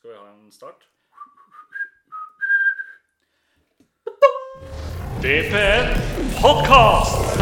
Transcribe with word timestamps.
Skal 0.00 0.10
vi 0.10 0.16
ha 0.16 0.28
en 0.28 0.52
start? 0.52 0.88
DPN 5.22 5.86
Podcast. 6.42 7.36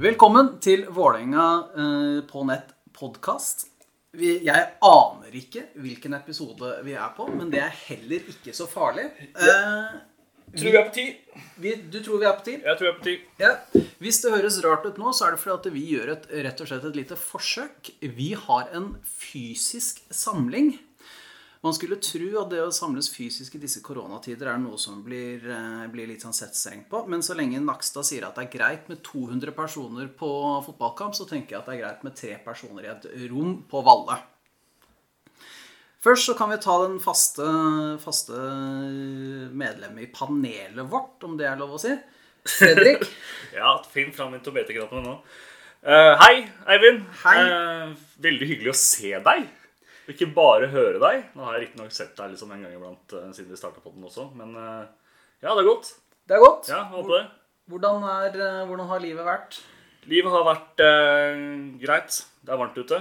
Velkommen 0.00 0.58
til 0.60 0.86
Vålerenga 0.90 1.46
eh, 1.78 2.26
på 2.26 2.42
nett 2.50 2.74
podkast. 2.98 3.75
Jeg 4.16 4.66
aner 4.86 5.34
ikke 5.36 5.66
hvilken 5.82 6.14
episode 6.16 6.70
vi 6.86 6.94
er 6.96 7.10
på, 7.16 7.26
men 7.32 7.50
det 7.52 7.60
er 7.60 7.74
heller 7.88 8.28
ikke 8.32 8.54
så 8.56 8.64
farlig. 8.70 9.04
Eh, 9.34 9.96
Tror 10.56 10.70
vi 10.72 10.78
er 10.78 10.86
på 10.86 10.94
ti. 10.94 11.04
vi, 11.60 11.74
du 11.90 11.98
tror 12.04 12.20
vi 12.22 12.28
er 12.28 12.36
på 12.38 12.44
tid? 12.46 12.62
Jeg 12.64 12.78
tror 12.78 12.86
vi 12.86 12.92
er 12.92 12.98
på 13.00 13.04
ti. 13.04 13.16
Ja. 13.42 13.50
Hvis 14.00 14.20
det 14.22 14.32
høres 14.32 14.56
rart 14.64 14.86
ut 14.86 14.96
nå, 15.02 15.12
så 15.12 15.26
er 15.26 15.34
det 15.34 15.40
fordi 15.42 15.56
at 15.58 15.74
vi 15.74 15.82
gjør 15.90 16.12
et, 16.14 16.28
rett 16.46 16.62
og 16.62 16.70
slett 16.70 16.86
et 16.88 16.96
lite 16.96 17.18
forsøk. 17.18 17.90
Vi 18.16 18.30
har 18.46 18.70
en 18.78 18.92
fysisk 19.04 20.00
samling. 20.14 20.76
Man 21.64 21.74
skulle 21.74 21.96
tro 22.02 22.28
at 22.42 22.50
det 22.52 22.60
å 22.62 22.72
samles 22.74 23.08
fysisk 23.10 23.56
i 23.56 23.62
disse 23.62 23.80
koronatider 23.84 24.50
er 24.52 24.60
noe 24.60 24.78
som 24.78 25.00
blir, 25.04 25.40
eh, 25.40 25.86
blir 25.92 26.10
litt 26.10 26.22
sånn 26.22 26.36
sett 26.36 26.54
strengt 26.54 26.88
på. 26.90 27.06
Men 27.08 27.22
så 27.22 27.34
lenge 27.34 27.62
Nakstad 27.64 28.04
sier 28.04 28.26
at 28.26 28.36
det 28.36 28.44
er 28.46 28.58
greit 28.58 28.88
med 28.88 29.02
200 29.02 29.52
personer 29.56 30.08
på 30.08 30.30
fotballkamp, 30.66 31.14
så 31.14 31.26
tenker 31.28 31.56
jeg 31.56 31.60
at 31.60 31.66
det 31.66 31.76
er 31.76 31.82
greit 31.84 32.04
med 32.04 32.16
tre 32.16 32.38
personer 32.44 32.84
i 32.84 32.92
et 32.92 33.30
rom 33.30 33.62
på 33.68 33.82
Valle. 33.82 34.20
Først 36.06 36.28
så 36.28 36.36
kan 36.38 36.52
vi 36.52 36.60
ta 36.62 36.76
den 36.86 37.00
faste, 37.02 37.42
faste 37.98 38.36
medlemmet 39.50 40.04
i 40.04 40.12
panelet 40.12 40.86
vårt, 40.86 41.24
om 41.24 41.36
det 41.36 41.48
er 41.48 41.56
lov 41.58 41.74
å 41.74 41.82
si. 41.82 41.96
Fredrik. 42.46 43.02
Ja, 43.56 43.78
finn 43.88 44.10
fram 44.12 44.34
intobeteknappene 44.36 45.02
nå. 45.02 45.14
Uh, 45.86 46.12
hei, 46.20 46.44
Eivind. 46.68 47.06
Hei. 47.22 47.36
Uh, 47.40 47.94
veldig 48.20 48.48
hyggelig 48.50 48.72
å 48.74 48.76
se 48.76 49.14
deg. 49.24 49.46
Og 50.06 50.12
ikke 50.14 50.28
bare 50.36 50.68
høre 50.70 51.00
deg. 51.02 51.24
Nå 51.34 51.42
har 51.42 51.56
jeg 51.56 51.66
riktignok 51.66 51.94
sett 51.94 52.14
deg 52.18 52.30
liksom 52.32 52.52
en 52.54 52.62
gang 52.62 52.74
iblant 52.76 53.14
eh, 53.18 53.30
siden 53.34 53.50
vi 53.50 53.58
starta 53.58 53.82
på 53.82 53.90
den 53.90 54.06
også, 54.06 54.28
men 54.38 54.54
eh, 54.54 54.84
ja, 55.42 55.50
det 55.50 55.64
er 55.64 55.66
godt. 55.68 55.88
Det 56.26 56.36
er 56.36 56.42
godt. 56.42 56.68
Ja, 56.70 56.84
håper 56.92 57.12
det. 57.16 57.24
Hvordan, 57.70 58.04
er, 58.06 58.38
eh, 58.38 58.66
hvordan 58.68 58.86
har 58.86 59.02
livet 59.02 59.26
vært? 59.26 59.58
Livet 60.06 60.30
har 60.30 60.44
vært 60.46 60.82
eh, 60.84 61.40
greit. 61.82 62.20
Det 62.46 62.54
er 62.54 62.60
varmt 62.60 62.78
ute. 62.78 63.00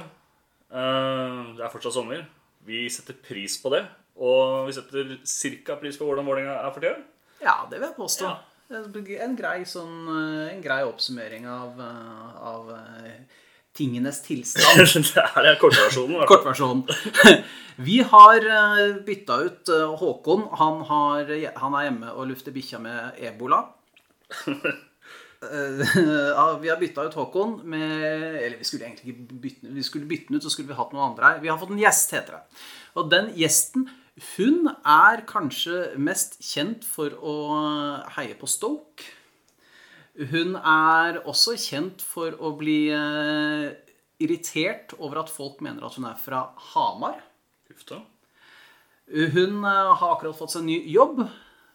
Eh, 0.73 1.39
det 1.53 1.61
er 1.61 1.71
fortsatt 1.73 1.93
sommer. 1.93 2.25
Vi 2.65 2.87
setter 2.89 3.17
pris 3.21 3.59
på 3.61 3.69
det. 3.75 3.83
Og 4.17 4.65
vi 4.65 4.73
setter 4.73 5.15
cirka 5.29 5.77
pris 5.77 5.99
på 5.99 6.07
hvordan 6.07 6.25
Vålerenga 6.25 6.57
er 6.63 6.73
for 6.73 6.81
tida. 6.81 6.97
Ja, 7.43 7.59
det 7.69 7.77
vil 7.77 7.89
jeg 7.91 7.97
påstå. 7.99 8.33
Ja. 8.33 8.81
En, 9.21 9.35
grei, 9.37 9.59
sånn, 9.69 10.07
en 10.49 10.61
grei 10.65 10.79
oppsummering 10.87 11.43
av, 11.45 11.75
av 11.77 12.71
tingenes 13.75 14.21
tilstand. 14.25 14.79
det 15.43 15.51
er 15.51 15.59
kortversjonen. 15.61 16.25
Kortversjonen. 16.29 16.85
Vi 17.87 17.99
har 18.07 18.45
bytta 19.05 19.37
ut 19.43 19.69
eh, 19.69 19.95
Håkon. 19.99 20.47
Han, 20.61 20.81
har, 20.87 21.31
han 21.59 21.75
er 21.75 21.89
hjemme 21.89 22.13
og 22.15 22.29
lufter 22.31 22.55
bikkja 22.55 22.79
med 22.79 23.19
ebola. 23.19 23.65
Eh, 24.45 25.97
Vi 26.63 26.71
har 26.71 26.79
bytta 26.79 27.05
ut 27.05 27.17
Håkon 27.19 27.59
med 27.69 27.91
Eller 28.39 28.57
vi 28.57 28.63
skulle 28.67 28.87
egentlig 28.87 29.11
ikke 29.11 29.39
bytte 29.43 29.73
Vi 29.75 29.83
skulle 29.83 30.07
bytte 30.09 30.31
den 30.31 30.39
ut, 30.39 30.43
så 30.43 30.49
skulle 30.49 30.71
vi 30.71 30.79
hatt 30.79 30.95
noen 30.95 31.11
andre 31.11 31.33
her. 31.33 31.43
Vi 31.43 31.51
har 31.51 31.59
fått 31.59 31.75
en 31.75 31.83
gjest, 31.83 32.15
heter 32.15 32.39
det. 32.39 32.63
Og 32.95 33.11
den 33.11 33.29
gjesten, 33.35 33.89
hun 34.37 34.71
er 34.71 35.25
kanskje 35.27 35.97
mest 35.99 36.39
kjent 36.39 36.87
for 36.87 37.11
å 37.19 37.35
heie 38.15 38.37
på 38.39 38.47
Stoke. 38.47 39.11
Hun 40.15 40.55
er 40.55 41.17
også 41.27 41.57
kjent 41.59 41.99
for 41.99 42.37
å 42.39 42.53
bli 42.55 42.87
eh, 42.95 43.73
irritert 44.23 44.93
over 44.95 45.25
at 45.25 45.31
folk 45.31 45.59
mener 45.65 45.83
at 45.83 45.97
hun 45.99 46.07
er 46.07 46.19
fra 46.19 46.45
Hamar. 46.71 47.17
Ufta. 47.67 47.99
Hun 49.11 49.59
eh, 49.59 49.89
har 49.99 50.13
akkurat 50.13 50.37
fått 50.37 50.55
seg 50.55 50.63
en 50.63 50.71
ny 50.71 50.77
jobb. 50.93 51.19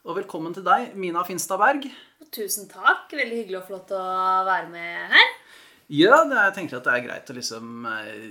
Og 0.09 0.17
velkommen 0.17 0.57
til 0.57 0.65
deg, 0.65 0.95
Mina 0.97 1.21
Finstad 1.29 1.61
Berg. 1.61 1.85
Tusen 2.33 2.71
takk. 2.71 3.13
Veldig 3.13 3.43
hyggelig 3.43 3.61
og 3.61 3.69
flott 3.69 3.93
å 3.93 4.01
være 4.49 4.73
med 4.73 5.13
her. 5.13 5.37
Ja, 5.93 6.23
det, 6.25 6.39
jeg 6.39 6.57
tenker 6.57 6.81
at 6.81 6.89
det 6.89 6.97
er 6.97 7.05
greit 7.11 7.29
å 7.29 7.37
liksom 7.37 7.89
eh, 7.93 8.25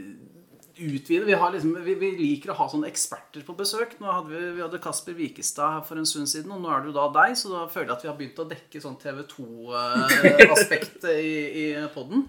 utvide. 0.87 1.27
Vi, 1.27 1.39
har 1.41 1.49
liksom, 1.53 1.71
vi, 1.85 1.93
vi 1.99 2.09
liker 2.17 2.49
å 2.53 2.59
ha 2.59 2.65
sånne 2.71 2.89
eksperter 2.89 3.41
på 3.45 3.57
besøk. 3.57 3.91
Nå 3.99 4.07
hadde 4.09 4.29
vi, 4.33 4.41
vi 4.57 4.63
hadde 4.63 4.83
Kasper 4.83 5.15
Wikestad 5.17 5.69
her 5.75 5.83
for 5.87 5.95
en 5.99 6.09
stund 6.09 6.27
siden, 6.31 6.53
og 6.55 6.61
nå 6.63 6.69
er 6.71 6.77
det 6.81 6.87
jo 6.91 6.97
da 6.97 7.05
deg, 7.19 7.31
så 7.39 7.45
da 7.53 7.61
føler 7.71 7.89
jeg 7.89 7.97
at 7.97 8.03
vi 8.05 8.11
har 8.11 8.19
begynt 8.19 8.43
å 8.43 8.49
dekke 8.49 8.77
sånn 8.83 9.01
TV2-aspektet 9.03 11.13
i, 11.31 11.33
i 11.63 11.65
podden. 11.93 12.19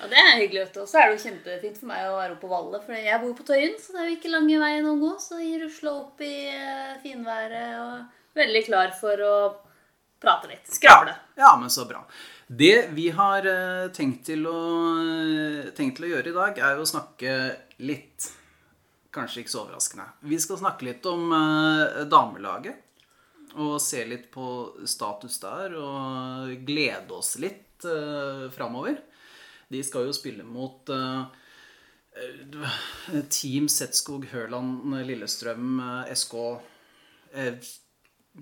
Ja, 0.00 0.06
det 0.08 0.16
er 0.16 0.38
hyggelig. 0.40 0.62
Og 0.80 0.88
så 0.88 1.00
er 1.00 1.04
det 1.08 1.16
jo 1.18 1.24
kjempefint 1.26 1.80
for 1.80 1.88
meg 1.90 2.00
å 2.08 2.16
være 2.16 2.32
oppe 2.34 2.46
på 2.46 2.54
Valle, 2.54 2.78
for 2.84 2.92
jeg 2.96 3.20
bor 3.20 3.34
på 3.36 3.46
Tøyen, 3.50 3.74
så 3.80 3.88
det 3.94 4.00
er 4.02 4.08
jo 4.08 4.16
ikke 4.16 4.32
lange 4.32 4.62
veien 4.62 4.86
å 4.88 5.00
gå. 5.00 5.12
Så 5.20 5.34
jeg 5.42 5.60
rusler 5.60 5.92
opp 5.92 6.16
i 6.24 6.36
eh, 6.54 7.00
finværet 7.02 7.70
og 7.82 7.92
veldig 8.40 8.62
klar 8.68 8.90
for 8.96 9.16
å 9.26 9.36
prate 10.20 10.46
litt. 10.52 10.66
Skravle. 10.72 11.14
Ja, 11.36 11.52
men 11.60 11.70
så 11.72 11.84
bra. 11.88 12.00
Det 12.46 12.88
vi 12.96 13.10
har 13.14 13.46
eh, 13.46 13.90
tenkt 13.96 14.24
til, 14.30 14.46
å, 14.48 14.60
tenkt 15.76 16.00
til 16.00 16.08
å 16.08 16.12
gjøre 16.14 16.28
i 16.32 16.38
dag, 16.38 16.52
er 16.58 16.78
jo 16.78 16.86
å 16.86 16.88
snakke 16.88 17.34
litt 17.80 18.30
Kanskje 19.10 19.42
ikke 19.42 19.50
så 19.50 19.64
overraskende. 19.64 20.04
Vi 20.30 20.36
skal 20.38 20.60
snakke 20.60 20.86
litt 20.86 21.06
om 21.10 21.32
eh, 21.34 22.02
damelaget. 22.06 22.86
Og 23.58 23.80
se 23.82 24.04
litt 24.06 24.28
på 24.30 24.44
status 24.86 25.40
der, 25.42 25.74
og 25.74 26.52
glede 26.62 27.16
oss 27.16 27.32
litt 27.42 27.82
eh, 27.82 28.44
framover. 28.54 29.00
De 29.70 29.82
skal 29.82 30.06
jo 30.06 30.14
spille 30.14 30.46
mot 30.46 30.86
eh, 30.94 31.24
Team 33.26 33.66
Setskog 33.70 34.28
Hørland 34.30 34.94
Lillestrøm 35.06 35.82
eh, 35.82 36.14
SK 36.14 36.36
eh, 37.34 37.58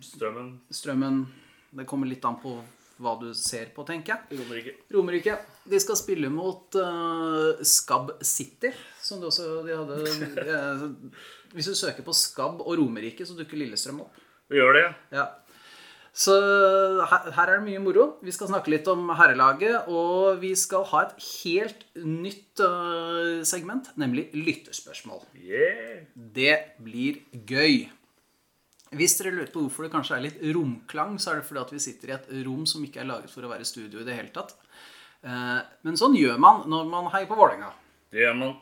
Strømmen. 0.05 0.59
Strømmen 0.69 1.23
Det 1.71 1.89
kommer 1.89 2.13
litt 2.13 2.25
an 2.29 2.37
på 2.45 2.59
hva 3.03 3.15
du 3.21 3.29
ser 3.37 3.71
på, 3.75 3.85
tenker 3.87 4.15
jeg. 4.15 4.39
Romerike. 4.41 4.75
Romerike. 4.95 5.35
De 5.69 5.81
skal 5.83 5.99
spille 6.01 6.31
mot 6.33 6.79
uh, 6.81 7.59
Skabb 7.63 8.17
City, 8.27 8.73
som 9.03 9.23
de 9.23 9.29
også 9.31 9.61
de 9.67 9.77
hadde 9.77 9.99
uh, 10.49 10.87
Hvis 11.55 11.71
du 11.71 11.77
søker 11.79 12.05
på 12.05 12.15
Skabb 12.17 12.63
og 12.65 12.75
Romerike, 12.81 13.27
så 13.27 13.37
dukker 13.39 13.61
Lillestrøm 13.61 14.03
opp. 14.05 14.25
Vi 14.49 14.59
gjør 14.59 14.75
det. 14.77 14.89
Ja. 15.15 15.29
Så 16.19 16.35
her, 17.07 17.29
her 17.37 17.51
er 17.53 17.61
det 17.61 17.67
mye 17.69 17.81
moro. 17.83 18.07
Vi 18.27 18.33
skal 18.35 18.51
snakke 18.51 18.73
litt 18.73 18.89
om 18.91 19.07
herrelaget, 19.15 19.87
og 19.87 20.41
vi 20.43 20.51
skal 20.59 20.87
ha 20.91 21.05
et 21.07 21.29
helt 21.45 21.85
nytt 22.03 22.65
uh, 22.65 23.45
segment, 23.47 23.93
nemlig 24.01 24.27
lytterspørsmål. 24.35 25.23
Yeah. 25.39 26.09
Det 26.17 26.57
blir 26.83 27.23
gøy. 27.47 27.87
Hvis 28.97 29.19
dere 29.19 29.35
lurer 29.37 29.51
på 29.53 29.61
hvorfor 29.67 29.85
det 29.85 29.93
kanskje 29.93 30.17
er 30.17 30.23
litt 30.25 30.39
romklang, 30.57 31.19
så 31.21 31.33
er 31.35 31.41
det 31.41 31.49
fordi 31.49 31.61
at 31.61 31.73
vi 31.75 31.81
sitter 31.85 32.09
i 32.09 32.15
et 32.17 32.29
rom 32.47 32.63
som 32.67 32.85
ikke 32.87 33.03
er 33.03 33.09
laget 33.11 33.31
for 33.33 33.45
å 33.45 33.51
være 33.53 33.67
studio 33.69 34.01
i 34.01 34.07
det 34.07 34.15
hele 34.17 34.33
tatt. 34.33 34.55
Eh, 35.23 35.59
Men 35.85 35.99
sånn 36.01 36.17
gjør 36.17 36.39
man 36.41 36.63
når 36.71 36.87
man 36.89 37.11
heier 37.13 37.29
på 37.29 37.37
Vålerenga. 37.37 37.69
Det 38.13 38.23
gjør 38.23 38.39
man. 38.41 38.55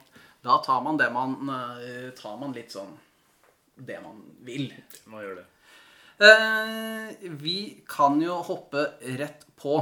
Da 0.43 0.57
tar 0.67 0.81
man 0.83 0.99
det 0.99 1.07
man 1.15 1.37
eh, 1.51 2.09
Tar 2.19 2.37
man 2.41 2.53
litt 2.57 2.75
sånn 2.75 2.91
det 3.77 4.01
man 4.03 4.19
vil. 4.47 4.71
Man 5.13 5.23
gjør 5.23 5.37
det. 5.43 5.47
Eh, 6.27 7.29
Vi 7.43 7.57
kan 7.87 8.19
jo 8.25 8.41
hoppe 8.43 8.87
rett 9.21 9.47
på. 9.61 9.79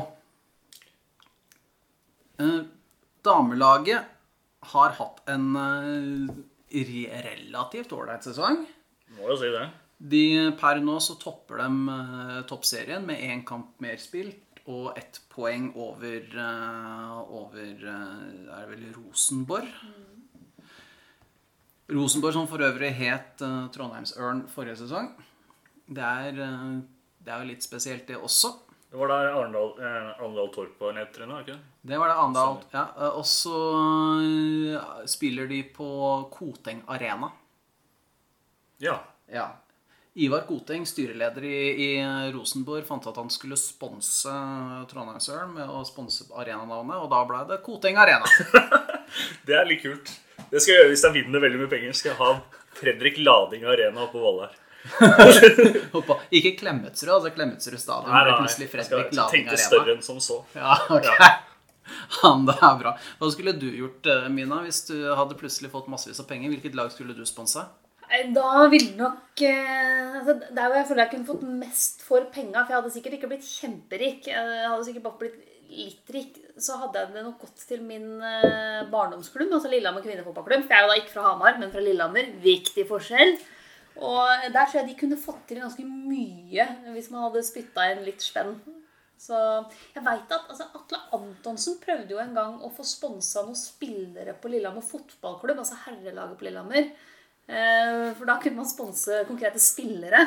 Damelaget 3.25 4.05
har 4.75 4.91
hatt 4.99 5.21
en 5.31 5.55
relativt 6.75 7.93
ålreit 7.95 8.27
sesong. 8.27 8.65
Må 9.15 9.31
jo 9.31 9.37
si 9.39 9.51
det. 9.55 9.65
De, 10.05 10.53
per 10.61 10.83
nå 10.85 10.99
så 11.01 11.17
topper 11.17 11.63
de 11.63 11.69
eh, 11.95 12.41
toppserien 12.49 13.05
med 13.07 13.23
én 13.25 13.45
kamp 13.47 13.79
mer 13.81 13.97
spilt 14.03 14.61
og 14.69 14.99
ett 15.01 15.21
poeng 15.33 15.71
over, 15.81 16.19
eh, 16.21 17.15
over 17.33 17.87
eh, 17.89 18.51
Er 18.53 18.67
det 18.67 18.75
vel 18.75 18.91
Rosenborg? 18.99 19.71
Rosenborg 21.95 22.37
som 22.37 22.49
for 22.49 22.65
øvrig 22.65 22.95
het 22.97 23.43
uh, 23.45 23.67
Trondheimsørn 23.69 24.47
forrige 24.49 24.79
sesong. 24.81 25.11
Det 25.85 26.01
er, 26.01 26.39
det 27.21 27.29
er 27.33 27.43
jo 27.43 27.51
litt 27.51 27.67
spesielt, 27.67 28.07
det 28.09 28.17
også. 28.17 28.55
Det 28.89 29.01
var 29.01 29.11
der 29.11 29.33
Arendal, 29.35 29.75
eh, 29.83 30.09
Arendal 30.15 30.49
Torp 30.55 30.81
var 30.81 30.95
nedtrener, 30.97 31.43
ikke 31.43 31.57
det? 31.57 31.89
Det 31.91 31.99
var 31.99 32.09
det 32.13 32.17
Andal. 32.23 32.61
Ja, 32.73 32.85
og 33.11 33.25
så 33.27 33.59
spiller 35.11 35.51
de 35.51 35.61
på 35.77 35.89
Koteng 36.33 36.85
Arena. 36.89 37.29
Ja. 38.81 39.01
Ja. 39.27 39.49
Ivar 40.15 40.45
Koteng, 40.47 40.85
styreleder 40.87 41.45
i, 41.45 41.61
i 41.85 41.89
Rosenborg, 42.33 42.85
fant 42.87 43.07
at 43.11 43.17
han 43.19 43.31
skulle 43.35 43.57
sponse 43.59 44.31
Trondheimsøren 44.91 45.51
med 45.57 45.71
å 45.75 45.81
sponse 45.89 46.29
arenanavnet, 46.31 47.01
og 47.03 47.09
da 47.11 47.23
ble 47.27 47.41
det 47.49 47.59
Koteng 47.67 47.99
Arena. 47.99 48.29
Det 49.47 49.55
er 49.59 49.67
litt 49.69 49.83
kult. 49.83 50.11
Det 50.51 50.61
skal 50.63 50.73
jeg 50.73 50.79
gjøre 50.81 50.93
hvis 50.93 51.03
jeg 51.07 51.15
vinner 51.15 51.43
veldig 51.43 51.59
mye 51.61 51.71
penger. 51.71 51.97
Skal 51.99 52.13
jeg 52.13 52.19
ha 52.19 52.31
Fredrik 52.75 53.19
Lading 53.21 53.67
Arena 53.71 54.07
på 54.11 54.23
Valle 54.23 54.49
her. 54.49 54.61
Ikke 56.39 56.55
Klemetsrud, 56.59 57.13
altså 57.15 57.31
Klemetsrud 57.35 57.79
stadion. 57.81 58.11
Nei, 58.11 58.23
nei, 58.29 58.39
plutselig 58.41 58.71
jeg 58.71 58.87
skal 58.89 59.05
Lading 59.19 59.51
Arena. 59.51 59.61
større 59.67 59.95
enn 59.95 60.03
som 60.07 60.19
så. 60.23 60.41
Ja, 60.57 60.79
ok. 60.95 61.11
Ja. 61.11 61.31
Han, 62.23 62.47
det 62.49 62.57
er 62.57 62.79
bra. 62.81 62.95
Hva 63.21 63.31
skulle 63.35 63.55
du 63.61 63.67
gjort, 63.69 64.07
eh, 64.09 64.29
Mina, 64.33 64.63
hvis 64.65 64.85
du 64.89 64.97
hadde 65.19 65.37
plutselig 65.39 65.71
fått 65.75 65.91
massevis 65.93 66.23
av 66.23 66.29
penger? 66.31 66.55
Hvilket 66.55 66.79
lag 66.79 66.93
skulle 66.95 67.17
du 67.17 67.23
sponsa? 67.29 67.69
Nei, 68.15 68.29
Da 68.35 68.69
ville 68.71 68.95
nok 68.95 69.43
eh, 69.43 70.21
altså, 70.21 70.37
Der 70.55 70.69
hvor 70.69 70.79
jeg 70.79 70.87
føler 70.87 71.03
jeg 71.03 71.13
kunne 71.15 71.27
fått 71.33 71.43
mest 71.65 72.05
for 72.07 72.29
penga, 72.35 72.63
for 72.63 72.71
jeg 72.71 72.79
hadde 72.79 72.93
sikkert 72.95 73.17
ikke 73.19 73.31
blitt 73.33 73.49
kjemperik, 73.49 74.29
jeg 74.31 74.69
hadde 74.71 74.87
sikkert 74.87 75.07
bare 75.09 75.21
blitt 75.25 75.41
litt 75.75 76.11
rik, 76.15 76.37
så 76.61 76.77
hadde 76.79 77.01
jeg 77.01 77.15
det 77.17 77.23
nok 77.25 77.41
gått 77.41 77.65
til 77.67 77.81
min 77.83 78.21
eh, 78.23 78.85
barndomsklubb, 78.93 79.51
altså 79.57 79.71
Lillehammer 79.73 80.05
kvinnefotballklubb. 80.05 80.63
For 80.63 80.71
jeg 80.71 80.79
er 80.79 80.87
jo 80.87 80.93
da 80.93 80.99
ikke 81.01 81.15
fra 81.17 81.25
Hamar, 81.33 81.57
men 81.59 81.73
fra 81.73 81.83
Lillehammer. 81.83 82.29
Viktig 82.45 82.85
forskjell. 82.87 83.35
Og 84.05 84.45
der 84.55 84.69
tror 84.69 84.81
jeg 84.81 84.89
de 84.91 84.97
kunne 85.01 85.19
fått 85.19 85.43
til 85.49 85.63
ganske 85.63 85.87
mye 85.87 86.67
hvis 86.95 87.11
man 87.11 87.25
hadde 87.27 87.43
spytta 87.47 87.89
inn 87.91 88.05
litt 88.07 88.23
spenn. 88.23 88.55
Så 89.19 89.41
jeg 89.95 90.05
vet 90.05 90.37
at 90.37 90.53
altså, 90.53 90.69
Atle 90.79 91.01
Antonsen 91.17 91.81
prøvde 91.83 92.15
jo 92.15 92.23
en 92.23 92.35
gang 92.37 92.57
å 92.63 92.71
få 92.75 92.87
sponsa 92.87 93.43
noen 93.43 93.59
spillere 93.59 94.37
på 94.39 94.53
Lillehammer 94.53 94.85
fotballklubb, 94.85 95.65
altså 95.65 95.81
herrelaget 95.89 96.39
på 96.39 96.47
Lillehammer. 96.47 96.93
Eh, 97.49 98.11
For 98.17 98.25
da 98.29 98.39
kunne 98.43 98.57
man 98.63 98.69
sponse 98.71 99.23
konkrete 99.29 99.61
spillere. 99.61 100.25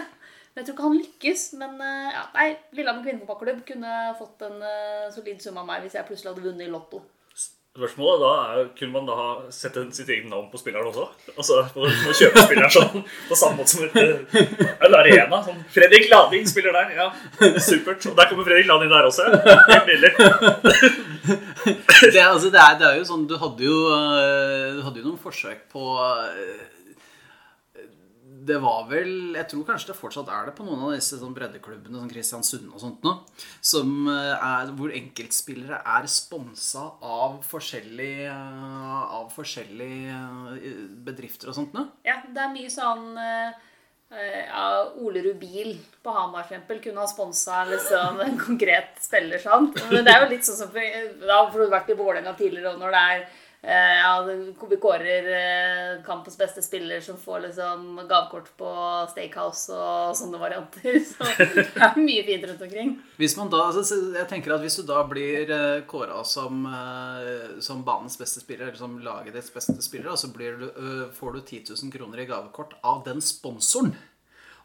Men 0.54 0.64
jeg 0.64 0.70
tror 0.70 0.76
ikke 0.78 0.88
han 0.88 0.98
lykkes. 1.02 1.46
Men 1.62 1.78
eh, 1.82 2.08
ja, 2.16 2.24
nei, 2.38 2.48
Lillehammer 2.78 3.06
kvinnefotballklubb 3.06 3.62
kunne 3.68 4.00
fått 4.20 4.48
en 4.50 4.58
eh, 4.62 5.06
solid 5.14 5.42
sum 5.44 5.58
av 5.62 5.68
meg 5.70 5.86
hvis 5.86 5.98
jeg 6.00 6.08
plutselig 6.10 6.34
hadde 6.34 6.46
vunnet 6.50 6.68
i 6.68 6.74
Lotto. 6.74 7.04
Spørsmålet 7.78 8.24
da 8.24 8.30
er, 8.58 8.70
Kunne 8.74 8.90
man 8.96 9.06
da 9.06 9.14
ha 9.14 9.26
sette 9.54 9.84
sitt 9.94 10.08
eget 10.10 10.26
navn 10.32 10.48
på 10.50 10.58
spilleren 10.58 10.88
også? 10.90 11.04
Altså 11.36 11.60
på, 11.76 11.84
på 11.86 12.14
kjøpespilleren 12.18 12.72
sånn 12.74 13.04
På 13.30 13.38
samme 13.38 13.60
måte 13.60 13.70
som 13.76 13.84
et 13.86 14.88
en 14.88 14.96
arena. 14.98 15.44
Sånn 15.46 15.60
Fredrik 15.76 16.08
Lading 16.10 16.50
spiller 16.50 16.74
der. 16.74 16.96
Ja, 16.98 17.06
supert. 17.62 18.02
Og 18.10 18.18
der 18.18 18.32
kommer 18.32 18.48
Fredrik 18.50 18.66
Lading 18.72 18.90
der 18.96 19.06
også. 19.12 19.28
Helt 19.70 19.92
nydelig. 19.92 20.10
Det, 21.28 22.18
er- 22.18 22.32
altså, 22.32 22.50
det, 22.50 22.64
er, 22.66 22.80
det 22.82 22.88
er 22.90 22.98
jo 22.98 23.06
sånn 23.12 23.28
Du 23.30 23.36
hadde 23.42 23.66
jo, 23.70 23.78
du 24.78 24.82
hadde 24.88 25.02
jo 25.04 25.08
noen 25.12 25.22
forsøk 25.22 25.68
på 25.74 25.86
Det 28.48 28.58
var 28.64 28.88
vel 28.90 29.36
Jeg 29.36 29.50
tror 29.52 29.66
kanskje 29.68 29.92
det 29.92 29.98
fortsatt 30.00 30.32
er 30.32 30.50
det 30.50 30.56
på 30.58 30.66
noen 30.68 30.86
av 30.88 30.96
disse 30.96 31.20
sånn 31.20 31.36
breddeklubbene, 31.36 32.00
som 32.00 32.10
Kristiansund 32.12 32.68
og 32.72 32.82
sånt 32.82 33.06
nå, 33.06 33.14
som 33.62 33.94
eh, 34.12 34.34
er, 34.36 34.74
hvor 34.78 34.94
enkeltspillere 34.96 35.82
er 35.98 36.10
sponsa 36.12 36.86
av 37.04 37.40
forskjellige 37.48 38.34
eh, 38.34 39.00
Av 39.20 39.32
forskjellige 39.34 40.20
eh, 40.58 40.84
bedrifter 41.08 41.52
og 41.52 41.58
sånt 41.58 41.76
nå. 41.78 41.88
Ja, 42.08 42.22
det 42.26 42.44
er 42.44 42.54
mye 42.54 42.72
sånn 42.72 43.10
ja, 44.08 44.68
Ole 45.04 45.20
Rubil 45.26 45.74
på 46.04 46.12
Hamar 46.16 46.46
for 46.46 46.56
eksempel, 46.56 46.78
kunne 46.80 47.02
ha 47.04 47.10
sponsa 47.12 47.66
liksom, 47.68 48.22
en 48.24 48.38
konkret 48.40 49.02
spiller. 49.04 49.42
sant? 49.44 49.76
Men 49.92 50.06
det 50.08 50.14
er 50.14 50.24
jo 50.24 50.30
litt 50.32 50.48
sånn 50.48 50.62
som 50.62 50.72
for, 50.72 51.02
Da 51.26 51.42
har 51.42 51.52
du 51.52 51.74
vært 51.74 51.92
i 51.92 51.98
Vålerenga 52.00 52.32
tidligere, 52.40 52.72
og 52.72 52.80
når 52.86 52.96
det 52.96 53.02
er 53.12 53.26
ja, 53.68 54.24
vi 54.70 54.78
kårer 54.80 55.26
eh, 55.38 56.04
kampens 56.06 56.38
beste 56.38 56.62
spiller 56.62 57.02
som 57.02 57.18
får 57.18 57.40
liksom 57.40 58.00
gavekort 58.10 58.48
på 58.58 58.70
Steakhouse 59.12 59.76
og 59.76 60.16
sånne 60.16 60.40
varianter. 60.40 61.00
Så 61.10 61.28
det 61.36 61.66
er 61.76 62.00
mye 62.00 62.24
fint 62.24 62.48
rundt 62.48 62.64
omkring. 62.64 62.94
Hvis 63.20 63.36
man 63.36 63.52
da, 63.52 63.66
altså, 63.68 64.00
jeg 64.16 64.30
tenker 64.32 64.56
at 64.56 64.64
hvis 64.64 64.80
du 64.80 64.86
da 64.88 65.02
blir 65.10 65.52
eh, 65.52 65.84
kåra 65.90 66.24
som, 66.24 66.64
eh, 66.64 67.58
som 67.64 67.84
banens 67.88 68.16
beste 68.20 68.44
spiller, 68.44 68.70
eller 68.70 68.80
som 68.80 68.96
laget 69.04 69.36
ditt 69.36 69.52
beste 69.54 69.76
spiller, 69.84 70.16
så 70.16 70.32
du, 70.32 70.68
eh, 70.70 71.04
får 71.20 71.36
du 71.36 71.42
10 71.42 71.74
000 71.76 71.92
kroner 71.92 72.24
i 72.24 72.30
gavekort 72.30 72.78
av 72.84 73.04
den 73.04 73.20
sponsoren. 73.20 73.98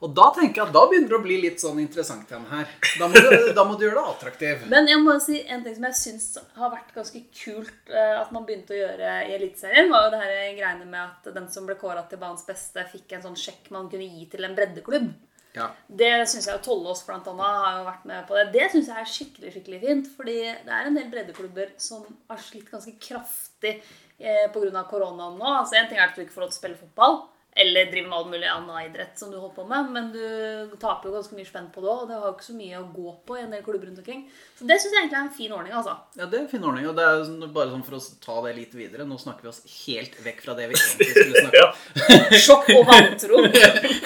Og 0.02 0.10
da 0.16 0.28
tenker 0.34 0.58
jeg 0.58 0.66
at 0.66 0.74
da 0.74 0.82
begynner 0.90 1.12
det 1.12 1.18
å 1.18 1.22
bli 1.22 1.36
litt 1.44 1.62
sånn 1.62 1.78
interessant 1.78 2.30
igjen 2.30 2.46
her. 2.50 2.70
Da 2.98 3.06
må 3.06 3.20
du, 3.22 3.34
da 3.54 3.64
må 3.68 3.76
du 3.78 3.84
gjøre 3.86 4.00
det 4.00 4.14
attraktiv. 4.16 4.64
Men 4.72 4.90
jeg 4.90 4.98
må 5.02 5.14
si 5.22 5.38
en 5.46 5.62
ting 5.62 5.76
som 5.76 5.86
jeg 5.86 5.98
syns 6.00 6.28
har 6.58 6.72
vært 6.72 6.90
ganske 6.96 7.22
kult 7.38 7.92
eh, 7.94 8.14
at 8.18 8.32
man 8.34 8.46
begynte 8.48 8.74
å 8.74 8.80
gjøre 8.80 9.12
i 9.28 9.36
Eliteserien, 9.36 9.92
var 9.92 10.08
jo 10.08 10.14
det 10.16 10.22
her 10.24 10.32
greiene 10.58 10.88
med 10.88 11.02
at 11.04 11.30
den 11.36 11.46
som 11.54 11.68
ble 11.68 11.78
kåra 11.78 12.02
til 12.10 12.18
banens 12.22 12.42
beste, 12.48 12.82
fikk 12.90 13.14
en 13.14 13.28
sånn 13.28 13.38
sjekk 13.38 13.70
man 13.74 13.86
kunne 13.92 14.10
gi 14.10 14.26
til 14.32 14.48
en 14.48 14.58
breddeklubb. 14.58 15.12
Ja. 15.52 15.68
Det 15.86 16.10
syns 16.32 16.48
jeg 16.48 16.62
Tollås 16.64 17.02
blant 17.06 17.26
annet 17.28 17.58
har 17.64 17.78
jo 17.78 17.84
vært 17.86 18.06
med 18.08 18.24
på 18.28 18.36
det. 18.38 18.46
Det 18.54 18.68
syns 18.72 18.88
jeg 18.88 19.02
er 19.02 19.10
skikkelig 19.14 19.52
skikkelig 19.54 19.80
fint. 19.82 20.08
Fordi 20.16 20.38
det 20.48 20.72
er 20.72 20.88
en 20.88 20.96
del 20.96 21.10
breddeklubber 21.12 21.74
som 21.82 22.06
har 22.30 22.40
slitt 22.40 22.70
ganske 22.72 22.94
kraftig 23.02 23.76
eh, 24.18 24.48
pga. 24.54 24.84
koronaen 24.88 25.36
nå. 25.38 25.50
Altså 25.60 25.76
En 25.78 25.90
ting 25.90 26.00
er 26.00 26.08
at 26.08 26.16
du 26.16 26.24
ikke 26.24 26.36
får 26.38 26.46
lov 26.46 26.54
til 26.54 26.58
å 26.58 26.62
spille 26.62 26.80
fotball. 26.80 27.18
Eller 27.54 27.90
driver 27.90 28.08
med 28.08 28.18
all 28.18 28.28
mulig 28.30 28.48
annen 28.48 28.78
idrett 28.86 29.18
som 29.18 29.30
du 29.30 29.36
holder 29.36 29.54
på 29.54 29.64
med. 29.68 29.90
Men 29.92 30.06
du 30.14 30.76
taper 30.80 31.10
jo 31.10 31.16
ganske 31.18 31.36
mye 31.36 31.48
spenn 31.48 31.68
på 31.74 31.82
det 31.84 31.90
òg. 31.92 32.04
Og 32.04 32.08
det 32.08 32.16
har 32.16 32.24
jo 32.30 32.32
ikke 32.36 32.46
så 32.46 32.56
mye 32.56 32.80
å 32.80 32.86
gå 32.94 33.12
på 33.28 33.36
i 33.36 33.42
en 33.42 33.52
del 33.52 33.64
klubber 33.66 33.90
rundt 33.90 34.00
omkring. 34.00 34.22
Så 34.56 34.68
det 34.68 34.78
syns 34.80 34.96
jeg 34.96 35.02
egentlig 35.02 35.18
er 35.18 35.26
en 35.26 35.34
fin 35.36 35.52
ordning, 35.58 35.74
altså. 35.76 35.98
Ja, 36.16 36.24
det 36.24 36.38
er 36.38 36.46
en 36.46 36.50
fin 36.54 36.64
ordning. 36.64 36.88
Og 36.88 36.96
det 36.96 37.04
er 37.04 37.52
bare 37.52 37.74
sånn 37.74 37.84
for 37.84 37.98
å 37.98 38.02
ta 38.24 38.38
det 38.46 38.54
litt 38.56 38.72
videre. 38.78 39.08
Nå 39.08 39.20
snakker 39.20 39.44
vi 39.44 39.52
oss 39.52 39.60
helt 39.82 40.16
vekk 40.24 40.42
fra 40.46 40.56
det 40.56 40.70
vi 40.70 40.80
egentlig 40.80 41.10
skulle 41.12 41.44
snakke 41.44 41.66
om. 41.66 41.84
Ja. 42.00 42.40
Sjokk 42.46 42.72
og 42.78 42.88
vantro. 42.88 43.44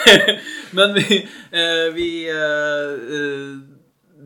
Men 0.77 0.99
vi, 0.99 1.23
eh, 1.55 1.87
vi 1.95 2.11
eh, 2.33 2.93
eh, 3.21 3.76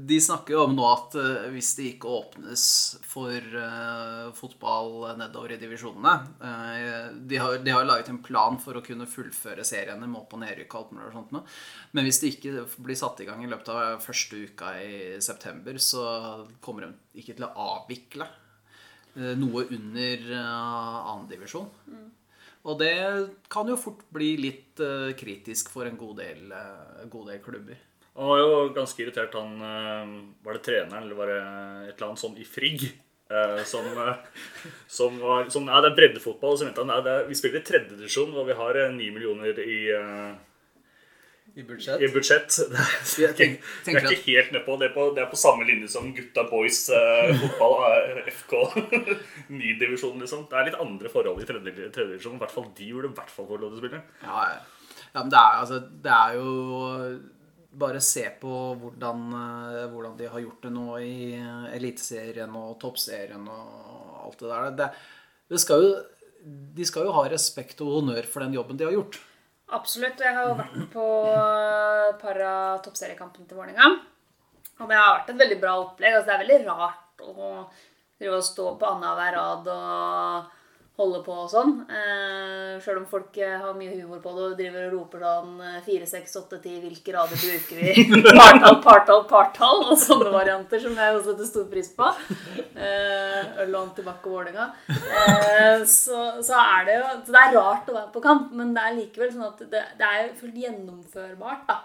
De 0.08 0.18
snakker 0.22 0.56
jo 0.56 0.62
om 0.64 0.74
nå 0.74 0.86
at 0.88 1.16
eh, 1.20 1.48
hvis 1.54 1.74
det 1.78 1.88
ikke 1.92 2.12
åpnes 2.16 2.64
for 3.06 3.36
eh, 3.38 4.30
fotball 4.38 5.12
nedover 5.20 5.54
i 5.54 5.58
divisjonene 5.62 6.14
eh, 6.48 7.10
de, 7.18 7.38
har, 7.42 7.60
de 7.62 7.74
har 7.76 7.86
laget 7.86 8.10
en 8.10 8.22
plan 8.24 8.58
for 8.62 8.80
å 8.80 8.84
kunne 8.86 9.10
fullføre 9.10 9.66
seriene 9.68 10.08
med 10.08 10.22
opp- 10.24 10.34
og 10.38 10.42
nedrykk 10.46 10.74
og 10.74 10.80
alt 10.80 10.96
mulig 10.96 11.12
sånt 11.18 11.36
nå. 11.36 11.44
Men 11.92 12.08
hvis 12.08 12.22
det 12.24 12.32
ikke 12.34 12.66
blir 12.82 12.98
satt 12.98 13.22
i 13.22 13.28
gang 13.28 13.44
i 13.44 13.52
løpet 13.52 13.74
av 13.74 14.02
første 14.02 14.42
uka 14.48 14.74
i 14.82 14.96
september, 15.22 15.78
så 15.78 16.06
kommer 16.64 16.88
de 16.88 17.22
ikke 17.22 17.36
til 17.38 17.50
å 17.50 17.54
avvikle 17.76 18.30
noe 19.36 19.66
under 19.76 20.28
annendivisjon. 20.40 21.68
Og 22.64 22.78
det 22.80 22.96
kan 23.52 23.68
jo 23.68 23.76
fort 23.76 24.06
bli 24.16 24.34
litt 24.40 24.80
kritisk 25.20 25.74
for 25.74 25.90
en 25.90 26.00
god 26.00 26.22
del, 26.24 26.46
god 27.12 27.34
del 27.34 27.42
klubber. 27.44 27.91
Han 28.20 28.28
var 28.28 28.40
jo 28.42 28.56
ganske 28.76 29.00
irritert, 29.06 29.34
han 29.40 29.54
eh, 29.64 30.12
Var 30.44 30.58
det 30.58 30.64
treneren, 30.68 31.04
eller 31.06 31.16
var 31.16 31.30
det 31.32 31.40
et 31.42 31.96
eller 31.96 32.10
annet 32.10 32.20
sånn 32.26 32.38
i 32.38 32.44
Frigg? 32.48 32.84
eh, 33.32 33.62
som, 33.64 33.86
eh, 33.88 34.16
som 34.92 35.20
var 35.24 35.48
som, 35.50 35.64
Nei, 35.66 35.80
det 35.86 35.94
er 35.94 35.96
breddefotball. 36.02 36.52
Og 36.58 36.60
så 36.60 36.68
mente 36.68 36.84
han 36.84 36.92
nei, 36.92 36.98
er, 37.08 37.28
vi 37.30 37.38
spiller 37.40 37.62
i 37.62 37.68
tredjedivisjon, 37.70 38.34
og 38.36 38.50
vi 38.50 38.58
har 38.60 38.82
ni 38.92 39.08
millioner 39.16 39.56
i, 39.64 39.78
I 41.56 41.64
budsjett. 41.68 42.02
i 42.04 42.08
budsjett. 42.12 42.58
Det 42.72 42.84
er, 42.84 42.92
Jeg 43.22 43.32
ikke, 43.32 43.38
tenk- 43.40 43.64
det 43.88 43.96
er 44.04 44.12
ikke 44.18 44.28
helt 44.28 44.52
nedpå. 44.56 44.76
Det, 44.80 44.90
er 44.92 44.94
på- 44.96 45.10
det 45.16 45.24
er 45.24 45.32
på 45.32 45.40
samme 45.40 45.66
linje 45.68 45.88
som 45.96 46.12
Gutta 46.16 46.44
Boys 46.52 46.84
eh, 46.96 47.32
fotball, 47.42 48.22
FK. 48.32 48.54
Ny 49.62 49.74
divisjon, 49.80 50.20
liksom. 50.24 50.46
Det 50.52 50.60
er 50.60 50.68
litt 50.70 50.80
andre 50.84 51.12
forhold 51.12 51.40
i 51.44 51.48
tredje- 51.48 51.90
tredjedivisjon. 51.96 52.36
I 52.36 52.44
hvert 52.44 52.56
fall 52.60 52.68
de 52.78 52.92
burde 52.94 53.12
i 53.12 53.18
hvert 53.20 53.32
fall 53.40 53.48
få 53.50 53.58
lov 53.60 53.72
til 53.72 53.80
å 53.80 53.84
spille. 53.86 54.04
Ja, 54.28 54.46
ja. 54.52 55.06
ja 55.16 55.24
men 55.24 55.32
det 55.34 55.42
er, 55.48 55.60
altså, 55.64 55.80
det 56.08 56.18
er 56.20 56.40
jo 56.40 56.50
Bare 57.72 58.02
se 58.04 58.26
på 58.42 58.52
hvordan, 58.82 59.22
eh, 59.38 59.86
hvordan 59.92 60.16
de 60.20 60.28
har 60.28 60.44
gjort 60.44 60.66
det 60.66 60.72
nå 60.76 60.88
i 61.00 61.34
eh, 61.38 61.76
Eliteserien 61.78 62.56
og 62.60 62.74
Toppserien 62.82 63.46
og 63.48 64.26
alt 64.26 64.42
det 64.44 64.50
der. 64.52 64.72
Det, 64.80 64.90
det 65.54 65.62
skal 65.64 65.86
jo, 65.86 65.92
de 66.78 66.88
skal 66.88 67.08
jo 67.08 67.16
ha 67.16 67.28
respekt 67.32 67.84
og 67.86 68.00
honnør 68.00 68.28
for 68.28 68.44
den 68.44 68.58
jobben 68.58 68.80
de 68.80 68.90
har 68.90 68.96
gjort. 68.98 69.22
Absolutt. 69.72 70.20
Jeg 70.20 70.36
har 70.36 70.50
jo 70.50 70.58
vært 70.60 70.80
på 70.92 71.06
et 71.32 72.18
par 72.20 72.42
av 72.44 72.82
toppseriekampene 72.84 73.48
til 73.48 73.60
Vålerenga. 73.60 73.92
Og 74.82 74.90
det 74.90 74.98
har 74.98 75.14
vært 75.16 75.32
et 75.32 75.42
veldig 75.46 75.60
bra 75.62 75.76
opplegg. 75.80 76.18
Altså, 76.18 76.28
det 76.28 76.36
er 76.36 76.44
veldig 76.44 76.60
rart 76.68 77.24
å 77.24 77.52
drive 78.20 78.40
og 78.42 78.46
stå 78.46 78.66
på 78.82 78.90
annenhver 78.90 79.38
rad 79.38 79.70
og 79.72 80.58
holde 81.00 81.22
på 81.26 81.34
og 81.34 81.48
sånn. 81.50 81.72
Eh, 81.90 82.74
Sjøl 82.84 83.00
om 83.00 83.06
folk 83.10 83.38
eh, 83.42 83.54
har 83.62 83.78
mye 83.78 83.94
humor 83.96 84.20
på 84.22 84.34
det 84.36 84.44
og 84.44 84.58
driver 84.60 84.84
og 84.90 84.96
roper 84.98 85.24
sånn 85.26 85.54
eh, 85.66 85.78
4, 85.86 86.10
6, 86.12 86.36
8, 86.42 86.60
10, 86.66 86.76
hvilke 86.84 87.16
rader 87.16 87.40
bruker 87.42 87.80
vi? 87.80 88.06
Partall, 88.42 88.78
partall, 88.84 89.24
partall 89.30 89.86
og 89.88 89.96
sånne 90.02 90.34
varianter 90.34 90.84
som 90.84 90.98
jeg 91.00 91.16
også 91.16 91.32
setter 91.32 91.50
stor 91.50 91.70
pris 91.72 91.90
på. 91.98 92.10
Eh, 92.76 93.64
Øl 93.64 93.72
og 93.72 93.80
antibac 93.86 94.28
og 94.28 94.36
Vålerenga. 94.36 94.68
Eh, 94.92 95.88
så, 95.90 96.20
så 96.44 96.60
er 96.60 96.86
det 96.90 97.00
jo 97.00 97.08
så 97.24 97.32
Det 97.32 97.42
er 97.46 97.58
rart 97.58 97.90
å 97.90 97.98
være 97.98 98.14
på 98.14 98.26
kamp, 98.28 98.52
men 98.60 98.76
det 98.76 98.84
er 98.86 99.00
likevel 99.00 99.34
sånn 99.34 99.48
at 99.50 99.66
det, 99.72 99.86
det 99.98 100.12
er 100.20 100.32
fullt 100.38 100.62
gjennomførbart, 100.66 101.66
da. 101.72 101.82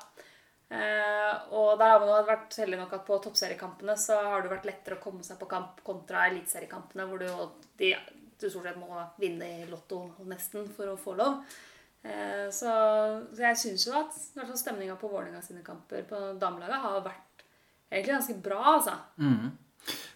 Uh, 0.66 1.34
og 1.54 1.76
der 1.78 1.92
har 1.92 2.00
man 2.02 2.08
jo 2.10 2.22
vært 2.26 2.56
heldig 2.58 2.78
nok 2.80 2.94
at 2.96 3.04
på 3.06 3.16
toppseriekampene 3.22 3.94
så 4.02 4.16
har 4.18 4.40
det 4.42 4.50
vært 4.50 4.64
lettere 4.66 4.96
å 4.96 5.02
komme 5.04 5.22
seg 5.22 5.38
på 5.38 5.46
kamp 5.46 5.78
kontra 5.86 6.25
eliteseriekampene, 6.26 7.04
hvor 7.06 7.22
du, 7.22 7.28
jo- 7.28 7.52
de, 7.78 7.92
du 8.40 8.49
stort 8.50 8.69
sett 8.69 8.78
må 8.81 9.00
vinne 9.21 9.49
i 9.62 9.66
Lotto 9.71 10.02
nesten 10.28 10.66
for 10.76 10.93
å 10.93 10.99
få 11.00 11.14
lov. 11.19 11.40
Eh, 12.07 12.49
så, 12.55 12.73
så 13.33 13.47
jeg 13.49 13.59
syns 13.61 13.87
jo 13.88 13.95
at 13.99 14.16
stemninga 14.59 14.97
på 15.00 15.11
Vålerenga 15.11 15.43
sine 15.43 15.64
kamper 15.66 16.05
på 16.07 16.21
damelaget 16.40 16.83
har 16.83 17.00
vært 17.07 17.47
egentlig 17.90 18.12
ganske 18.12 18.37
bra, 18.45 18.61
altså. 18.76 18.97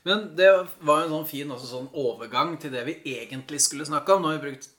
Men 0.07 0.29
det 0.39 0.51
var 0.87 1.03
jo 1.03 1.07
en 1.07 1.15
sånn 1.15 1.31
fin 1.31 1.55
også, 1.55 1.71
sånn 1.71 1.91
overgang 1.99 2.55
til 2.61 2.73
det 2.75 2.85
vi 2.87 2.99
egentlig 3.17 3.61
skulle 3.63 3.89
snakke 3.89 4.15
om. 4.15 4.23
Nå 4.23 4.33
har 4.33 4.39
vi 4.41 4.51
brukt 4.51 4.71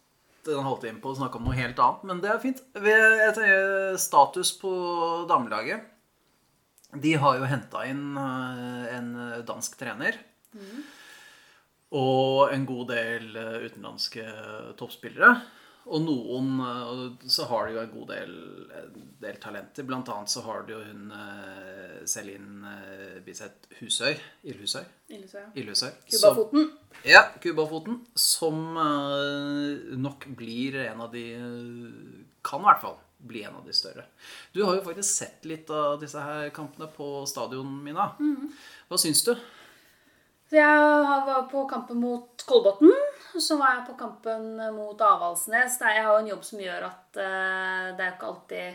en 0.49 0.65
halvtime 0.65 1.01
på 1.03 1.11
å 1.11 1.19
snakke 1.19 1.37
om 1.37 1.45
noe 1.45 1.57
helt 1.57 1.79
annet, 1.83 2.05
men 2.09 2.21
det 2.23 2.31
er 2.31 2.41
fint. 2.43 2.63
Tenker, 2.73 3.99
status 4.01 4.55
på 4.61 4.71
damelaget. 5.29 5.85
De 6.91 7.13
har 7.23 7.37
jo 7.39 7.47
henta 7.47 7.85
inn 7.87 8.17
eh, 8.19 8.87
en 8.97 9.13
dansk 9.47 9.77
trener. 9.79 10.17
Og 11.91 12.53
en 12.53 12.65
god 12.67 12.93
del 12.93 13.35
eh, 13.35 13.65
utenlandske 13.67 14.23
toppspillere. 14.79 15.33
Og 15.91 16.03
noen 16.05 16.61
eh, 16.63 17.27
Så 17.27 17.47
har 17.49 17.67
de 17.67 17.75
jo 17.75 17.81
en 17.81 17.91
god 17.91 18.13
del, 18.13 18.35
en 18.79 19.09
del 19.19 19.41
talenter. 19.43 19.87
Blant 19.87 20.11
annet 20.13 20.31
så 20.31 20.45
har 20.45 20.63
de 20.67 20.77
jo 20.77 20.79
hun 20.85 21.11
eh, 21.17 21.99
Celine 22.07 22.77
Biseth 23.25 23.75
Husøy. 23.81 24.15
Ildhusøy. 24.47 24.85
Ildhusøy. 25.11 25.91
Cubafoten. 26.07 26.15
Kubafoten. 26.15 26.71
ja, 27.11 27.25
Cubafoten. 27.43 28.01
Som 28.15 28.73
nok 30.01 30.29
blir 30.37 30.79
en 30.87 31.03
av 31.03 31.11
de 31.13 31.25
Kan 32.41 32.63
i 32.63 32.69
hvert 32.71 32.85
fall 32.87 32.99
bli 33.21 33.43
en 33.45 33.59
av 33.59 33.67
de 33.67 33.73
større. 33.75 34.07
Du 34.49 34.63
har 34.65 34.79
jo 34.79 34.85
faktisk 34.87 35.11
sett 35.19 35.43
litt 35.45 35.69
av 35.69 35.99
disse 36.01 36.17
her 36.17 36.47
kampene 36.55 36.87
på 36.89 37.19
stadion, 37.29 37.75
Mina. 37.85 38.07
Hva 38.89 38.97
syns 38.97 39.21
du? 39.27 39.35
Så 40.51 40.57
jeg 40.59 41.03
var 41.23 41.45
på 41.47 41.61
kampen 41.63 42.01
mot 42.03 42.41
Kolbotn. 42.43 42.89
Så 43.39 43.55
var 43.55 43.77
jeg 43.77 43.85
på 43.87 43.93
kampen 44.01 44.57
mot 44.75 44.99
Avaldsnes. 44.99 45.77
Jeg 45.79 46.01
har 46.03 46.17
en 46.19 46.27
jobb 46.27 46.41
som 46.43 46.59
gjør 46.59 46.89
at 46.89 47.19
eh, 47.23 47.85
det 47.95 48.03
er 48.03 48.09
jo 48.09 48.15
ikke 48.17 48.31
alltid 48.33 48.65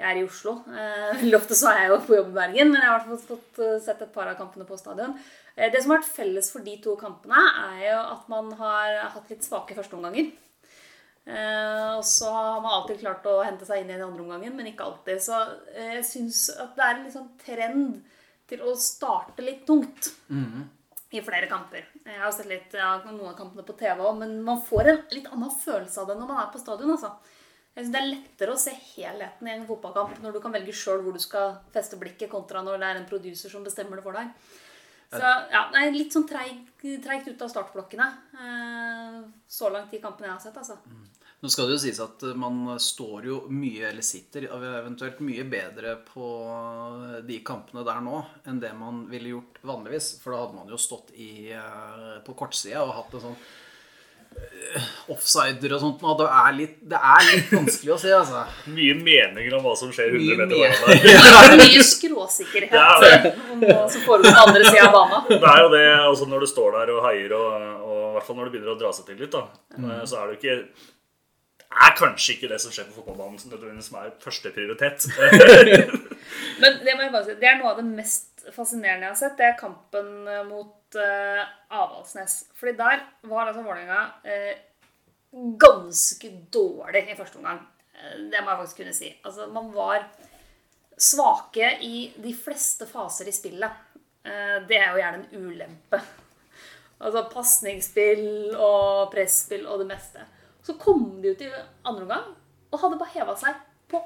jeg 0.00 0.08
er 0.08 0.18
i 0.18 0.24
Oslo. 0.26 0.56
Eh, 0.74 1.20
Veldig 1.20 1.36
ofte 1.38 1.58
så 1.60 1.68
er 1.70 1.84
jeg 1.84 1.92
jo 1.92 1.98
på 2.08 2.16
jobb 2.16 2.32
i 2.32 2.34
Bergen, 2.40 2.72
men 2.72 2.82
jeg 2.82 2.88
har 2.90 2.96
i 2.96 3.12
hvert 3.12 3.22
fall 3.22 3.36
fått 3.36 3.60
eh, 3.62 3.76
sett 3.84 4.02
et 4.02 4.10
par 4.16 4.26
av 4.26 4.40
kampene 4.40 4.66
på 4.66 4.78
stadion. 4.80 5.12
Det 5.54 5.82
som 5.84 5.92
har 5.92 6.00
vært 6.00 6.16
felles 6.16 6.48
for 6.50 6.66
de 6.66 6.74
to 6.82 6.96
kampene, 6.98 7.44
er 7.68 7.84
jo 7.84 8.00
at 8.16 8.26
man 8.32 8.50
har 8.58 8.98
hatt 9.14 9.30
litt 9.30 9.46
svake 9.46 9.76
førsteomganger. 9.78 10.32
Uh, 11.28 11.98
og 11.98 12.04
så 12.08 12.30
har 12.32 12.62
man 12.64 12.72
alltid 12.78 13.02
klart 13.02 13.26
å 13.28 13.36
hente 13.44 13.66
seg 13.68 13.82
inn 13.82 13.90
i 13.90 13.94
den 13.98 14.06
andre 14.06 14.24
omgangen, 14.24 14.54
men 14.56 14.70
ikke 14.70 14.86
alltid. 14.88 15.20
Så 15.22 15.36
jeg 15.76 15.98
jeg 15.98 16.06
syns 16.08 16.42
at 16.54 16.72
det 16.78 16.86
er 16.86 16.94
en 16.96 17.12
sånn 17.12 17.28
trend 17.44 17.98
til 18.50 18.64
å 18.64 18.72
starte 18.80 19.44
litt 19.44 19.66
tungt 19.68 20.10
i 21.12 21.20
flere 21.26 21.48
kamper. 21.50 21.84
Jeg 22.06 22.20
har 22.20 22.30
sett 22.32 22.46
litt 22.46 22.74
av 22.78 23.04
noen 23.10 23.32
av 23.32 23.36
kampene 23.38 23.64
på 23.66 23.74
TV 23.78 23.98
òg, 24.06 24.18
men 24.20 24.36
man 24.46 24.60
får 24.62 24.88
en 24.92 25.00
litt 25.10 25.26
annen 25.32 25.50
følelse 25.50 25.98
av 26.02 26.06
det 26.12 26.16
når 26.20 26.28
man 26.30 26.42
er 26.44 26.52
på 26.52 26.60
stadion. 26.62 26.90
altså. 26.94 27.10
Jeg 27.74 27.84
synes 27.84 27.92
Det 27.94 28.00
er 28.00 28.10
lettere 28.10 28.54
å 28.54 28.58
se 28.58 28.70
helheten 28.94 29.48
i 29.48 29.52
en 29.54 29.66
fotballkamp 29.66 30.18
når 30.22 30.32
du 30.32 30.40
kan 30.40 30.52
velge 30.52 30.72
sjøl 30.74 31.02
hvor 31.02 31.12
du 31.14 31.18
skal 31.22 31.56
feste 31.74 31.96
blikket, 31.98 32.30
kontra 32.30 32.62
når 32.62 32.78
det 32.78 32.88
er 32.90 32.96
en 33.00 33.06
producer 33.10 33.50
som 33.50 33.64
bestemmer 33.64 33.96
det 33.96 34.02
for 34.06 34.12
deg. 34.12 34.30
Så 35.10 35.18
ja, 35.50 35.64
det 35.72 35.80
er 35.82 35.90
litt 35.96 36.12
sånn 36.14 36.28
treig- 36.28 36.68
treigt 37.02 37.26
ut 37.28 37.42
av 37.42 37.48
startblokkene. 37.50 38.06
eh, 38.38 39.22
Så 39.48 39.70
langt 39.72 39.92
i 39.94 39.98
kampene 39.98 40.28
jeg 40.28 40.36
har 40.36 40.40
sett, 40.40 40.56
altså. 40.56 40.78
Nå 41.40 41.48
skal 41.48 41.70
det 41.70 41.78
jo 41.78 41.80
sies 41.86 42.00
at 42.04 42.20
man 42.36 42.74
står 42.76 43.24
jo 43.30 43.38
mye, 43.48 43.86
eller 43.88 44.04
sitter 44.04 44.44
eventuelt 44.52 45.22
mye 45.24 45.46
bedre 45.48 45.94
på 46.04 46.26
de 47.24 47.38
kampene 47.46 47.84
der 47.86 48.02
nå 48.04 48.20
enn 48.44 48.60
det 48.60 48.74
man 48.76 49.06
ville 49.08 49.32
gjort 49.32 49.56
vanligvis. 49.64 50.18
For 50.20 50.34
da 50.34 50.42
hadde 50.42 50.58
man 50.58 50.68
jo 50.68 50.80
stått 50.80 51.14
i, 51.16 51.48
eh, 51.56 52.20
på 52.26 52.36
kortsida 52.36 52.84
og 52.84 52.92
hatt 52.98 53.16
en 53.16 53.24
sånn 53.24 53.38
eh, 54.36 54.90
offsider 55.16 55.78
og 55.78 55.80
sånt. 55.86 56.04
nå. 56.04 56.18
Det 56.20 56.28
er 56.42 56.52
litt, 56.58 56.76
det 56.92 57.00
er 57.14 57.26
litt 57.30 57.56
vanskelig 57.56 57.96
å 57.96 57.98
si, 58.04 58.12
altså. 58.18 58.44
Mye 58.76 59.00
meninger 59.00 59.56
om 59.56 59.64
hva 59.64 59.74
som 59.80 59.96
skjer 59.96 60.12
100 60.20 60.44
meter 60.44 60.54
mer. 60.60 60.76
foran. 60.76 61.02
Det 61.08 61.16
er 61.40 61.58
mye 61.64 61.88
skråsikkerhet 61.94 62.76
Det 62.76 62.84
er 63.16 63.26
det. 63.30 63.34
om 63.48 63.64
hva 63.64 63.82
som 63.88 64.04
foregår 64.04 64.36
på 64.36 64.46
andre 64.46 64.68
sida 64.68 64.86
av 64.92 64.96
banen. 65.00 65.28
Det 65.32 65.56
er 65.56 65.64
jo 65.64 65.74
det 65.78 65.84
altså 66.04 66.28
når 66.36 66.44
du 66.44 66.52
står 66.52 66.80
der 66.82 66.96
og 66.98 67.04
heier, 67.08 67.36
og, 67.40 67.68
og 67.80 68.00
i 68.04 68.14
hvert 68.18 68.28
fall 68.28 68.42
når 68.42 68.50
det 68.50 68.58
begynner 68.58 68.76
å 68.76 68.80
dra 68.84 68.92
seg 68.92 69.08
til 69.08 69.22
litt, 69.24 69.32
da, 69.32 69.46
mm. 69.80 69.92
så 70.04 70.20
er 70.20 70.26
det 70.26 70.36
jo 70.36 70.42
ikke 70.44 70.98
er 71.70 71.92
kanskje 71.98 72.34
ikke 72.34 72.48
det 72.50 72.58
som 72.62 72.72
skjer 72.74 72.88
på 72.88 72.96
fotballbanen 72.98 73.38
som 73.38 73.52
nødvendigvis 73.52 73.92
er 73.94 74.14
første 74.22 74.50
prioritet. 74.54 75.06
Men 76.62 76.80
det 76.82 76.94
må 76.96 77.04
jeg 77.04 77.12
bare 77.14 77.26
si, 77.28 77.36
det 77.38 77.48
er 77.48 77.60
noe 77.60 77.72
av 77.72 77.78
det 77.78 77.86
mest 77.86 78.44
fascinerende 78.54 79.06
jeg 79.06 79.14
har 79.14 79.20
sett. 79.20 79.36
Det 79.38 79.46
er 79.46 79.60
kampen 79.60 80.08
mot 80.48 80.98
uh, 80.98 81.42
Avaldsnes. 81.70 82.40
Fordi 82.58 82.74
der 82.78 83.04
var 83.30 83.46
altså 83.46 83.62
Vålerenga 83.62 84.00
uh, 84.26 85.52
ganske 85.62 86.32
dårlig 86.52 87.04
i 87.06 87.18
første 87.18 87.38
omgang. 87.38 87.62
Uh, 87.94 88.16
det 88.32 88.42
må 88.42 88.50
jeg 88.50 88.62
faktisk 88.64 88.82
kunne 88.82 88.96
si. 88.96 89.12
Altså, 89.22 89.46
man 89.54 89.70
var 89.76 90.08
svake 91.00 91.76
i 91.86 92.08
de 92.18 92.34
fleste 92.36 92.88
faser 92.90 93.30
i 93.30 93.36
spillet. 93.36 93.86
Uh, 94.26 94.58
det 94.66 94.80
er 94.80 94.90
jo 94.90 95.04
gjerne 95.04 95.22
en 95.22 95.46
ulempe. 95.46 96.02
Altså 97.00 97.24
pasningsspill 97.32 98.58
og 98.58 99.08
presspill 99.14 99.64
og 99.70 99.80
det 99.84 99.88
meste. 99.94 100.26
Så 100.66 100.76
kom 100.80 101.20
de 101.22 101.32
ut 101.34 101.42
i 101.46 101.50
andre 101.88 102.04
omgang 102.06 102.26
og 102.70 102.80
hadde 102.82 102.98
bare 103.00 103.14
heva 103.14 103.34
seg 103.40 103.56
på 103.90 104.00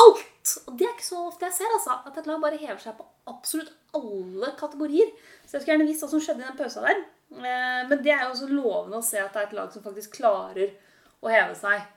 alt! 0.00 0.22
Og 0.66 0.76
det 0.78 0.86
er 0.86 0.94
ikke 0.94 1.06
så 1.08 1.24
ofte 1.26 1.48
jeg 1.48 1.56
ser, 1.58 1.72
altså. 1.74 1.98
At 2.06 2.18
et 2.20 2.26
lag 2.30 2.40
bare 2.42 2.58
hever 2.60 2.78
seg 2.82 2.94
på 2.98 3.06
absolutt 3.30 3.72
alle 3.98 4.52
kategorier. 4.58 5.08
Så 5.44 5.56
jeg 5.56 5.62
skulle 5.64 5.74
gjerne 5.76 5.88
visst 5.88 6.04
hva 6.06 6.10
som 6.12 6.22
skjedde 6.22 6.44
i 6.44 6.48
den 6.48 6.58
pausa 6.58 6.84
der. 6.86 7.00
Eh, 7.34 7.82
Men 7.90 8.02
det 8.04 8.12
er 8.14 8.24
jo 8.24 8.32
også 8.34 8.48
lovende 8.52 9.00
å 9.00 9.06
se 9.06 9.18
at 9.22 9.32
det 9.34 9.42
er 9.42 9.48
et 9.50 9.56
lag 9.58 9.72
som 9.74 9.82
faktisk 9.84 10.18
klarer 10.20 10.72
å 11.22 11.32
heve 11.32 11.56
seg. 11.58 11.92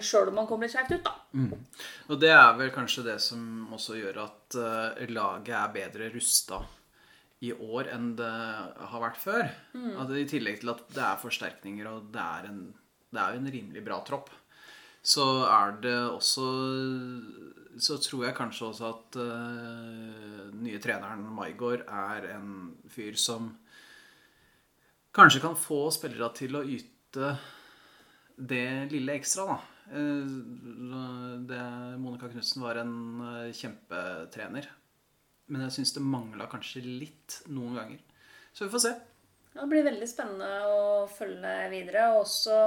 Sjøl 0.00 0.30
om 0.30 0.38
man 0.38 0.46
kommer 0.48 0.64
litt 0.64 0.72
skjevt 0.72 0.94
ut, 0.94 1.02
da. 1.04 1.10
Og 2.08 2.20
det 2.22 2.30
er 2.32 2.54
vel 2.56 2.70
kanskje 2.72 3.02
det 3.04 3.18
som 3.20 3.42
også 3.76 3.98
gjør 3.98 4.22
at 4.22 4.56
eh, 4.56 5.02
laget 5.12 5.50
er 5.58 5.74
bedre 5.74 6.06
rusta 6.14 6.62
i 7.44 7.50
år 7.52 7.90
enn 7.92 8.14
det 8.16 8.30
har 8.30 9.02
vært 9.02 9.18
før. 9.20 9.50
At 10.00 10.14
I 10.16 10.22
tillegg 10.30 10.62
til 10.62 10.70
at 10.72 10.86
det 10.94 11.02
er 11.04 11.20
forsterkninger 11.20 11.90
og 11.90 12.06
det 12.14 12.22
er, 12.22 12.46
en, 12.48 12.62
det 13.14 13.22
er 13.22 13.34
jo 13.34 13.42
en 13.42 13.52
rimelig 13.54 13.84
bra 13.86 14.00
tropp, 14.06 14.30
så 15.04 15.24
er 15.48 15.74
det 15.84 15.96
også 16.08 16.44
Så 17.76 17.98
tror 17.98 18.24
jeg 18.24 18.36
kanskje 18.38 18.68
også 18.70 18.86
at 18.88 19.16
den 19.18 20.62
nye 20.62 20.78
treneren 20.78 21.24
Maigård 21.34 21.82
er 21.90 22.28
en 22.36 22.52
fyr 22.88 23.18
som 23.18 23.50
kanskje 25.14 25.42
kan 25.42 25.58
få 25.58 25.90
spillere 25.94 26.30
til 26.38 26.54
å 26.54 26.62
yte 26.62 27.34
det 28.36 28.90
lille 28.90 29.14
ekstra, 29.18 29.46
da. 29.46 29.58
Eh, 29.94 30.30
Det, 31.50 31.60
Monica 32.00 32.28
Knutsen 32.30 32.62
var 32.62 32.80
en 32.80 32.94
eh, 33.22 33.52
kjempetrener. 33.54 34.70
Men 35.46 35.66
jeg 35.66 35.76
syns 35.76 35.92
det 35.94 36.02
mangla 36.02 36.48
kanskje 36.50 36.82
litt 36.82 37.42
noen 37.52 37.76
ganger. 37.78 38.00
Så 38.54 38.64
vi 38.64 38.72
får 38.72 38.84
se. 38.86 38.94
Det 39.54 39.68
blir 39.70 39.86
veldig 39.86 40.08
spennende 40.08 40.50
å 40.66 41.06
følge 41.10 41.52
videre. 41.70 42.08
Og 42.14 42.24
også 42.24 42.58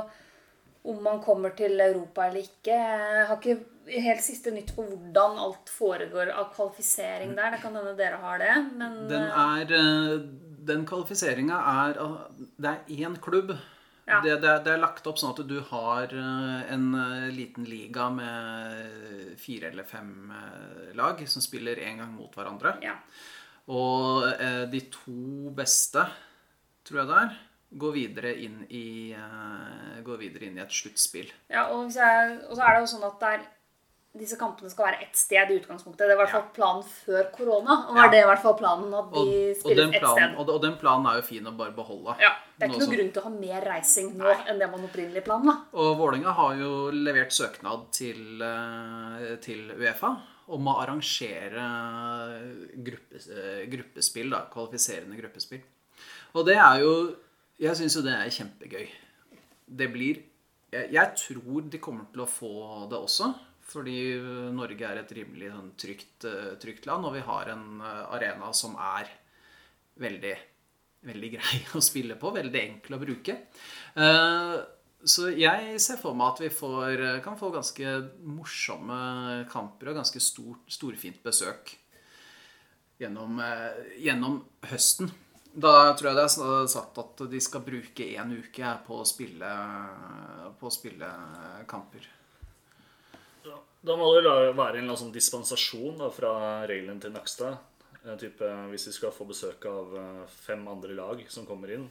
om 0.88 1.00
man 1.03 1.22
kommer 1.24 1.56
til 1.58 1.79
Europa 1.84 2.27
eller 2.27 2.46
ikke. 2.46 2.75
Jeg 2.75 3.27
har 3.29 3.39
ikke 3.39 4.01
helt 4.03 4.24
siste 4.24 4.51
nytt 4.56 4.74
på 4.75 4.86
hvordan 4.88 5.39
alt 5.44 5.72
foregår 5.72 6.32
av 6.34 6.51
kvalifisering 6.56 7.34
der. 7.38 7.56
Det 7.56 7.62
kan 7.63 7.75
hende 7.77 7.96
dere 8.00 8.20
har 8.24 8.44
det. 8.44 8.53
Men 8.79 9.00
Den 9.12 9.25
er 9.27 9.74
eh, 9.79 10.13
Den 10.67 10.86
kvalifiseringa 10.88 11.58
er 11.88 12.00
Det 12.58 12.72
er 12.74 12.94
én 13.08 13.17
klubb. 13.22 13.56
Ja. 14.08 14.22
Det, 14.24 14.38
det, 14.39 14.48
er, 14.48 14.62
det 14.63 14.72
er 14.72 14.79
lagt 14.79 15.08
opp 15.10 15.17
sånn 15.20 15.34
at 15.34 15.41
du 15.50 15.58
har 15.67 16.13
eh, 16.15 16.62
en 16.72 16.86
eh, 16.96 17.25
liten 17.36 17.67
liga 17.67 18.08
med 18.13 19.34
fire 19.39 19.67
eller 19.74 19.84
fem 19.84 20.32
eh, 20.32 20.94
lag 20.96 21.20
som 21.27 21.44
spiller 21.44 21.75
én 21.84 22.00
gang 22.00 22.13
mot 22.15 22.32
hverandre. 22.36 22.77
ja. 22.86 22.96
Og 23.67 24.24
eh, 24.39 24.63
de 24.72 24.79
to 24.88 25.51
beste, 25.56 26.06
tror 26.88 27.01
jeg 27.01 27.10
det 27.10 27.17
er, 27.20 27.34
går 27.75 27.93
videre 27.93 28.31
inn 28.39 28.62
i, 28.69 29.13
uh, 29.13 30.17
videre 30.17 30.45
inn 30.47 30.57
i 30.57 30.62
et 30.63 30.71
sluttspill. 30.71 31.29
ja 31.51 31.67
og, 31.74 31.91
jeg, 31.91 32.39
og 32.50 32.55
så 32.55 32.63
er 32.63 32.74
det 32.75 32.81
jo 32.86 32.97
sånn 32.97 33.03
at 33.12 33.24
er, 33.27 33.41
disse 34.17 34.38
kampene 34.39 34.69
skal 34.71 34.86
være 34.88 35.01
ett 35.03 35.15
sted 35.19 35.51
i 35.51 35.57
utgangspunktet. 35.59 36.07
Det 36.07 36.15
var 36.17 36.24
i 36.24 36.25
hvert 36.25 36.31
fall 36.31 36.47
planen 36.55 36.83
før 36.89 37.27
korona. 37.36 37.75
Og 37.89 37.95
var 37.95 38.05
Ja. 38.07 38.09
det 38.15 38.21
i 38.24 38.25
hvert 38.25 38.41
fall 38.41 38.55
planen 38.57 38.93
at 38.97 39.12
de 39.13 39.19
Og, 39.19 39.55
spilles 39.59 39.77
den 39.77 39.93
ett 39.93 40.07
sted. 40.09 40.33
og, 40.39 40.50
og 40.50 40.62
den 40.63 40.77
planen 40.77 41.05
er 41.12 41.15
jo 41.19 41.21
fin 41.27 41.45
å 41.45 41.53
bare 41.57 41.71
beholde. 41.75 42.15
Ja, 42.19 42.31
Det 42.57 42.63
er 42.65 42.69
ikke 42.69 42.74
Nå 42.74 42.79
noe 42.79 42.86
som- 42.88 42.95
grunn 42.95 43.12
til 43.13 43.21
å 43.21 43.24
ha 43.24 43.29
mer 43.29 43.62
reising 43.62 44.17
nå 44.17 44.47
enn 44.47 44.57
det 44.59 44.71
man 44.71 44.88
opprinnelig 44.88 45.24
planla. 45.24 45.53
Og 45.74 45.97
Vålerenga 46.00 46.33
har 46.33 46.55
jo 46.55 46.71
levert 46.91 47.29
søknad 47.31 47.91
til, 47.91 48.41
eh, 48.41 49.36
til 49.38 49.69
Uefa 49.77 50.17
om 50.47 50.65
å 50.65 50.79
arrangere 50.81 51.67
eh, 52.39 53.67
gruppespill, 53.69 54.29
da, 54.31 54.47
kvalifiserende 54.51 55.15
gruppespill. 55.19 55.62
Og 56.33 56.45
det 56.47 56.55
er 56.57 56.79
jo 56.81 57.15
Jeg 57.57 57.77
syns 57.79 57.95
jo 57.97 58.03
det 58.05 58.13
er 58.13 58.33
kjempegøy. 58.33 58.89
Det 59.67 59.87
blir 59.89 60.19
jeg, 60.71 60.89
jeg 60.93 61.13
tror 61.21 61.67
de 61.71 61.79
kommer 61.81 62.09
til 62.11 62.23
å 62.23 62.29
få 62.29 62.53
det 62.91 62.99
også. 62.99 63.31
Fordi 63.67 63.97
Norge 64.55 64.87
er 64.87 65.01
et 65.01 65.09
rimelig 65.17 65.49
sånn, 65.51 65.71
trygt, 65.79 66.23
eh, 66.29 66.53
trygt 66.61 66.85
land, 66.87 67.07
og 67.07 67.17
vi 67.17 67.23
har 67.25 67.49
en 67.51 67.81
eh, 67.83 68.03
arena 68.15 68.53
som 68.55 68.77
er 68.79 69.09
veldig, 69.99 70.35
veldig 71.09 71.31
grei 71.35 71.59
å 71.75 71.83
spille 71.83 72.15
på. 72.19 72.31
Veldig 72.35 72.61
enkel 72.63 72.97
å 72.97 73.03
bruke. 73.03 73.39
Uh, 73.97 74.57
Så 75.07 75.27
jeg 75.29 75.75
ser 75.83 75.99
for 76.01 76.17
meg 76.17 76.31
at 76.33 76.39
vi 76.41 76.47
får, 76.49 77.03
kan 77.23 77.35
få 77.37 77.51
ganske 77.53 77.91
morsomme 78.25 79.45
kamper 79.51 79.91
og 79.91 79.99
ganske 79.99 80.19
stor, 80.19 80.55
storfint 80.67 81.19
besøk 81.23 81.75
gjennom, 82.97 83.37
gjennom 84.01 84.39
høsten. 84.71 85.11
Da 85.57 85.71
tror 85.97 86.11
jeg 86.11 86.17
det 86.19 86.25
er 86.27 86.67
sagt 86.69 86.99
at 87.01 87.23
de 87.31 87.39
skal 87.41 87.63
bruke 87.65 88.05
én 88.05 88.35
uke 88.37 88.73
på 88.85 88.99
å 89.01 89.07
spille, 89.07 89.53
på 90.59 90.69
å 90.69 90.73
spille 90.73 91.09
kamper. 91.69 92.05
Da 93.87 93.95
må 93.97 94.09
det 94.17 94.25
være 94.57 94.81
en 94.81 94.91
sånn 94.99 95.13
dispensasjon 95.15 96.01
da, 96.01 96.11
fra 96.13 96.33
regelen 96.69 96.99
til 97.01 97.13
Nakstad. 97.15 97.57
Eh, 98.03 98.15
Type, 98.19 98.49
hvis 98.71 98.87
vi 98.89 98.95
skal 98.97 99.13
få 99.15 99.27
besøk 99.29 99.65
av 99.69 99.95
eh, 99.97 100.23
fem 100.43 100.65
andre 100.69 100.97
lag 100.97 101.23
som 101.31 101.47
kommer 101.47 101.71
inn. 101.75 101.87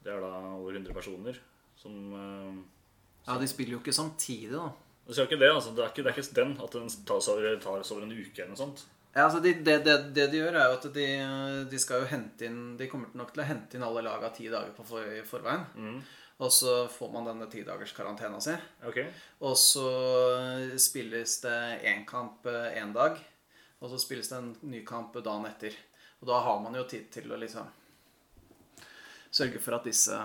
Det 0.00 0.12
er 0.12 0.22
da 0.24 0.32
over 0.56 0.76
100 0.76 0.96
personer. 0.96 1.40
Som 1.80 2.12
som 2.12 3.34
Ja, 3.34 3.36
de 3.38 3.48
spiller 3.48 3.76
jo 3.76 3.80
ikke 3.80 3.94
samtidig, 3.94 4.52
da. 4.52 4.70
Det 5.06 5.26
ikke 5.26 5.40
det, 5.40 5.50
altså. 5.52 5.72
Det 5.74 5.84
er 5.84 5.92
ikke, 5.92 6.02
det 6.04 6.12
er 6.12 6.18
ikke 6.18 6.36
den 6.40 6.52
at 6.62 6.72
den 6.76 6.88
tas 7.06 7.28
over, 7.28 7.56
tas 7.60 7.92
over 7.92 8.04
en 8.06 8.12
uke 8.12 8.42
eller 8.42 8.52
noe 8.54 8.60
sånt. 8.60 8.84
Ja, 9.12 9.24
altså 9.24 9.40
de, 9.42 9.52
det, 9.66 9.80
det, 9.84 9.96
det 10.14 10.28
de 10.30 10.38
gjør, 10.38 10.54
er 10.54 10.68
jo 10.70 10.78
at 10.78 10.84
de, 10.94 11.06
de 11.70 11.78
skal 11.82 12.04
jo 12.04 12.10
hente 12.12 12.46
inn 12.46 12.76
De 12.78 12.86
kommer 12.86 13.10
nok 13.18 13.32
til 13.34 13.42
å 13.42 13.46
hente 13.48 13.74
inn 13.74 13.82
alle 13.82 14.04
laga 14.06 14.30
ti 14.36 14.46
dager 14.46 14.70
på 14.76 14.84
for, 14.86 15.02
i 15.02 15.24
forveien. 15.26 15.64
Og 16.40 16.52
så 16.54 16.86
får 16.88 17.10
man 17.12 17.26
denne 17.28 17.50
tidagers 17.52 17.92
karantena 17.92 18.38
si. 18.40 18.54
Okay. 18.88 19.10
Og 19.44 19.58
så 19.60 19.90
spilles 20.80 21.34
det 21.42 21.80
én 21.90 22.06
kamp 22.08 22.46
én 22.46 22.94
dag. 22.96 23.18
Og 23.80 23.90
så 23.90 23.98
spilles 24.00 24.28
det 24.30 24.38
en 24.38 24.56
ny 24.70 24.84
kamp 24.86 25.12
dagen 25.18 25.46
etter. 25.50 25.74
Og 26.20 26.28
da 26.30 26.36
har 26.46 26.58
man 26.62 26.74
jo 26.78 26.84
tid 26.88 27.10
til 27.12 27.32
å 27.32 27.40
liksom 27.40 27.66
sørge 29.30 29.58
for 29.62 29.74
at 29.76 29.84
disse, 29.86 30.16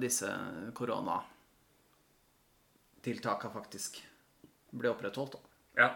disse 0.00 0.28
koronatiltaka 0.76 3.48
faktisk 3.56 4.08
blir 4.74 4.90
opprettholdt. 4.92 5.32
Da. 5.32 5.38
Ja. 5.80 5.88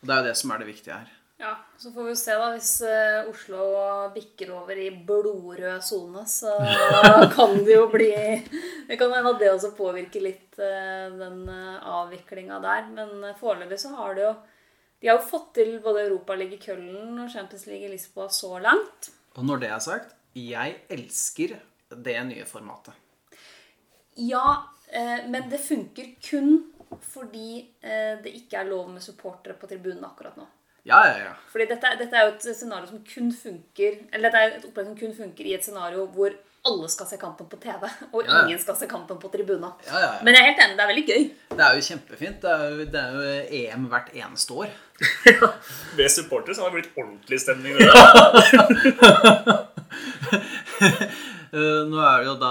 Og 0.00 0.06
det 0.06 0.12
er 0.14 0.18
jo 0.22 0.28
det 0.30 0.36
som 0.40 0.50
er 0.54 0.58
det 0.62 0.70
viktige 0.70 0.98
her. 1.02 1.10
Ja, 1.44 1.58
Så 1.76 1.92
får 1.92 2.06
vi 2.08 2.14
se 2.16 2.36
da, 2.40 2.46
hvis 2.54 2.70
uh, 2.88 3.28
Oslo 3.28 3.64
bikker 4.14 4.54
over 4.56 4.78
i 4.80 4.88
blodrød 5.04 5.82
sone, 5.84 6.22
så 6.30 6.54
kan 7.36 7.58
det 7.66 7.76
jo 7.76 7.84
bli 7.92 8.08
Det 8.88 8.96
kan 8.96 9.12
hende 9.12 9.34
at 9.34 9.42
det 9.42 9.50
også 9.52 9.74
påvirker 9.76 10.24
litt 10.24 10.56
uh, 10.56 11.12
den 11.20 11.44
avviklinga 11.50 12.62
der. 12.64 12.88
Men 12.96 13.28
uh, 13.28 13.36
foreløpig 13.36 13.82
så 13.84 13.92
har 13.98 14.16
det 14.16 14.24
jo 14.24 14.32
De 15.02 15.12
har 15.12 15.20
jo 15.20 15.28
fått 15.28 15.52
til 15.60 15.76
både 15.84 16.06
Europaligaen 16.06 16.56
i 16.56 16.62
Køllen 16.64 17.22
og 17.26 17.30
Champions 17.30 17.68
League 17.68 17.90
i 17.90 17.92
Lisboa 17.92 18.30
så 18.32 18.56
langt. 18.64 19.12
Og 19.36 19.44
når 19.44 19.64
det 19.66 19.72
er 19.74 19.84
sagt, 19.84 20.16
jeg 20.34 20.78
elsker 20.90 21.58
det 21.94 22.16
nye 22.26 22.46
formatet. 22.48 22.94
Ja, 24.14 24.72
eh, 24.88 25.26
men 25.28 25.50
det 25.50 25.58
funker 25.58 26.14
kun 26.22 26.70
fordi 27.02 27.58
eh, 27.80 28.20
det 28.22 28.34
ikke 28.38 28.60
er 28.60 28.68
lov 28.68 28.90
med 28.92 29.02
supportere 29.02 29.56
på 29.58 29.66
tribunen 29.70 30.04
akkurat 30.06 30.36
nå. 30.38 30.46
Ja, 30.84 30.98
ja, 31.08 31.14
ja. 31.24 31.34
Fordi 31.52 31.64
dette, 31.70 31.94
dette 32.00 32.16
er 32.18 32.26
jo 32.28 32.32
et 32.34 32.42
scenario 32.58 32.86
som 32.90 32.98
kun 33.08 33.30
funker 33.32 33.94
Eller 34.12 34.28
dette 34.28 34.40
er 34.42 34.56
et 34.58 34.66
opplegg 34.68 34.90
som 34.90 34.96
kun 34.98 35.14
funker 35.16 35.46
i 35.48 35.54
et 35.56 35.64
scenario 35.64 36.04
hvor 36.12 36.34
alle 36.64 36.88
skal 36.88 37.06
se 37.08 37.16
kampen 37.20 37.44
på 37.48 37.58
TV, 37.60 37.82
og 38.12 38.22
Ja, 38.24 38.28
ja. 38.30 38.44
ingen 38.46 38.60
skal 38.60 38.76
se 38.80 38.86
kampen 38.88 39.18
på 39.20 39.28
tribuna. 39.28 39.68
Ja, 39.84 39.98
ja, 40.00 40.06
ja. 40.14 40.20
Men 40.24 40.32
jeg 40.32 40.40
er 40.40 40.46
helt 40.48 40.62
enig, 40.64 40.76
det 40.78 40.84
er 40.84 40.88
veldig 40.88 41.02
gøy. 41.10 41.26
Det 41.58 41.64
er 41.66 41.74
jo 41.76 41.82
kjempefint. 41.88 42.38
Det 42.40 42.52
er 42.54 42.62
jo, 42.64 42.86
det 42.94 43.00
er 43.02 43.10
jo 43.12 43.20
EM 43.58 43.84
hvert 43.92 44.08
eneste 44.16 44.56
år. 44.62 44.72
Ved 45.98 46.08
supportere 46.14 46.56
så 46.56 46.64
har 46.64 46.72
det 46.72 46.78
blitt 46.80 46.96
ordentlig 46.96 47.40
stemning. 47.44 47.76
Eh, 51.54 51.82
nå 51.86 52.00
er 52.02 52.16
det 52.18 52.26
jo 52.26 52.32
da 52.40 52.50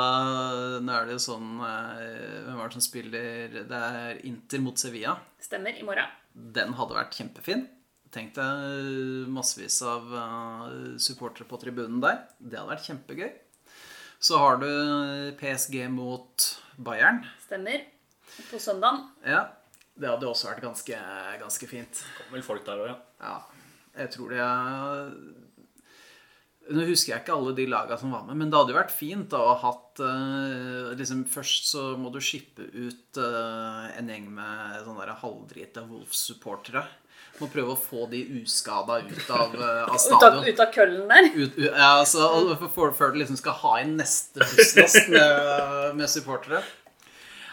Nå 0.79 0.93
er 0.95 1.09
det 1.09 1.17
jo 1.17 1.19
sånn 1.19 1.57
eh, 1.59 2.45
Hvem 2.45 2.55
var 2.55 2.69
det 2.69 2.77
som 2.77 2.83
spiller 2.85 3.57
Det 3.67 3.79
er 3.89 4.21
Inter 4.29 4.61
mot 4.63 4.79
Sevilla. 4.79 5.17
Stemmer. 5.43 5.75
I 5.75 5.83
morgen. 5.83 6.07
Den 6.55 6.71
hadde 6.77 6.95
vært 6.95 7.17
kjempefin. 7.19 7.65
Tenk 8.13 8.35
deg 8.37 9.31
massevis 9.33 9.79
av 9.89 10.11
eh, 10.19 10.75
supportere 11.01 11.47
på 11.49 11.57
tribunen 11.61 12.01
der. 12.03 12.21
Det 12.37 12.59
hadde 12.59 12.75
vært 12.75 12.89
kjempegøy. 12.91 13.31
Så 14.23 14.37
har 14.39 14.61
du 14.61 14.69
PSG 15.39 15.81
mot 15.91 16.45
Bayern. 16.77 17.23
Stemmer. 17.43 17.83
På 18.49 18.59
søndagen. 18.61 19.01
Ja, 19.27 19.47
det 19.99 20.09
hadde 20.09 20.29
også 20.29 20.51
vært 20.51 20.63
ganske, 20.63 20.99
ganske 21.41 21.69
fint. 21.69 22.03
Kommer 22.17 22.37
vel 22.37 22.45
folk 22.45 22.63
der 22.65 22.85
òg, 22.85 22.93
ja. 22.93 22.99
Ja, 23.23 23.35
jeg 24.03 24.13
tror 24.15 24.33
det 24.33 24.39
er 24.41 25.11
Nå 26.73 26.85
husker 26.87 27.11
jeg 27.11 27.21
ikke 27.25 27.35
alle 27.35 27.51
de 27.57 27.65
laga 27.67 27.97
som 27.99 28.13
var 28.15 28.23
med, 28.23 28.37
men 28.39 28.47
det 28.49 28.55
hadde 28.55 28.71
jo 28.71 28.77
vært 28.77 28.93
fint 28.95 29.27
da, 29.33 29.41
å 29.43 29.49
ha 29.51 29.57
hatt 29.65 29.99
eh, 29.99 30.93
liksom, 30.95 31.25
Først 31.27 31.67
så 31.73 31.81
må 31.99 32.07
du 32.13 32.21
skippe 32.23 32.63
ut 32.63 33.19
eh, 33.19 33.89
en 33.99 34.11
gjeng 34.13 34.29
med 34.37 34.77
sånne 34.85 35.17
halvdrita 35.19 35.83
Wolf-supportere. 35.89 36.85
Må 37.41 37.47
prøve 37.49 37.73
å 37.73 37.79
få 37.79 38.05
de 38.11 38.19
uskada 38.43 38.99
ut 39.01 39.29
av, 39.33 39.55
eh, 39.57 39.81
av 39.87 39.89
Ut 39.89 39.95
av, 39.95 39.99
stadion. 40.03 40.45
ut 40.45 40.59
av 40.61 40.71
køllen 40.75 41.07
der. 41.09 41.29
Ut, 41.33 41.57
u- 41.57 41.65
ja, 41.69 41.89
altså, 42.03 42.27
for- 42.75 42.93
Før 42.93 43.11
du 43.15 43.19
liksom 43.23 43.37
skal 43.39 43.55
ha 43.63 43.75
inn 43.81 43.95
neste 43.97 44.39
busslast 44.45 45.09
med, 45.09 45.95
med 45.99 46.09
supportere. 46.13 46.61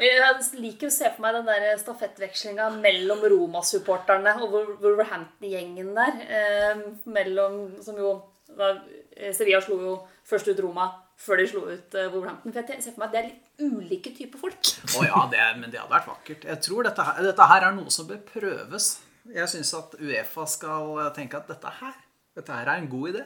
Jeg 0.00 0.36
liker 0.56 0.88
å 0.88 0.92
se 0.94 1.10
for 1.12 1.20
meg 1.26 1.34
den 1.36 1.48
der 1.50 1.74
stafettvekslinga 1.80 2.70
mellom 2.80 3.20
Roma-supporterne 3.28 4.32
og 4.46 4.54
Wolverhampton-gjengen 4.80 5.90
der. 5.96 6.22
Eh, 6.24 6.80
mellom, 7.12 7.58
som 7.84 7.98
jo 8.00 8.14
da, 8.56 8.70
eh, 9.16 9.32
Sevilla 9.36 9.60
slo 9.64 9.76
jo 9.80 9.92
først 10.30 10.48
ut 10.52 10.62
Roma 10.64 10.86
før 11.20 11.42
de 11.42 11.46
slo 11.50 11.66
ut 11.68 11.94
eh, 12.00 12.08
Wolverhampton. 12.14 12.52
For 12.54 12.62
jeg 12.72 12.80
ser 12.84 12.94
for 12.96 13.02
meg 13.04 13.10
at 13.10 13.12
det 13.12 13.20
er 13.20 13.28
litt 13.28 13.76
ulike 13.76 14.14
typer 14.16 14.40
folk. 14.40 14.72
Å 14.96 15.04
ja, 15.04 15.20
det, 15.32 15.44
men 15.60 15.68
det 15.72 15.82
hadde 15.82 15.92
vært 15.92 16.08
vakkert. 16.14 16.48
Jeg 16.48 16.64
tror 16.64 16.88
dette 16.88 17.04
her, 17.10 17.20
dette 17.28 17.48
her 17.52 17.68
er 17.68 17.76
noe 17.76 17.92
som 17.92 18.08
bør 18.08 18.22
prøves. 18.32 18.88
Jeg 19.34 19.48
syns 19.52 19.74
at 19.76 19.94
Uefa 20.00 20.46
skal 20.48 20.96
tenke 21.14 21.36
at 21.36 21.48
dette 21.50 21.70
her, 21.80 21.92
dette 22.36 22.52
her 22.56 22.70
er 22.72 22.80
en 22.80 22.88
god 22.88 23.08
idé. 23.12 23.24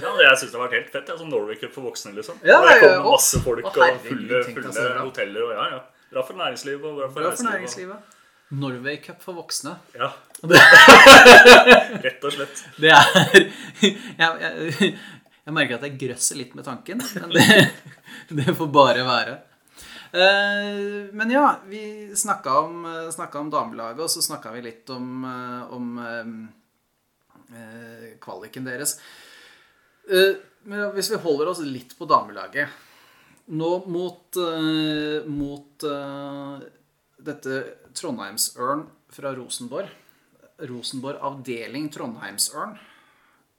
Ja, 0.00 0.10
det 0.16 0.24
Jeg 0.26 0.38
syns 0.40 0.50
det 0.52 0.58
har 0.58 0.64
vært 0.66 0.78
helt 0.80 0.90
fett. 0.90 1.08
Ja, 1.12 1.16
som 1.20 1.28
Norway 1.30 1.54
Cup 1.60 1.72
for 1.76 1.82
voksne. 1.86 2.14
liksom. 2.16 2.40
Ja, 2.42 2.56
det 2.66 2.80
å, 2.88 3.04
masse 3.06 3.38
folk 3.44 3.66
og 3.68 3.76
fulle, 4.02 4.40
fulle 4.48 4.98
hoteller. 5.04 5.44
og 5.46 5.52
ja, 5.54 5.66
ja. 5.76 5.80
Bra 6.14 6.22
for 6.26 6.38
næringslivet 6.38 6.84
og 6.88 6.96
bra 6.98 7.08
for, 7.12 7.20
Bra 7.20 7.30
for 7.36 7.46
næringslivet. 7.46 7.94
næringslivet. 7.94 8.10
Norway 8.54 8.96
Cup 9.02 9.22
for 9.22 9.34
voksne. 9.38 9.76
Ja. 9.98 10.10
Rett 12.04 12.24
og 12.26 12.34
slett. 12.34 12.64
Det 12.80 12.90
er 12.92 13.04
Jeg, 13.84 13.96
jeg, 14.18 14.90
jeg 15.44 15.54
merker 15.56 15.78
at 15.78 15.86
jeg 15.88 15.96
grøsser 16.00 16.38
litt 16.40 16.54
med 16.58 16.64
tanken, 16.66 17.02
men 17.20 17.32
det, 17.34 17.46
det 18.30 18.54
får 18.56 18.70
bare 18.74 19.04
være. 19.06 19.38
Eh, 20.14 21.10
Men 21.12 21.30
ja, 21.30 21.56
vi 21.66 22.12
snakka 22.16 22.58
om, 22.60 22.84
snakket 23.12 23.40
om 23.40 23.50
damelaget, 23.50 24.04
og 24.04 24.10
så 24.12 24.22
snakka 24.22 24.52
vi 24.54 24.62
litt 24.62 24.90
om, 24.94 25.24
eh, 25.26 25.72
om 25.74 25.98
eh, 25.98 26.30
eh, 27.58 28.08
kvaliken 28.22 28.64
deres. 28.68 28.98
Eh, 30.08 30.36
Men 30.64 30.92
hvis 30.94 31.10
vi 31.12 31.18
holder 31.20 31.50
oss 31.50 31.60
litt 31.60 31.92
på 31.98 32.06
damelaget 32.08 32.68
Nå 33.52 33.70
mot, 33.92 34.36
eh, 34.40 35.26
mot 35.28 35.84
eh, 35.84 36.62
dette 37.20 37.58
Trondheimsørn 37.92 38.86
fra 39.12 39.34
Rosenborg. 39.36 39.90
Rosenborg 40.64 41.20
avdeling 41.20 41.90
Trondheimsørn. 41.92 42.78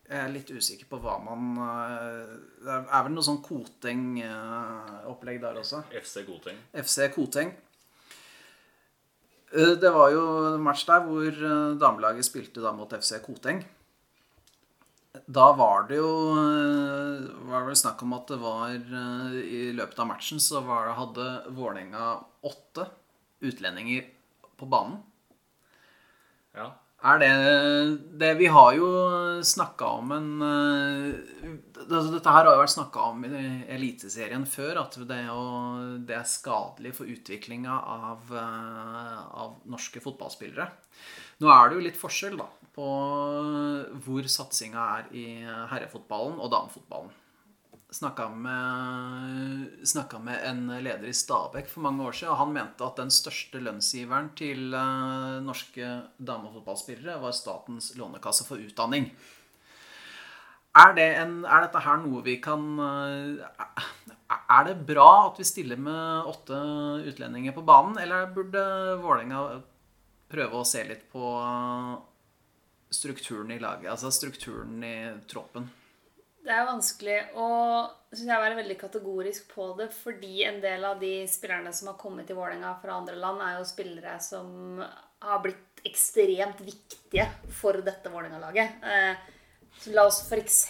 Jeg 0.06 0.20
er 0.22 0.30
litt 0.34 0.52
usikker 0.54 0.86
på 0.89 1.00
hva 1.02 1.15
man 1.24 1.56
eh, 1.58 2.34
Det 2.62 2.74
er 2.78 3.06
vel 3.08 3.13
noe 3.15 3.26
sånn 3.26 3.39
Koteng-opplegg 3.46 5.39
der 5.41 5.58
også. 5.62 5.80
FC 5.98 6.22
Koteng. 6.28 6.60
FC 6.78 7.08
Koteng. 7.15 7.54
Eh, 9.56 9.74
Det 9.82 9.91
var 9.96 10.12
jo 10.13 10.26
en 10.54 10.62
match 10.65 10.86
der 10.86 11.02
hvor 11.08 11.26
eh, 11.32 11.74
damelaget 11.82 12.28
spilte 12.28 12.62
da 12.62 12.72
mot 12.78 12.94
FC 12.94 13.18
Koteng. 13.26 13.63
Da 15.26 15.48
var 15.58 15.88
det 15.89 15.98
jo 15.98 16.12
eh, 16.38 17.26
var 17.50 17.63
det 17.63 17.72
vel 17.72 17.82
snakk 17.82 18.02
om 18.06 18.13
at 18.18 18.30
det 18.30 18.39
var 18.41 18.76
eh, 18.76 19.36
I 19.41 19.62
løpet 19.74 20.02
av 20.04 20.10
matchen 20.12 20.41
så 20.44 20.62
var 20.68 20.86
det, 20.89 20.98
hadde 21.02 21.28
Vålerenga 21.56 22.12
åtte 22.46 22.86
utlendinger 23.46 24.06
på 24.60 24.68
banen. 24.70 25.00
Ja. 26.56 26.70
Er 27.06 27.20
det, 27.22 27.32
det 28.18 28.32
Vi 28.39 28.48
har 28.50 28.74
jo 28.74 28.88
snakka 29.46 29.89
om 30.00 30.13
en 30.15 30.30
eh, 30.41 31.52
altså 31.86 32.15
Dette 32.15 32.34
her 32.34 32.48
har 32.48 32.56
jo 32.56 32.63
vært 32.63 32.74
snakka 32.74 33.10
om 33.12 33.26
i 33.28 33.41
Eliteserien 33.76 34.48
før, 34.50 34.80
at 34.82 34.98
det, 35.10 35.20
det 36.10 36.15
er 36.18 36.30
skadelig 36.30 36.96
for 36.98 37.12
utviklinga 37.12 37.76
av, 37.76 38.32
eh, 38.34 39.20
av 39.44 39.60
norske 39.70 40.02
fotballspillere. 40.02 40.65
Nå 41.44 41.52
er 41.52 41.70
det 41.70 41.78
jo 41.78 41.86
litt 41.86 42.00
forskjell 42.00 42.39
da, 42.39 42.48
på 42.74 42.88
hvor 44.08 44.32
satsinga 44.32 44.88
er 44.98 45.13
i 45.13 45.28
herrefotballen 45.46 46.39
og 46.39 46.52
damefotballen. 46.56 47.13
Snakka 47.93 48.30
med, 48.30 49.86
med 50.21 50.39
en 50.50 50.62
leder 50.84 51.06
i 51.06 51.13
Stabæk 51.13 51.67
for 51.69 51.86
mange 51.86 52.04
år 52.04 52.15
siden, 52.17 52.32
og 52.34 52.39
han 52.39 52.54
mente 52.56 52.84
at 52.84 52.98
den 52.98 53.12
største 53.13 53.62
lønnsgiveren 53.62 54.32
til 54.36 54.74
eh, 54.74 55.36
norske 55.45 55.91
damefotballspillere 56.17 57.21
var 57.21 57.36
Statens 57.38 57.91
lånekasse 58.00 58.48
for 58.48 58.58
utdanning. 58.58 59.12
Er, 60.76 60.91
det 60.98 61.06
en, 61.21 61.38
er 61.45 61.67
dette 61.67 61.84
her 61.86 62.02
noe 62.02 62.26
vi 62.26 62.36
kan 62.43 62.65
eh, 62.84 63.45
Er 64.34 64.67
det 64.67 64.82
bra 64.89 65.30
at 65.30 65.39
vi 65.39 65.48
stiller 65.48 65.80
med 65.80 66.34
åtte 66.34 66.58
utlendinger 67.13 67.56
på 67.56 67.63
banen, 67.63 68.02
eller 68.02 68.34
burde 68.34 68.65
Vålerenga 69.00 69.45
prøve 70.34 70.60
å 70.60 70.67
se 70.67 70.84
litt 70.89 71.06
på 71.13 71.38
strukturen 72.89 73.54
i 73.54 73.62
laget? 73.62 73.93
Altså 73.93 74.12
strukturen 74.12 74.82
i 74.84 74.98
troppen? 75.30 75.69
Det 76.45 76.53
er 76.53 76.67
vanskelig 76.67 77.19
å 77.41 77.45
synes 78.15 78.29
jeg, 78.29 78.41
være 78.41 78.60
veldig 78.60 78.77
kategorisk 78.79 79.47
på 79.51 79.69
det, 79.79 79.89
fordi 79.93 80.43
en 80.47 80.60
del 80.63 80.84
av 80.88 80.99
de 81.01 81.13
spillerne 81.29 81.71
som 81.75 81.91
har 81.91 81.99
kommet 81.99 82.27
til 82.29 82.38
Vålerenga 82.38 82.75
fra 82.81 82.99
andre 82.99 83.17
land, 83.19 83.41
er 83.43 83.58
jo 83.60 83.67
spillere 83.67 84.17
som 84.23 84.84
har 85.25 85.41
blitt 85.43 85.81
ekstremt 85.86 86.62
viktige 86.65 87.25
for 87.60 87.81
dette 87.86 88.12
Vålerenga-laget. 88.13 88.86
Eh, 88.86 89.34
la 89.91 90.05
oss 90.08 90.21
f.eks. 90.29 90.62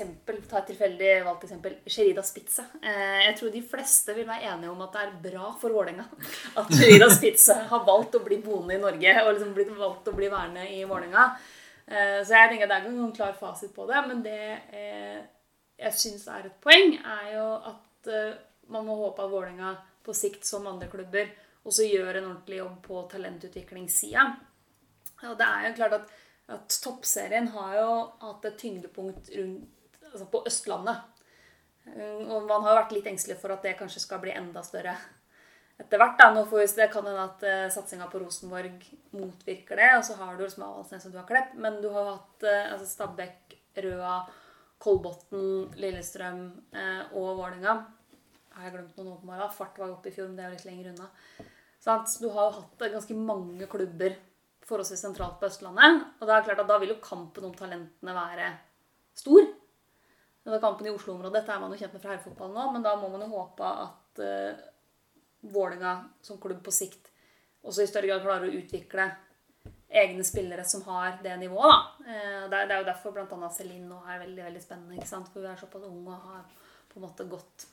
ta 0.50 0.62
et 0.62 0.72
tilfeldig 0.72 1.12
valgt 1.28 1.46
eksempel. 1.48 1.78
Sherida 1.86 2.24
Spitze. 2.26 2.66
Eh, 2.82 3.28
jeg 3.28 3.36
tror 3.40 3.54
de 3.54 3.64
fleste 3.76 4.16
vil 4.18 4.28
være 4.28 4.56
enige 4.56 4.72
om 4.72 4.82
at 4.88 4.96
det 4.96 5.04
er 5.04 5.14
bra 5.28 5.52
for 5.62 5.76
Vålerenga 5.76 6.08
at 6.62 6.74
Sherida 6.74 7.12
Spitze 7.14 7.60
har 7.70 7.86
valgt 7.88 8.18
å 8.18 8.24
bli 8.26 8.40
boende 8.44 8.80
i 8.80 8.82
Norge 8.82 9.20
og 9.22 9.36
liksom 9.36 9.54
blitt 9.58 9.76
valgt 9.78 10.10
å 10.10 10.18
bli 10.18 10.32
værende 10.32 10.66
i 10.72 10.82
Vålerenga. 10.88 11.30
Eh, 11.86 12.20
så 12.26 12.40
jeg 12.40 12.56
tenker 12.56 12.66
at 12.66 12.74
det 12.74 12.80
er 12.80 12.86
ikke 12.88 12.98
noen 12.98 13.16
klar 13.16 13.38
fasit 13.38 13.76
på 13.76 13.86
det, 13.92 14.02
men 14.10 14.26
det 14.26 14.42
eh, 14.74 15.24
jeg 15.80 15.98
syns 16.00 16.28
er 16.32 16.48
et 16.48 16.60
poeng, 16.64 16.96
er 17.00 17.32
jo 17.36 17.48
at 17.72 18.12
uh, 18.12 18.38
man 18.72 18.86
må 18.88 18.98
håpe 19.00 19.24
at 19.24 19.32
Vålerenga 19.32 19.74
på 20.06 20.14
sikt, 20.16 20.46
som 20.48 20.68
andre 20.70 20.88
klubber, 20.92 21.32
også 21.66 21.88
gjør 21.88 22.20
en 22.20 22.30
ordentlig 22.30 22.60
jobb 22.62 22.78
på 22.86 23.02
talentutviklingssida. 23.12 24.26
Og 25.26 25.36
det 25.40 25.48
er 25.48 25.68
jo 25.68 25.74
klart 25.80 25.98
at, 25.98 26.14
at 26.54 26.78
toppserien 26.84 27.50
har 27.56 27.76
jo 27.80 27.90
hatt 28.22 28.48
et 28.48 28.58
tyngdepunkt 28.62 29.32
rundt, 29.34 30.00
altså 30.12 30.30
på 30.32 30.44
Østlandet. 30.48 31.04
Uh, 31.86 32.24
og 32.32 32.48
man 32.48 32.64
har 32.64 32.74
jo 32.74 32.80
vært 32.82 32.98
litt 32.98 33.12
engstelig 33.12 33.40
for 33.42 33.54
at 33.54 33.66
det 33.66 33.78
kanskje 33.80 34.04
skal 34.06 34.22
bli 34.24 34.34
enda 34.34 34.64
større 34.66 34.96
etter 35.76 36.00
hvert. 36.00 36.16
da, 36.22 36.30
nå 36.34 36.46
får 36.48 36.62
vi, 36.62 36.68
Det 36.80 36.88
kan 36.94 37.10
hende 37.10 37.28
at 37.28 37.44
uh, 37.44 37.68
satsinga 37.74 38.08
på 38.12 38.22
Rosenborg 38.24 38.88
motvirker 39.18 39.82
det. 39.82 39.92
Og 40.00 40.08
så 40.08 40.16
har 40.22 40.38
du 40.38 40.46
liksom 40.46 40.66
Avaldsnes 40.70 41.10
og 41.10 41.14
du 41.14 41.20
har 41.20 41.30
Klepp. 41.30 41.54
Men 41.60 41.82
du 41.84 41.90
har 41.94 42.14
hatt 42.14 42.48
uh, 42.48 42.74
altså 42.74 42.88
Stabæk, 42.90 43.58
Røa 43.86 44.18
Kolbotn, 44.86 45.74
Lillestrøm 45.82 46.46
eh, 46.78 47.16
og 47.18 47.40
Vålerenga. 47.40 47.76
Har 48.56 48.68
jeg 48.68 48.76
glemt 48.76 49.00
noen 49.00 49.16
åpenbare? 49.16 49.50
Fart 49.52 49.82
var 49.82 49.92
oppe 49.92 50.12
i 50.12 50.16
fjor, 50.16 50.30
men 50.30 50.38
det 50.38 50.46
er 50.46 50.54
jo 50.54 50.60
litt 50.60 50.70
lenger 50.70 50.92
unna. 50.94 51.10
Sånn, 51.84 52.06
du 52.22 52.30
har 52.36 52.48
jo 52.48 52.60
hatt 52.60 52.86
ganske 52.94 53.18
mange 53.18 53.68
klubber 53.72 54.16
forholdsvis 54.66 55.04
sentralt 55.06 55.40
på 55.42 55.50
Østlandet. 55.50 56.06
Og 56.20 56.30
det 56.30 56.38
er 56.38 56.46
klart 56.48 56.62
at 56.64 56.70
da 56.70 56.78
vil 56.82 56.94
jo 56.94 57.02
kampen 57.04 57.50
om 57.50 57.58
talentene 57.58 58.16
være 58.16 58.52
stor. 59.18 59.50
Det 60.46 60.62
kampen 60.62 60.88
i 60.88 60.94
Oslo-området 60.94 61.40
dette 61.40 61.54
er 61.56 61.62
man 61.62 61.74
jo 61.74 61.82
kjent 61.82 61.98
med 61.98 62.06
fra 62.06 62.14
herrefotballen 62.14 62.56
nå, 62.56 62.70
men 62.76 62.86
da 62.86 62.94
må 63.02 63.10
man 63.10 63.26
jo 63.26 63.32
håpe 63.34 63.70
at 63.82 64.22
uh, 64.22 64.64
Vålerenga 65.50 65.98
som 66.26 66.38
klubb 66.42 66.62
på 66.66 66.74
sikt 66.74 67.10
også 67.66 67.82
i 67.84 67.90
større 67.90 68.10
grad 68.10 68.24
klarer 68.26 68.50
å 68.50 68.60
utvikle 68.60 69.08
egne 69.90 70.24
spillere 70.24 70.64
som 70.68 70.84
har 70.90 71.20
det 71.24 71.38
nivået. 71.38 71.72
da. 71.72 72.12
Eh, 72.12 72.50
det 72.50 72.64
er 72.64 72.80
jo 72.80 72.90
derfor 72.90 73.16
bl.a. 73.16 73.50
Celine 73.54 73.88
nå 73.90 74.02
er 74.08 74.24
veldig 74.26 74.44
veldig 74.44 74.64
spennende. 74.64 74.98
ikke 74.98 75.08
sant? 75.08 75.32
For 75.32 75.42
hun 75.42 75.52
er 75.52 75.62
såpass 75.62 75.88
ung 75.88 76.08
og 76.08 76.28
har 76.30 76.44
på 76.92 77.00
en 77.00 77.08
måte 77.08 77.30
gått 77.30 77.72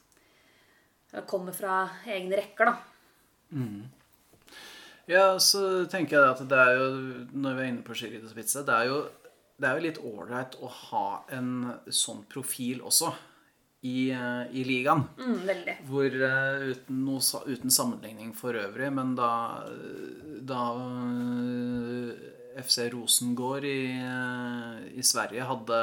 Kommer 1.29 1.53
fra 1.53 1.91
egne 2.09 2.39
rekker, 2.39 2.71
da. 2.71 2.79
Mm. 3.53 3.83
Ja, 5.11 5.39
så 5.39 5.85
tenker 5.85 6.17
jeg 6.17 6.31
at 6.31 6.41
det 6.49 6.57
er 6.57 6.79
jo 6.79 6.87
Når 7.37 7.59
vi 7.59 7.61
er 7.61 7.69
inne 7.69 7.85
på 7.85 7.93
Skiridus 7.93 8.33
Spitze, 8.33 8.63
det 8.65 8.73
er 8.73 8.89
jo, 8.89 9.03
det 9.61 9.69
er 9.69 9.77
jo 9.77 9.85
litt 9.85 10.01
ålreit 10.01 10.57
å 10.57 10.71
ha 10.73 11.05
en 11.37 11.51
sånn 11.93 12.23
profil 12.33 12.81
også 12.81 13.13
i, 13.83 14.11
eh, 14.15 14.43
i 14.55 14.63
ligaen. 14.67 15.03
Mm, 15.19 15.39
veldig. 15.47 15.75
Hvor 15.89 16.19
uh, 16.23 16.67
uten, 16.71 17.01
noe, 17.03 17.41
uten, 17.51 17.73
sammenligning 17.75 18.31
for 18.39 18.55
øvrig, 18.59 18.93
men 18.95 19.17
da, 19.19 19.31
da 20.39 20.67
eh, 20.79 22.63
FC 22.63 22.87
Rosengård 22.93 23.67
i, 23.67 23.81
i 24.95 25.03
Sverige 25.07 25.49
hadde 25.49 25.79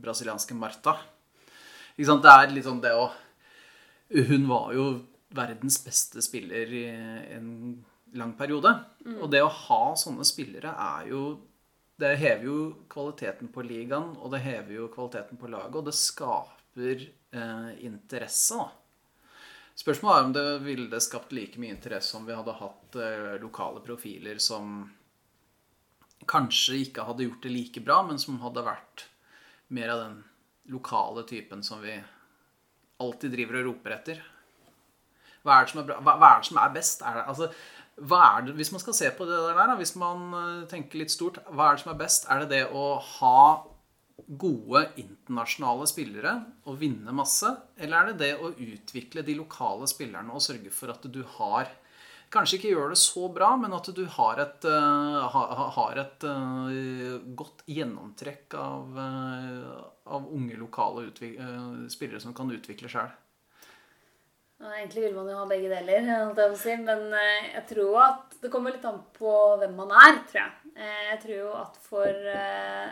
brasilianske 0.00 0.56
Marta 0.58 0.96
Ikke 1.94 2.08
sant? 2.08 2.24
Det 2.24 2.32
er 2.32 2.52
litt 2.52 2.66
sånn 2.66 2.80
det 2.82 2.90
å 2.98 3.06
Hun 4.10 4.48
var 4.50 4.72
jo 4.74 4.86
verdens 5.36 5.78
beste 5.84 6.24
spiller 6.26 6.72
i 6.74 6.84
en 7.36 7.52
lang 8.18 8.32
periode. 8.34 8.72
Mm. 9.06 9.20
Og 9.22 9.30
det 9.30 9.44
å 9.44 9.52
ha 9.54 9.82
sånne 9.94 10.26
spillere 10.26 10.72
er 10.74 11.12
jo 11.12 11.22
det 12.00 12.16
hever 12.20 12.44
jo 12.46 12.58
kvaliteten 12.90 13.50
på 13.52 13.64
ligaen, 13.66 14.14
og 14.18 14.32
det 14.32 14.42
hever 14.44 14.76
jo 14.78 14.90
kvaliteten 14.92 15.40
på 15.40 15.50
laget, 15.52 15.76
og 15.76 15.88
det 15.88 15.96
skaper 15.96 17.02
eh, 17.04 17.72
interesse. 17.86 18.56
da. 18.56 18.70
Spørsmålet 19.80 20.18
er 20.18 20.26
om 20.26 20.32
det 20.34 20.46
ville 20.64 21.00
skapt 21.00 21.32
like 21.32 21.60
mye 21.60 21.72
interesse 21.72 22.16
om 22.16 22.26
vi 22.28 22.36
hadde 22.36 22.56
hatt 22.58 22.96
eh, 23.00 23.36
lokale 23.40 23.80
profiler 23.84 24.40
som 24.42 24.82
kanskje 26.28 26.82
ikke 26.84 27.06
hadde 27.08 27.24
gjort 27.28 27.46
det 27.46 27.54
like 27.54 27.84
bra, 27.84 28.02
men 28.06 28.20
som 28.20 28.40
hadde 28.42 28.66
vært 28.66 29.06
mer 29.72 29.94
av 29.94 30.02
den 30.02 30.18
lokale 30.70 31.24
typen 31.28 31.62
som 31.64 31.80
vi 31.80 31.94
alltid 33.00 33.32
driver 33.32 33.60
og 33.60 33.70
roper 33.70 33.96
etter. 33.96 34.20
Hva 35.40 35.56
er 35.56 35.64
det 35.64 35.72
som 35.72 35.80
er, 35.80 35.86
bra? 35.88 36.00
Hva, 36.04 36.16
er, 36.18 36.42
det 36.42 36.50
som 36.50 36.60
er 36.60 36.74
best? 36.74 37.04
Er 37.06 37.16
det, 37.16 37.24
altså, 37.32 37.48
det, 38.00 38.54
hvis 38.56 38.72
man 38.72 38.80
skal 38.82 38.96
se 38.96 39.10
på 39.16 39.26
det 39.28 39.36
der, 39.36 39.74
hvis 39.76 39.96
man 40.00 40.32
eh, 40.36 40.68
tenker 40.70 41.02
litt 41.02 41.12
stort, 41.12 41.40
hva 41.50 41.70
er 41.70 41.76
det 41.76 41.84
som 41.84 41.92
er 41.92 42.00
best? 42.00 42.26
Er 42.30 42.44
det 42.44 42.50
det 42.54 42.64
å 42.72 42.94
ha 43.18 43.42
gode 44.40 44.84
internasjonale 45.00 45.88
spillere 45.90 46.34
og 46.68 46.80
vinne 46.80 47.12
masse? 47.12 47.52
Eller 47.76 48.00
er 48.00 48.10
det 48.10 48.18
det 48.24 48.32
å 48.40 48.52
utvikle 48.54 49.24
de 49.26 49.36
lokale 49.38 49.88
spillerne 49.90 50.32
og 50.32 50.44
sørge 50.44 50.72
for 50.74 50.92
at 50.94 51.06
du 51.12 51.22
har 51.38 51.76
Kanskje 52.30 52.60
ikke 52.60 52.68
gjør 52.70 52.92
det 52.92 52.98
så 53.02 53.26
bra, 53.34 53.48
men 53.58 53.72
at 53.74 53.88
du 53.90 54.04
har 54.14 54.38
et, 54.38 54.66
uh, 54.70 55.38
har 55.74 55.98
et 55.98 56.26
uh, 56.30 57.16
godt 57.34 57.64
gjennomtrekk 57.66 58.54
av, 58.54 59.00
av 60.06 60.28
unge, 60.30 60.54
lokale 60.60 61.08
spillere 61.90 62.22
som 62.22 62.30
kan 62.30 62.54
utvikle 62.54 62.86
sjøl. 62.92 63.10
Egentlig 64.60 65.06
vil 65.06 65.14
man 65.16 65.28
jo 65.30 65.38
ha 65.38 65.46
begge 65.48 65.70
deler, 65.72 66.08
si, 66.60 66.74
men 66.84 67.06
eh, 67.16 67.52
jeg 67.54 67.62
tror 67.70 67.94
at 68.04 68.34
det 68.42 68.50
kommer 68.52 68.74
litt 68.74 68.84
an 68.84 68.98
på 69.16 69.32
hvem 69.60 69.72
man 69.78 69.94
er, 69.96 70.18
tror 70.28 70.40
jeg. 70.42 70.74
Eh, 70.74 70.98
jeg 71.06 71.20
tror 71.22 71.36
jo 71.38 71.54
at 71.56 71.78
for 71.80 72.28
eh, 72.34 72.90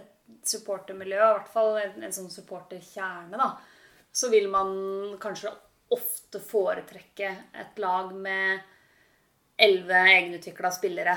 et 0.00 0.50
supportermiljø, 0.50 1.20
i 1.20 1.36
hvert 1.36 1.52
fall 1.54 1.78
en, 1.84 2.02
en 2.02 2.16
sånn 2.16 2.32
supporterkjerne, 2.34 3.38
da, 3.38 3.52
så 4.10 4.30
vil 4.32 4.50
man 4.50 4.74
kanskje 5.22 5.54
ofte 5.94 6.42
foretrekke 6.42 7.30
et 7.62 7.78
lag 7.78 8.10
med 8.14 8.58
elleve 9.54 10.00
egenutvikla 10.16 10.74
spillere 10.74 11.14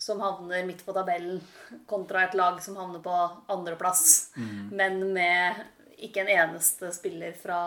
som 0.00 0.20
havner 0.24 0.64
midt 0.64 0.86
på 0.86 0.92
tabellen, 0.96 1.40
kontra 1.88 2.24
et 2.24 2.36
lag 2.36 2.56
som 2.64 2.76
havner 2.80 3.04
på 3.04 3.14
andreplass, 3.52 4.30
mm. 4.36 4.72
men 4.72 5.02
med 5.12 5.60
ikke 6.04 6.24
en 6.24 6.32
eneste 6.32 6.90
spiller 6.96 7.36
fra 7.36 7.58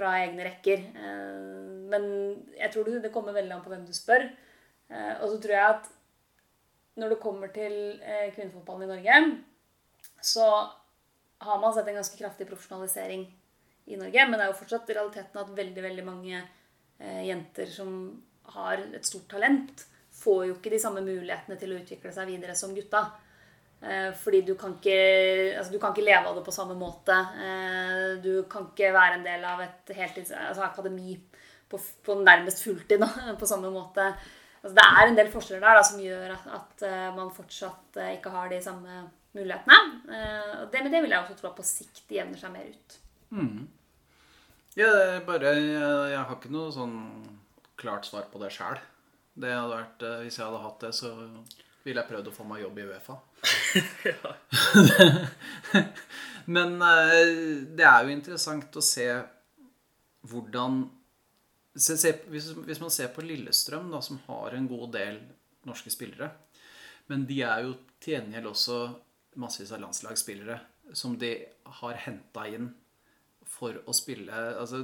fra 0.00 0.16
egne 0.22 0.46
rekker. 0.46 0.84
Eh, 0.96 1.40
men 1.92 2.06
jeg 2.56 2.72
tror 2.72 2.88
det 3.02 3.12
kommer 3.12 3.36
veldig 3.36 3.58
an 3.58 3.64
på 3.64 3.72
hvem 3.72 3.84
du 3.86 3.92
spør. 3.96 4.24
Eh, 4.88 5.12
og 5.20 5.26
så 5.28 5.40
tror 5.42 5.56
jeg 5.56 5.74
at 5.74 5.90
når 7.00 7.14
det 7.14 7.22
kommer 7.22 7.52
til 7.54 7.74
eh, 8.00 8.30
kvinnefotballen 8.34 8.88
i 8.88 8.92
Norge, 8.94 9.20
så 10.24 10.46
har 11.40 11.60
man 11.60 11.74
sett 11.76 11.88
en 11.88 12.00
ganske 12.00 12.18
kraftig 12.18 12.48
profesjonalisering 12.48 13.28
i 13.90 14.00
Norge. 14.00 14.26
Men 14.26 14.36
det 14.36 14.46
er 14.46 14.52
jo 14.52 14.58
fortsatt 14.60 14.90
realiteten 14.92 15.42
at 15.42 15.54
veldig, 15.60 15.84
veldig 15.88 16.08
mange 16.08 16.42
jenter 17.00 17.70
som 17.72 17.92
har 18.52 18.82
et 18.92 19.06
stort 19.08 19.24
talent, 19.30 19.86
får 20.12 20.42
jo 20.50 20.56
ikke 20.58 20.72
de 20.74 20.80
samme 20.82 21.00
mulighetene 21.00 21.56
til 21.56 21.72
å 21.72 21.78
utvikle 21.80 22.12
seg 22.12 22.28
videre 22.28 22.52
som 22.58 22.74
gutta. 22.76 23.06
Eh, 23.80 24.10
fordi 24.12 24.42
du 24.44 24.54
kan, 24.60 24.74
ikke, 24.76 24.96
altså 25.56 25.72
du 25.72 25.78
kan 25.80 25.94
ikke 25.94 26.04
leve 26.04 26.28
av 26.28 26.36
det 26.36 26.44
på 26.44 26.52
samme 26.52 26.76
måte. 26.76 27.16
Eh, 27.16 28.18
du 28.20 28.44
kan 28.50 28.68
ikke 28.68 28.92
være 28.92 29.16
en 29.16 29.24
del 29.24 29.46
av 29.48 29.62
et 29.64 29.94
heltids, 29.96 30.34
altså 30.36 30.66
akademi 30.66 31.16
på, 31.70 31.80
på, 32.04 32.18
nærmest 32.20 32.60
fulltid 32.66 33.00
på 33.40 33.48
samme 33.48 33.72
måte. 33.72 34.10
Altså 34.60 34.74
det 34.76 34.84
er 34.84 35.06
en 35.06 35.16
del 35.16 35.30
forskjeller 35.32 35.64
der 35.64 35.80
da, 35.80 35.86
som 35.88 36.02
gjør 36.04 36.34
at, 36.36 36.50
at, 36.58 36.84
eh, 36.90 37.08
man 37.16 37.32
fortsatt 37.32 38.02
ikke 38.10 38.34
har 38.34 38.52
de 38.52 38.60
samme 38.60 39.06
mulighetene. 39.32 39.78
Det, 40.68 40.82
men 40.82 40.92
det 40.92 41.00
vil 41.04 41.12
jeg 41.14 41.22
også 41.22 41.38
tro 41.38 41.48
at 41.52 41.56
på 41.56 41.64
sikt 41.64 42.12
jevner 42.12 42.36
seg 42.36 42.52
mer 42.52 42.66
ut. 42.66 42.96
Mm. 43.30 43.68
Ja, 44.76 44.90
bare, 45.24 45.54
jeg, 45.54 45.70
jeg, 45.70 46.18
har 46.18 46.36
ikke 46.36 46.52
noe 46.52 46.72
sånn 46.74 46.98
klart 47.80 48.08
svar 48.10 48.26
på 48.28 48.42
det 48.42 48.50
sjæl. 48.52 48.82
Det 49.40 49.54
Hvis 49.54 50.36
jeg 50.36 50.44
hadde 50.44 50.64
hatt 50.66 50.82
det, 50.82 50.90
så 50.98 51.14
ville 51.84 52.02
jeg 52.02 52.10
prøvd 52.10 52.30
å 52.30 52.34
få 52.34 52.46
meg 52.48 52.62
jobb 52.64 52.78
i 52.80 52.86
Uefa. 52.90 53.16
Men 56.54 56.80
eh, 56.82 57.34
det 57.76 57.86
er 57.86 58.04
jo 58.04 58.14
interessant 58.14 58.76
å 58.76 58.84
se 58.84 59.06
hvordan 60.30 60.82
hvis, 61.70 62.80
man 62.82 62.90
ser 62.90 63.12
på 63.14 63.22
Lillestrøm, 63.22 63.92
da, 63.92 64.00
som 64.02 64.18
har 64.26 64.56
en 64.56 64.66
god 64.68 64.90
del 64.96 65.20
norske 65.68 65.92
spillere 65.92 66.32
Men 67.08 67.22
de 67.28 67.36
er 67.46 67.62
jo 67.62 67.76
til 68.02 68.16
gjengjeld 68.16 68.48
også 68.50 68.78
massevis 69.40 69.70
av 69.76 69.84
landslagsspillere 69.84 70.58
som 70.98 71.14
de 71.18 71.30
har 71.80 72.00
henta 72.06 72.46
inn 72.50 72.72
for 73.46 73.78
å 73.86 73.94
spille 73.94 74.34
Altså 74.58 74.82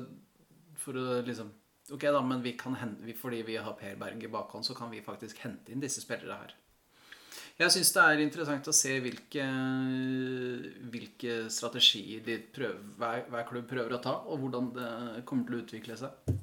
for 0.79 0.99
å 1.01 1.21
liksom 1.27 1.51
Ok, 1.91 2.03
da, 2.03 2.21
men 2.23 2.43
vi 2.43 2.57
hente, 2.59 3.15
fordi 3.15 3.43
vi 3.47 3.57
har 3.63 3.77
Per 3.79 3.99
Berg 3.99 4.23
i 4.23 4.31
bakhånd, 4.31 4.67
så 4.67 4.75
kan 4.75 4.91
vi 4.91 5.05
faktisk 5.07 5.39
hente 5.45 5.71
inn 5.71 5.79
disse 5.79 6.01
spillere 6.03 6.35
her. 6.41 6.55
Jeg 7.57 7.73
syns 7.73 7.89
det 7.97 8.03
er 8.05 8.21
interessant 8.21 8.67
å 8.69 8.73
se 8.77 8.99
hvilke, 9.01 9.45
hvilke 10.93 11.37
strategier 11.49 12.43
prøver, 12.53 12.83
hver, 13.01 13.23
hver 13.33 13.47
klubb 13.49 13.71
prøver 13.71 13.95
å 13.97 14.01
ta, 14.05 14.13
og 14.29 14.43
hvordan 14.43 14.69
det 14.77 15.23
kommer 15.29 15.49
til 15.49 15.57
å 15.57 15.63
utvikle 15.63 15.97
seg. 15.97 16.35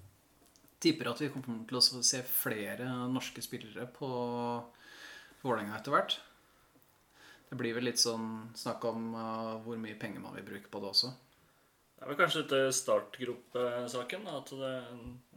Tipper 0.82 1.12
at 1.12 1.22
vi 1.22 1.30
kommer 1.32 1.62
til 1.70 1.78
å 1.78 1.84
se 1.86 2.24
flere 2.26 2.90
norske 3.14 3.46
spillere 3.46 3.86
på 3.94 4.10
Vålerenga 5.44 5.78
etter 5.78 5.94
hvert. 5.94 6.18
Det 7.52 7.60
blir 7.62 7.78
vel 7.78 7.86
litt 7.92 8.02
sånn 8.02 8.50
snakk 8.58 8.90
om 8.90 9.14
uh, 9.14 9.62
hvor 9.62 9.78
mye 9.78 10.00
penger 10.00 10.24
man 10.24 10.34
vil 10.40 10.48
bruke 10.50 10.72
på 10.74 10.82
det 10.82 10.90
også. 10.96 11.14
Det 11.94 12.08
er 12.08 12.10
vel 12.10 12.18
kanskje 12.20 12.42
dette 12.42 12.72
det, 14.58 14.76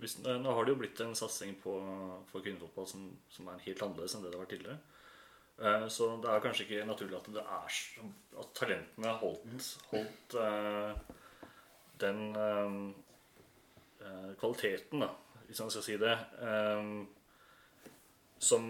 hvis, 0.01 0.17
nå 0.25 0.57
har 0.57 0.65
det 0.65 0.73
jo 0.73 0.81
blitt 0.81 1.03
en 1.05 1.12
satsing 1.19 1.59
på, 1.61 1.77
for 2.33 2.41
kvinnefotball 2.41 2.89
som, 2.89 3.11
som 3.29 3.53
er 3.53 3.61
helt 3.69 3.85
annerledes 3.85 4.17
enn 4.17 4.25
det 4.25 4.33
det 4.33 4.39
har 4.41 4.47
vært 4.47 4.55
tidligere. 4.57 4.96
Eh, 5.59 5.87
Så 5.88 6.09
det 6.23 6.29
er 6.31 6.42
kanskje 6.45 6.66
ikke 6.66 6.87
naturlig 6.88 7.16
at 7.16 7.31
det 7.33 7.42
er 7.42 7.77
at 8.40 8.51
talentene 8.59 9.12
holdt, 9.23 9.69
holdt 9.92 10.35
eh, 10.42 11.14
den 12.03 12.21
eh, 12.37 14.35
kvaliteten, 14.40 15.01
da, 15.01 15.09
hvis 15.47 15.62
man 15.64 15.71
skal 15.73 15.83
si 15.87 15.97
det, 15.97 16.12
som 18.38 18.66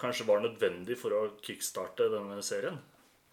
kanskje 0.00 0.26
var 0.26 0.40
nødvendig 0.40 0.96
for 0.98 1.12
å 1.12 1.20
kickstarte 1.44 2.06
denne 2.12 2.40
serien. 2.42 2.78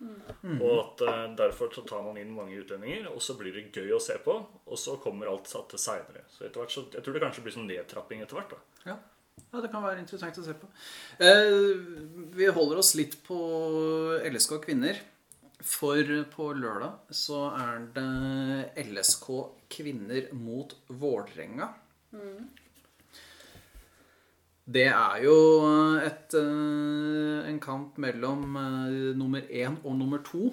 Og 0.02 0.80
at 0.82 1.04
derfor 1.38 1.70
så 1.74 1.84
tar 1.88 2.02
man 2.04 2.18
inn 2.18 2.34
mange 2.34 2.58
utlendinger, 2.58 3.08
og 3.14 3.22
så 3.22 3.36
blir 3.38 3.54
det 3.54 3.68
gøy 3.72 3.94
å 3.96 4.02
se 4.02 4.18
på. 4.26 4.34
Og 4.66 4.78
så 4.82 4.96
kommer 5.02 5.30
alt 5.30 5.48
satt 5.50 5.70
til 5.72 5.82
seinere. 5.82 6.24
Så 6.34 6.48
etter 6.48 6.60
hvert 6.64 6.74
så 6.74 6.84
jeg 6.90 7.06
tror 7.06 7.14
det 7.16 7.22
kanskje 7.24 7.44
blir 7.46 7.56
sånn 7.56 7.70
nedtrapping 7.70 8.24
etter 8.26 8.40
hvert. 8.40 8.56
da. 8.56 8.90
Ja. 8.90 8.98
Ja, 9.52 9.60
det 9.60 9.70
kan 9.72 9.84
være 9.84 10.00
interessant 10.00 10.38
å 10.40 10.46
se 10.46 10.54
på. 10.56 10.68
Eh, 11.20 11.74
vi 12.38 12.48
holder 12.56 12.80
oss 12.80 12.94
litt 12.96 13.18
på 13.26 13.40
LSK 14.24 14.62
kvinner. 14.64 15.02
For 15.62 16.08
på 16.32 16.46
lørdag 16.58 17.12
så 17.14 17.44
er 17.54 17.84
det 17.94 18.88
LSK 18.88 19.28
kvinner 19.70 20.32
mot 20.34 20.74
Vålerenga. 20.88 21.68
Det 24.72 24.88
er 24.88 25.20
jo 25.26 25.36
et, 26.00 26.34
eh, 26.40 27.52
en 27.52 27.60
kamp 27.62 28.00
mellom 28.02 28.56
eh, 28.56 29.12
nummer 29.20 29.42
én 29.52 29.78
og 29.84 30.00
nummer 30.00 30.24
to. 30.24 30.48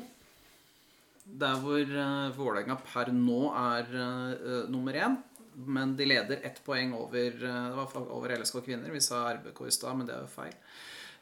Der 1.24 1.56
hvor 1.62 1.86
Vålerenga 2.34 2.80
per 2.82 3.12
nå 3.14 3.40
er 3.54 4.66
nummer 4.68 4.92
én. 4.92 5.20
Men 5.66 5.96
de 5.96 6.06
leder 6.06 6.40
ett 6.42 6.64
poeng 6.64 6.92
over, 6.94 7.26
eh, 7.44 7.68
det 7.68 7.76
var 7.76 8.10
over 8.10 8.36
LSK 8.36 8.60
kvinner. 8.64 8.90
Vi 8.90 9.00
sa 9.00 9.24
RBK 9.34 9.66
i 9.66 9.70
stad, 9.70 9.96
men 9.96 10.06
det 10.06 10.14
er 10.14 10.22
jo 10.22 10.30
feil. 10.30 10.54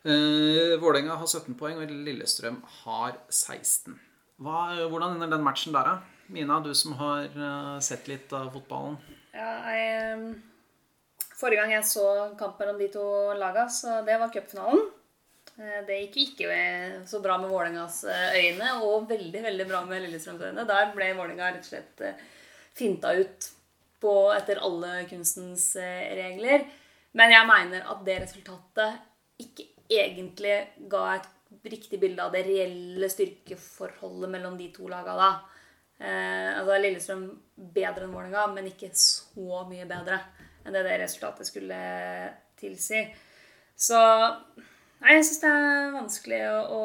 Uh, 0.07 0.77
Vålerenga 0.79 1.17
har 1.19 1.27
17 1.27 1.57
poeng, 1.59 1.81
og 1.81 1.91
Lillestrøm 1.91 2.61
har 2.85 3.17
16. 3.31 3.97
Hva, 4.39 4.59
hvordan 4.91 5.17
ender 5.17 5.33
den 5.33 5.47
matchen 5.47 5.73
der, 5.75 5.89
da? 5.89 5.97
Mina, 6.31 6.61
du 6.61 6.75
som 6.75 6.93
har 6.99 7.25
eh, 7.25 7.79
sett 7.81 8.09
litt 8.11 8.33
av 8.35 8.51
fotballen. 8.53 8.99
Ja, 9.33 9.51
jeg, 9.73 10.35
forrige 11.39 11.63
gang 11.63 11.73
jeg 11.73 11.87
så 11.89 12.05
kamp 12.39 12.59
mellom 12.61 12.81
de 12.83 12.89
to 12.93 13.07
laga, 13.39 13.69
så 13.73 14.01
det 14.05 14.19
var 14.21 14.33
cupfinalen. 14.35 14.83
Det 15.57 16.01
gikk 16.03 16.19
ikke 16.25 16.57
så 17.09 17.23
bra 17.25 17.39
med 17.41 17.49
Vålerengas 17.49 18.03
øyne, 18.11 18.73
og 18.85 19.07
veldig 19.09 19.45
veldig 19.47 19.69
bra 19.71 19.85
med 19.89 20.05
Lillestrøms 20.05 20.45
øyne. 20.51 20.67
Der 20.69 20.91
ble 20.93 21.13
Vålerenga 21.15 21.55
rett 21.55 21.63
og 21.63 21.71
slett 21.71 22.05
finta 22.77 23.15
ut 23.17 23.49
på, 24.03 24.15
etter 24.35 24.61
alle 24.65 25.05
kunstens 25.11 25.71
eh, 25.81 26.13
regler. 26.19 26.67
Men 27.17 27.33
jeg 27.33 27.49
mener 27.49 27.89
at 27.93 28.05
det 28.07 28.21
resultatet 28.25 29.01
ikke 29.41 29.67
egentlig 29.93 30.57
ga 30.91 31.03
et 31.15 31.31
riktig 31.71 32.01
bilde 32.03 32.23
av 32.25 32.35
det 32.35 32.45
reelle 32.47 33.09
styrkeforholdet 33.11 34.33
mellom 34.33 34.57
de 34.59 34.69
to 34.75 34.89
laga 34.91 35.15
da. 35.19 35.31
Eh, 35.97 36.51
altså 36.59 36.79
Lillestrøm 36.83 37.27
bedre 37.57 38.05
enn 38.05 38.15
Vålerenga, 38.15 38.47
men 38.53 38.71
ikke 38.71 38.91
så 38.99 39.65
mye 39.69 39.87
bedre 39.89 40.21
enn 40.67 40.75
det 40.75 40.85
det 40.85 40.97
resultatet 41.05 41.49
skulle 41.49 41.79
tilsi. 42.61 43.05
Så 43.77 44.01
Nei, 44.97 45.19
jeg 45.19 45.27
syns 45.29 45.43
det 45.43 45.49
er 45.53 45.91
vanskelig 45.93 46.39
å, 46.49 46.61
å, 46.73 46.85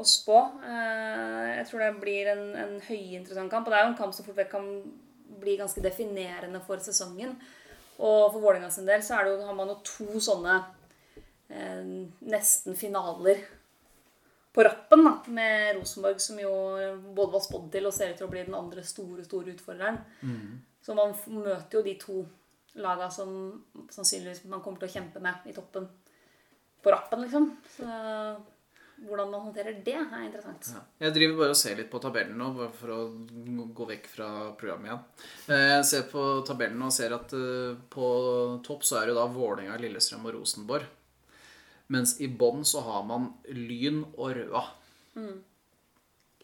å 0.00 0.04
spå. 0.08 0.40
Eh, 0.66 1.50
jeg 1.60 1.66
tror 1.68 1.84
det 1.84 1.90
blir 2.02 2.30
en, 2.32 2.42
en 2.58 2.72
høyinteressant 2.82 3.52
kamp. 3.52 3.68
Og 3.68 3.72
det 3.72 3.78
er 3.78 3.84
jo 3.86 3.90
en 3.92 4.00
kamp 4.00 4.16
som 4.16 4.26
fort 4.26 4.40
vekk 4.40 4.50
kan 4.56 4.66
bli 5.44 5.58
ganske 5.60 5.82
definerende 5.84 6.62
for 6.64 6.82
sesongen. 6.82 7.36
Og 8.00 8.32
for 8.32 8.40
Vålerenga 8.40 8.72
sin 8.74 8.88
del 8.88 9.04
så 9.06 9.20
det 9.22 9.36
jo, 9.36 9.42
har 9.46 9.54
man 9.54 9.70
jo 9.70 9.76
to 9.86 10.22
sånne 10.22 10.56
eh, 11.52 11.84
nesten 12.26 12.78
finaler 12.78 13.44
på 14.54 14.62
rappen, 14.62 15.02
da, 15.02 15.12
med 15.34 15.76
Rosenborg, 15.80 16.20
som 16.22 16.38
jo 16.38 16.52
både 17.14 17.32
var 17.32 17.42
spådd 17.42 17.70
til 17.74 17.88
og 17.88 17.94
ser 17.94 18.12
ut 18.12 18.20
til 18.20 18.28
å 18.28 18.30
bli 18.30 18.44
den 18.46 18.54
andre 18.54 18.84
store, 18.86 19.24
store 19.26 19.54
utfordreren. 19.56 19.98
Så 20.84 20.94
man 20.94 21.14
møter 21.26 21.78
jo 21.78 21.82
de 21.82 21.94
to 21.98 22.20
laga 22.78 23.08
som 23.10 23.32
sannsynligvis 23.90 24.44
man 24.50 24.62
kommer 24.62 24.82
til 24.82 24.90
å 24.90 24.94
kjempe 24.94 25.22
med 25.22 25.48
i 25.50 25.54
toppen 25.56 25.88
på 26.84 26.92
rappen, 26.92 27.24
liksom. 27.24 27.48
Så 27.76 27.88
hvordan 29.04 29.30
man 29.32 29.46
håndterer 29.48 29.78
det, 29.84 29.94
er 30.00 30.24
interessant. 30.26 30.68
Jeg 31.02 31.14
driver 31.16 31.38
bare 31.42 31.54
og 31.54 31.58
ser 31.60 31.76
litt 31.80 31.90
på 31.92 32.00
tabellen 32.02 32.36
nå, 32.40 32.50
bare 32.56 32.72
for 32.78 32.92
å 32.94 32.98
gå 33.76 33.86
vekk 33.90 34.06
fra 34.12 34.28
programmet 34.60 34.90
igjen. 34.90 35.02
Eh, 35.48 35.64
Jeg 35.74 35.88
ser 35.90 36.06
på 36.12 36.22
tabellen 36.48 36.82
og 36.86 36.92
ser 36.94 37.14
at 37.16 37.34
eh, 37.36 37.74
på 37.92 38.10
topp 38.66 38.86
så 38.86 39.00
er 39.02 39.10
det 39.10 39.16
da 39.18 39.26
Vålerenga, 39.30 39.76
Lillestrøm 39.82 40.24
og 40.30 40.38
Rosenborg. 40.38 40.86
Mens 41.92 42.16
i 42.24 42.28
bånn 42.32 42.62
så 42.64 42.80
har 42.86 43.02
man 43.04 43.32
Lyn 43.52 44.04
og 44.14 44.30
Røa. 44.38 44.62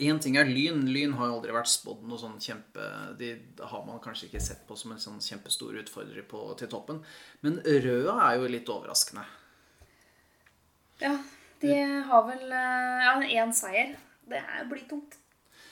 Én 0.00 0.18
ting 0.20 0.36
er 0.40 0.44
Lyn. 0.48 0.82
Lyn 0.92 1.14
har 1.16 1.30
jo 1.30 1.38
aldri 1.38 1.52
vært 1.56 1.68
spådd 1.72 2.04
noe 2.08 2.20
sånn 2.20 2.36
kjempe 2.40 2.84
De 3.20 3.30
har 3.72 3.82
man 3.88 3.98
kanskje 4.04 4.28
ikke 4.28 4.40
sett 4.44 4.62
på 4.68 4.76
som 4.76 4.92
en 4.94 5.00
sånn 5.02 5.18
kjempestor 5.20 5.76
utfordrer 5.80 6.24
på, 6.28 6.42
til 6.60 6.68
toppen. 6.72 7.00
Men 7.44 7.58
Røa 7.64 8.14
er 8.28 8.36
jo 8.40 8.48
litt 8.52 8.68
overraskende. 8.72 9.24
Ja, 11.00 11.14
de 11.62 11.74
har 12.10 12.26
vel 12.28 12.46
eh, 12.46 13.06
ja, 13.06 13.16
én 13.42 13.52
seier. 13.56 13.96
Det 14.30 14.42
blir 14.70 14.86
tungt 14.88 15.18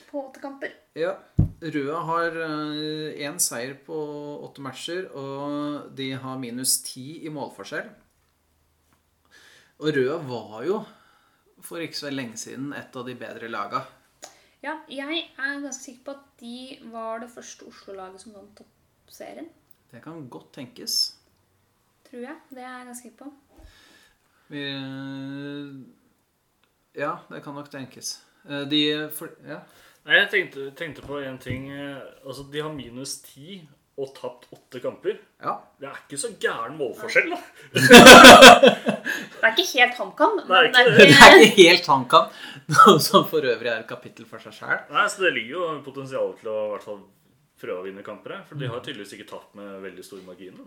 på 0.09 0.25
åtte 0.27 0.41
kamper. 0.43 0.73
Ja. 0.97 1.15
Røa 1.59 1.97
har 2.07 2.35
én 2.39 3.39
seier 3.43 3.73
på 3.83 3.95
åtte 4.47 4.63
matcher, 4.63 5.09
og 5.11 5.89
de 5.95 6.13
har 6.15 6.39
minus 6.39 6.77
ti 6.85 7.25
i 7.27 7.31
målforskjell. 7.35 7.89
Og 9.79 9.91
Røa 9.95 10.15
var 10.23 10.63
jo 10.67 10.79
for 11.63 11.83
ikke 11.83 11.99
så 11.99 12.11
lenge 12.11 12.39
siden 12.39 12.73
et 12.75 12.95
av 12.95 13.07
de 13.07 13.15
bedre 13.19 13.49
laga. 13.51 13.83
Ja, 14.63 14.75
jeg 14.91 15.21
er 15.39 15.61
ganske 15.63 15.75
sikker 15.77 16.03
på 16.05 16.15
at 16.17 16.41
de 16.41 16.55
var 16.91 17.21
det 17.23 17.31
første 17.31 17.67
Oslo-laget 17.69 18.23
som 18.23 18.35
vant 18.35 18.59
toppserien. 18.59 19.47
Det 19.91 20.01
kan 20.03 20.27
godt 20.31 20.51
tenkes. 20.57 20.97
Tror 22.09 22.25
jeg. 22.25 22.35
Det 22.51 22.63
er 22.63 22.67
jeg 22.67 22.89
ganske 22.89 23.03
sikker 23.03 23.23
på. 23.23 23.31
Vi, 24.49 24.63
ja, 26.99 27.11
det 27.29 27.43
kan 27.45 27.55
nok 27.57 27.69
tenkes. 27.71 28.15
Eh, 28.49 28.63
De 28.69 28.81
for, 29.13 29.29
Ja. 29.47 29.61
Nei, 30.07 30.15
jeg 30.23 30.29
tenkte, 30.31 30.69
tenkte 30.79 31.03
på 31.05 31.19
en 31.21 31.37
ting. 31.37 31.69
eh, 31.71 31.99
Altså, 32.25 32.43
De 32.51 32.61
har 32.63 32.71
minus 32.73 33.19
ti 33.21 33.61
og 33.99 34.13
tapt 34.15 34.45
åtte 34.55 34.79
kamper. 34.81 35.17
ja. 35.43 35.57
Det 35.79 35.87
er 35.89 35.97
ikke 36.07 36.17
så 36.17 36.29
gæren 36.39 36.77
målforskjell, 36.79 37.29
da. 37.29 37.39
Det 37.73 39.43
er 39.43 39.51
ikke 39.51 39.65
helt 39.75 39.93
HamKam, 39.99 40.37
Det, 40.39 40.71
det 40.73 40.85
Det 40.97 41.07
er 41.11 41.43
ikke 41.43 41.67
helt 41.69 41.85
HamKam, 41.91 42.29
noe 42.73 42.99
som 43.03 43.25
for 43.27 43.41
øvrig 43.43 43.67
er 43.67 43.81
et 43.83 43.87
kapittel 43.91 44.25
for 44.25 44.39
seg 44.39 44.53
sjøl. 44.55 44.79
Så 45.09 45.19
Det 45.25 45.33
ligger 45.35 45.51
jo 45.57 45.81
potensial 45.83 46.33
til 46.39 46.47
å 46.51 46.57
i 46.67 46.69
hvert 46.73 46.83
fall 46.87 47.01
prøve 47.59 47.81
å 47.81 47.85
vinne 47.89 48.03
kamper 48.07 48.37
her. 48.37 48.43
For 48.47 48.55
de 48.55 48.67
har 48.71 48.79
tydeligvis 48.79 49.13
ikke 49.17 49.27
tapt 49.33 49.53
med 49.59 49.81
veldig 49.83 50.03
stor 50.07 50.23
margin. 50.25 50.55
Da. 50.55 50.63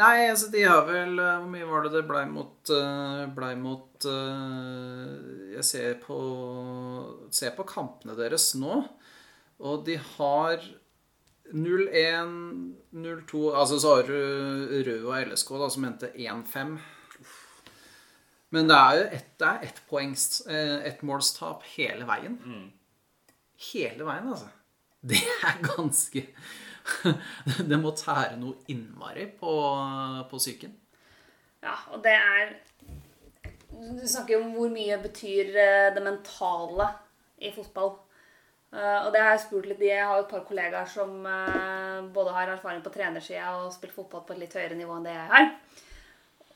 Nei, 0.00 0.28
altså 0.30 0.48
de 0.52 0.62
har 0.64 0.86
vel 0.88 1.18
eh, 1.20 1.40
Hvor 1.42 1.50
mye 1.52 1.68
var 1.68 1.84
det 1.84 1.92
det 1.92 2.04
blei 2.08 2.22
mot 2.30 2.70
eh, 2.72 3.24
Blei 3.36 3.52
mot 3.60 4.06
eh, 4.08 5.50
Jeg 5.52 5.66
ser 5.68 5.98
på 6.00 6.16
Ser 7.32 7.52
på 7.58 7.66
kampene 7.68 8.16
deres 8.16 8.52
nå, 8.60 8.78
og 9.62 9.84
de 9.86 9.98
har 10.14 10.64
0-1, 11.52 12.32
0-2 12.96 13.42
Altså 13.56 13.78
så 13.82 13.94
har 13.98 14.08
du 14.08 14.16
Rød 14.88 15.04
og 15.04 15.14
LSK, 15.28 15.52
da, 15.60 15.68
som 15.72 15.86
endte 15.88 16.10
1-5. 16.12 16.74
Men 18.52 18.68
det 18.68 18.78
er 18.78 18.98
jo 18.98 19.04
ett 19.18 19.44
er 19.48 19.80
poengs 19.88 20.26
ettmålstap 20.48 21.64
hele 21.76 22.08
veien. 22.08 22.36
Hele 23.72 24.08
veien, 24.08 24.28
altså. 24.34 24.50
Det 25.02 25.22
er 25.48 25.62
ganske 25.64 26.26
Det 27.70 27.78
må 27.80 27.94
tære 27.96 28.36
noe 28.40 28.64
innmari 28.72 29.26
på, 29.38 29.56
på 30.30 30.40
psyken. 30.40 30.74
Ja, 31.62 31.76
og 31.94 32.02
det 32.02 32.14
er 32.18 32.56
Du 33.72 34.06
snakker 34.06 34.34
jo 34.34 34.42
om 34.44 34.54
hvor 34.56 34.72
mye 34.72 34.98
betyr 35.02 35.54
eh, 35.54 35.90
det 35.94 36.02
mentale 36.04 36.88
i 37.42 37.52
fotball. 37.54 37.94
Uh, 38.72 39.04
og 39.04 39.10
det 39.12 39.20
har 39.20 39.34
jeg 39.34 39.42
spurt 39.42 39.66
litt 39.68 39.82
i. 39.84 39.90
Jeg 39.90 40.04
har 40.08 40.22
et 40.22 40.30
par 40.30 40.44
kollegaer 40.48 40.88
som 40.88 41.10
uh, 41.26 41.98
både 42.14 42.32
har 42.32 42.54
erfaring 42.54 42.80
på 42.84 42.92
trenersida 42.94 43.50
og 43.60 43.72
spilt 43.74 43.92
fotball 43.92 44.22
på 44.24 44.32
et 44.32 44.46
litt 44.46 44.54
høyere 44.56 44.78
nivå 44.78 44.96
enn 44.96 45.08
det 45.08 45.12
jeg 45.12 45.26
har. 45.32 45.50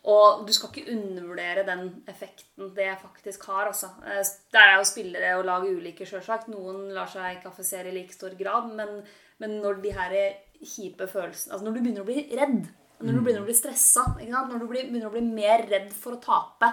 Og 0.06 0.46
du 0.46 0.52
skal 0.54 0.70
ikke 0.70 0.94
undervurdere 0.94 1.66
den 1.66 1.90
effekten 2.08 2.70
det 2.76 2.88
faktisk 3.02 3.44
har. 3.50 3.68
Altså. 3.68 3.90
Uh, 4.00 4.22
Der 4.54 4.70
er 4.70 4.78
jo 4.78 4.88
spillere 4.88 5.34
og 5.36 5.44
lag 5.44 5.68
ulike, 5.68 6.08
sjølsagt. 6.08 6.48
Noen 6.48 6.86
lar 6.96 7.10
seg 7.12 7.36
ikke 7.36 7.52
affisere 7.52 7.92
i 7.92 7.96
like 7.98 8.16
stor 8.16 8.32
grad. 8.38 8.72
Men, 8.80 9.02
men 9.42 9.58
når 9.62 9.80
de 9.84 9.92
her 9.96 10.16
kjipe 10.56 11.06
følelsene 11.10 11.52
Altså 11.52 11.66
når 11.66 11.74
du 11.74 11.80
begynner 11.82 12.04
å 12.04 12.08
bli 12.08 12.22
redd, 12.38 12.68
når 13.04 13.12
du 13.12 13.20
begynner 13.20 13.42
å 13.44 13.48
bli 13.48 13.56
stressa, 13.56 14.06
når 14.16 14.62
du 14.62 14.68
begynner 14.70 15.08
å 15.10 15.12
bli 15.12 15.24
mer 15.26 15.66
redd 15.68 15.90
for 15.92 16.16
å 16.16 16.22
tape 16.22 16.70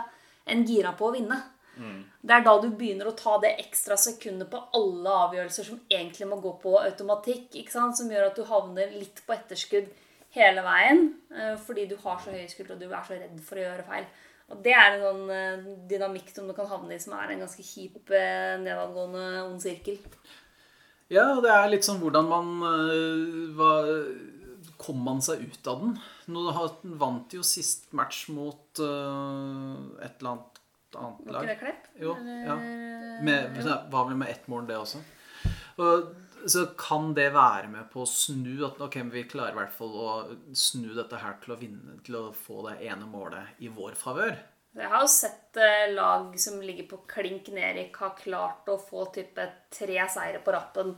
enn 0.48 0.64
gira 0.68 0.94
på 0.96 1.10
å 1.10 1.16
vinne. 1.16 1.40
Det 2.22 2.36
er 2.36 2.44
da 2.46 2.54
du 2.62 2.70
begynner 2.70 3.10
å 3.10 3.16
ta 3.18 3.40
det 3.42 3.56
ekstra 3.64 3.98
sekundet 3.98 4.50
på 4.52 4.62
alle 4.78 5.16
avgjørelser 5.26 5.68
som 5.68 5.82
egentlig 5.90 6.28
må 6.30 6.38
gå 6.44 6.54
på 6.62 6.76
automatikk, 6.80 7.58
som 7.74 8.12
gjør 8.12 8.30
at 8.30 8.38
du 8.38 8.44
havner 8.48 8.94
litt 8.94 9.24
på 9.26 9.34
etterskudd 9.36 9.90
hele 10.34 10.64
veien 10.66 11.08
eh, 11.34 11.56
fordi 11.62 11.88
du 11.90 11.98
har 12.02 12.22
så 12.22 12.34
høye 12.34 12.50
skuldre 12.50 12.78
og 12.78 12.82
du 12.82 12.88
er 12.90 13.04
så 13.06 13.18
redd 13.18 13.42
for 13.46 13.60
å 13.60 13.66
gjøre 13.66 13.88
feil. 13.90 14.08
Og 14.54 14.62
det 14.66 14.74
er 14.76 14.96
en 14.96 15.04
sånn 15.04 15.34
eh, 15.34 15.68
dynamikk 15.90 16.32
som 16.34 16.48
du 16.50 16.56
kan 16.58 16.70
havne 16.70 16.96
i, 16.96 17.02
som 17.02 17.16
er 17.18 17.34
en 17.34 17.44
ganske 17.46 17.66
kjip, 17.66 18.02
eh, 18.14 18.56
nedadgående 18.62 19.44
ond 19.46 19.62
sirkel. 19.64 20.00
Ja, 21.14 21.28
det 21.44 21.52
er 21.54 21.70
litt 21.72 21.86
sånn 21.86 22.02
hvordan 22.02 22.30
man 22.32 22.54
øh, 22.68 23.52
hva, 23.58 23.74
Kom 24.84 25.04
man 25.06 25.22
seg 25.24 25.44
ut 25.46 25.68
av 25.70 25.84
den? 25.84 25.94
Nå 26.34 26.48
har- 26.56 26.80
vant 27.00 27.32
jo 27.36 27.44
sist 27.46 27.92
match 27.96 28.26
mot 28.34 28.82
uh, 28.82 29.78
et 30.04 30.18
eller 30.20 30.34
annet 30.34 30.60
annet 30.98 31.26
Var 31.26 31.34
ikke 31.34 31.42
det 31.42 31.54
lag. 31.54 31.60
Klepp? 31.62 31.88
Jo, 32.02 32.16
ja. 32.20 32.56
Med, 33.24 33.58
jo. 33.58 33.78
var 33.94 34.10
vel 34.10 34.20
med 34.20 34.30
ett 34.34 34.48
mål, 34.52 34.68
det 34.70 34.78
også. 34.78 35.02
Og, 35.82 36.12
så 36.46 36.66
kan 36.78 37.14
det 37.16 37.30
være 37.34 37.70
med 37.72 37.88
på 37.94 38.04
å 38.04 38.10
snu 38.10 38.66
at 38.68 38.82
ok, 38.84 38.98
vi 39.14 39.24
klarer 39.32 39.56
i 39.56 39.60
hvert 39.62 39.76
fall 39.76 39.94
å 39.96 40.10
snu 40.58 40.90
dette 40.96 41.22
her 41.22 41.38
til 41.44 41.56
å 41.56 41.60
vinne, 41.60 41.98
til 42.04 42.18
å 42.20 42.24
få 42.36 42.66
det 42.68 42.82
ene 42.90 43.08
målet 43.08 43.64
i 43.64 43.72
vår 43.72 43.96
favør. 44.00 44.36
Jeg 44.74 44.90
har 44.90 45.04
jo 45.04 45.10
sett 45.12 45.58
eh, 45.62 45.92
lag 45.94 46.34
som 46.42 46.62
ligger 46.62 46.88
på 46.90 47.04
klink 47.10 47.52
nedrykk, 47.54 47.98
har 48.02 48.16
klart 48.18 48.70
å 48.74 48.80
få 48.82 49.06
type 49.14 49.46
tre 49.74 50.00
seire 50.10 50.42
på 50.42 50.54
rappen 50.56 50.96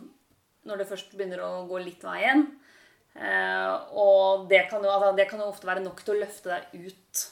når 0.66 0.82
det 0.82 0.88
først 0.90 1.12
begynner 1.14 1.44
å 1.44 1.66
gå 1.70 1.82
litt 1.84 2.06
veien. 2.06 2.48
Eh, 3.16 3.74
og 4.00 4.48
det 4.52 4.66
kan, 4.72 4.84
jo, 4.84 4.92
altså, 4.92 5.12
det 5.18 5.28
kan 5.30 5.44
jo 5.44 5.52
ofte 5.52 5.68
være 5.68 5.84
nok 5.84 6.02
til 6.04 6.16
å 6.16 6.22
løfte 6.24 6.52
deg 6.54 6.88
ut 6.88 7.26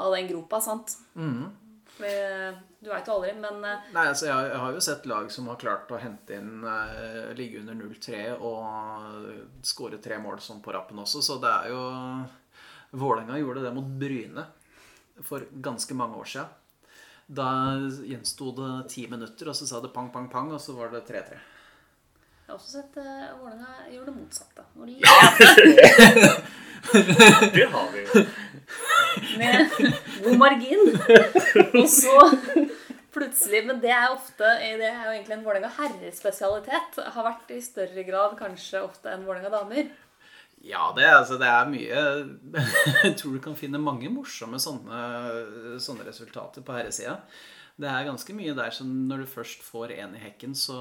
av 0.00 0.16
den 0.16 0.32
gropa, 0.32 0.60
sant? 0.64 0.96
Mm. 1.14 1.52
du 1.94 2.88
veit 2.90 3.06
jo 3.06 3.14
aldri, 3.14 3.36
men 3.38 3.60
eh, 3.68 3.86
Nei, 3.94 4.08
altså 4.10 4.26
jeg, 4.26 4.56
har 4.64 4.74
jo 4.74 4.82
sett 4.82 5.06
lag 5.06 5.28
som 5.30 5.52
har 5.52 5.60
klart 5.60 5.92
å 5.94 6.00
hente 6.02 6.40
inn 6.40 6.64
eh, 6.66 7.30
ligge 7.38 7.60
under 7.60 7.76
0-3 7.78 8.24
og 8.40 9.62
skåre 9.64 10.00
tre 10.02 10.18
mål 10.18 10.40
sånn 10.42 10.64
på 10.64 10.74
rappen 10.74 11.04
også, 11.04 11.22
så 11.22 11.38
det 11.42 11.52
er 11.52 11.72
jo 11.72 11.84
Vålerenga 12.94 13.38
gjorde 13.40 13.62
det 13.64 13.72
mot 13.74 13.86
Bryne 14.00 14.44
for 15.22 15.40
ganske 15.62 15.94
mange 15.94 16.16
år 16.18 16.24
siden. 16.24 16.46
Da 17.26 17.74
gjensto 18.04 18.52
det 18.52 18.88
ti 18.92 19.06
minutter, 19.08 19.48
og 19.48 19.56
så 19.56 19.66
sa 19.68 19.80
det 19.80 19.92
pang, 19.94 20.12
pang, 20.12 20.30
pang, 20.30 20.52
og 20.52 20.60
så 20.60 20.72
var 20.76 20.88
det 20.92 21.04
3-3. 21.08 21.38
jeg 22.44 22.50
har 22.50 22.54
også 22.58 22.70
sett 22.74 22.96
uh, 23.00 23.04
Vålerenga 23.40 23.72
gjøre 23.88 24.06
det 24.10 24.16
motsatte. 24.18 24.62
Når 24.74 24.86
de 24.86 24.94
Det 27.56 27.66
har 27.72 27.86
vi 27.94 28.00
jo. 28.04 28.08
med 29.40 29.56
god 30.24 30.36
margin. 30.36 30.82
Og 31.80 31.88
så 31.88 32.16
plutselig 33.14 33.66
Men 33.66 33.80
det 33.80 33.90
er 33.94 34.08
ofte 34.10 34.42
Det 34.42 34.86
er 34.88 35.04
jo 35.06 35.12
egentlig 35.14 35.34
en 35.38 35.44
Vålerenga 35.46 35.70
herrespesialitet. 35.78 36.90
Har 37.14 37.24
vært 37.30 37.48
i 37.56 37.60
større 37.64 38.02
grad 38.04 38.36
kanskje 38.36 38.84
ofte 38.84 39.08
enn 39.14 39.24
Vålerenga 39.24 39.50
damer. 39.54 39.84
Ja, 40.64 40.86
det, 40.96 41.04
altså, 41.04 41.36
det 41.40 41.48
er 41.48 41.66
mye 41.68 42.04
Jeg 43.04 43.16
tror 43.20 43.34
du 43.34 43.40
kan 43.44 43.56
finne 43.58 43.80
mange 43.82 44.08
morsomme 44.12 44.60
sånne, 44.62 45.00
sånne 45.82 46.06
resultater 46.08 46.64
på 46.64 46.76
herresida. 46.76 47.18
Det 47.76 47.90
er 47.90 48.06
ganske 48.06 48.34
mye 48.36 48.54
der 48.54 48.70
som 48.72 48.90
når 49.08 49.24
du 49.24 49.30
først 49.32 49.64
får 49.66 49.96
en 49.96 50.14
i 50.14 50.22
hekken, 50.22 50.54
så, 50.54 50.78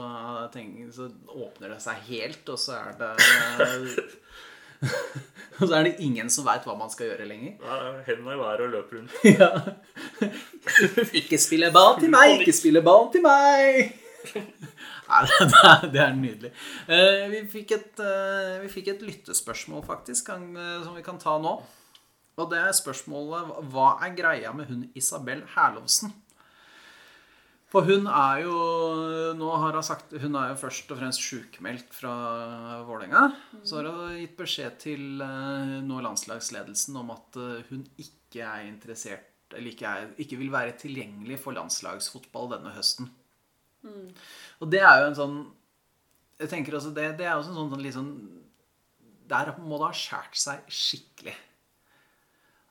tenker, 0.54 0.92
så 0.94 1.10
åpner 1.26 1.74
det 1.74 1.80
seg 1.82 2.04
helt, 2.12 2.46
og 2.54 2.60
så 2.62 2.78
er 2.78 3.00
det 3.00 3.14
Og 5.62 5.68
så 5.68 5.78
er 5.78 5.88
det 5.88 5.94
ingen 6.04 6.30
som 6.34 6.46
veit 6.46 6.66
hva 6.68 6.76
man 6.78 6.92
skal 6.92 7.12
gjøre 7.12 7.28
lenger. 7.30 7.56
Er 7.64 8.02
Hendene 8.08 8.36
i 8.36 8.40
været 8.40 8.64
og 8.66 8.72
løper 8.74 9.00
rundt. 9.00 9.12
Ikke 11.20 11.40
spille 11.42 11.72
ball 11.74 12.00
til 12.02 12.12
meg, 12.14 12.40
ikke 12.40 12.56
spille 12.56 12.82
ball 12.84 13.10
til 13.14 13.24
meg! 13.26 13.94
Det 15.94 16.02
er, 16.02 16.16
nydelig. 16.18 16.52
Eh, 16.88 17.24
Vi 17.32 17.44
fikk 17.52 17.76
et, 17.78 18.02
eh, 18.02 18.58
vi 18.64 18.72
fikk 18.72 18.94
et 18.94 19.06
lyttespørsmål, 19.06 19.86
faktisk, 19.86 20.30
eh, 20.34 20.84
som 20.84 20.98
vi 20.98 21.06
kan 21.06 21.20
ta 21.22 21.38
nå. 21.42 21.56
Og 22.34 22.50
det 22.50 22.58
er 22.58 22.74
spørsmålet 22.74 23.70
Hva 23.70 23.90
er 24.02 24.16
greia 24.18 24.54
med 24.58 24.66
hun 24.72 24.88
Isabel 24.98 25.44
Herlovsen? 25.54 26.16
For 27.70 27.86
hun 27.86 28.08
er 28.10 28.42
jo 28.42 28.56
Nå 29.38 29.52
har 29.62 29.78
hun 29.78 29.86
sagt 29.86 30.16
Hun 30.18 30.40
er 30.40 30.50
jo 30.50 30.58
først 30.64 30.90
og 30.94 30.98
fremst 30.98 31.22
sjukmeldt 31.22 31.94
fra 31.94 32.14
Vålerenga. 32.88 33.28
Så 33.62 33.78
har 33.78 33.92
hun 33.92 34.18
gitt 34.18 34.34
beskjed 34.40 34.80
til 34.82 35.22
nå 35.22 36.02
landslagsledelsen 36.02 36.98
om 37.04 37.14
at 37.14 37.38
hun 37.70 37.86
ikke 38.02 38.42
er 38.42 38.66
interessert 38.66 39.54
Eller 39.54 39.76
ikke, 39.76 39.94
er, 39.94 40.10
ikke 40.18 40.42
vil 40.42 40.50
være 40.54 40.74
tilgjengelig 40.82 41.38
for 41.46 41.54
landslagsfotball 41.54 42.50
denne 42.56 42.74
høsten. 42.74 43.14
Og 44.62 44.70
det 44.72 44.82
er 44.82 45.02
jo 45.02 45.10
en 45.10 45.18
sånn 45.18 45.40
Jeg 46.40 46.50
tenker 46.52 46.78
også 46.78 46.94
det, 46.96 47.10
det 47.20 47.26
er 47.28 47.36
også 47.36 47.52
en 47.52 47.58
sånn, 47.60 47.74
sånn 47.74 47.84
litt 47.84 47.98
sånn 47.98 48.14
Der 49.30 49.52
må 49.60 49.80
det 49.80 49.90
ha 49.90 49.98
skåret 49.98 50.40
seg 50.40 50.70
skikkelig. 50.72 51.36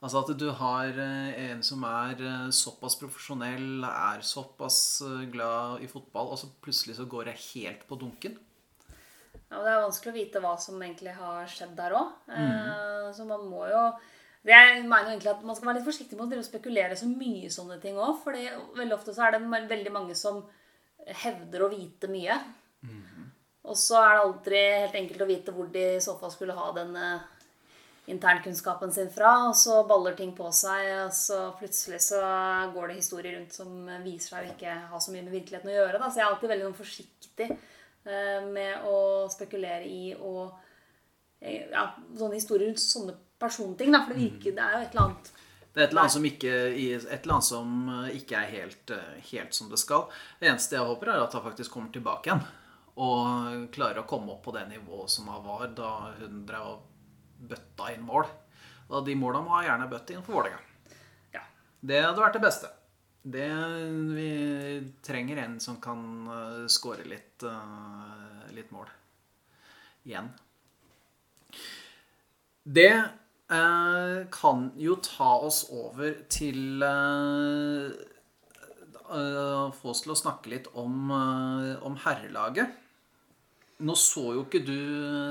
Altså 0.03 0.18
at 0.18 0.33
du 0.35 0.48
har 0.59 0.96
eh, 0.98 1.35
en 1.44 1.61
som 1.62 1.85
er 1.87 2.18
eh, 2.18 2.46
såpass 2.51 2.96
profesjonell, 2.98 3.85
er 3.87 4.25
såpass 4.27 4.79
eh, 5.07 5.29
glad 5.31 5.85
i 5.85 5.90
fotball, 5.90 6.33
og 6.35 6.40
så 6.40 6.48
plutselig 6.64 6.96
så 6.96 7.07
går 7.07 7.31
det 7.31 7.37
helt 7.53 7.85
på 7.87 7.98
dunken. 8.01 8.35
Ja, 9.31 9.61
og 9.61 9.62
Det 9.62 9.70
er 9.70 9.85
vanskelig 9.85 10.11
å 10.11 10.16
vite 10.16 10.42
hva 10.42 10.57
som 10.59 10.83
egentlig 10.83 11.14
har 11.14 11.46
skjedd 11.51 11.77
der 11.79 11.94
òg. 11.94 12.11
Så 13.14 13.29
man 13.29 13.46
må 13.46 13.62
jo 13.70 13.85
det 14.42 14.57
Jeg 14.57 14.83
mener 14.88 15.07
jo 15.07 15.12
egentlig 15.12 15.31
at 15.31 15.42
Man 15.46 15.55
skal 15.55 15.68
være 15.68 15.79
litt 15.79 15.87
forsiktig 15.87 16.16
med 16.18 16.33
å 16.35 16.42
spekulere 16.42 16.96
så 16.98 17.07
mye 17.07 17.46
i 17.46 17.53
sånne 17.53 17.79
ting 17.79 17.94
òg. 17.94 18.16
For 18.25 18.35
veldig 18.81 18.96
ofte 18.96 19.14
så 19.14 19.29
er 19.29 19.37
det 19.37 19.68
veldig 19.70 19.92
mange 19.94 20.16
som 20.18 20.42
hevder 21.07 21.65
å 21.65 21.71
vite 21.73 22.11
mye. 22.11 22.38
Og 23.62 23.79
så 23.79 23.99
er 24.01 24.17
det 24.17 24.23
aldri 24.25 24.62
helt 24.83 24.99
enkelt 24.99 25.23
å 25.23 25.29
vite 25.29 25.55
hvor 25.55 25.69
de 25.71 25.85
i 25.97 26.03
så 26.03 26.17
fall 26.19 26.33
skulle 26.33 26.57
ha 26.57 26.65
den 26.75 26.97
eh, 26.99 27.27
internkunnskapen 28.11 28.91
sin 28.95 29.11
fra. 29.15 29.35
Og 29.49 29.57
så 29.59 29.83
baller 29.88 30.17
ting 30.19 30.33
på 30.37 30.49
seg, 30.55 30.88
og 31.05 31.12
så 31.15 31.45
plutselig 31.59 32.03
så 32.09 32.23
går 32.75 32.91
det 32.91 32.99
historier 32.99 33.38
rundt 33.38 33.55
som 33.55 33.87
viser 34.03 34.33
seg 34.33 34.49
å 34.49 34.55
ikke 34.57 34.79
ha 34.91 35.03
så 35.03 35.15
mye 35.15 35.27
med 35.27 35.37
virkeligheten 35.37 35.71
å 35.71 35.77
gjøre. 35.77 36.01
Da. 36.03 36.11
Så 36.11 36.21
jeg 36.21 36.27
er 36.27 36.33
alltid 36.33 36.55
veldig 36.55 36.69
sånn 36.69 36.81
forsiktig 36.81 37.49
eh, 37.53 38.41
med 38.49 38.88
å 38.91 38.99
spekulere 39.33 39.87
i 39.87 40.17
og 40.19 40.43
eh, 41.38 41.71
ja, 41.71 41.87
sånne 42.19 42.41
historier 42.41 42.73
rundt 42.73 42.83
sånne 42.83 43.17
personting. 43.43 43.95
Da, 43.95 44.03
for 44.03 44.17
det 44.17 44.27
virker, 44.27 44.59
det 44.59 44.67
er 44.67 44.75
jo 44.75 44.83
et 44.83 44.97
eller 44.97 45.07
annet 45.07 45.33
Det 45.73 45.81
er 45.81 45.87
et 45.87 45.95
eller 45.95 46.03
annet 46.03 46.13
som 46.13 46.27
ikke, 46.29 46.57
annet 47.17 47.47
som 47.47 47.77
eh, 47.95 48.17
ikke 48.19 48.41
er 48.43 48.51
helt, 48.53 48.91
eh, 48.93 49.15
helt 49.31 49.57
som 49.57 49.71
det 49.73 49.81
skal. 49.81 50.05
Det 50.41 50.51
eneste 50.51 50.77
jeg 50.77 50.89
håper, 50.89 51.15
er 51.15 51.25
at 51.25 51.33
han 51.33 51.45
faktisk 51.47 51.73
kommer 51.73 51.95
tilbake 51.95 52.29
igjen. 52.29 52.43
Og 53.01 53.71
klarer 53.73 54.03
å 54.03 54.09
komme 54.09 54.35
opp 54.35 54.43
på 54.45 54.53
det 54.53 54.67
nivået 54.69 55.09
som 55.11 55.31
han 55.33 55.47
var 55.47 55.71
da 55.73 55.93
hun 56.19 56.43
drev 56.49 56.75
og 56.75 56.83
bøtta 57.49 57.89
inn 57.95 58.05
mål. 58.05 58.29
Og 58.93 59.07
de 59.07 59.17
måla 59.17 59.41
må 59.41 59.57
han 59.57 59.71
gjerne 59.71 59.89
bøtte 59.89 60.13
inn 60.13 60.25
for 60.27 60.37
Vålerenga. 60.37 60.61
ja. 61.33 61.47
Det 61.81 62.03
hadde 62.05 62.21
vært 62.21 62.37
det 62.37 62.45
beste. 62.45 62.73
Det, 63.23 63.49
vi 64.13 64.31
trenger 65.07 65.41
en 65.45 65.57
som 65.63 65.81
kan 65.81 66.03
score 66.67 66.69
skåre 66.69 67.09
litt, 67.09 67.43
eh, 67.49 68.53
litt 68.53 68.71
mål. 68.75 68.91
Igjen. 70.05 70.29
Det 72.63 72.91
eh, 72.91 73.05
kan 74.33 74.71
jo 74.81 74.97
ta 75.05 75.35
oss 75.45 75.67
over 75.71 76.15
til 76.33 76.83
eh, 76.83 77.91
eh, 79.12 79.67
Få 79.77 79.93
oss 79.93 80.05
til 80.05 80.15
å 80.15 80.19
snakke 80.19 80.53
litt 80.55 80.71
om, 80.73 81.11
eh, 81.12 81.75
om 81.85 81.99
herrelaget. 82.05 82.82
Nå 83.83 83.95
så 83.99 84.23
jo 84.37 84.42
ikke 84.45 84.61
du 84.62 84.77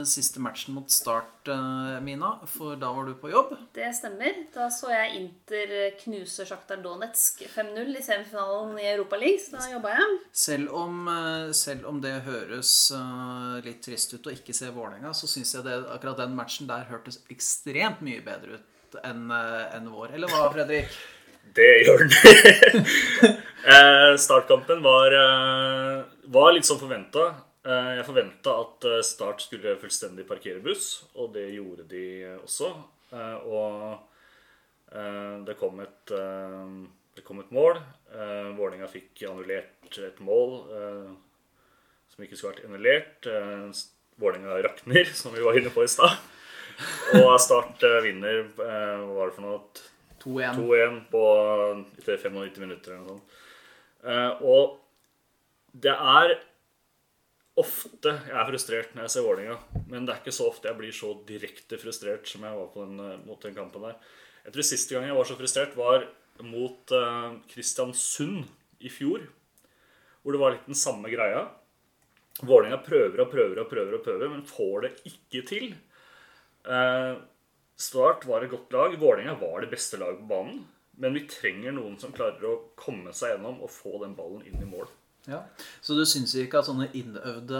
siste 0.07 0.41
matchen 0.43 0.75
mot 0.75 0.91
Start, 0.91 1.47
eh, 1.47 1.99
Mina, 2.03 2.33
for 2.51 2.75
da 2.79 2.89
var 2.91 3.07
du 3.07 3.13
på 3.15 3.29
jobb. 3.31 3.53
Det 3.75 3.87
stemmer. 3.95 4.41
Da 4.51 4.65
så 4.73 4.89
jeg 4.91 5.21
Inter 5.21 5.93
knuse 6.01 6.43
Sjaktar 6.47 6.81
Donetsk 6.83 7.45
5-0 7.53 7.95
i 7.95 8.03
semifinalen 8.03 8.73
i 8.81 8.89
Europaligaen, 8.89 9.39
så 9.39 9.55
da 9.55 9.69
jobba 9.71 9.93
jeg. 9.95 10.17
Selv 10.35 10.73
om, 10.75 11.07
eh, 11.07 11.51
selv 11.55 11.87
om 11.87 12.01
det 12.03 12.11
høres 12.25 12.91
eh, 12.91 13.61
litt 13.63 13.79
trist 13.85 14.13
ut 14.17 14.27
å 14.27 14.33
ikke 14.35 14.55
se 14.57 14.67
Vålerenga, 14.67 15.13
så 15.15 15.29
syns 15.31 15.55
jeg 15.55 15.63
det, 15.63 15.77
akkurat 15.95 16.19
den 16.19 16.35
matchen 16.35 16.67
der 16.67 16.89
hørtes 16.91 17.21
ekstremt 17.31 18.01
mye 18.03 18.19
bedre 18.25 18.59
ut 18.59 18.97
enn 19.05 19.31
en 19.31 19.87
vår. 19.93 20.17
Eller 20.17 20.27
hva, 20.27 20.49
Fredrik? 20.51 20.91
Det 21.55 21.71
gjør 21.85 22.03
den. 22.03 23.37
Eh, 23.61 24.15
Startkampen 24.17 24.79
var, 24.81 25.13
var 26.33 26.47
litt 26.55 26.65
som 26.65 26.79
forventa. 26.81 27.27
Jeg 27.65 28.05
forventa 28.07 28.53
at 28.63 28.85
eh, 28.89 29.01
Start 29.05 29.43
skulle 29.45 29.75
fullstendig 29.81 30.23
parkere 30.29 30.61
buss, 30.65 31.03
og 31.13 31.33
det 31.35 31.47
gjorde 31.53 31.85
de 31.91 32.05
også. 32.43 32.71
Eh, 33.13 33.37
Og 33.47 33.99
Eh, 34.91 35.43
Det 35.47 35.53
kom 35.55 35.79
et, 35.79 36.11
eh, 36.11 36.71
det 37.15 37.23
kom 37.23 37.39
et 37.39 37.51
mål. 37.55 37.77
Eh, 38.11 38.49
Vålerenga 38.57 38.89
fikk 38.91 39.21
annullert 39.23 39.87
et 40.03 40.17
mål 40.19 40.57
eh, 40.67 41.13
som 42.11 42.25
ikke 42.25 42.35
skulle 42.35 42.57
vært 42.57 42.65
annullert. 42.67 43.25
Eh, 43.31 43.71
Vålerenga 44.19 44.57
rakner, 44.65 45.05
som 45.21 45.31
vi 45.31 45.39
var 45.45 45.55
inne 45.55 45.71
på 45.71 45.85
i 45.85 45.87
stad. 45.87 46.17
Og 47.21 47.39
Start 47.39 47.81
eh, 47.87 48.01
vinner 48.03 48.41
eh, 48.43 48.99
Hva 48.99 49.15
var 49.15 49.31
det 49.31 49.37
for 49.37 49.45
noe? 49.47 49.61
2-1. 50.25 50.59
2-1 50.59 50.99
på 51.09 51.23
95 52.03 52.59
minutter 52.59 52.91
eller 52.91 53.05
noe 53.05 53.15
sånt. 53.15 53.39
Eh, 54.03 54.43
og 54.43 54.75
det 55.71 55.95
er 55.95 56.35
ofte 57.59 58.13
jeg 58.13 58.37
er 58.37 58.47
frustrert 58.47 58.93
når 58.95 59.05
jeg 59.05 59.13
ser 59.15 59.25
Vålerenga, 59.25 59.57
men 59.91 60.05
det 60.07 60.13
er 60.13 60.21
ikke 60.21 60.33
så 60.35 60.47
ofte 60.51 60.69
jeg 60.69 60.79
blir 60.79 60.95
så 60.95 61.11
direkte 61.27 61.79
frustrert 61.81 62.29
som 62.29 62.45
jeg 62.47 62.57
var 62.57 62.69
på 62.73 62.85
den, 62.85 62.99
eh, 63.03 63.23
mot 63.27 63.41
den 63.43 63.57
kampen 63.57 63.87
der. 63.87 63.97
Jeg 64.45 64.55
tror 64.55 64.67
siste 64.67 64.95
gang 64.95 65.07
jeg 65.09 65.17
var 65.17 65.29
så 65.29 65.37
frustrert, 65.37 65.77
var 65.77 66.07
mot 66.41 66.93
uh, 66.95 67.35
Kristiansund 67.51 68.47
i 68.81 68.89
fjor. 68.89 69.27
Hvor 70.21 70.33
det 70.33 70.39
var 70.41 70.55
litt 70.55 70.65
den 70.65 70.79
samme 70.79 71.11
greia. 71.11 71.43
Vålerenga 72.41 72.79
prøver 72.81 73.21
og 73.21 73.29
prøver 73.29 73.61
og 73.61 73.69
prøver, 73.69 73.97
og 73.99 74.05
prøver, 74.05 74.31
men 74.31 74.47
får 74.49 74.87
det 74.87 74.91
ikke 75.11 75.43
til. 75.51 75.67
Uh, 76.65 77.21
Start 77.81 78.25
var 78.29 78.41
et 78.41 78.51
godt 78.51 78.73
lag. 78.73 78.97
Vålerenga 78.97 79.37
var 79.41 79.61
det 79.61 79.71
beste 79.71 79.97
laget 80.01 80.23
på 80.23 80.29
banen. 80.29 80.63
Men 81.01 81.15
vi 81.17 81.23
trenger 81.29 81.73
noen 81.73 81.95
som 82.01 82.13
klarer 82.13 82.43
å 82.45 82.57
komme 82.77 83.13
seg 83.15 83.35
gjennom 83.35 83.61
og 83.63 83.71
få 83.73 84.01
den 84.03 84.13
ballen 84.17 84.43
inn 84.45 84.59
i 84.61 84.69
mål. 84.69 84.89
Ja. 85.29 85.43
Så 85.85 85.93
du 85.93 86.01
syns 86.09 86.31
ikke 86.33 86.57
at 86.61 86.65
sånne 86.65 86.87
innøvde, 86.97 87.59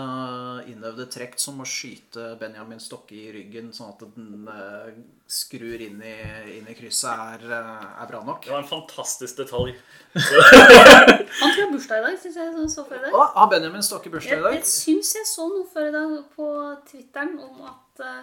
innøvde 0.72 1.06
trekk 1.14 1.36
som 1.38 1.60
å 1.62 1.66
skyte 1.68 2.32
Benjamin 2.40 2.80
Stokke 2.82 3.14
i 3.14 3.28
ryggen 3.36 3.68
sånn 3.76 3.92
at 3.92 4.02
den 4.16 4.48
eh, 4.50 4.96
skrur 5.30 5.84
inn 5.86 6.00
i, 6.02 6.16
inn 6.56 6.72
i 6.72 6.74
krysset, 6.78 7.12
er, 7.14 7.46
eh, 7.46 7.84
er 8.02 8.10
bra 8.10 8.24
nok? 8.26 8.48
Det 8.48 8.56
var 8.56 8.64
en 8.64 8.72
fantastisk 8.72 9.44
detalj. 9.44 9.76
Han 10.16 10.18
tror 10.26 11.60
jeg 11.60 11.68
har 11.68 11.72
bursdag 11.76 12.02
i 12.02 12.06
dag, 12.08 12.18
syns 12.24 12.40
jeg 12.42 12.72
så 12.74 12.88
før 12.88 12.98
i 12.98 13.04
dag. 13.06 13.14
Å, 13.14 13.28
har 13.38 13.52
Benjamin 13.54 13.86
Stokke 13.86 14.14
bursdag 14.14 14.34
Jeg, 14.34 14.42
i 14.42 14.48
dag? 14.48 14.58
jeg 14.58 14.70
syns 14.72 15.14
jeg 15.20 15.30
så 15.30 15.46
noe 15.52 15.70
før 15.70 15.92
i 15.92 15.94
dag 16.00 16.18
på 16.34 16.50
Twitteren 16.90 17.38
om 17.46 17.70
at 17.70 18.06
eh, 18.08 18.22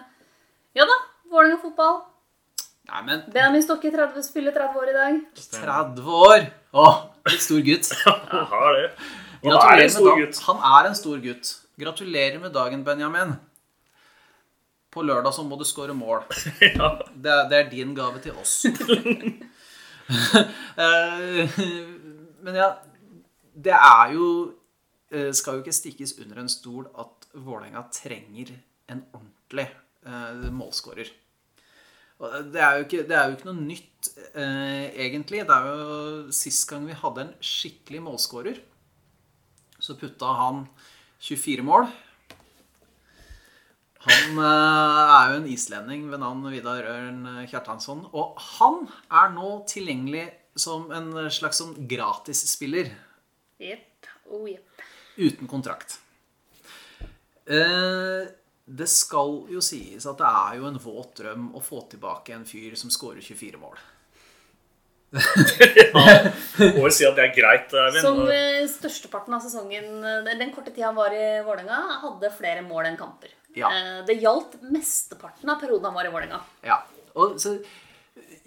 Ja 0.81 0.89
da, 0.89 0.99
Vålerenga 1.31 1.61
fotball. 1.63 2.01
Nei, 2.89 3.01
men 3.05 3.23
Benjamin 3.31 3.63
Stokke 3.63 3.93
30, 3.93 4.19
spiller 4.25 4.51
30 4.51 4.83
år 4.83 4.91
i 4.91 4.99
dag. 4.99 5.23
30 5.55 6.13
år! 6.27 6.45
Å, 6.75 6.85
litt 7.31 7.47
stor 7.47 7.63
gutt. 7.65 7.89
Jeg 8.03 8.45
har 8.51 8.75
det. 8.75 8.85
Da 9.43 9.59
er 9.73 9.83
en 9.85 9.89
stor 9.93 10.17
gutt. 10.19 10.39
Han 10.47 10.57
er 10.71 10.89
en 10.89 10.95
stor 10.97 11.21
gutt. 11.23 11.51
Gratulerer 11.79 12.39
med 12.43 12.51
dagen, 12.53 12.83
Benjamin. 12.83 13.35
På 14.91 15.03
lørdag 15.05 15.33
så 15.35 15.43
må 15.45 15.55
du 15.59 15.63
score 15.69 15.93
mål. 15.95 16.25
Ja. 16.79 16.89
Det, 17.13 17.31
er- 17.31 17.47
det 17.51 17.57
er 17.59 17.69
din 17.71 17.95
gave 17.95 18.19
til 18.23 18.35
oss. 18.39 18.63
Eh, 20.79 21.59
Men 22.41 22.55
ja, 22.57 22.69
det 23.53 23.75
er 23.75 24.13
jo 24.15 24.23
eh, 25.11 25.27
Skal 25.35 25.57
jo 25.59 25.61
ikke 25.61 25.75
stikkes 25.75 26.15
under 26.23 26.39
en 26.41 26.49
stol 26.49 26.87
at 26.97 27.27
Vålerenga 27.37 27.83
trenger 27.93 28.55
en 28.89 29.03
ordentlig 29.13 29.67
eh, 30.07 30.47
målskårer. 30.55 31.11
Det 32.19 32.59
er, 32.59 32.79
jo 32.79 32.87
ikke, 32.87 33.03
det 33.07 33.15
er 33.15 33.27
jo 33.29 33.35
ikke 33.37 33.47
noe 33.51 33.61
nytt, 33.67 34.09
egentlig. 34.35 35.43
Det 35.47 35.55
er 35.55 35.67
jo 35.69 36.33
Sist 36.35 36.65
gang 36.71 36.89
vi 36.89 36.97
hadde 37.03 37.27
en 37.27 37.35
skikkelig 37.45 38.01
målskårer, 38.09 38.57
så 39.89 39.97
putta 39.97 40.31
han 40.37 40.63
24 41.25 41.65
mål. 41.65 41.89
Han 44.05 44.39
eh, 44.39 45.13
er 45.17 45.31
jo 45.33 45.39
en 45.41 45.49
islending 45.51 46.07
ved 46.11 46.21
navn 46.21 46.45
Vidar 46.53 46.85
Ørn 46.87 47.25
Kjartansson. 47.49 48.05
Og 48.13 48.37
han 48.59 48.85
er 49.11 49.33
nå 49.35 49.51
tilgjengelig 49.69 50.29
som 50.59 50.87
en 50.95 51.11
slags 51.31 51.59
sånn 51.61 51.75
gratisspiller 51.89 52.93
Jepp. 53.59 54.07
Oh, 54.29 54.45
jepp. 54.47 54.83
uten 55.17 55.49
kontrakt. 55.49 55.97
Eh, 57.49 58.29
det 58.69 58.87
skal 58.91 59.47
jo 59.49 59.61
sies 59.65 60.05
at 60.05 60.19
det 60.21 60.29
er 60.29 60.59
jo 60.59 60.67
en 60.69 60.77
våt 60.79 61.15
drøm 61.17 61.49
å 61.57 61.63
få 61.63 61.81
tilbake 61.89 62.35
en 62.35 62.45
fyr 62.47 62.77
som 62.77 62.93
skårer 62.93 63.25
24 63.25 63.59
mål. 63.59 63.79
Må 65.13 66.83
vel 66.83 66.93
si 66.93 67.07
at 67.07 67.17
det 67.17 67.25
er 67.25 67.33
greit, 67.33 67.73
Min. 67.95 68.01
Som 68.03 68.21
eh, 68.29 68.61
størsteparten 68.69 69.33
av 69.33 69.41
sesongen, 69.41 69.89
eh, 70.05 70.31
den 70.37 70.53
korte 70.53 70.73
tida 70.73 70.91
han 70.91 70.97
var 70.99 71.13
i 71.15 71.41
Vålerenga, 71.45 71.81
hadde 72.03 72.31
flere 72.37 72.61
mål 72.65 72.91
enn 72.91 72.99
kamper. 72.99 73.33
Ja. 73.57 73.71
Eh, 73.73 73.99
Det 74.07 74.19
gjaldt 74.21 74.59
mesteparten 74.69 75.49
av 75.49 75.61
perioden 75.61 75.89
han 75.89 75.97
var 75.97 76.09
i 76.09 76.13
Vålerenga. 76.13 76.41
Ja, 76.67 76.81
og 77.17 77.39
så 77.41 77.57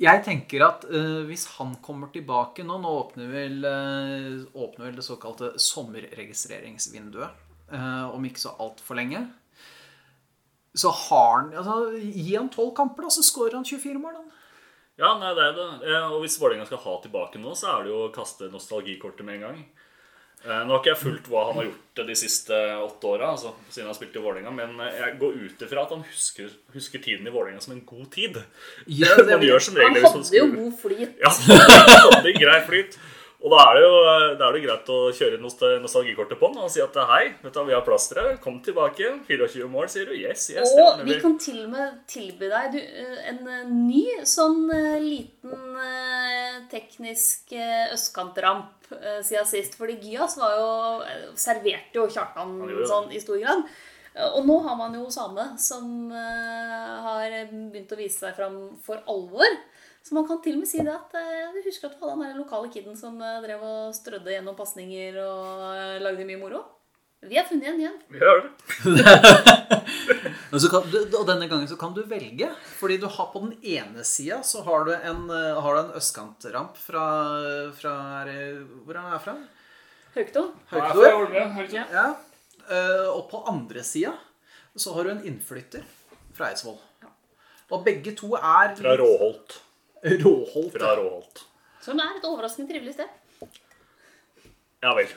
jeg 0.02 0.22
tenker 0.24 0.64
at 0.66 0.84
uh, 0.90 1.22
hvis 1.28 1.44
han 1.58 1.76
kommer 1.84 2.10
tilbake 2.12 2.64
nå 2.66 2.78
Nå 2.80 2.90
åpner 3.04 3.28
vel, 3.30 3.60
uh, 3.62 4.42
åpner 4.64 4.88
vel 4.88 4.96
det 4.98 5.04
såkalte 5.06 5.52
sommerregistreringsvinduet 5.62 7.30
uh, 7.72 8.08
om 8.10 8.24
ikke 8.26 8.42
så 8.42 8.54
altfor 8.62 8.98
lenge. 8.98 9.22
Så 10.74 10.90
har 11.06 11.32
han 11.36 11.52
altså, 11.52 11.92
Gi 12.00 12.34
han 12.34 12.50
tolv 12.52 12.72
kamper, 12.76 13.06
da, 13.06 13.12
så 13.12 13.24
skårer 13.26 13.58
han 13.60 13.68
24 13.68 14.00
mål. 14.00 14.16
Da. 14.16 14.41
Ja, 15.00 15.14
nei, 15.18 15.30
det 15.34 15.44
er 15.48 15.54
det. 15.56 15.68
Eh, 15.88 16.10
Og 16.12 16.20
hvis 16.24 16.38
Vålerenga 16.40 16.66
skal 16.68 16.82
ha 16.84 16.96
tilbake 17.04 17.40
noe, 17.40 17.54
så 17.56 17.70
er 17.78 17.84
det 17.86 17.92
jo 17.94 18.02
å 18.08 18.12
kaste 18.14 18.50
nostalgikortet 18.52 19.24
med 19.24 19.38
en 19.40 19.46
gang. 19.46 19.62
Eh, 20.44 20.64
Nå 20.66 20.74
har 20.74 20.80
ikke 20.82 20.90
jeg 20.92 21.00
fulgt 21.04 21.28
hva 21.30 21.44
han 21.48 21.54
har 21.60 21.68
gjort 21.68 22.00
de 22.08 22.14
siste 22.18 22.56
åtte 22.82 23.06
åra, 23.12 23.28
altså, 23.36 23.52
siden 23.70 23.86
han 23.88 23.94
spilte 23.96 24.18
i 24.18 24.24
Vålerenga, 24.24 24.50
men 24.56 24.74
eh, 24.82 24.96
jeg 25.00 25.18
går 25.22 25.36
ut 25.46 25.62
ifra 25.68 25.84
at 25.86 25.94
han 25.94 26.02
husker, 26.08 26.50
husker 26.74 26.98
tiden 27.04 27.26
i 27.26 27.34
Vålerenga 27.34 27.62
som 27.62 27.76
en 27.76 27.84
god 27.86 28.10
tid. 28.12 28.36
Ja, 28.90 29.14
det- 29.16 29.38
Han 29.86 29.94
regel 29.94 30.02
hvis 30.02 30.12
hadde 30.12 30.38
jo 30.40 30.46
god 30.58 30.78
flyt. 30.82 31.16
Ja, 31.22 31.30
han 31.38 32.16
hadde 32.18 32.34
grei 32.40 32.60
flyt. 32.68 32.98
Og 33.42 33.50
da 33.50 33.62
er 33.66 33.74
det 33.74 33.82
jo 33.82 33.94
da 34.38 34.48
er 34.48 34.54
det 34.54 34.60
greit 34.62 34.90
å 34.94 34.98
kjøre 35.14 35.38
nostal- 35.42 35.80
nostalgikortet 35.82 36.38
på 36.38 36.50
den 36.52 36.62
og 36.62 36.70
si 36.70 36.82
at 36.82 36.94
hei, 37.10 37.24
vet 37.42 37.56
du, 37.56 37.62
vi 37.66 37.74
har 37.74 37.82
plass 37.82 38.06
til 38.10 38.20
deg. 38.20 38.36
Kom 38.42 38.60
tilbake. 38.62 39.08
24 39.26 39.70
mål, 39.70 39.88
sier 39.90 40.06
du. 40.06 40.14
Yes, 40.14 40.46
yes. 40.54 40.74
Og 40.78 41.02
vi 41.08 41.16
kan 41.22 41.34
til 41.42 41.64
og 41.64 41.72
med 41.72 41.96
tilby 42.10 42.50
deg 42.52 42.76
en 43.32 43.40
eh, 43.50 43.64
ny 43.66 44.04
sånn 44.28 44.70
eh, 44.76 45.02
liten 45.02 45.80
eh, 45.82 46.60
teknisk 46.70 47.56
østkantramp 47.96 48.92
siden 49.26 49.48
sist. 49.48 49.74
Fordi 49.80 49.98
Gyas 50.04 50.38
var 50.38 50.54
jo 50.60 51.34
serverte 51.34 51.98
jo 51.98 52.06
Kjartan 52.12 52.54
sånn 52.86 53.10
i 53.10 53.22
stor 53.22 53.42
grad. 53.42 53.66
Og 54.36 54.44
nå 54.46 54.58
har 54.68 54.76
man 54.76 54.94
jo 54.94 55.06
Same, 55.10 55.54
som 55.58 56.12
har 56.12 57.32
begynt 57.48 57.94
å 57.94 57.98
vise 57.98 58.20
seg 58.20 58.36
fram 58.36 58.58
for 58.84 59.00
alvor. 59.08 59.48
Så 60.02 60.14
man 60.16 60.26
kan 60.26 60.40
til 60.42 60.56
og 60.56 60.62
med 60.64 60.68
si 60.70 60.82
det 60.82 60.90
at 60.92 61.12
eh, 61.14 61.52
du 61.54 61.60
husker 61.66 61.86
at 61.88 61.94
du 61.94 62.00
hadde 62.02 62.16
han 62.18 62.24
der 62.32 62.38
lokale 62.40 62.70
kiden 62.74 62.96
som 62.98 63.20
eh, 63.22 63.36
drev 63.44 63.62
og 63.62 63.92
strødde 63.94 64.32
gjennom 64.34 64.56
pasninger 64.58 65.18
og 65.22 65.66
eh, 65.76 65.98
lagde 66.02 66.26
mye 66.26 66.40
moro? 66.40 66.62
Vi 67.22 67.36
har 67.38 67.46
funnet 67.46 67.68
en 67.70 67.78
igjen. 67.78 67.98
Vi 68.10 68.18
har 68.18 68.40
det. 68.42 68.50
Men 70.50 70.60
så 70.60 70.68
kan, 70.72 70.88
du- 70.90 71.14
og 71.20 71.22
denne 71.28 71.46
gangen 71.46 71.68
så 71.70 71.76
kan 71.78 71.94
du 71.94 72.00
velge. 72.10 72.48
Fordi 72.80 72.96
du 72.98 73.06
har 73.06 73.28
på 73.30 73.44
den 73.44 73.54
ene 73.62 74.02
sida 74.04 74.40
så 74.44 74.64
har 74.66 74.88
du 74.88 74.92
en, 74.96 75.22
eh, 75.30 75.60
har 75.62 75.76
du 75.78 75.80
en 75.84 75.94
østkantramp 76.00 76.76
fra, 76.82 77.04
fra 77.78 77.94
Hvor 78.26 78.98
er 78.98 79.06
den 79.06 79.22
fra? 79.22 79.36
Haukto. 80.16 80.48
Haukedor. 80.74 81.30
Haukedor. 81.54 81.94
Ja. 81.94 82.08
Eh, 82.68 83.06
og 83.14 83.28
på 83.30 83.44
andre 83.48 83.86
sida 83.86 84.12
så 84.76 84.92
har 84.96 85.04
du 85.06 85.14
en 85.14 85.22
innflytter 85.28 85.86
fra 86.34 86.50
Eidsvoll. 86.50 86.78
Og 87.72 87.84
begge 87.86 88.12
to 88.18 88.34
er 88.36 88.74
Fra 88.76 88.96
Råholt. 88.98 89.60
Råholt. 90.02 90.72
Fra 90.74 90.94
Råholt. 90.98 91.44
Som 91.82 92.00
er 92.02 92.16
et 92.18 92.24
overraskende 92.26 92.70
trivelig 92.72 92.94
sted. 92.96 93.10
Ja 94.82 94.94
vel. 94.98 95.06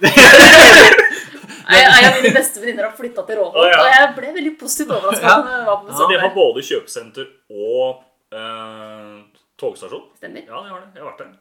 Jeg, 1.65 1.81
jeg 1.81 2.09
og 2.11 2.17
mine 2.21 2.33
beste 2.35 2.61
venninner 2.61 2.85
har 2.85 2.91
flytta 2.93 3.23
til 3.25 3.39
Råholt, 3.39 3.55
ah, 3.57 3.71
ja. 3.71 3.77
og 3.81 3.87
jeg 3.89 4.09
ble 4.19 4.27
veldig 4.35 4.51
positivt 4.59 4.91
overraska 4.93 5.31
Ja. 5.65 6.05
de 6.11 6.19
har 6.21 6.29
både 6.35 6.61
kjøpesenter 6.67 7.25
og 7.49 8.03
eh, 8.37 9.15
togstasjon. 9.57 10.03
Stemmer. 10.19 10.45
Ja, 10.45 10.61
de 10.61 10.69
har 10.69 10.83
det. 10.83 10.91
Jeg 10.93 11.01
har 11.01 11.09
vært 11.09 11.23
der. 11.23 11.31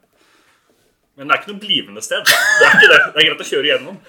Men 1.15 1.29
det 1.29 1.35
er 1.37 1.43
ikke 1.43 1.53
noe 1.53 1.63
blivende 1.63 2.03
sted. 2.03 2.25
Det 2.25 2.67
er 2.67 2.79
ikke 2.79 2.89
det. 2.95 3.01
Det 3.05 3.21
er 3.21 3.29
greit 3.29 3.45
å 3.45 3.49
kjøre 3.51 3.69
igjennom. 3.69 4.01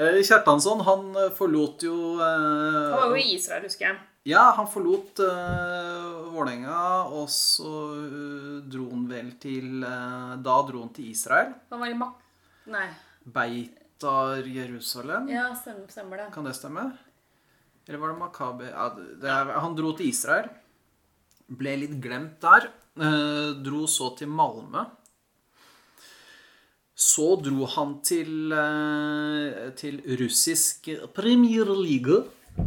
Kjertansson 0.00 0.24
Kjartansson, 0.30 0.84
han 0.88 1.04
eh, 1.20 1.30
forlot 1.36 1.84
jo 1.86 1.98
eh, 2.16 2.24
Han 2.24 2.96
var 2.96 3.12
jo 3.12 3.20
i 3.20 3.28
Israel, 3.36 3.68
husker 3.68 3.90
jeg. 3.90 4.00
Ja, 4.26 4.48
han 4.56 4.66
forlot 4.66 5.20
uh, 5.22 6.32
Vålerenga, 6.34 6.78
og 7.14 7.28
så 7.30 7.72
uh, 7.94 8.56
dro 8.66 8.88
han 8.90 9.04
vel 9.06 9.28
til 9.38 9.84
uh, 9.86 10.34
Da 10.42 10.56
dro 10.66 10.80
han 10.82 10.90
til 10.96 11.12
Israel. 11.12 11.52
Han 11.70 11.82
var 11.84 11.92
i 11.92 11.98
Mak... 12.00 12.24
Nei. 12.74 12.88
Beitar 13.22 14.42
Jerusalem. 14.50 15.28
Ja, 15.30 15.52
stemmer, 15.54 15.86
stemmer 15.94 16.24
det. 16.24 16.26
Kan 16.34 16.48
det 16.48 16.56
stemme? 16.58 16.88
Eller 17.86 18.02
var 18.02 18.10
det 18.10 18.18
Makabe 18.18 18.66
ja, 18.66 18.88
det 18.98 19.30
er, 19.30 19.52
Han 19.62 19.78
dro 19.78 19.92
til 19.94 20.10
Israel. 20.10 20.50
Ble 21.46 21.76
litt 21.84 21.94
glemt 22.02 22.40
der. 22.42 22.66
Uh, 22.98 23.54
dro 23.62 23.86
så 23.86 24.10
til 24.18 24.32
Malmö. 24.32 24.88
Så 26.98 27.36
dro 27.44 27.68
han 27.76 28.00
til, 28.00 28.50
til 29.76 30.00
russisk 30.18 30.88
Premier 31.14 31.68
League 31.76 32.24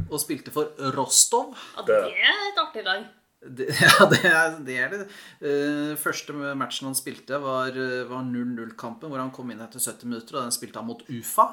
og 0.09 0.19
spilte 0.21 0.53
for 0.53 0.73
Rostov. 0.95 1.55
Ja, 1.77 1.85
det 1.87 2.01
er 2.09 2.43
et 2.49 2.61
artig 2.61 2.85
lag. 2.87 3.07
Det, 3.39 3.69
ja, 3.85 4.05
det 4.11 4.19
er 4.27 4.57
det. 4.67 4.75
Er 4.75 4.93
det. 4.93 5.01
Uh, 5.41 5.93
første 5.99 6.35
matchen 6.59 6.89
han 6.89 6.97
spilte, 6.97 7.39
var, 7.43 7.75
var 8.09 8.27
0-0-kampen, 8.27 9.09
hvor 9.09 9.21
han 9.21 9.33
kom 9.35 9.53
inn 9.53 9.63
etter 9.63 9.81
70 9.81 10.09
minutter. 10.09 10.37
Og 10.37 10.47
den 10.47 10.55
spilte 10.55 10.81
han 10.81 10.89
mot 10.89 11.05
UFA. 11.07 11.51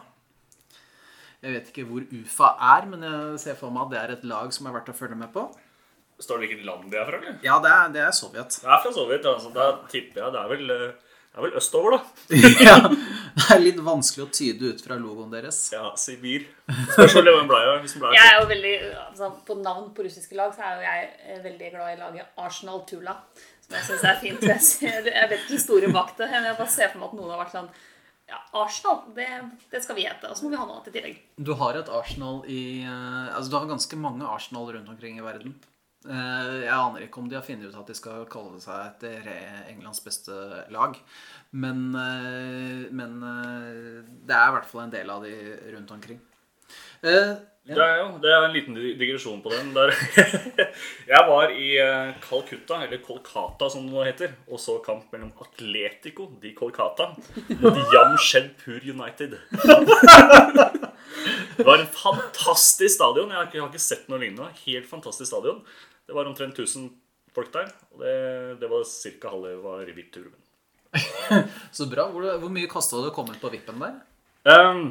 Jeg 1.45 1.53
vet 1.53 1.71
ikke 1.71 1.87
hvor 1.87 2.03
UFA 2.11 2.49
er, 2.75 2.89
men 2.91 3.05
jeg 3.07 3.41
ser 3.45 3.59
for 3.59 3.75
meg 3.75 3.87
at 3.87 3.93
det 3.93 4.01
er 4.01 4.13
et 4.17 4.27
lag 4.27 4.51
som 4.55 4.67
er 4.67 4.75
verdt 4.79 4.91
å 4.91 4.97
følge 4.97 5.19
med 5.21 5.31
på. 5.35 5.47
Står 6.19 6.41
det 6.41 6.47
hvilket 6.49 6.65
land 6.65 6.87
de 6.91 6.97
er 6.97 7.05
fra, 7.09 7.19
eller? 7.21 7.35
Ja, 7.45 7.59
det 7.61 7.73
er, 7.73 7.91
det 7.93 8.01
er 8.07 8.15
Sovjet. 8.17 8.57
Det 8.63 8.71
er 8.71 8.81
fra 8.81 8.93
Sovjet, 8.95 9.27
altså. 9.29 9.51
Da 9.53 9.67
tipper 9.93 10.23
jeg 10.23 10.33
det 10.33 10.41
er 10.41 10.53
vel, 10.55 10.71
eh, 10.73 11.19
det 11.29 11.37
er 11.37 11.45
vel 11.45 11.59
østover, 11.61 11.99
da. 11.99 12.31
ja, 12.67 12.77
det 13.39 13.47
er 13.53 13.61
litt 13.61 13.81
vanskelig 13.85 14.25
å 14.25 14.31
tyde 14.33 14.71
ut 14.73 14.81
fra 14.81 14.97
logoen 14.97 15.33
deres. 15.35 15.59
Ja, 15.75 15.91
Sibir. 16.01 16.47
Spørs 16.95 17.19
om 17.21 17.27
hvem 17.27 17.51
ble 17.51 17.59
jeg, 17.61 17.83
hvis 17.83 17.97
den 17.97 18.07
Jeg 18.17 18.31
er 18.31 18.39
jo 18.39 18.47
veldig, 18.49 18.77
altså, 19.03 19.29
På 19.45 19.57
navn 19.61 19.91
på 19.97 20.07
russiske 20.07 20.39
lag 20.39 20.55
så 20.57 20.65
er 20.65 20.79
jo 20.79 20.87
jeg 20.87 21.11
eh, 21.27 21.43
veldig 21.45 21.69
glad 21.75 21.91
i 21.93 21.99
laget 22.01 22.41
Arsenal 22.47 22.81
Tula. 22.89 23.19
Som 23.67 23.77
jeg 23.77 23.89
syns 23.91 24.07
er 24.09 24.17
fint. 24.23 24.49
Jeg, 24.49 24.65
ser, 24.65 25.11
jeg 25.13 25.31
vet 25.35 25.45
ikke 25.45 25.61
store 25.67 25.93
bak 25.93 26.15
det, 26.17 26.31
men 26.33 26.49
jeg 26.49 26.59
bare 26.63 26.75
ser 26.79 26.91
for 26.95 27.03
meg 27.03 27.13
at 27.13 27.21
noen 27.21 27.35
har 27.35 27.43
vært 27.45 27.55
sånn 27.59 27.71
Ja, 28.33 28.41
Arsenal, 28.63 29.03
det, 29.19 29.29
det 29.75 29.85
skal 29.85 30.01
vi 30.01 30.09
hete. 30.09 30.33
Og 30.33 30.39
så 30.39 30.47
må 30.47 30.55
vi 30.55 30.61
ha 30.63 30.65
noe 30.65 30.79
annet 30.79 30.89
i 30.89 30.97
tillegg. 30.97 31.21
Du 31.37 31.53
har 31.61 31.77
et 31.77 31.93
Arsenal 32.01 32.41
i 32.49 32.63
eh, 32.89 33.35
Altså, 33.35 33.51
du 33.53 33.59
har 33.61 33.69
ganske 33.69 34.01
mange 34.01 34.33
Arsenal 34.33 34.73
rundt 34.73 34.95
omkring 34.97 35.21
i 35.21 35.27
verden. 35.27 35.59
Eh, 36.07 36.53
Jeg 36.67 36.75
aner 36.75 37.07
ikke 37.07 37.23
om 37.23 37.29
de 37.31 37.39
har 37.39 37.45
funnet 37.47 37.67
ut 37.71 37.81
at 37.81 37.91
de 37.91 37.97
skal 37.99 38.27
kalle 38.31 38.61
seg 38.63 38.93
etter 38.93 39.27
Englands 39.73 40.03
beste 40.05 40.37
lag. 40.75 40.97
Men, 41.57 41.83
eh, 41.97 42.87
men 42.95 43.19
eh, 43.33 44.07
det 44.27 44.37
er 44.39 44.49
i 44.49 44.55
hvert 44.57 44.71
fall 44.71 44.87
en 44.87 44.95
del 44.95 45.11
av 45.13 45.27
de 45.27 45.35
rundt 45.75 45.93
omkring. 45.99 46.23
Ja. 47.03 47.37
Det 47.67 47.83
er 47.83 47.97
jo 47.99 48.21
det 48.23 48.31
er 48.31 48.45
en 48.47 48.53
liten 48.55 48.77
digresjon 48.79 49.41
på 49.43 49.51
den. 49.51 49.73
Der. 49.75 49.91
Jeg 51.11 51.23
var 51.27 51.51
i 51.51 51.73
Calcutta, 52.23 52.77
eller 52.85 53.01
Kolkata 53.03 53.67
som 53.73 53.89
det 53.89 53.91
nå 53.91 54.05
heter, 54.07 54.37
og 54.47 54.61
så 54.63 54.77
kamp 54.85 55.11
mellom 55.11 55.33
Atletico 55.43 56.29
di 56.43 56.53
Kolkata 56.55 57.09
og 57.59 57.81
Jamshedpur 57.91 58.87
United. 58.87 59.35
Det 61.57 61.65
var 61.65 61.81
en 61.81 61.89
fantastisk 61.91 62.95
stadion. 62.95 63.31
Jeg 63.33 63.61
har 63.61 63.69
ikke 63.71 63.81
sett 63.83 64.09
noe 64.13 64.21
lignende. 64.21 64.51
Helt 64.67 64.87
fantastisk 64.91 65.31
stadion. 65.33 65.63
Det 66.07 66.15
var 66.15 66.29
omtrent 66.31 66.59
1000 66.59 66.91
folk 67.35 67.53
der, 67.53 67.71
og 67.93 68.03
det, 68.05 68.13
det 68.61 68.69
var 68.71 68.85
ca. 68.87 69.31
halve 69.33 69.57
var 69.65 69.89
VIP-turen. 69.91 70.37
så 71.77 71.87
bra. 71.91 72.07
Hvor, 72.13 72.29
hvor 72.41 72.53
mye 72.53 72.71
kasta 72.71 73.03
det 73.03 73.11
å 73.11 73.17
komme 73.17 73.35
på 73.41 73.51
vippen 73.53 73.83
der? 73.83 73.99
Um, 74.47 74.87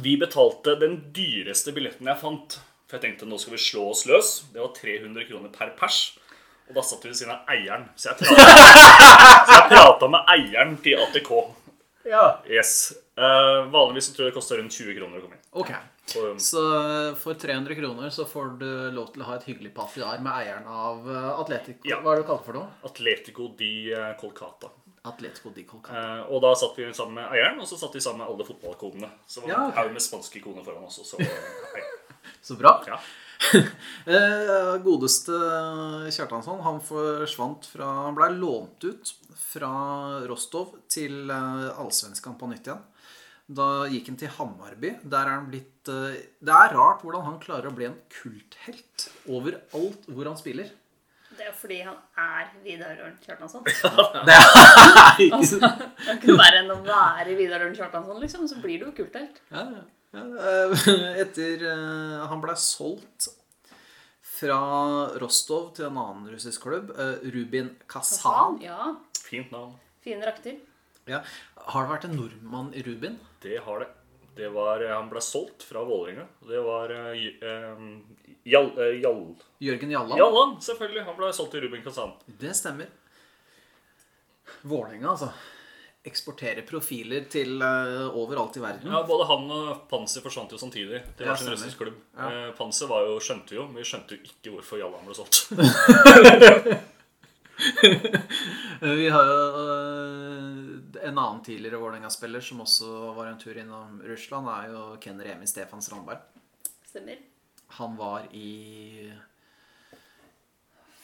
vi 0.00 0.16
betalte 0.20 0.74
den 0.80 0.98
dyreste 1.14 1.74
billetten 1.76 2.08
jeg 2.08 2.20
fant. 2.22 2.58
For 2.88 2.96
jeg 2.96 3.04
tenkte 3.04 3.28
nå 3.28 3.36
skal 3.40 3.54
vi 3.54 3.60
slå 3.60 3.90
oss 3.92 4.06
løs. 4.08 4.30
Det 4.54 4.62
var 4.62 4.72
300 4.76 5.28
kroner 5.28 5.52
per 5.52 5.74
pers. 5.76 6.00
Og 6.68 6.76
da 6.76 6.84
satt 6.84 7.04
vi 7.04 7.12
ved 7.12 7.20
siden 7.20 7.34
av 7.36 7.52
eieren. 7.52 7.86
Så 7.96 8.10
jeg 8.10 8.32
prata, 9.68 10.08
med 10.14 10.32
eieren 10.34 10.74
til 10.84 11.00
ATK. 11.04 11.30
Ja. 12.08 12.24
Yes. 12.48 12.94
Uh, 13.20 13.68
vanligvis 13.72 14.10
tror 14.14 14.28
jeg 14.28 14.32
det 14.32 14.38
koster 14.40 14.60
rundt 14.60 14.76
20 14.76 14.96
kroner 14.96 15.20
å 15.20 15.24
komme 15.26 15.36
inn. 15.36 15.46
Ok. 15.60 15.72
Så 16.42 16.62
for 17.20 17.34
300 17.38 17.74
kroner 17.78 18.10
så 18.14 18.24
får 18.28 18.50
du 18.60 18.68
lov 18.96 19.12
til 19.12 19.22
å 19.22 19.28
ha 19.28 19.36
et 19.38 19.46
hyggelig 19.50 19.74
passiar 19.76 20.20
med 20.24 20.32
eieren 20.32 20.66
av 20.66 21.08
eh, 21.10 21.28
Atletico. 21.42 21.84
Ja. 21.88 22.00
Hva 22.04 22.14
er 22.14 22.20
det 22.20 22.26
du 22.26 22.30
kaller 22.32 22.46
for 22.46 22.58
noe? 22.60 22.68
Atletico 22.88 23.48
di 23.58 23.72
eh, 23.92 24.10
Kolkata. 24.20 24.70
Atletico 25.08 25.52
di 25.54 25.64
Colcata. 25.68 26.00
Eh, 26.18 26.24
og 26.32 26.42
da 26.44 26.54
satt 26.58 26.76
vi 26.80 26.88
sammen 26.96 27.20
med 27.20 27.30
eieren, 27.36 27.60
og 27.62 27.68
så 27.70 27.78
satt 27.80 27.94
vi 27.96 28.02
sammen 28.04 28.24
med 28.24 28.32
alle 28.32 28.48
fotballkonene. 28.48 29.12
Så 29.28 29.44
var 29.44 29.48
det 29.52 29.54
Ja, 29.56 29.62
en 29.68 29.78
haug 29.78 29.94
med 29.98 30.04
spanske 30.04 30.42
koner 30.44 30.66
foran 30.66 30.88
oss. 30.88 30.98
Og 31.04 31.08
så, 31.12 31.22
eh, 31.22 31.88
Så 32.48 32.58
bra. 32.60 32.78
ja. 32.88 32.98
Eh, 34.08 34.72
godeste 34.82 35.36
Kjartansson, 36.10 36.58
han 36.64 36.80
forsvant 36.82 37.68
fra 37.70 37.86
Han 38.08 38.16
blei 38.16 38.32
lånt 38.34 38.82
ut 38.84 39.12
fra 39.38 39.70
Rostov 40.26 40.72
til 40.90 41.30
eh, 41.30 41.68
Allsvenskan 41.78 42.34
på 42.40 42.48
nytt 42.50 42.66
igjen. 42.66 42.82
Da 43.48 43.86
gikk 43.88 44.10
han 44.10 44.18
til 44.20 44.28
Hammarby. 44.36 44.90
Der 45.08 45.24
er 45.24 45.38
han 45.38 45.46
blitt 45.48 45.88
eh, 45.88 46.18
Det 46.44 46.52
er 46.52 46.74
rart 46.76 47.00
hvordan 47.04 47.24
han 47.24 47.38
klarer 47.40 47.70
å 47.70 47.76
bli 47.76 47.86
en 47.88 47.96
kulthelt 48.12 49.06
overalt 49.24 50.04
hvor 50.12 50.28
han 50.28 50.36
spiller. 50.36 50.68
Det 51.38 51.46
er 51.46 51.54
fordi 51.56 51.78
han 51.86 51.96
er 52.18 52.48
Vidar 52.64 52.98
Ørn 53.06 53.14
Kjartansson. 53.22 53.62
Det 54.28 54.34
er 54.34 55.22
ikke 55.22 55.40
Det 55.46 55.70
er 55.70 56.18
ikke 56.18 56.34
verre 56.36 56.60
enn 56.60 56.74
å 56.74 56.80
være 56.84 57.36
Vidar 57.38 57.64
Ørn 57.64 57.76
Kjartansson, 57.78 58.18
liksom. 58.20 58.44
Så 58.50 58.58
blir 58.60 58.82
du 58.82 58.90
jo 58.90 58.96
kulthelt. 58.98 59.40
Ja, 59.54 59.64
ja. 59.78 59.84
Ja, 60.16 60.24
eh, 60.24 61.08
Etter 61.24 61.64
eh, 61.68 62.28
Han 62.28 62.44
ble 62.44 62.56
solgt 62.60 63.30
fra 64.38 64.60
Rostov 65.18 65.72
til 65.74 65.88
en 65.88 65.96
annen 65.98 66.28
russisk 66.30 66.62
klubb, 66.68 66.92
Rubin 67.34 67.72
Kazan. 67.90 68.60
Ja. 68.62 68.92
Fint 69.18 69.50
navn. 69.50 69.72
Fine 70.04 70.22
drakter. 70.22 70.60
Ja. 71.10 71.24
Har 71.72 71.86
det 71.86 71.94
vært 71.94 72.06
en 72.06 72.14
nordmann 72.20 72.70
i 72.76 72.84
Rubin? 72.86 73.16
Det 73.42 73.58
har 73.64 73.80
det. 73.80 73.88
Det 74.36 74.48
var, 74.48 74.84
eh, 74.84 74.94
Han 74.94 75.08
ble 75.10 75.20
solgt 75.20 75.62
fra 75.62 75.84
Vålerenga. 75.84 76.26
Det 76.48 76.60
var 76.60 76.90
eh, 76.90 77.26
eh, 77.48 77.78
Jall... 78.44 78.70
Jall... 79.02 79.36
Jørgen 79.58 79.90
Jalland? 79.90 80.18
Jalland, 80.18 80.62
selvfølgelig. 80.62 81.02
Han 81.04 81.16
ble 81.18 81.32
solgt 81.32 81.50
til 81.56 81.64
Ruben 81.66 81.82
Kazan. 81.82 82.12
Det 82.26 82.54
stemmer. 82.56 82.86
Vålerenga, 84.62 85.10
altså. 85.10 85.32
Eksporterer 86.06 86.62
profiler 86.62 87.26
til 87.28 87.58
uh, 87.60 88.14
overalt 88.16 88.56
i 88.56 88.62
verden. 88.62 88.92
Ja, 88.94 89.02
Både 89.06 89.26
han 89.28 89.50
og 89.52 89.82
Panser 89.90 90.22
forsvant 90.24 90.54
jo 90.54 90.60
samtidig 90.60 91.02
Det 91.18 91.26
var 91.26 91.36
sin 91.36 91.50
russisk 91.52 91.82
klubb. 91.82 91.98
Uh, 92.16 92.54
Panser 92.56 92.88
var 92.88 93.04
jo, 93.10 93.18
skjønte 93.20 93.58
jo, 93.58 93.66
men 93.66 93.82
vi 93.82 93.88
skjønte 93.90 94.16
jo 94.16 94.30
ikke 94.30 94.54
hvorfor 94.54 94.80
Jallan 94.80 95.04
ble 95.04 95.18
solgt. 95.18 95.50
Vi 98.80 99.08
har 99.10 99.24
jo 99.26 99.38
eh, 99.60 100.77
en 101.02 101.18
annen 101.18 101.42
tidligere 101.46 101.78
Vålerenga-spiller 101.82 102.40
som 102.44 102.60
også 102.64 102.88
var 103.16 103.26
en 103.30 103.38
tur 103.40 103.56
innom 103.58 104.00
Russland, 104.06 104.48
er 104.52 104.72
jo 104.72 104.82
Ken 105.02 105.20
Remi 105.22 105.46
Stefan 105.46 105.82
Strandberg. 105.84 106.22
Stemmer. 106.88 107.18
Han 107.78 107.96
var 107.98 108.24
i 108.32 109.12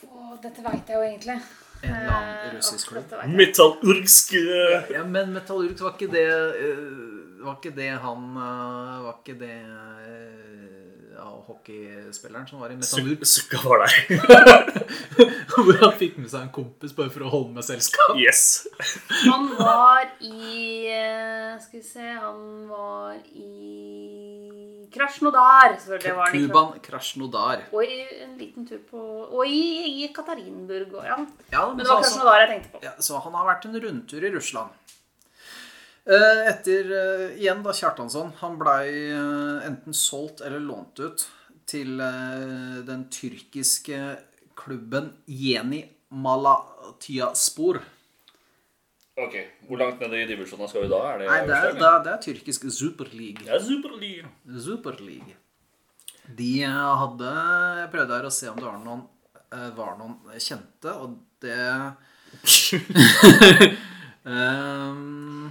Å, 0.04 0.36
dette 0.42 0.62
veit 0.64 0.88
jeg 0.90 0.96
jo 0.98 1.04
egentlig. 1.06 1.38
en 1.84 1.94
eller 1.94 2.14
annen 2.14 2.32
Eh, 2.44 2.54
russisk 2.56 2.88
klubb. 2.92 3.12
Metallurgsk 3.36 4.32
eh, 4.40 4.90
Ja, 4.94 5.02
men 5.04 5.32
metallurgsk 5.34 5.82
var 5.84 5.94
ikke 5.98 6.08
det 6.12 6.24
eh, 6.28 6.84
Var 7.44 7.58
ikke 7.58 7.74
det 7.76 7.90
han 8.00 8.22
Var 8.38 9.18
ikke 9.18 9.34
det 9.40 9.56
ja, 11.14 11.26
hockeyspilleren 11.46 12.46
som 12.50 12.60
var 12.60 12.72
i 12.74 12.76
Metallurg? 12.76 13.22
Sukka 13.26 13.60
var 13.64 13.84
der. 13.84 13.94
Hvor 15.54 15.78
han 15.80 15.94
fikk 15.98 16.16
med 16.18 16.30
seg 16.32 16.46
en 16.48 16.52
kompis 16.54 16.94
bare 16.96 17.12
for 17.14 17.24
å 17.26 17.30
holde 17.32 17.54
med 17.56 17.66
selskap? 17.66 18.16
Yes. 18.18 18.66
Han 19.28 19.46
var 19.58 20.08
i 20.20 20.88
eh, 20.90 21.54
Skal 21.62 21.78
vi 21.78 21.84
se 21.86 22.08
Han 22.18 22.66
var 22.68 23.14
i 23.30 24.88
Krasjnodar. 24.94 25.74
selvfølgelig 25.80 26.16
var 26.16 26.28
han 26.30 26.34
Kuban 26.34 26.80
Krasjnodar. 26.84 27.64
Og 27.74 27.82
i 27.86 28.00
en 28.24 28.36
liten 28.38 28.66
tur 28.68 28.82
på 28.90 29.00
Og 29.30 29.46
i, 29.46 29.62
i 30.04 30.08
Katarinburg 30.14 30.98
og 31.00 31.06
ja. 31.06 31.18
Ja, 31.54 31.64
Men 31.70 31.82
det 31.82 31.88
var 31.90 32.02
Krasjnodar 32.02 32.44
jeg 32.44 32.52
tenkte 32.56 32.74
på. 32.76 32.82
Ja, 32.86 32.94
så 33.02 33.22
han 33.24 33.34
har 33.38 33.48
vært 33.54 33.66
en 33.70 33.78
rundtur 33.86 34.26
i 34.26 34.34
Russland. 34.34 34.74
Eh, 36.04 36.48
Etter 36.50 36.90
eh, 36.92 37.38
igjen 37.40 37.62
da 37.64 37.72
Kjartansson 37.72 38.34
Han 38.42 38.58
blei 38.60 38.90
eh, 39.08 39.64
enten 39.64 39.94
solgt 39.96 40.42
eller 40.44 40.60
lånt 40.60 41.00
ut 41.00 41.24
til 41.64 41.96
den 42.84 43.06
tyrkiske 43.08 43.98
klubben 44.52 45.06
Jeni 45.24 45.78
Malatyaspor. 46.12 47.78
Ok, 49.16 49.38
Hvor 49.64 49.80
langt 49.80 50.02
ned 50.04 50.12
i 50.18 50.26
divisjonen 50.28 50.68
skal 50.68 50.84
vi 50.84 50.90
da? 50.92 50.98
Er 51.08 51.22
det 51.22 51.30
Nei, 51.30 51.38
det 51.48 51.56
er, 51.56 51.72
det 51.78 51.88
er, 51.88 52.04
det 52.04 52.12
er 52.12 52.20
tyrkisk 52.26 52.68
Superleague. 52.68 53.46
Det 53.46 53.56
er 53.56 53.64
superleague. 53.64 54.28
Superleague. 54.60 55.38
De 56.36 56.52
hadde 56.68 57.32
Jeg 57.80 57.88
prøvde 57.96 58.20
her 58.20 58.28
å 58.28 58.34
se 58.42 58.52
om 58.52 58.60
det 58.60 58.68
var 58.68 58.78
noen, 58.84 59.02
var 59.80 59.96
noen 60.02 60.20
kjente, 60.36 60.92
og 61.00 61.16
det 61.40 61.56
Ehm, 64.24 65.50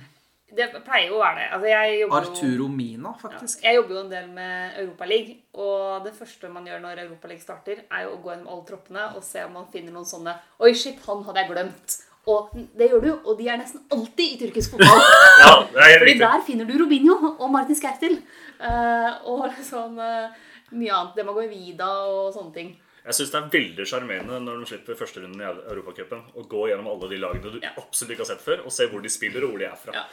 Det 0.53 0.67
pleier 0.85 1.09
jo 1.09 1.17
å 1.17 1.23
være 1.23 1.39
det. 1.41 1.47
Altså, 1.55 1.67
jeg 1.71 2.07
Arturo 2.19 2.67
Mina, 2.69 3.13
faktisk. 3.21 3.63
Jeg 3.65 3.75
jobber 3.79 3.95
jo 3.95 4.01
en 4.03 4.11
del 4.11 4.27
med 4.35 4.77
Europaliga, 4.83 5.35
og 5.57 6.03
det 6.05 6.13
første 6.13 6.49
man 6.53 6.67
gjør 6.69 6.81
når 6.83 7.01
Europaliga 7.07 7.41
starter, 7.41 7.81
er 7.89 8.03
jo 8.05 8.11
å 8.15 8.21
gå 8.21 8.29
gjennom 8.35 8.51
alle 8.53 8.65
troppene 8.69 9.05
og 9.17 9.23
se 9.25 9.41
om 9.47 9.53
man 9.57 9.65
finner 9.73 9.95
noen 9.95 10.05
sånne 10.05 10.35
Oi, 10.61 10.73
shit, 10.77 10.99
han 11.07 11.23
hadde 11.25 11.41
jeg 11.41 11.49
glemt. 11.55 11.97
Og 12.29 12.53
det 12.77 12.85
gjør 12.87 13.01
du, 13.03 13.09
og 13.27 13.33
de 13.41 13.49
er 13.51 13.57
nesten 13.59 13.81
alltid 13.91 14.35
i 14.35 14.37
tyrkisk 14.45 14.77
fotball. 14.77 15.01
Ja, 15.43 15.49
det 15.65 15.73
Fordi 15.73 16.05
riktig. 16.05 16.21
der 16.21 16.43
finner 16.47 16.69
du 16.69 16.77
Robinho 16.79 17.17
og 17.33 17.49
Martin 17.51 17.75
Skertil. 17.75 18.19
eh, 18.61 19.11
og 19.27 19.47
liksom 19.49 19.97
eh, 19.99 20.37
mye 20.71 20.93
annet. 20.95 21.17
Demagoy 21.17 21.49
Vida 21.51 21.89
og 22.07 22.29
sånne 22.37 22.53
ting. 22.55 22.69
Jeg 23.03 23.17
syns 23.17 23.33
det 23.33 23.39
er 23.41 23.49
veldig 23.51 23.85
sjarmerende 23.89 24.37
når 24.39 24.61
de 24.61 24.67
slipper 24.69 24.95
førsterunden 24.95 25.41
i 25.43 25.49
Europacupen 25.73 26.21
å 26.39 26.45
gå 26.47 26.69
gjennom 26.69 26.87
alle 26.93 27.09
de 27.11 27.17
lagene 27.19 27.51
du 27.51 27.59
Ja. 27.65 27.73
absolutt 27.81 28.13
ikke 28.15 28.23
har 28.23 28.29
sett 28.31 28.45
før, 28.45 28.61
og 28.63 28.71
se 28.71 28.87
hvor 28.87 29.03
de 29.03 29.11
spiller 29.11 29.43
og 29.43 29.51
hvor 29.51 29.59
de 29.59 29.67
er 29.67 29.75
fra. 29.81 29.91
Ja. 29.97 30.05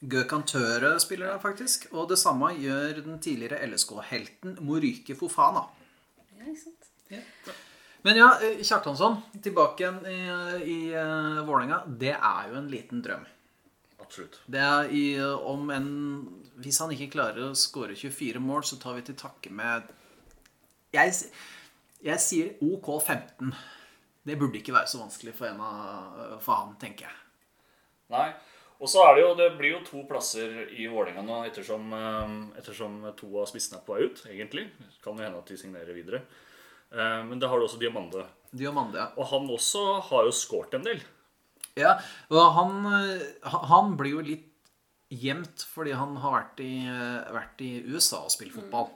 Gökhan 0.00 0.46
Tøre 0.48 0.94
spiller 1.00 1.28
der, 1.28 1.40
faktisk. 1.42 1.88
Og 1.92 2.08
det 2.08 2.18
samme 2.18 2.54
gjør 2.56 3.02
den 3.04 3.18
tidligere 3.20 3.66
LSK-helten 3.68 4.56
Morike 4.64 5.16
Fofana. 5.16 5.66
Ja, 6.38 6.46
ikke 6.46 6.62
sant? 6.62 6.86
Men 8.02 8.16
ja, 8.16 8.30
eh, 8.40 8.62
Kjartansson, 8.64 9.18
tilbake 9.44 9.82
igjen 9.82 9.98
i, 10.08 10.20
i 10.64 10.78
uh, 10.96 11.42
Vålerenga. 11.44 11.82
Det 12.00 12.14
er 12.16 12.48
jo 12.48 12.56
en 12.62 12.70
liten 12.72 13.02
drøm. 13.04 13.26
Absolutt. 14.00 14.40
Det 14.48 14.62
er 14.64 14.92
i, 14.96 15.04
om 15.20 15.68
en 15.70 15.90
Hvis 16.60 16.80
han 16.80 16.92
ikke 16.94 17.12
klarer 17.12 17.50
å 17.50 17.56
skåre 17.56 17.94
24 17.96 18.40
mål, 18.40 18.64
så 18.64 18.80
tar 18.80 18.96
vi 18.96 19.04
til 19.04 19.18
takke 19.20 19.52
med 19.52 19.92
Jeg, 20.96 21.12
jeg 22.02 22.24
sier 22.24 22.64
OK 22.64 22.88
15. 23.04 23.52
Det 24.24 24.38
burde 24.40 24.58
ikke 24.58 24.74
være 24.74 24.88
så 24.88 25.02
vanskelig 25.02 25.36
for, 25.36 25.52
en 25.52 25.60
av, 25.60 26.40
for 26.40 26.56
han, 26.56 26.74
tenker 26.80 27.06
jeg. 27.06 27.20
Nei. 28.10 28.30
Og 28.80 28.88
så 28.88 29.02
er 29.04 29.14
det 29.16 29.22
jo 29.26 29.34
Det 29.36 29.48
blir 29.58 29.74
jo 29.74 29.80
to 29.84 30.02
plasser 30.08 30.70
i 30.72 30.86
Vålerenga 30.88 31.22
nå 31.26 31.40
ettersom, 31.46 31.92
eh, 31.92 32.58
ettersom 32.58 33.00
to 33.16 33.28
av 33.40 33.46
spissene 33.50 33.78
er 33.78 33.84
på 33.86 33.94
vei 33.96 34.06
ut, 34.08 34.22
egentlig. 34.26 34.68
Kan 35.04 35.16
jo 35.18 35.24
hende 35.26 35.38
at 35.38 35.46
de 35.52 35.56
signerer 35.60 35.92
videre. 35.94 36.22
Eh, 36.92 37.22
Men 37.24 37.38
det 37.38 37.48
har 37.48 37.58
du 37.58 37.66
også 37.66 37.78
Diamande. 37.78 38.26
Diamande, 38.52 38.96
ja. 38.98 39.08
Og 39.16 39.26
han 39.30 39.48
også 39.48 40.00
har 40.08 40.24
jo 40.24 40.30
skåret 40.32 40.74
en 40.74 40.82
del. 40.84 41.00
Ja, 41.76 41.98
og 42.30 42.52
han, 42.56 42.86
eh, 42.86 43.50
han 43.68 43.96
blir 43.96 44.16
jo 44.16 44.20
litt 44.26 44.46
gjemt 45.10 45.64
fordi 45.66 45.92
han 45.94 46.16
har 46.16 46.32
vært 46.32 46.60
i, 46.64 46.86
eh, 46.86 47.32
vært 47.34 47.60
i 47.60 47.82
USA 47.86 48.24
og 48.24 48.30
spilt 48.30 48.54
fotball. 48.54 48.90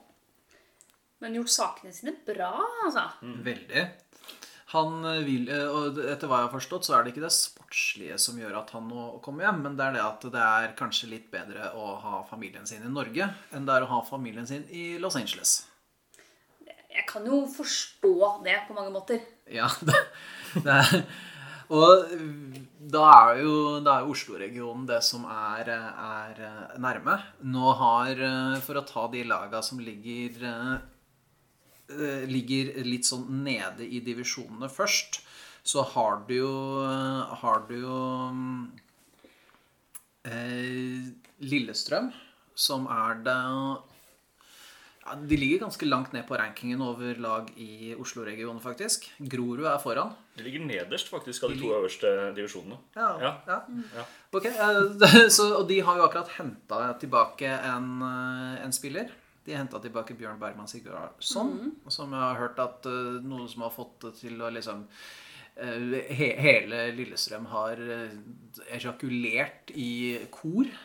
Men 1.20 1.34
gjort 1.34 1.48
sakene 1.48 1.92
sine 1.94 2.12
bra, 2.26 2.50
altså. 2.84 3.04
Veldig. 3.22 3.84
Han 4.74 5.04
eh, 5.06 5.22
vil, 5.26 5.48
eh, 5.52 5.66
og 5.70 5.98
etter 6.02 6.30
hva 6.30 6.40
jeg 6.40 6.48
har 6.48 6.54
forstått, 6.54 6.86
så 6.86 6.96
er 6.96 7.04
det 7.04 7.12
ikke 7.14 7.24
det 7.24 7.34
sportslige 7.34 8.16
som 8.22 8.38
gjør 8.40 8.56
at 8.62 8.72
han 8.74 8.88
nå 8.90 9.04
kommer 9.24 9.46
hjem, 9.46 9.60
men 9.66 9.76
det 9.78 9.86
er 9.86 9.98
det 9.98 10.02
at 10.02 10.26
det 10.34 10.46
er 10.46 10.74
kanskje 10.78 11.12
litt 11.12 11.28
bedre 11.32 11.70
å 11.78 11.94
ha 12.02 12.22
familien 12.26 12.66
sin 12.66 12.82
i 12.82 12.90
Norge 12.90 13.28
enn 13.54 13.68
det 13.68 13.76
er 13.76 13.86
å 13.86 13.92
ha 13.92 14.00
familien 14.08 14.48
sin 14.50 14.66
i 14.74 14.96
Los 15.02 15.18
Angeles. 15.20 15.60
Jeg 16.94 17.06
kan 17.10 17.26
jo 17.26 17.44
forstå 17.50 18.14
det 18.46 18.56
på 18.66 18.74
mange 18.76 18.90
måter. 18.94 19.22
Ja, 19.50 19.68
det, 19.88 20.00
det 20.62 20.74
er, 20.74 21.04
og 21.74 22.10
da 22.94 23.04
er 23.10 23.40
jo 23.42 23.54
da 23.82 24.00
er 24.00 24.10
Oslo-regionen 24.10 24.86
det 24.90 25.00
som 25.06 25.24
er, 25.30 25.70
er 25.70 26.42
nærme. 26.82 27.16
Nå 27.46 27.76
har, 27.78 28.20
for 28.66 28.78
å 28.78 28.86
ta 28.86 29.06
de 29.10 29.22
laga 29.26 29.62
som 29.64 29.80
ligger 29.82 30.44
eh, 30.50 30.74
ligger 31.88 32.70
litt 32.86 33.04
sånn 33.04 33.26
nede 33.44 33.84
i 33.84 34.00
divisjonene 34.00 34.70
først, 34.72 35.20
så 35.64 35.82
har 35.94 36.22
du 36.28 36.34
jo 36.36 36.52
har 37.40 37.64
du 37.68 37.74
jo 37.82 37.98
eh, 40.24 41.10
Lillestrøm, 41.44 42.12
som 42.54 42.86
er 42.92 43.18
det 43.26 43.34
ja, 45.04 45.16
De 45.28 45.36
ligger 45.36 45.64
ganske 45.66 45.88
langt 45.88 46.14
ned 46.16 46.24
på 46.28 46.36
rankingen 46.40 46.80
over 46.84 47.18
lag 47.20 47.50
i 47.60 47.92
Oslo-regionen, 48.00 48.60
faktisk. 48.64 49.10
Grorud 49.18 49.66
er 49.68 49.80
foran. 49.82 50.14
De 50.38 50.46
ligger 50.46 50.64
nederst 50.64 51.10
faktisk 51.12 51.44
av 51.44 51.52
de 51.52 51.58
to 51.60 51.72
øverste 51.76 52.12
divisjonene. 52.36 52.78
Ja, 52.96 53.10
Ja. 53.20 53.34
ja. 53.48 53.58
Ja. 53.98 54.06
Ok, 54.32 54.46
eh, 54.48 55.28
så, 55.36 55.50
Og 55.58 55.68
de 55.68 55.80
har 55.84 56.00
jo 56.00 56.06
akkurat 56.08 56.32
henta 56.38 56.80
tilbake 57.00 57.50
en, 57.52 57.90
eh, 58.02 58.64
en 58.64 58.72
spiller. 58.72 59.12
De 59.44 59.52
henta 59.56 59.80
tilbake 59.82 60.16
Bjørn 60.16 60.38
Bergman 60.40 60.68
Sigurdsson, 60.70 61.74
som 61.92 62.14
jeg 62.16 62.22
har 62.22 62.38
hørt 62.40 62.60
at 62.62 62.86
uh, 62.88 63.20
noen 63.20 63.48
som 63.50 63.66
har 63.66 63.74
fått 63.74 63.98
det 64.06 64.14
til 64.22 64.40
å 64.40 64.48
liksom 64.54 64.86
uh, 64.86 65.98
he, 66.08 66.30
Hele 66.40 66.86
Lillestrøm 66.96 67.50
har 67.52 67.82
uh, 67.84 68.14
ejakulert 68.72 69.74
i 69.76 69.92
kor. 70.32 70.70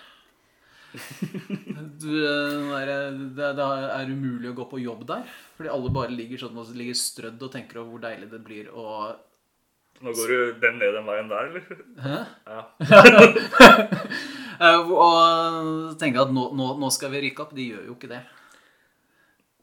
Du, 2.00 2.10
det, 2.10 2.78
er, 2.82 2.90
det, 3.38 3.48
det 3.60 3.66
er 3.94 4.10
umulig 4.10 4.50
å 4.50 4.56
gå 4.58 4.66
på 4.72 4.80
jobb 4.82 5.04
der. 5.10 5.28
Fordi 5.58 5.70
alle 5.70 5.92
bare 5.94 6.16
ligger 6.16 6.42
sånn 6.42 6.58
og 6.58 6.72
ligger 6.74 6.98
strødd 6.98 7.44
og 7.46 7.52
tenker 7.54 7.82
over 7.82 7.94
hvor 7.94 8.02
deilig 8.08 8.30
det 8.32 8.40
blir 8.46 8.72
å 8.74 8.86
Nå 10.00 10.14
går 10.16 10.30
du 10.32 10.60
den 10.64 10.78
ned 10.80 10.94
den 10.96 11.08
veien 11.10 11.28
der, 11.28 11.50
eller? 11.50 11.64
Hæ? 12.00 12.20
Ja. 12.48 12.62
Eh, 14.60 14.90
Og 14.92 15.94
tenke 16.02 16.20
at 16.20 16.32
nå, 16.36 16.50
nå, 16.52 16.66
nå 16.82 16.88
skal 16.92 17.14
vi 17.14 17.22
rykke 17.24 17.46
opp. 17.46 17.54
De 17.56 17.64
gjør 17.64 17.86
jo 17.88 17.94
ikke 17.96 18.10
det. 18.12 18.18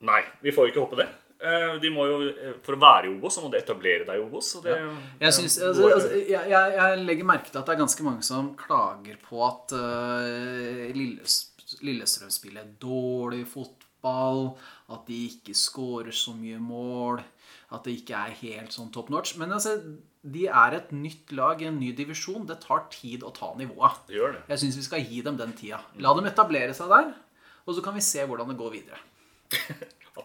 Nei, 0.04 0.20
vi 0.44 0.52
får 0.52 0.68
ikke 0.70 0.82
håpe 0.84 0.98
det. 1.00 1.06
Eh, 1.40 1.76
De 1.80 1.90
må 1.92 2.06
jo, 2.08 2.20
eh, 2.28 2.54
For 2.64 2.76
å 2.76 2.80
være 2.80 3.08
i 3.08 3.12
Obos 3.14 3.36
så 3.36 3.42
må 3.44 3.50
de 3.52 3.58
etablere 3.60 4.06
deg 4.08 4.16
i 4.20 4.24
Obos. 4.24 4.54
Det, 4.64 4.76
Jeg, 5.20 5.32
synes, 5.32 5.58
altså, 5.62 5.88
altså, 5.92 6.10
jeg, 6.16 6.48
jeg, 6.52 6.76
jeg 6.76 7.04
legger 7.04 7.28
merke 7.28 7.50
til 7.50 7.60
at 7.60 7.66
det 7.68 7.74
er 7.74 7.82
ganske 7.82 8.06
mange 8.06 8.22
som 8.26 8.54
klager 8.56 9.16
på 9.24 9.42
at 9.46 9.72
uh, 9.76 10.92
Lilles, 10.96 11.36
Lillestrøm 11.84 12.30
spiller 12.32 12.68
dårlig 12.80 13.44
fotball, 13.50 14.54
at 14.92 15.06
de 15.08 15.22
ikke 15.30 15.56
scorer 15.56 16.14
så 16.14 16.32
mye 16.36 16.60
mål, 16.62 17.20
at 17.74 17.84
det 17.84 17.96
ikke 17.98 18.14
er 18.20 18.36
helt 18.40 18.72
sånn 18.76 18.92
top 18.94 19.10
notch. 19.12 19.34
Men 19.40 19.52
altså, 19.56 19.74
de 20.22 20.46
er 20.46 20.76
et 20.78 20.92
nytt 20.94 21.32
lag 21.36 21.60
i 21.62 21.68
en 21.68 21.80
ny 21.80 21.90
divisjon. 21.96 22.46
Det 22.46 22.60
tar 22.62 22.86
tid 22.94 23.24
å 23.26 23.32
ta 23.34 23.52
nivået. 23.58 24.00
det 24.08 24.16
gjør 24.20 24.36
det. 24.38 24.44
Jeg 24.54 24.62
syns 24.62 24.78
vi 24.80 24.86
skal 24.86 25.04
gi 25.04 25.20
dem 25.26 25.36
den 25.40 25.52
tida. 25.58 25.82
La 26.00 26.14
dem 26.16 26.28
etablere 26.30 26.74
seg 26.76 26.88
der, 26.92 27.12
og 27.66 27.74
så 27.76 27.82
kan 27.84 27.96
vi 27.98 28.04
se 28.06 28.24
hvordan 28.24 28.52
det 28.52 28.58
går 28.60 28.72
videre. 28.78 29.02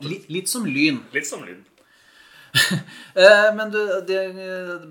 Litt, 0.01 0.29
litt 0.31 0.49
som 0.49 0.65
Lyn. 0.65 1.01
Litt 1.13 1.27
som 1.29 1.43
lyd. 1.45 1.61
Eh, 3.15 3.49
Men 3.55 3.69
du, 3.71 3.77
det 4.07 4.21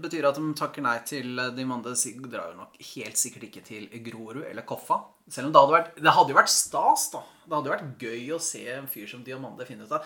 betyr 0.01 0.24
at 0.28 0.37
de 0.39 0.47
takker 0.57 0.85
nei 0.85 0.95
til 1.09 1.37
de 1.57 1.64
Mande 1.68 1.93
sig- 1.97 2.16
drar 2.33 2.51
jo 2.53 2.59
nok 2.62 2.76
helt 2.95 3.16
sikkert 3.20 3.47
ikke 3.49 3.62
til 3.64 3.85
Grorud 4.07 4.45
eller 4.49 4.64
Koffa. 4.68 4.97
Selv 5.28 5.49
om 5.49 5.53
det 5.55 5.61
hadde 5.61 5.74
vært, 5.76 5.91
det 6.05 6.14
hadde 6.16 6.33
jo 6.35 6.39
vært 6.39 6.53
stas, 6.53 7.07
da. 7.12 7.20
Det 7.47 7.55
hadde 7.59 7.68
jo 7.70 7.74
vært 7.74 8.05
gøy 8.05 8.33
å 8.37 8.41
se 8.45 8.62
en 8.78 8.89
fyr 8.89 9.09
som 9.12 9.22
Diamande 9.24 9.66
finne 9.68 9.85
ut 9.89 9.93
av 9.97 10.05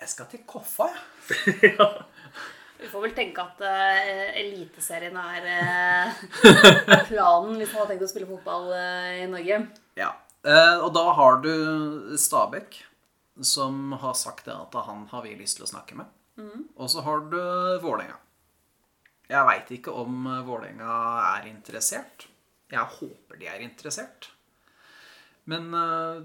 Jeg 0.00 0.12
skal 0.12 0.28
til 0.32 0.42
Koffa, 0.48 0.88
jeg. 1.32 1.74
Vi 2.80 2.88
får 2.92 3.06
vel 3.06 3.14
tenke 3.16 3.40
at 3.44 3.60
uh, 3.64 4.36
Eliteserien 4.36 5.16
er, 5.16 5.46
eh, 5.48 6.18
er 6.92 7.06
planen 7.10 7.56
hvis 7.56 7.70
man 7.72 7.80
har 7.82 7.88
tenkt 7.92 8.04
å 8.04 8.10
spille 8.10 8.28
fotball 8.28 8.68
uh, 8.72 9.14
i 9.22 9.24
Norge. 9.32 9.62
Ja. 9.96 10.10
Eh, 10.44 10.74
Og 10.84 10.90
da 10.96 11.06
har 11.16 11.40
du 11.44 11.52
Stabæk, 12.20 12.76
som 13.44 13.92
har 14.00 14.14
sagt 14.16 14.46
det 14.48 14.54
at 14.54 14.78
han 14.86 15.06
har 15.10 15.24
vi 15.26 15.34
lyst 15.36 15.58
til 15.58 15.66
å 15.66 15.72
snakke 15.72 15.98
med. 15.98 16.06
Og 16.76 16.90
så 16.92 17.02
har 17.04 17.26
du 17.32 17.40
Vålerenga. 17.82 18.16
Jeg 19.26 19.48
veit 19.48 19.70
ikke 19.74 19.92
om 19.92 20.26
Vålerenga 20.46 20.96
er 21.34 21.48
interessert. 21.50 22.28
Jeg 22.70 22.98
håper 22.98 23.38
de 23.40 23.48
er 23.50 23.62
interessert. 23.64 24.30
Men 25.50 25.70
eh, 25.74 26.22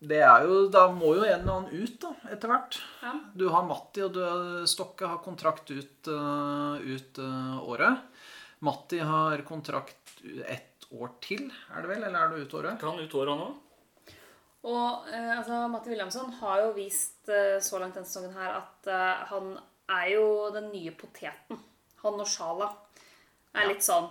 det 0.00 0.20
er 0.24 0.46
jo 0.48 0.60
Da 0.72 0.86
må 0.94 1.14
jo 1.18 1.24
en 1.26 1.42
eller 1.42 1.56
annen 1.56 1.84
ut, 1.84 1.96
da, 2.02 2.12
etter 2.32 2.52
hvert. 2.52 2.78
Ja. 3.02 3.14
Du 3.36 3.48
har 3.52 3.66
Matti 3.68 4.04
og 4.06 4.14
du, 4.16 4.22
Stokke 4.70 5.10
har 5.10 5.22
kontrakt 5.24 5.72
ut, 5.72 6.10
eh, 6.10 6.92
ut 6.94 7.20
eh, 7.20 7.56
året. 7.60 8.06
Matti 8.64 9.00
har 9.04 9.42
kontrakt 9.48 10.20
ett 10.44 10.86
år 10.90 11.12
til, 11.22 11.48
er 11.72 11.84
det 11.84 11.90
vel? 11.90 12.02
Eller 12.04 12.18
er 12.20 12.32
det 12.32 12.44
ut 12.44 12.54
året? 12.58 12.80
Kan 12.80 12.98
ut 13.00 13.14
året 13.16 13.38
nå. 13.40 13.50
Og 14.68 15.08
eh, 15.08 15.32
altså, 15.38 15.64
Matti 15.72 15.92
Williamson 15.92 16.32
har 16.42 16.66
jo 16.66 16.72
vist 16.76 17.30
eh, 17.32 17.56
så 17.64 17.80
langt 17.80 17.96
denne 17.96 18.08
sesongen 18.08 18.36
her 18.36 18.58
at 18.58 18.88
eh, 18.92 19.22
han 19.32 19.54
er 19.90 20.08
jo 20.12 20.24
den 20.54 20.68
nye 20.74 20.92
poteten. 20.96 21.60
Han 22.04 22.20
og 22.20 22.28
Shala 22.28 22.68
er 23.56 23.70
litt 23.70 23.84
sånn 23.84 24.06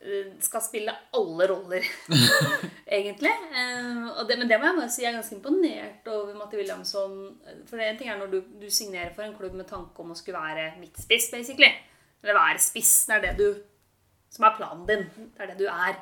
eh, 0.00 0.34
Skal 0.44 0.64
spille 0.64 0.92
alle 1.16 1.48
roller, 1.48 1.88
egentlig. 2.98 3.32
Eh, 3.32 4.20
det, 4.28 4.36
men 4.36 4.52
det 4.52 4.60
må 4.60 4.68
jeg 4.68 4.78
bare 4.82 4.92
si, 4.92 5.02
jeg 5.06 5.14
er 5.14 5.16
ganske 5.16 5.38
imponert 5.38 6.12
over 6.12 6.36
Matti 6.36 6.60
Williamson. 6.60 7.16
For 7.70 7.80
en 7.80 7.96
ting 7.96 8.12
er 8.12 8.20
når 8.20 8.34
du, 8.36 8.38
du 8.60 8.68
signerer 8.68 9.16
for 9.16 9.24
en 9.24 9.36
klubb 9.38 9.56
med 9.56 9.68
tanke 9.70 10.04
om 10.04 10.12
å 10.12 10.18
skulle 10.18 10.44
være 10.44 10.74
midtspiss, 10.82 11.30
basically. 11.32 11.72
Eller 12.20 12.36
være 12.36 12.60
spiss. 12.60 12.98
Det 13.08 13.16
er 13.16 13.26
det 13.30 13.34
du 13.40 13.48
som 14.36 14.44
er 14.44 14.56
planen 14.58 14.84
din. 14.88 15.08
Det 15.32 15.44
er 15.44 15.54
det 15.54 15.60
du 15.64 15.68
er. 15.72 15.96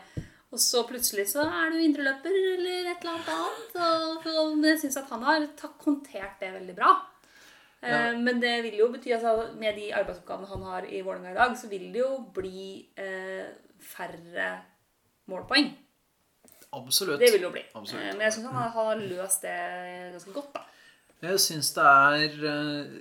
Og 0.55 0.61
så 0.63 0.85
plutselig 0.87 1.27
så 1.33 1.43
er 1.49 1.73
du 1.75 1.81
indreløper 1.83 2.31
eller 2.31 2.93
et 2.93 3.03
eller 3.03 3.17
annet 3.17 3.33
annet. 3.35 4.29
Og, 4.31 4.53
men 4.55 4.69
jeg 4.71 4.85
syns 4.85 5.01
at 5.01 5.11
han 5.11 5.25
har 5.27 5.49
håndtert 5.83 6.39
det 6.43 6.53
veldig 6.55 6.77
bra. 6.79 6.93
Ja. 7.85 8.13
Men 8.17 8.39
det 8.41 8.53
vil 8.65 8.79
jo 8.79 8.87
bety 8.95 9.11
altså, 9.13 9.51
med 9.61 9.77
de 9.77 9.91
arbeidsoppgavene 9.93 10.49
han 10.49 10.63
har 10.71 10.87
i 10.89 11.03
Vålerenga 11.05 11.35
i 11.35 11.37
dag, 11.37 11.57
så 11.59 11.69
vil 11.69 11.91
det 11.93 12.01
jo 12.01 12.13
bli 12.37 12.79
eh, 12.97 13.51
færre 13.83 14.47
målpoeng. 15.29 15.69
Absolutt. 16.75 17.21
Det 17.21 17.33
vil 17.35 17.43
det 17.43 17.49
jo 17.49 17.53
bli. 17.55 17.65
Absolutt. 17.75 18.07
Eh, 18.07 18.15
Men 18.15 18.25
jeg 18.25 18.37
syns 18.37 18.49
han 18.49 18.57
har, 18.63 18.71
har 18.79 19.03
løst 19.03 19.45
det 19.45 19.59
ganske 20.15 20.37
godt, 20.39 20.55
da. 20.55 20.65
Jeg 21.25 21.41
syns 21.41 21.75
det 21.77 21.85
er 21.91 22.49
eh, 22.55 22.97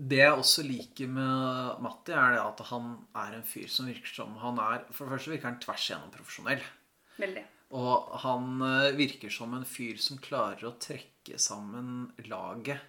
Det 0.00 0.20
jeg 0.22 0.32
også 0.32 0.62
liker 0.64 1.10
med 1.12 1.80
Matti, 1.84 2.14
er 2.16 2.36
det 2.36 2.40
at 2.40 2.60
han 2.70 2.92
er 3.20 3.34
en 3.36 3.44
fyr 3.44 3.66
som 3.68 3.88
virker 3.90 4.14
som 4.16 4.36
han 4.40 4.60
er 4.64 4.86
For 4.96 5.04
det 5.04 5.18
første 5.18 5.32
virker 5.34 5.50
han 5.50 5.58
tvers 5.60 5.88
igjennom 5.90 6.14
profesjonell. 6.14 6.62
Veldig. 7.20 7.42
Og 7.76 8.14
han 8.24 8.64
eh, 8.66 8.94
virker 8.98 9.30
som 9.34 9.52
en 9.54 9.66
fyr 9.68 10.00
som 10.02 10.18
klarer 10.22 10.64
å 10.66 10.76
trekke 10.80 11.36
sammen 11.38 12.08
laget 12.30 12.80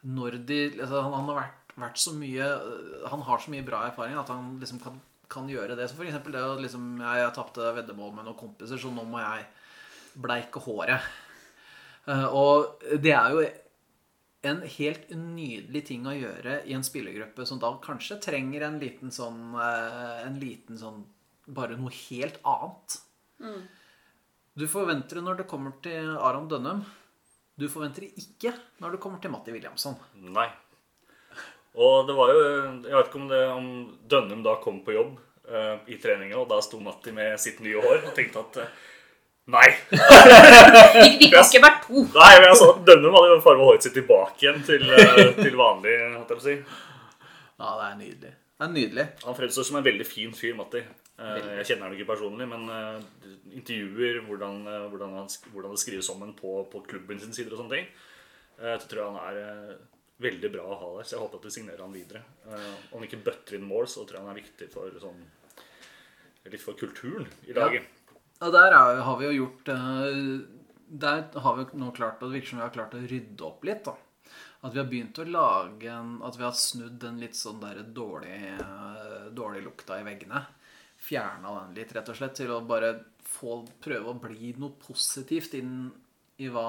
når 0.00 0.38
de 0.48 0.56
altså, 0.80 1.02
Han, 1.04 1.28
har 1.28 1.36
vært, 1.42 1.72
vært 1.76 2.00
så 2.00 2.14
mye 2.16 2.46
eh, 2.56 3.06
Han 3.12 3.22
har 3.28 3.42
så 3.44 3.52
mye 3.52 3.66
bra 3.66 3.84
erfaring 3.90 4.16
at 4.16 4.32
han 4.32 4.54
liksom 4.62 4.80
kan, 4.80 4.96
kan 5.30 5.50
gjøre 5.50 5.76
det. 5.76 5.90
Så 5.90 5.98
for 5.98 6.08
eksempel 6.08 6.34
det 6.34 6.42
å 6.42 6.56
liksom 6.58 6.94
Jeg, 7.02 7.20
jeg 7.20 7.34
tapte 7.36 7.74
veddemål 7.76 8.14
med 8.16 8.30
noen 8.30 8.40
kompiser, 8.40 8.80
så 8.80 8.90
nå 8.94 9.04
må 9.06 9.20
jeg 9.20 9.44
bleike 10.24 10.62
håret. 10.64 11.04
Eh, 12.08 12.26
Og 12.32 12.80
det 13.04 13.12
er 13.12 13.36
jo 13.36 13.44
en 14.42 14.62
helt 14.64 15.10
nydelig 15.12 15.82
ting 15.90 16.06
å 16.08 16.16
gjøre 16.16 16.60
i 16.68 16.72
en 16.76 16.84
spillergruppe 16.86 17.44
som 17.48 17.60
da 17.60 17.74
kanskje 17.84 18.20
trenger 18.24 18.64
en 18.64 18.78
liten 18.80 19.12
sånn 19.12 19.56
eh, 19.60 20.22
En 20.24 20.38
liten 20.40 20.80
sånn 20.80 21.02
Bare 21.50 21.76
noe 21.76 21.90
helt 21.90 22.36
annet. 22.46 22.94
Du 24.54 24.66
forventer 24.70 25.18
det 25.18 25.24
når 25.26 25.40
det 25.40 25.46
kommer 25.50 25.72
til 25.82 26.12
Aron 26.14 26.46
Dønnum. 26.50 26.84
Du 27.58 27.66
forventer 27.72 28.04
det 28.06 28.22
ikke 28.22 28.52
når 28.78 28.94
det 28.94 29.00
kommer 29.02 29.18
til 29.22 29.32
Matti 29.34 29.54
Williamson. 29.54 29.96
Nei. 30.14 30.46
Og 31.74 32.06
det 32.06 32.14
var 32.18 32.30
jo 32.34 32.44
Jeg 32.44 32.94
vet 32.94 33.10
ikke 33.10 33.20
om, 33.20 33.26
det, 33.32 33.42
om 33.50 33.68
Dønnum 34.10 34.44
da 34.46 34.56
kom 34.62 34.80
på 34.86 34.94
jobb 34.94 35.18
uh, 35.50 35.82
i 35.90 35.98
treninga, 36.02 36.38
og 36.38 36.48
da 36.50 36.60
sto 36.64 36.80
Matti 36.82 37.14
med 37.16 37.34
sitt 37.42 37.60
nye 37.64 37.82
hår 37.82 38.06
og 38.10 38.14
tenkte 38.16 38.44
at 38.44 38.62
eh, 38.62 38.78
Nei. 39.50 39.66
de, 39.90 41.06
vi 41.18 41.30
kan 41.32 41.42
ikke 41.42 41.62
være 41.64 41.80
to. 41.86 42.04
Nei, 42.14 42.32
men 42.38 42.48
altså, 42.52 42.68
Dønnum 42.86 43.16
hadde 43.16 43.32
jo 43.32 43.38
farga 43.42 43.66
håret 43.66 43.86
sitt 43.86 43.96
tilbake 43.96 44.44
igjen 44.44 44.60
til, 44.66 44.84
eh, 44.94 45.32
til 45.40 45.56
vanlig. 45.58 45.96
Hatt 46.14 46.30
jeg 46.30 46.38
på 46.38 46.42
å 46.42 46.44
si. 46.44 46.56
Ja, 47.60 47.72
det 47.80 47.86
er 47.88 47.96
nydelig. 47.98 48.32
Det 48.60 48.66
er 48.68 48.74
nydelig. 48.76 49.06
Han 49.24 49.38
fremstår 49.38 49.66
som 49.66 49.80
en 49.80 49.86
veldig 49.86 50.06
fin 50.06 50.32
fyr, 50.36 50.54
Matti. 50.58 50.82
Veldig. 51.20 51.56
Jeg 51.58 51.66
kjenner 51.70 51.88
han 51.88 51.96
ikke 51.96 52.08
personlig, 52.12 52.46
men 52.48 52.68
eh, 52.72 53.34
intervjuer, 53.58 54.20
hvordan, 54.28 54.60
eh, 54.70 54.84
hvordan, 54.92 55.16
han, 55.18 55.26
hvordan 55.52 55.74
det 55.74 55.82
skrives 55.82 56.08
om 56.14 56.22
ham 56.24 56.32
på, 56.38 56.54
på 56.72 56.84
klubben 56.86 57.20
sin 57.20 57.34
sider 57.36 57.56
og 57.56 57.60
sånne 57.64 57.74
ting, 57.76 57.90
eh, 58.60 58.76
så 58.76 58.86
tror 58.88 59.02
jeg 59.02 59.10
han 59.10 59.20
er 59.26 59.40
eh, 59.42 59.74
veldig 60.24 60.52
bra 60.54 60.64
å 60.64 60.78
ha 60.80 60.88
der. 60.98 61.08
Så 61.08 61.16
jeg 61.16 61.24
håper 61.24 61.40
at 61.42 61.48
de 61.48 61.52
signerer 61.56 61.82
han 61.84 61.92
videre. 61.96 62.22
Eh, 62.46 62.70
Om 62.92 63.00
han 63.00 63.08
ikke 63.08 63.20
bøtter 63.26 63.58
inn 63.58 63.68
mål, 63.68 63.88
så 63.90 64.06
tror 64.06 64.20
jeg 64.20 64.26
han 64.28 64.32
er 64.36 64.42
viktig 64.44 64.70
for 64.72 65.02
sånn 65.02 65.20
Litt 66.50 66.62
for 66.64 66.72
kulturen 66.74 67.26
i 67.46 67.52
laget. 67.52 67.84
Og 68.40 68.54
der 68.54 68.72
er, 68.72 69.00
har 69.04 69.18
vi 69.20 69.28
jo 69.28 69.32
gjort 69.42 69.68
eh, 69.68 70.20
Der 71.02 71.26
har 71.44 71.58
vi 71.58 71.66
nå 71.80 71.90
klart 71.96 72.22
Det 72.22 72.30
virker 72.32 72.52
som 72.52 72.60
vi 72.60 72.64
har 72.64 72.72
klart 72.74 72.96
å 72.96 73.02
rydde 73.04 73.44
opp 73.46 73.66
litt. 73.68 73.84
da 73.84 73.96
At 74.64 74.72
vi 74.72 74.80
har 74.80 74.88
begynt 74.88 75.20
å 75.20 75.28
lage 75.28 75.90
en 75.92 76.14
At 76.26 76.38
vi 76.38 76.46
har 76.46 76.56
snudd 76.56 76.96
den 77.02 77.20
litt 77.20 77.36
sånn 77.36 77.60
der 77.62 77.82
dårlig, 77.84 78.38
eh, 78.56 79.28
dårlig 79.36 79.64
lukta 79.66 80.00
i 80.00 80.06
veggene. 80.06 80.44
Fjerna 81.00 81.54
den 81.62 81.76
litt, 81.78 81.92
rett 81.96 82.08
og 82.12 82.16
slett, 82.16 82.34
til 82.36 82.50
å 82.52 82.60
bare 82.68 82.90
få 83.24 83.62
prøve 83.80 84.10
å 84.10 84.18
bli 84.20 84.50
noe 84.60 84.74
positivt 84.82 85.54
inn 85.56 85.86
i 86.40 86.48
hva, 86.52 86.66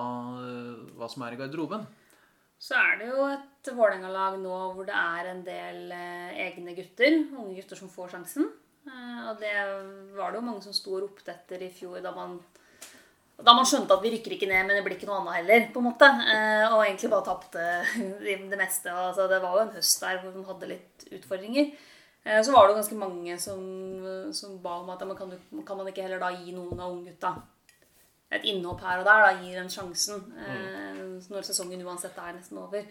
hva 0.96 1.10
som 1.12 1.26
er 1.26 1.36
i 1.36 1.40
garderoben. 1.42 1.84
Så 2.62 2.78
er 2.78 3.00
det 3.00 3.08
jo 3.10 3.26
et 3.26 3.70
Vålerenga-lag 3.74 4.36
nå 4.40 4.58
hvor 4.76 4.86
det 4.86 4.96
er 4.96 5.30
en 5.32 5.42
del 5.46 5.92
eh, 5.96 6.42
egne 6.46 6.76
gutter, 6.78 7.18
unge 7.34 7.56
gutter 7.58 7.80
som 7.80 7.90
får 7.90 8.14
sjansen. 8.14 8.52
Eh, 8.88 9.20
og 9.30 9.38
det 9.42 9.54
var 10.18 10.32
det 10.32 10.42
jo 10.42 10.48
mange 10.48 10.64
som 10.66 10.76
sto 10.76 10.96
og 10.98 11.06
ropte 11.06 11.34
etter 11.34 11.62
i 11.68 11.70
fjor 11.74 12.02
da 12.02 12.14
man 12.16 12.40
da 13.42 13.56
man 13.58 13.66
skjønte 13.66 13.96
at 13.96 14.04
vi 14.04 14.12
rykker 14.14 14.36
ikke 14.36 14.48
ned, 14.50 14.68
men 14.68 14.78
det 14.78 14.84
blir 14.86 15.00
ikke 15.00 15.08
noe 15.10 15.24
annet 15.24 15.40
heller. 15.40 15.64
på 15.74 15.82
en 15.82 15.88
måte. 15.88 16.06
Eh, 16.06 16.66
og 16.68 16.84
egentlig 16.84 17.10
bare 17.10 17.26
tapte 17.26 17.64
det 18.52 18.60
meste. 18.60 18.92
Altså, 18.94 19.26
det 19.32 19.40
var 19.42 19.56
jo 19.56 19.64
en 19.64 19.74
høst 19.74 20.04
der 20.04 20.20
hvor 20.22 20.36
man 20.36 20.46
hadde 20.52 20.70
litt 20.70 21.08
utfordringer. 21.10 21.72
Eh, 22.22 22.42
så 22.46 22.54
var 22.54 22.68
det 22.68 22.76
jo 22.76 22.80
ganske 22.84 23.00
mange 23.02 23.40
som, 23.42 23.64
som 24.38 24.60
ba 24.62 24.76
om 24.84 24.92
at 24.94 25.02
ja, 25.02 25.18
kan, 25.18 25.34
kan 25.66 25.80
man 25.80 25.90
ikke 25.90 26.06
heller 26.06 26.22
da 26.22 26.30
gi 26.36 26.54
noen 26.54 26.78
av 26.78 26.94
unggutta 26.94 27.34
et 28.32 28.46
innhopp 28.48 28.86
her 28.86 29.02
og 29.02 29.08
der, 29.10 29.26
da 29.26 29.42
gir 29.42 29.58
dem 29.58 29.68
sjansen 29.68 30.22
mm. 30.32 31.18
når 31.34 31.44
sesongen 31.44 31.82
uansett 31.84 32.16
er 32.22 32.38
nesten 32.38 32.62
over. 32.62 32.86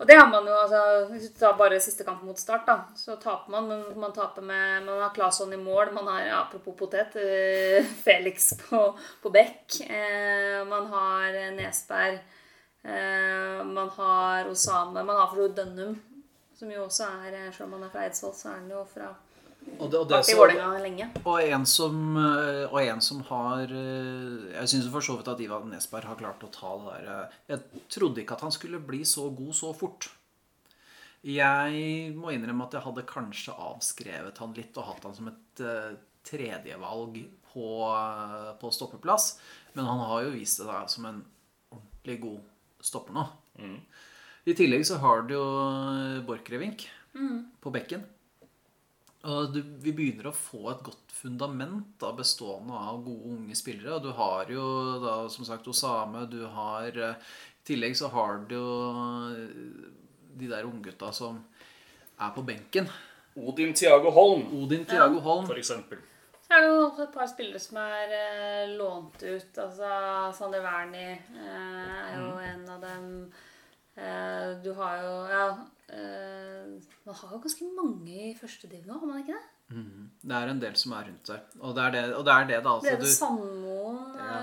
Og 0.00 0.06
det 0.08 0.16
har 0.16 0.28
man 0.32 0.46
jo, 0.48 0.54
altså, 0.56 0.82
Hvis 1.12 1.28
du 1.28 1.38
tar 1.38 1.58
bare 1.58 1.80
siste 1.80 2.06
kamp 2.06 2.22
mot 2.24 2.38
Start, 2.40 2.64
da, 2.66 2.78
så 2.96 3.18
taper 3.20 3.52
man. 3.52 3.68
Men 3.68 4.00
man 4.00 4.14
taper 4.16 4.42
med 4.42 4.86
Man 4.86 5.02
har 5.02 5.12
Claesson 5.14 5.52
i 5.52 5.60
mål. 5.60 5.92
Man 5.92 6.08
har, 6.08 6.28
apropos 6.40 6.76
potet, 6.78 7.16
eh, 7.20 7.84
Felix 8.04 8.54
på, 8.62 8.80
på 9.22 9.32
bekk. 9.34 9.82
Eh, 9.84 10.62
man 10.68 10.88
har 10.94 11.36
Nesberg. 11.52 12.22
Eh, 12.82 13.64
man 13.64 13.92
har 13.98 14.48
Osame. 14.48 15.04
Man 15.04 15.16
har 15.16 15.28
for 15.34 15.52
Dønnum, 15.52 15.98
som 16.56 16.72
jo 16.72 16.86
også 16.86 17.10
er 17.26 17.36
eh, 17.36 17.52
Selv 17.52 17.68
om 17.68 17.76
han 17.76 17.88
er 17.88 17.92
fra 17.92 18.06
Eidsvoll, 18.06 18.34
så 18.34 18.54
er 18.54 18.62
han 18.62 18.72
jo 18.72 18.86
fra 18.88 19.12
Og 19.78 19.90
det, 19.90 19.98
og 19.98 20.08
det 20.08 20.16
så- 20.24 20.36
Og 21.24 21.42
en 21.42 21.66
som, 21.66 22.16
eh, 22.16 22.64
og 22.66 22.80
en 22.82 23.00
som 23.00 23.20
har 23.22 23.62
eh, 23.64 24.52
Jeg 24.52 24.68
syns 24.68 24.90
for 24.90 25.00
så 25.00 25.16
vidt 25.16 25.28
at 25.28 25.40
Ivan 25.40 25.70
Nesberg 25.70 26.04
har 26.04 26.16
klart 26.16 26.42
å 26.42 26.50
ta 26.50 26.76
det 26.78 27.04
der 27.04 27.22
eh, 27.22 27.28
Jeg 27.48 27.84
trodde 27.88 28.20
ikke 28.22 28.32
at 28.32 28.40
han 28.40 28.52
skulle 28.52 28.78
bli 28.80 29.00
så 29.04 29.34
god 29.34 29.54
så 29.54 29.74
fort. 29.74 30.10
Jeg 31.22 32.14
må 32.16 32.32
innrømme 32.32 32.64
at 32.64 32.72
jeg 32.72 32.82
hadde 32.82 33.06
kanskje 33.06 33.52
avskrevet 33.52 34.38
han 34.38 34.54
litt 34.54 34.76
og 34.76 34.84
hatt 34.84 35.04
han 35.04 35.14
som 35.14 35.28
et 35.28 35.62
tredjevalg 36.24 37.18
på, 37.52 37.66
på 38.60 38.70
stoppeplass. 38.72 39.38
Men 39.74 39.84
han 39.84 39.98
har 39.98 40.22
jo 40.24 40.30
vist 40.30 40.62
seg 40.62 40.88
som 40.88 41.04
en 41.10 41.24
ordentlig 41.70 42.20
god 42.22 42.40
stopper 42.80 43.12
nå. 43.12 43.26
I 44.48 44.54
tillegg 44.56 44.86
så 44.88 44.96
har 45.02 45.26
du 45.28 45.34
jo 45.34 45.44
Borchgrevink 46.24 46.88
mm. 47.12 47.60
på 47.60 47.72
bekken. 47.74 48.06
Og 49.28 49.50
du, 49.52 49.60
vi 49.84 49.92
begynner 49.92 50.30
å 50.30 50.32
få 50.32 50.70
et 50.72 50.82
godt 50.86 51.12
fundament 51.12 51.90
da, 52.00 52.12
bestående 52.16 52.72
av 52.72 53.02
gode 53.04 53.34
unge 53.34 53.56
spillere. 53.58 53.98
Og 53.98 54.06
du 54.06 54.12
har 54.16 54.48
jo 54.48 54.64
da 55.02 55.16
som 55.28 55.44
sagt 55.44 55.68
Osame, 55.68 56.24
du 56.32 56.40
har 56.48 56.88
eh, 56.96 57.34
I 57.60 57.66
tillegg 57.68 57.96
så 58.00 58.08
har 58.14 58.38
du 58.48 58.54
jo 58.56 58.70
eh, 59.34 59.90
de 60.40 60.48
der 60.48 60.64
unggutta 60.64 61.10
som 61.12 61.42
er 62.20 62.30
på 62.32 62.44
benken. 62.48 62.88
Odin 63.36 63.74
Tiago 63.76 64.10
Holm, 64.10 64.46
Odin 64.62 64.86
Tiago 64.88 65.20
Holm. 65.20 65.44
for 65.46 65.60
eksempel. 65.60 66.00
Så 66.40 66.56
er 66.56 66.64
det 66.64 66.70
jo 66.72 66.78
også 66.88 67.04
et 67.04 67.12
par 67.14 67.28
spillere 67.30 67.60
som 67.62 67.76
er 67.84 68.14
eh, 68.16 68.72
lånt 68.78 69.20
ut. 69.22 69.60
Altså 69.66 69.90
Sander 70.38 70.64
Wernie 70.64 71.12
eh, 71.12 71.92
er 72.08 72.16
jo 72.18 72.32
en 72.48 72.64
av 72.72 72.80
dem. 72.88 73.04
Eh, 74.00 74.48
du 74.64 74.72
har 74.80 75.04
jo 75.04 75.12
Ja. 75.30 75.44
Eh, 75.90 76.66
man 77.04 77.16
har 77.18 77.32
jo 77.34 77.40
ganske 77.42 77.66
mange 77.74 78.18
i 78.30 78.36
første 78.38 78.68
div 78.70 78.84
nå, 78.86 78.98
har 79.00 79.10
man 79.10 79.24
ikke 79.24 79.38
det? 79.38 79.48
Det 79.70 80.34
er 80.34 80.50
en 80.50 80.60
del 80.62 80.76
som 80.78 80.94
er 80.98 81.08
rundt 81.08 81.30
der. 81.30 81.42
Og 81.60 81.74
det 81.76 81.82
er 81.82 81.94
det, 81.94 82.02
og 82.18 82.24
det, 82.26 82.34
er 82.34 82.46
det 82.48 82.60
da. 82.64 82.72
Altså, 82.76 82.94
Brede 82.94 83.10
Sandmoen 83.10 83.98
ja. 84.18 84.38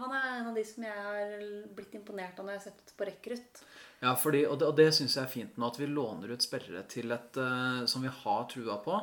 Han 0.00 0.14
er 0.16 0.28
en 0.38 0.48
av 0.50 0.56
de 0.56 0.64
som 0.66 0.86
jeg 0.86 1.02
har 1.06 1.34
blitt 1.76 1.96
imponert 1.96 2.38
av 2.40 2.46
når 2.46 2.56
jeg 2.56 2.62
har 2.62 2.66
sett 2.70 2.94
på 2.96 3.08
rekrutt. 3.08 3.60
ja, 4.02 4.14
fordi, 4.20 4.44
og 4.48 4.58
det, 4.60 4.68
og 4.68 4.78
det 4.80 4.88
syns 4.96 5.16
jeg 5.16 5.24
er 5.24 5.32
fint 5.32 5.58
nå, 5.60 5.68
at 5.68 5.80
vi 5.80 5.88
låner 5.88 6.32
ut 6.34 6.44
spillere 6.44 6.84
til 6.90 7.14
et 7.14 7.38
uh, 7.40 7.84
som 7.88 8.04
vi 8.04 8.12
har 8.22 8.48
trua 8.52 8.78
på. 8.84 8.98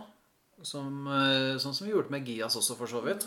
Som, 0.67 1.05
uh, 1.09 1.57
sånn 1.61 1.77
som 1.77 1.88
vi 1.88 1.93
gjorde 1.93 2.13
med 2.13 2.27
Gias 2.27 2.57
også, 2.59 2.77
for 2.77 2.91
så 2.91 3.01
vidt. 3.05 3.25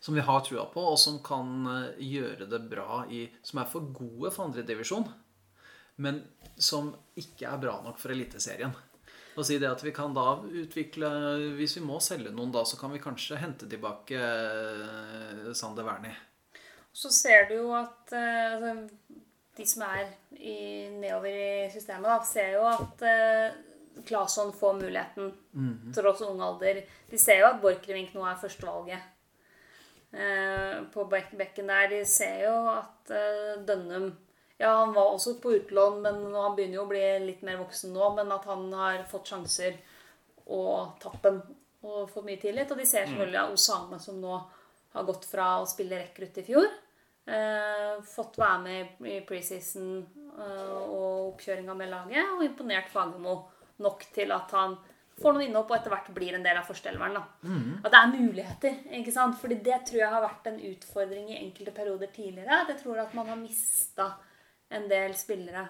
Som 0.00 0.16
vi 0.16 0.24
har 0.24 0.44
trua 0.44 0.66
på, 0.72 0.84
og 0.92 0.98
som 1.00 1.20
kan 1.24 1.54
uh, 1.68 1.96
gjøre 1.96 2.48
det 2.50 2.60
bra 2.72 3.04
i 3.08 3.26
Som 3.44 3.62
er 3.62 3.68
for 3.70 3.92
gode 3.96 4.32
for 4.32 4.48
andredivisjon, 4.48 5.08
men 6.00 6.22
som 6.60 6.90
ikke 7.18 7.48
er 7.48 7.60
bra 7.60 7.78
nok 7.84 8.00
for 8.00 8.12
Eliteserien. 8.12 8.72
Og 9.38 9.46
si 9.46 9.60
det 9.62 9.70
at 9.70 9.82
vi 9.84 9.92
kan 9.94 10.10
da 10.12 10.32
utvikle 10.42 11.08
Hvis 11.54 11.76
vi 11.78 11.84
må 11.86 12.00
selge 12.02 12.32
noen 12.34 12.50
da, 12.52 12.64
så 12.66 12.76
kan 12.80 12.90
vi 12.92 13.02
kanskje 13.02 13.38
hente 13.40 13.68
tilbake 13.70 14.18
eh, 14.18 15.50
Sander 15.56 15.86
Wernie. 15.86 16.16
Så 16.92 17.12
ser 17.14 17.46
du 17.48 17.54
jo 17.60 17.68
at 17.78 18.10
eh, 18.16 18.56
altså, 18.56 18.74
de 19.56 19.66
som 19.66 19.84
er 19.86 20.08
i, 20.34 20.88
nedover 20.96 21.30
i 21.30 21.70
systemet, 21.72 22.08
da, 22.08 22.18
ser 22.24 22.54
jo 22.54 22.64
at 22.70 23.02
uh, 23.04 24.02
Claesson 24.06 24.52
får 24.56 24.78
muligheten 24.78 25.32
tross 25.94 26.22
ung 26.24 26.40
alder. 26.44 26.80
De 27.10 27.18
ser 27.20 27.42
jo 27.42 27.48
at 27.50 27.58
Borchgrevink 27.60 28.14
nå 28.16 28.24
er 28.24 28.38
førstevalget 28.40 29.02
uh, 30.14 30.78
på 30.94 31.04
bekken 31.10 31.68
der. 31.68 31.90
De 31.92 32.00
ser 32.08 32.46
jo 32.46 32.54
at 32.72 33.12
uh, 33.12 33.60
Dønnum 33.68 34.08
Ja, 34.60 34.74
han 34.76 34.92
var 34.92 35.14
også 35.14 35.38
på 35.40 35.54
utlån, 35.56 36.02
men 36.04 36.34
han 36.34 36.56
begynner 36.56 36.82
jo 36.82 36.84
å 36.84 36.90
bli 36.90 37.04
litt 37.24 37.40
mer 37.46 37.56
voksen 37.62 37.94
nå. 37.96 38.10
Men 38.18 38.32
at 38.34 38.44
han 38.44 38.66
har 38.76 39.06
fått 39.08 39.32
sjanser 39.32 39.78
og 40.52 40.98
tatt 41.00 41.22
dem 41.24 41.40
og 41.88 42.10
fått 42.12 42.26
mye 42.26 42.40
tillit. 42.42 42.68
Og 42.68 42.76
de 42.76 42.84
ser 42.84 43.08
selvfølgelig 43.08 43.40
mm. 43.40 43.56
Osame, 43.56 44.00
som 44.04 44.20
nå 44.20 44.36
har 44.92 45.08
gått 45.08 45.24
fra 45.30 45.54
å 45.62 45.68
spille 45.70 46.02
rekrutt 46.02 46.42
i 46.42 46.44
fjor, 46.44 46.68
eh, 47.30 47.96
fått 48.04 48.36
være 48.42 48.60
med 48.66 49.08
i 49.08 49.18
preseason 49.24 49.90
eh, 50.34 50.76
og 50.76 51.32
oppkjøringa 51.32 51.76
med 51.78 51.92
laget, 51.94 52.32
og 52.34 52.44
imponert 52.44 52.90
Fagermo 52.92 53.36
nok 53.80 54.08
til 54.12 54.34
at 54.34 54.52
han 54.58 54.76
får 55.20 55.36
noen 55.36 55.46
innhopp 55.46 55.70
og 55.70 55.76
etter 55.76 55.92
hvert 55.92 56.08
blir 56.16 56.36
en 56.36 56.44
del 56.44 56.58
av 56.58 56.66
førsteelveren. 56.68 57.16
da. 57.16 57.24
At 57.84 57.94
det 57.94 58.00
er 58.00 58.12
muligheter. 58.16 58.80
ikke 58.98 59.14
sant? 59.14 59.40
Fordi 59.40 59.60
det 59.64 59.86
tror 59.88 60.02
jeg 60.02 60.12
har 60.14 60.24
vært 60.24 60.48
en 60.50 60.60
utfordring 60.68 61.30
i 61.32 61.38
enkelte 61.44 61.72
perioder 61.76 62.12
tidligere. 62.12 62.60
At 62.64 62.72
jeg 62.74 62.82
tror 62.82 63.00
at 63.04 63.16
man 63.16 63.28
har 63.28 63.40
mista 63.40 64.10
en 64.70 64.88
del 64.90 65.14
spillere 65.18 65.66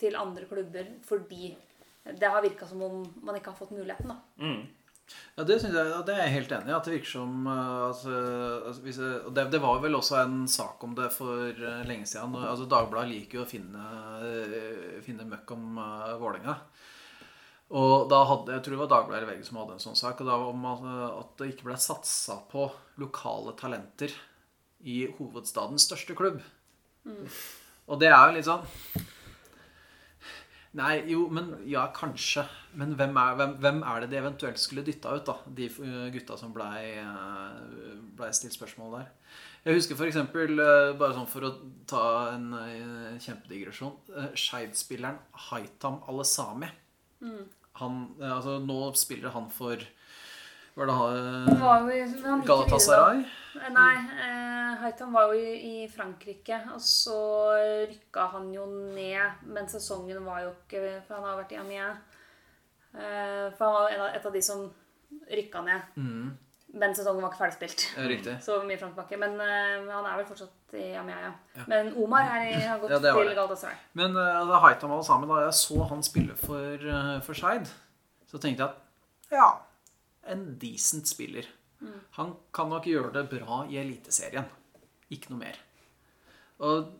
til 0.00 0.16
andre 0.18 0.46
klubber 0.50 0.88
fordi 1.06 1.54
det 2.04 2.28
har 2.28 2.42
virka 2.44 2.66
som 2.68 2.82
om 2.84 3.04
man 3.24 3.36
ikke 3.38 3.52
har 3.52 3.58
fått 3.58 3.76
muligheten. 3.76 4.10
da. 4.12 4.18
Ja, 5.36 5.44
det, 5.44 5.58
synes 5.60 5.74
jeg, 5.76 5.90
og 5.92 6.04
det 6.08 6.14
er 6.14 6.22
jeg 6.24 6.34
helt 6.38 6.52
enig 6.56 6.70
i. 6.70 6.74
At 6.76 6.86
det 6.86 6.94
virker 6.94 7.10
som 7.10 7.48
uh, 7.48 7.88
altså, 7.90 8.80
hvis 8.84 9.00
jeg, 9.02 9.32
det, 9.36 9.46
det 9.52 9.60
var 9.62 9.80
vel 9.82 9.98
også 9.98 10.18
en 10.22 10.44
sak 10.48 10.84
om 10.86 10.94
det 10.96 11.10
for 11.12 11.50
uh, 11.50 11.82
lenge 11.88 12.08
siden. 12.08 12.36
Altså, 12.40 12.68
Dagbladet 12.70 13.10
liker 13.10 13.40
jo 13.40 13.44
å 13.44 13.48
finne, 13.48 13.88
uh, 14.24 15.00
finne 15.04 15.26
møkk 15.28 15.56
om 15.56 15.80
uh, 15.80 16.14
Vålerenga. 16.20 16.56
Og 17.74 18.06
da 18.12 18.20
hadde, 18.28 18.54
Jeg 18.54 18.64
tror 18.64 18.76
det 18.76 18.82
var 18.84 18.92
Dagbladet 18.92 19.22
eller 19.22 19.34
VG 19.34 19.48
som 19.48 19.58
hadde 19.60 19.76
en 19.76 19.84
sånn 19.84 19.98
sak. 19.98 20.22
og 20.22 20.30
da 20.30 20.38
om 20.52 20.70
at, 20.70 21.34
det 21.40 21.50
ikke 21.52 21.68
ble 21.70 21.80
satsa 21.80 22.38
på 22.52 22.68
lokale 23.02 23.56
talenter 23.60 24.14
i 24.84 25.02
hovedstadens 25.18 25.88
største 25.88 26.16
klubb. 26.16 26.40
Og 27.88 28.00
det 28.00 28.10
er 28.10 28.20
jo 28.28 28.36
litt 28.38 28.48
sånn 28.48 28.64
Nei, 30.74 31.04
jo, 31.06 31.28
men 31.30 31.52
ja, 31.70 31.84
kanskje. 31.94 32.42
Men 32.74 32.96
hvem 32.98 33.12
er, 33.20 33.36
hvem, 33.38 33.52
hvem 33.62 33.76
er 33.86 34.00
det 34.02 34.08
de 34.10 34.16
eventuelt 34.18 34.58
skulle 34.58 34.82
dytta 34.82 35.12
ut, 35.14 35.28
da? 35.28 35.36
De 35.46 35.68
eh, 35.70 36.08
gutta 36.10 36.34
som 36.34 36.50
blei 36.50 36.96
ble 38.18 38.30
stilt 38.34 38.56
spørsmål 38.56 38.96
der. 38.96 39.12
Jeg 39.64 39.78
husker 39.78 39.96
f.eks., 39.96 40.18
bare 40.98 41.14
sånn 41.16 41.30
for 41.30 41.46
å 41.46 41.52
ta 41.88 42.04
en 42.34 42.50
eh, 42.58 43.14
kjempedigresjon 43.22 43.94
eh, 44.12 44.32
Skeid-spilleren 44.36 45.16
Haitam 45.46 46.02
Alesami. 46.10 46.68
Han, 47.80 48.02
eh, 48.20 48.34
altså, 48.34 48.58
nå 48.60 48.80
spiller 48.98 49.32
han 49.34 49.48
for 49.54 49.80
Hva 50.74 50.84
er 50.84 50.90
det 50.90 50.98
han 50.98 52.26
han 52.26 52.44
Galatasaray? 52.44 53.24
Nei, 53.72 53.94
eh, 54.26 54.53
Haitam 54.80 55.12
var 55.14 55.32
jo 55.32 55.40
i, 55.40 55.88
Frankrike, 55.90 56.58
og 56.74 56.80
så 56.82 57.18
rykka 57.90 58.28
han 58.34 58.52
jo 58.54 58.66
ned. 58.68 59.44
Men 59.50 59.68
sesongen 59.70 60.24
var 60.26 60.44
jo 60.44 60.54
ikke 60.54 60.82
For 61.06 61.18
han 61.18 61.28
har 61.28 61.42
vært 61.42 61.54
i 61.54 61.60
Amiens. 61.60 62.20
Eh, 62.94 63.46
for 63.58 63.64
han 63.64 64.00
var 64.00 64.16
et 64.16 64.26
av 64.26 64.34
de 64.34 64.42
som 64.44 64.66
rykka 65.30 65.62
ned. 65.66 65.98
Men 66.74 66.94
sesongen 66.96 67.22
var 67.22 67.32
ikke 67.32 67.42
ferdigspilt. 67.42 67.86
Ja. 67.96 68.36
Så 68.46 68.60
mye 68.66 68.78
fram 68.78 68.94
tilbake. 68.94 69.18
Men 69.20 69.36
eh, 69.40 69.90
han 69.90 70.08
er 70.10 70.20
vel 70.20 70.28
fortsatt 70.30 70.78
i 70.78 70.88
Amiens, 70.98 71.26
ja. 71.54 71.66
Men 71.70 71.92
Omar 72.02 72.32
er 72.38 72.54
har 72.68 72.80
gått 72.82 72.94
Ja, 72.94 73.02
det 73.02 73.14
var 73.14 73.26
til. 73.28 73.34
Galatasaray. 73.38 73.82
Men 74.00 74.16
da 74.18 74.62
Haitam 74.66 74.94
sammen 75.06 75.30
da 75.30 75.44
jeg 75.44 75.58
så 75.58 75.84
han 75.90 76.02
spille 76.02 76.34
for, 76.38 76.88
for 77.26 77.38
Skeid, 77.38 77.70
så 78.30 78.40
tenkte 78.42 78.66
jeg 78.66 78.72
at 78.72 78.80
ja, 79.34 79.52
en 80.30 80.48
decent 80.58 81.08
spiller. 81.08 81.46
Han 82.18 82.34
kan 82.54 82.70
nok 82.72 82.86
gjøre 82.88 83.12
det 83.18 83.24
bra 83.32 83.64
i 83.70 83.78
Eliteserien. 83.80 84.46
Ikke 85.12 85.32
noe 85.32 85.42
mer. 85.44 85.60
Og 86.64 86.92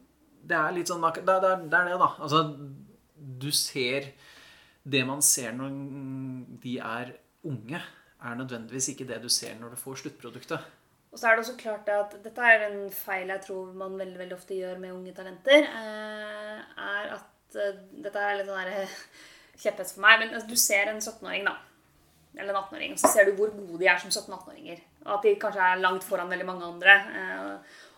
det 0.45 0.57
er 0.59 0.77
litt 0.77 0.91
sånn 0.91 1.05
Det, 1.05 1.25
det, 1.25 1.53
det 1.71 1.79
er 1.79 1.91
det, 1.91 1.99
da. 2.01 2.11
Altså, 2.21 2.45
du 3.15 3.51
ser 3.55 4.11
Det 4.85 5.05
man 5.09 5.23
ser 5.25 5.55
når 5.57 5.77
de 6.61 6.79
er 6.79 7.15
unge, 7.45 7.81
er 8.25 8.39
nødvendigvis 8.41 8.91
ikke 8.93 9.07
det 9.09 9.21
du 9.23 9.29
ser 9.33 9.57
når 9.61 9.75
du 9.75 9.81
får 9.81 10.03
sluttproduktet. 10.03 10.65
Og 11.15 11.21
så 11.21 11.29
er 11.29 11.37
det 11.37 11.45
også 11.45 11.57
klart 11.61 11.91
at 11.93 12.17
dette 12.25 12.43
er 12.43 12.65
en 12.67 12.79
feil 12.91 13.29
jeg 13.31 13.43
tror 13.45 13.75
man 13.79 13.99
veldig 14.01 14.19
veldig 14.19 14.35
ofte 14.35 14.57
gjør 14.59 14.81
med 14.83 14.95
unge 14.97 15.13
talenter. 15.15 15.69
Eh, 15.69 16.63
er 16.89 17.13
at 17.15 17.59
eh, 17.61 17.77
Dette 18.03 18.19
er 18.19 18.41
litt 18.41 18.49
sånn 18.49 18.73
eh, 18.73 18.97
kjepphest 19.63 19.95
for 19.95 20.03
meg, 20.03 20.19
men 20.23 20.35
altså, 20.35 20.49
du 20.51 20.59
ser 20.59 20.91
en 20.91 20.99
17-åring, 20.99 21.47
da. 21.47 21.55
Eller 22.35 22.51
en 22.51 22.59
18-åring. 22.65 22.97
Så 22.99 23.13
ser 23.13 23.29
du 23.29 23.37
hvor 23.39 23.53
gode 23.55 23.79
de 23.85 23.91
er 23.93 24.01
som 24.03 24.11
17-18-åringer. 24.11 24.83
Og 25.05 25.13
at 25.19 25.29
de 25.29 25.37
kanskje 25.45 25.69
er 25.69 25.85
langt 25.85 26.09
foran 26.09 26.35
veldig 26.35 26.49
mange 26.49 26.73
andre. 26.73 26.97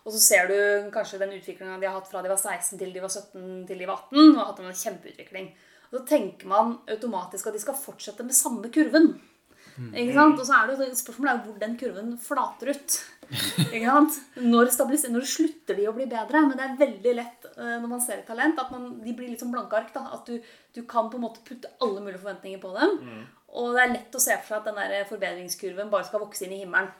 Og 0.06 0.14
så 0.14 0.20
ser 0.22 0.50
du 0.50 0.90
kanskje 0.94 1.18
den 1.18 1.34
utviklinga 1.34 1.80
de 1.82 1.88
har 1.88 1.96
hatt 1.98 2.10
fra 2.10 2.22
de 2.22 2.30
var 2.30 2.38
16 2.38 2.78
til 2.78 2.92
de 2.94 3.02
var 3.02 3.10
17 3.10 3.64
til 3.66 3.80
de 3.82 3.88
var 3.90 4.04
18. 4.06 4.20
Og 4.36 4.42
hatt 4.44 4.60
en 4.62 4.82
kjempeutvikling. 4.84 5.48
Og 5.90 5.98
så 5.98 6.04
tenker 6.06 6.50
man 6.50 6.76
automatisk 6.94 7.48
at 7.48 7.56
de 7.56 7.62
skal 7.62 7.78
fortsette 7.78 8.26
med 8.26 8.36
samme 8.38 8.70
kurven. 8.74 9.16
Ikke 9.76 10.14
sant? 10.16 10.38
Og 10.40 10.46
så 10.48 10.56
er 10.56 10.70
det 10.70 10.88
spørsmålet 10.96 11.32
er 11.32 11.40
hvor 11.44 11.56
den 11.60 11.74
kurven 11.80 12.12
flater 12.22 12.70
ut. 12.72 12.96
Ikke 13.66 13.84
sant? 13.84 14.18
Når, 14.40 14.70
når 15.12 15.26
slutter 15.28 15.76
de 15.76 15.88
å 15.90 15.94
bli 15.96 16.06
bedre? 16.10 16.42
Men 16.46 16.56
det 16.56 16.64
er 16.64 16.78
veldig 16.80 17.14
lett 17.18 17.48
eh, 17.56 17.74
når 17.82 17.90
man 17.90 18.04
ser 18.04 18.22
et 18.22 18.30
talent, 18.30 18.60
at 18.62 18.70
man, 18.72 18.92
de 19.02 19.16
blir 19.16 19.32
litt 19.32 19.42
som 19.42 19.52
blanke 19.52 19.76
ark. 19.78 19.90
Da. 19.94 20.06
At 20.16 20.30
du, 20.30 20.38
du 20.76 20.84
kan 20.88 21.10
på 21.12 21.20
en 21.20 21.26
måte 21.26 21.44
putte 21.46 21.72
alle 21.84 22.04
mulige 22.04 22.22
forventninger 22.22 22.62
på 22.62 22.72
dem. 22.78 22.96
Og 23.56 23.74
det 23.74 23.82
er 23.82 23.92
lett 23.94 24.16
å 24.16 24.22
se 24.22 24.38
for 24.38 24.54
seg 24.54 24.62
at 24.62 24.70
den 24.70 24.80
der 24.80 25.10
forbedringskurven 25.10 25.92
bare 25.92 26.08
skal 26.08 26.24
vokse 26.24 26.46
inn 26.46 26.56
i 26.56 26.62
himmelen. 26.62 26.92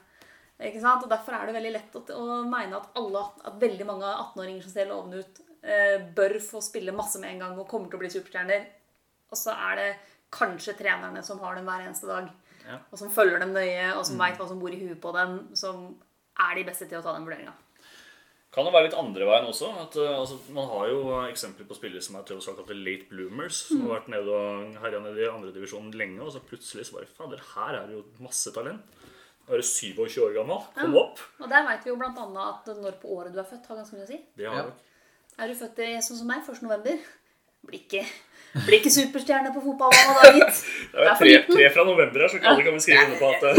Ikke 0.57 0.81
sant? 0.81 1.03
Og 1.05 1.11
Derfor 1.11 1.37
er 1.37 1.45
det 1.45 1.57
veldig 1.57 1.73
lett 1.75 1.97
å, 1.99 2.03
å 2.17 2.39
mene 2.49 2.79
at, 2.79 2.89
alle, 2.97 3.21
at 3.45 3.59
veldig 3.61 3.85
mange 3.85 4.09
18-åringer 4.09 4.65
som 4.65 4.73
ser 4.73 4.89
lovende 4.89 5.21
ut, 5.21 5.43
eh, 5.61 5.99
bør 6.17 6.39
få 6.41 6.63
spille 6.65 6.95
masse 6.95 7.21
med 7.21 7.35
en 7.35 7.45
gang 7.45 7.59
og 7.59 7.69
kommer 7.69 7.91
til 7.91 7.99
å 7.99 8.03
bli 8.03 8.11
superstjerner. 8.13 8.65
Og 9.29 9.37
så 9.37 9.53
er 9.53 9.79
det 9.81 9.89
kanskje 10.33 10.75
trenerne 10.79 11.21
som 11.23 11.39
har 11.43 11.55
dem 11.57 11.69
hver 11.69 11.85
eneste 11.85 12.09
dag. 12.09 12.31
Ja. 12.67 12.81
Og 12.91 12.99
som 12.99 13.13
følger 13.13 13.39
dem 13.43 13.53
nøye, 13.55 13.93
og 13.95 14.03
som 14.07 14.17
vet 14.17 14.33
veit 14.33 14.41
hva 14.41 14.49
som 14.49 14.59
bor 14.59 14.73
i 14.73 14.81
huet 14.81 14.99
på 15.03 15.13
dem. 15.15 15.39
Som 15.55 15.87
er 16.41 16.57
de 16.57 16.65
beste 16.67 16.87
til 16.89 16.99
å 16.99 17.05
ta 17.05 17.13
den 17.15 17.27
vurderinga. 17.27 17.53
Kan 18.53 18.65
det 18.65 18.71
være 18.73 18.87
litt 18.87 18.97
andre 18.97 19.25
veien 19.27 19.45
også? 19.45 19.69
At, 19.83 19.95
eh, 20.01 20.15
altså, 20.17 20.39
man 20.55 20.65
har 20.71 20.87
jo 20.89 21.01
eksempler 21.27 21.67
på 21.69 21.77
spillere 21.77 22.01
som 22.01 22.17
er 22.17 22.25
til 22.25 22.41
såkalte 22.41 22.73
late 22.73 23.05
bloomers. 23.11 23.67
Som 23.69 23.85
har 23.85 23.99
vært 23.99 24.09
nede 24.15 24.33
og 24.33 24.79
herja 24.81 25.03
nede 25.03 25.21
i 25.21 25.29
andredivisjonen 25.29 25.93
lenge, 25.93 26.23
og 26.25 26.33
så 26.33 26.41
plutselig 26.41 26.87
så 26.87 26.97
bare 26.97 27.11
Fader, 27.11 27.43
her 27.53 27.77
er 27.77 27.85
det 27.85 27.99
jo 27.99 28.05
masse 28.23 28.53
talent. 28.55 28.97
Nå 29.47 29.55
er 29.55 29.61
du 29.61 29.67
27 29.67 30.17
år 30.25 30.33
gammel. 30.35 30.63
Kom 30.75 30.95
opp! 30.99 31.21
Og 31.39 31.47
der 31.47 31.63
veit 31.63 31.85
vi 31.85 31.93
jo 31.93 31.95
annet 32.03 32.39
at 32.43 32.65
når 32.81 32.97
på 32.99 33.13
året 33.15 33.31
du 33.31 33.39
er 33.39 33.47
født, 33.47 33.69
har 33.69 33.79
ganske 33.79 33.95
mye 33.95 34.03
å 34.03 34.09
si. 34.09 34.19
Det 34.35 34.49
har 34.49 34.57
Ja. 34.59 34.65
Er 35.37 35.47
du 35.47 35.53
født 35.55 35.79
i 35.85 35.91
sånn 36.01 36.17
som 36.17 36.27
meg, 36.27 36.41
1. 36.43 36.63
november, 36.65 36.97
blir 37.67 37.79
ikke, 37.79 38.01
blir 38.65 38.79
ikke 38.79 38.91
superstjerne 38.91 39.51
på 39.53 39.61
fotballbanen 39.61 40.17
da, 40.17 40.31
gitt. 40.35 40.61
Det 40.91 41.05
er 41.05 41.19
tre, 41.19 41.33
tre 41.51 41.69
fra 41.75 41.85
november 41.87 42.23
her, 42.25 42.31
så 42.33 42.41
alle 42.41 42.65
kan 42.65 42.73
vi 42.75 42.83
skrive 42.83 43.05
under 43.05 43.19
på 43.21 43.29
at 43.29 43.43
eh, 43.47 43.55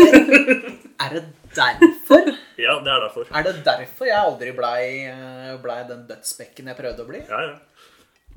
Er 1.06 1.14
det 1.14 1.24
derfor? 1.54 2.32
Ja, 2.58 2.74
det 2.82 2.90
er 2.90 3.04
derfor. 3.06 3.28
Er 3.30 3.44
det 3.46 3.54
derfor 3.64 4.08
jeg 4.10 4.18
aldri 4.18 4.50
blei 4.56 4.80
ble 5.62 5.76
den 5.88 6.00
dødsbekken 6.08 6.72
jeg 6.72 6.80
prøvde 6.80 7.04
å 7.04 7.08
bli? 7.08 7.20
Ja, 7.30 7.44
ja. 7.46 7.54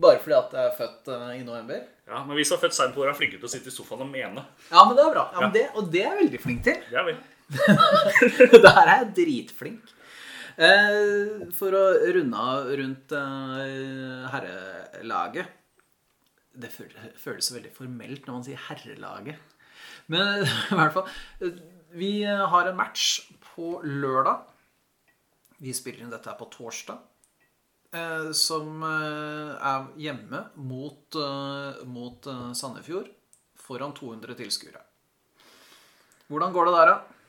Bare 0.01 0.21
fordi 0.21 0.37
at 0.37 0.53
jeg 0.55 0.69
er 0.69 0.77
født 0.77 1.09
eh, 1.17 1.27
i 1.39 1.43
november? 1.47 1.81
ja 2.11 2.21
men 2.27 2.35
vi 2.35 2.43
som 2.45 2.57
er 2.57 2.65
født 2.65 2.75
seint 2.75 2.93
på 2.95 3.01
året, 3.03 3.13
er 3.15 3.19
flinke 3.19 3.37
til 3.39 3.47
å 3.47 3.51
sitte 3.51 3.71
i 3.71 3.73
sofaen 3.73 4.03
og 4.05 4.09
mene. 4.11 4.45
Ja, 4.69 4.85
men 4.85 4.95
det 4.97 5.03
er 5.07 5.13
bra. 5.15 5.25
Ja, 5.33 5.39
men 5.43 5.49
Ja. 5.49 5.53
det, 5.57 5.65
og 5.75 5.91
det 5.91 6.01
er 6.05 6.09
jeg 6.11 6.21
veldig 6.25 6.41
flink 6.45 6.63
til. 6.69 6.79
Det 6.91 6.97
er 6.99 7.05
vi. 7.07 7.13
Der 8.65 8.81
er 8.81 8.93
jeg 9.01 9.09
dritflink. 9.17 9.91
Eh, 10.61 11.47
for 11.55 11.75
å 11.75 11.83
runde 12.15 12.37
av 12.37 12.69
rundt 12.75 13.13
eh, 13.15 14.25
herrelaget 14.33 15.47
Det 16.51 16.67
føles, 16.73 17.45
så 17.47 17.55
veldig 17.55 17.71
formelt 17.71 18.27
når 18.27 18.35
man 18.35 18.43
sier 18.45 18.65
herrelaget. 18.67 19.39
Men 20.11 20.43
i 20.73 20.75
hvert 20.77 20.97
fall 20.97 21.07
eh, 21.39 21.61
Vi 21.95 22.11
har 22.27 22.67
en 22.67 22.77
match 22.79 23.23
på 23.53 23.77
lørdag. 23.87 24.43
Vi 25.61 25.73
spiller 25.77 26.03
inn 26.03 26.13
dette 26.13 26.31
her 26.31 26.39
på 26.39 26.49
torsdag. 26.51 27.07
Som 28.31 28.85
er 28.87 29.89
hjemme 29.99 30.39
mot, 30.63 31.17
mot 31.91 32.29
Sandefjord 32.55 33.09
foran 33.59 33.91
200 33.97 34.37
tilskuere. 34.39 34.79
Hvordan 36.31 36.55
går 36.55 36.69
det 36.69 36.77
der, 36.77 36.93
da? 36.93 37.20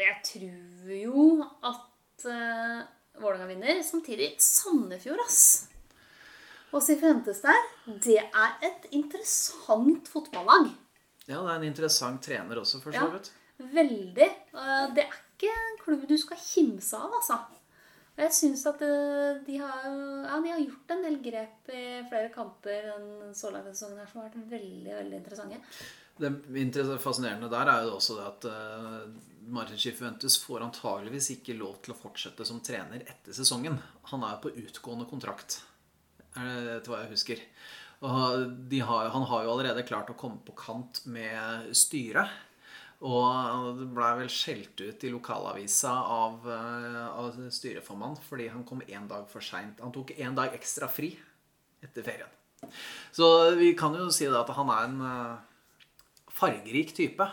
Jeg 0.00 0.18
tror 0.28 0.92
jo 0.96 1.24
at 1.64 2.26
uh, 2.28 2.82
Vålerenga 3.20 3.48
vinner. 3.50 3.82
Samtidig 3.86 4.34
Sandefjord, 4.42 5.22
ass. 5.24 5.68
Og 6.74 6.82
Sifuentes 6.84 7.40
der, 7.44 7.68
det 8.04 8.18
er 8.20 8.56
et 8.66 8.88
interessant 8.96 10.08
fotballag. 10.10 10.70
Ja, 11.26 11.40
det 11.40 11.50
er 11.50 11.56
en 11.56 11.68
interessant 11.70 12.22
trener 12.22 12.60
også, 12.60 12.82
for 12.82 12.94
så 12.94 13.06
vidt. 13.14 13.30
Ja. 13.58 13.68
Veldig. 13.72 14.30
Uh, 14.52 14.88
Det 14.94 15.06
er 15.06 15.20
ikke 15.20 15.52
en 15.52 15.78
klubb 15.84 16.08
du 16.08 16.16
skal 16.20 16.40
kimse 16.40 16.98
av, 16.98 17.14
altså. 17.20 17.40
Og 18.16 18.22
jeg 18.24 18.32
syns 18.32 18.62
at 18.70 18.80
eh, 18.80 19.42
de 19.44 19.58
har, 19.60 19.82
ja, 19.84 20.36
de 20.40 20.52
har 20.54 20.60
gjort 20.62 20.92
en 20.94 21.02
del 21.04 21.18
grep 21.20 21.68
i 21.68 21.82
flere 22.08 22.30
kamper 22.32 22.86
den 22.88 23.34
så 23.36 23.50
langt 23.52 23.66
denne 23.68 23.76
sesongen 23.76 24.00
her 24.00 24.08
som 24.08 24.22
har 24.22 24.30
vært 24.30 24.52
veldig 24.54 24.94
veldig 24.94 25.18
interessante. 25.18 25.58
Det 26.16 26.98
fascinerende 27.02 27.50
der 27.52 27.68
er 27.68 27.86
jo 27.86 27.96
også 27.98 28.16
det 28.16 28.26
at 28.26 28.46
uh, 28.48 29.08
Martin 29.52 29.78
Schifuentes 29.78 30.38
får 30.42 30.64
antageligvis 30.64 31.30
ikke 31.36 31.58
lov 31.58 31.78
til 31.84 31.94
å 31.94 31.98
fortsette 31.98 32.46
som 32.48 32.62
trener 32.64 33.04
etter 33.04 33.36
sesongen. 33.36 33.78
Han 34.12 34.24
er 34.26 34.40
på 34.42 34.54
utgående 34.54 35.06
kontrakt, 35.10 35.60
er 36.34 36.78
etter 36.78 36.92
hva 36.92 37.04
jeg 37.04 37.12
husker. 37.12 37.44
Har, 38.00 38.42
han 39.12 39.28
har 39.30 39.44
jo 39.44 39.52
allerede 39.54 39.86
klart 39.88 40.10
å 40.12 40.18
komme 40.18 40.42
på 40.44 40.56
kant 40.58 41.04
med 41.08 41.70
styret. 41.76 42.32
Og 43.04 43.76
det 43.76 43.86
ble 43.92 44.10
vel 44.22 44.30
skjelt 44.32 44.80
ut 44.80 45.02
i 45.04 45.10
lokalavisa 45.12 45.92
av, 45.92 46.46
eh, 46.48 47.02
av 47.12 47.34
styreformann 47.52 48.16
fordi 48.24 48.48
han 48.48 48.64
kom 48.64 48.80
én 48.88 49.08
dag 49.08 49.26
for 49.28 49.44
seint. 49.44 49.80
Han 49.84 49.92
tok 49.92 50.14
én 50.16 50.34
dag 50.34 50.54
ekstra 50.56 50.88
fri 50.88 51.10
etter 51.84 52.02
ferien. 52.02 52.32
Så 53.12 53.54
vi 53.58 53.74
kan 53.76 53.94
jo 53.94 54.08
si 54.10 54.26
at 54.26 54.48
han 54.56 54.72
er 54.72 54.88
en 54.88 55.00
eh, 55.04 55.36
fargerik 56.36 56.94
type. 56.96 57.26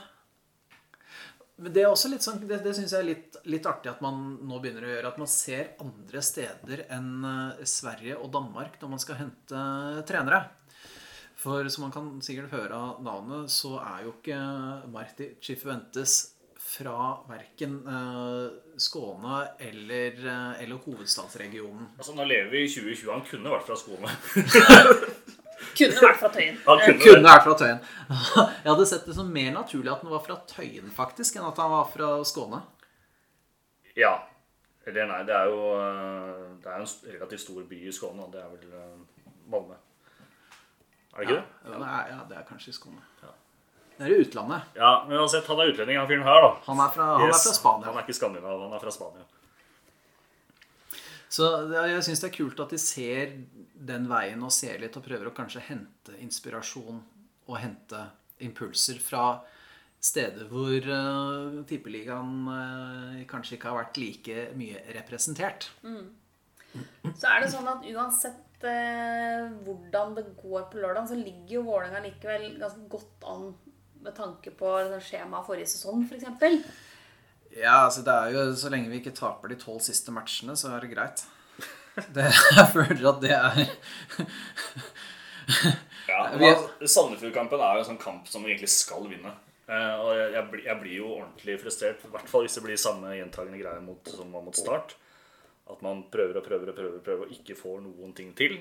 Men 1.64 1.74
det 1.76 1.84
er 1.84 1.91
også 1.91 2.10
litt 2.10 2.26
sånn, 2.26 2.41
det, 2.49 2.60
det 2.66 2.74
syns 2.76 2.95
jeg 2.95 3.04
er 3.04 3.08
litt, 3.08 3.38
litt 3.45 3.68
artig 3.70 3.91
at 3.91 4.01
man 4.04 4.39
nå 4.41 4.58
begynner 4.62 4.88
å 4.88 4.91
gjøre. 4.95 5.14
At 5.14 5.22
man 5.22 5.30
ser 5.30 5.76
andre 5.84 6.24
steder 6.26 6.86
enn 6.91 7.14
eh, 7.30 7.64
Sverige 7.70 8.18
og 8.20 8.32
Danmark 8.34 8.80
når 8.82 8.93
man 8.95 9.04
skal 9.04 9.20
hente 9.22 9.64
trenere. 10.10 10.43
For 11.43 11.68
som 11.70 11.86
man 11.86 11.93
kan 11.93 12.12
sikkert 12.24 12.54
høre 12.56 12.78
av 12.78 13.01
navnet, 13.04 13.51
så 13.51 13.76
er 13.84 14.06
jo 14.06 14.16
ikke 14.16 14.39
Marti 14.93 15.34
Chifuentes 15.43 16.22
fra 16.64 17.20
verken 17.28 17.76
eh, 17.88 18.78
Skåne 18.82 19.41
eller, 19.60 20.18
eh, 20.26 20.64
eller 20.64 20.80
hovedstadsregionen. 20.86 21.91
Altså, 21.99 22.16
Nå 22.18 22.26
lever 22.26 22.49
vi 22.56 22.64
i 22.66 22.72
2020. 22.72 23.12
Han 23.12 23.28
kunne 23.28 23.54
vært 23.54 23.68
fra 23.68 23.78
Skåne. 23.78 24.16
Kunne 25.78 26.04
vært 26.04 26.20
fra 26.22 26.30
Tøyen. 26.34 26.60
Han 26.66 26.84
kunne 26.84 27.02
Kunne 27.04 27.30
vært 27.30 27.48
fra 27.48 27.56
Tøyen. 27.62 27.80
Jeg 28.64 28.70
hadde 28.70 28.86
sett 28.90 29.08
det 29.10 29.16
som 29.18 29.32
mer 29.34 29.50
naturlig 29.56 29.92
at 29.94 30.04
han 30.06 30.14
var 30.14 30.24
fra 30.26 30.38
Tøyen, 30.50 30.92
faktisk, 30.94 31.38
enn 31.40 31.48
at 31.50 31.62
han 31.64 31.74
var 31.74 31.90
fra 31.94 32.12
Skåne. 32.28 32.62
Ja. 34.00 34.14
Eller 34.88 35.08
nei, 35.08 35.22
det 35.24 35.36
er 35.38 35.48
jo 35.48 35.60
eh, 35.80 36.40
Det 36.60 36.68
er 36.68 36.82
en 36.82 36.90
relativt 37.14 37.44
stor 37.46 37.62
by 37.70 37.78
i 37.88 37.94
Skåne, 37.96 38.26
og 38.26 38.34
det 38.34 38.42
er 38.42 38.50
vel 38.52 38.74
eh, 38.80 39.30
Malmö. 39.52 39.78
Er 41.14 41.22
det 41.22 41.30
ikke? 41.30 41.40
Ja, 41.40 41.70
det 41.70 41.88
er, 41.88 42.10
ja, 42.10 42.20
det 42.30 42.38
er 42.40 42.46
kanskje 42.50 42.74
i 42.74 42.78
Skåne. 42.80 43.04
Ja. 43.24 43.32
Det 43.94 44.08
er 44.08 44.16
i 44.16 44.24
utlandet. 44.26 44.74
Ja, 44.76 44.92
men 45.08 45.20
uansett, 45.22 45.48
han 45.48 45.62
er 45.62 45.70
utlending, 45.72 46.00
han 46.02 46.10
fyren 46.10 46.26
her, 46.26 46.42
da. 46.42 46.52
Han 46.66 46.82
er 46.82 46.94
fra, 46.96 47.10
han 47.22 47.30
er 47.30 47.38
fra 47.38 47.54
Spania. 47.56 47.88
Han 47.92 48.00
er 48.00 48.08
ikke 48.08 48.18
skandinav, 48.18 48.64
han 48.66 48.74
er 48.74 48.82
fra 48.82 48.94
Spania. 48.94 49.26
Så 51.34 51.48
jeg 51.74 52.04
syns 52.06 52.22
det 52.22 52.30
er 52.30 52.36
kult 52.36 52.60
at 52.62 52.74
de 52.76 52.80
ser 52.82 53.34
den 53.74 54.06
veien 54.10 54.44
og 54.46 54.54
ser 54.54 54.78
litt 54.82 54.98
og 55.00 55.06
prøver 55.06 55.32
å 55.32 55.36
kanskje 55.36 55.64
hente 55.66 56.14
inspirasjon 56.22 57.02
og 57.50 57.58
hente 57.58 58.04
impulser 58.44 59.00
fra 59.02 59.40
steder 60.04 60.50
hvor 60.52 60.90
uh, 60.92 61.62
tippeligaen 61.68 62.34
uh, 62.50 63.22
kanskje 63.30 63.58
ikke 63.58 63.72
har 63.72 63.80
vært 63.82 64.00
like 64.02 64.46
mye 64.60 64.84
representert. 64.98 65.70
Så 67.14 67.30
er 67.30 67.44
det 67.44 67.52
sånn 67.54 67.70
at 67.72 67.86
uansett 67.88 68.66
uh, 68.68 69.50
hvordan 69.66 70.18
det 70.20 70.26
går 70.42 70.68
på 70.70 70.82
lørdag, 70.84 71.10
så 71.10 71.20
ligger 71.20 71.58
jo 71.58 71.68
Vålerenga 71.70 72.04
likevel 72.06 72.50
ganske 72.62 72.88
godt 72.92 73.30
an 73.32 73.54
med 74.04 74.16
tanke 74.18 74.52
på 74.60 74.74
skjemaet 75.00 75.48
forrige 75.48 75.72
sesong, 75.72 76.04
f.eks. 76.04 76.28
Ja, 77.54 77.84
altså 77.86 78.01
det 78.06 78.14
er 78.14 78.32
jo 78.34 78.43
Så 78.58 78.70
lenge 78.74 78.89
vi 78.89 78.97
ikke 79.01 79.14
taper 79.16 79.51
de 79.51 79.58
tolv 79.62 79.82
siste 79.86 80.12
matchene, 80.16 80.56
så 80.58 80.72
er 80.74 80.82
det 80.86 80.93
greit. 80.95 81.24
Det, 82.16 82.24
jeg 82.26 82.68
føler 82.74 83.04
at 83.12 83.20
det 83.22 83.32
er 83.38 83.60
Ja, 86.08 86.24
altså, 86.34 86.88
Sandefjord-kampen 86.89 87.62
er 87.62 87.76
jo 87.78 87.84
en 87.84 87.89
sånn 87.91 87.99
kamp 88.01 88.28
som 88.32 88.43
vi 88.45 88.54
egentlig 88.54 88.72
skal 88.74 89.06
vinne. 89.12 89.34
Eh, 89.70 89.93
og 90.01 90.10
jeg, 90.18 90.32
jeg, 90.34 90.43
blir- 90.51 90.66
jeg 90.68 90.80
blir 90.82 90.95
jo 90.97 91.12
ordentlig 91.20 91.60
frustrert, 91.62 92.01
i 92.04 92.12
hvert 92.16 92.32
fall 92.32 92.43
hvis 92.47 92.58
det 92.58 92.64
blir 92.66 92.80
samme 92.82 93.14
gjentagende 93.16 93.62
greie 93.62 93.84
mot, 93.86 94.10
som 94.12 94.34
var 94.34 94.43
mot 94.47 94.58
start. 94.58 94.95
At 95.72 95.80
man 95.86 96.01
prøver 96.12 96.41
og 96.41 96.47
prøver 96.47 96.74
og 96.74 96.76
prøver, 96.80 96.97
og 96.99 97.06
prøver 97.06 97.28
og 97.30 97.36
ikke 97.38 97.56
får 97.62 97.78
noen 97.86 98.12
ting 98.18 98.34
til. 98.41 98.58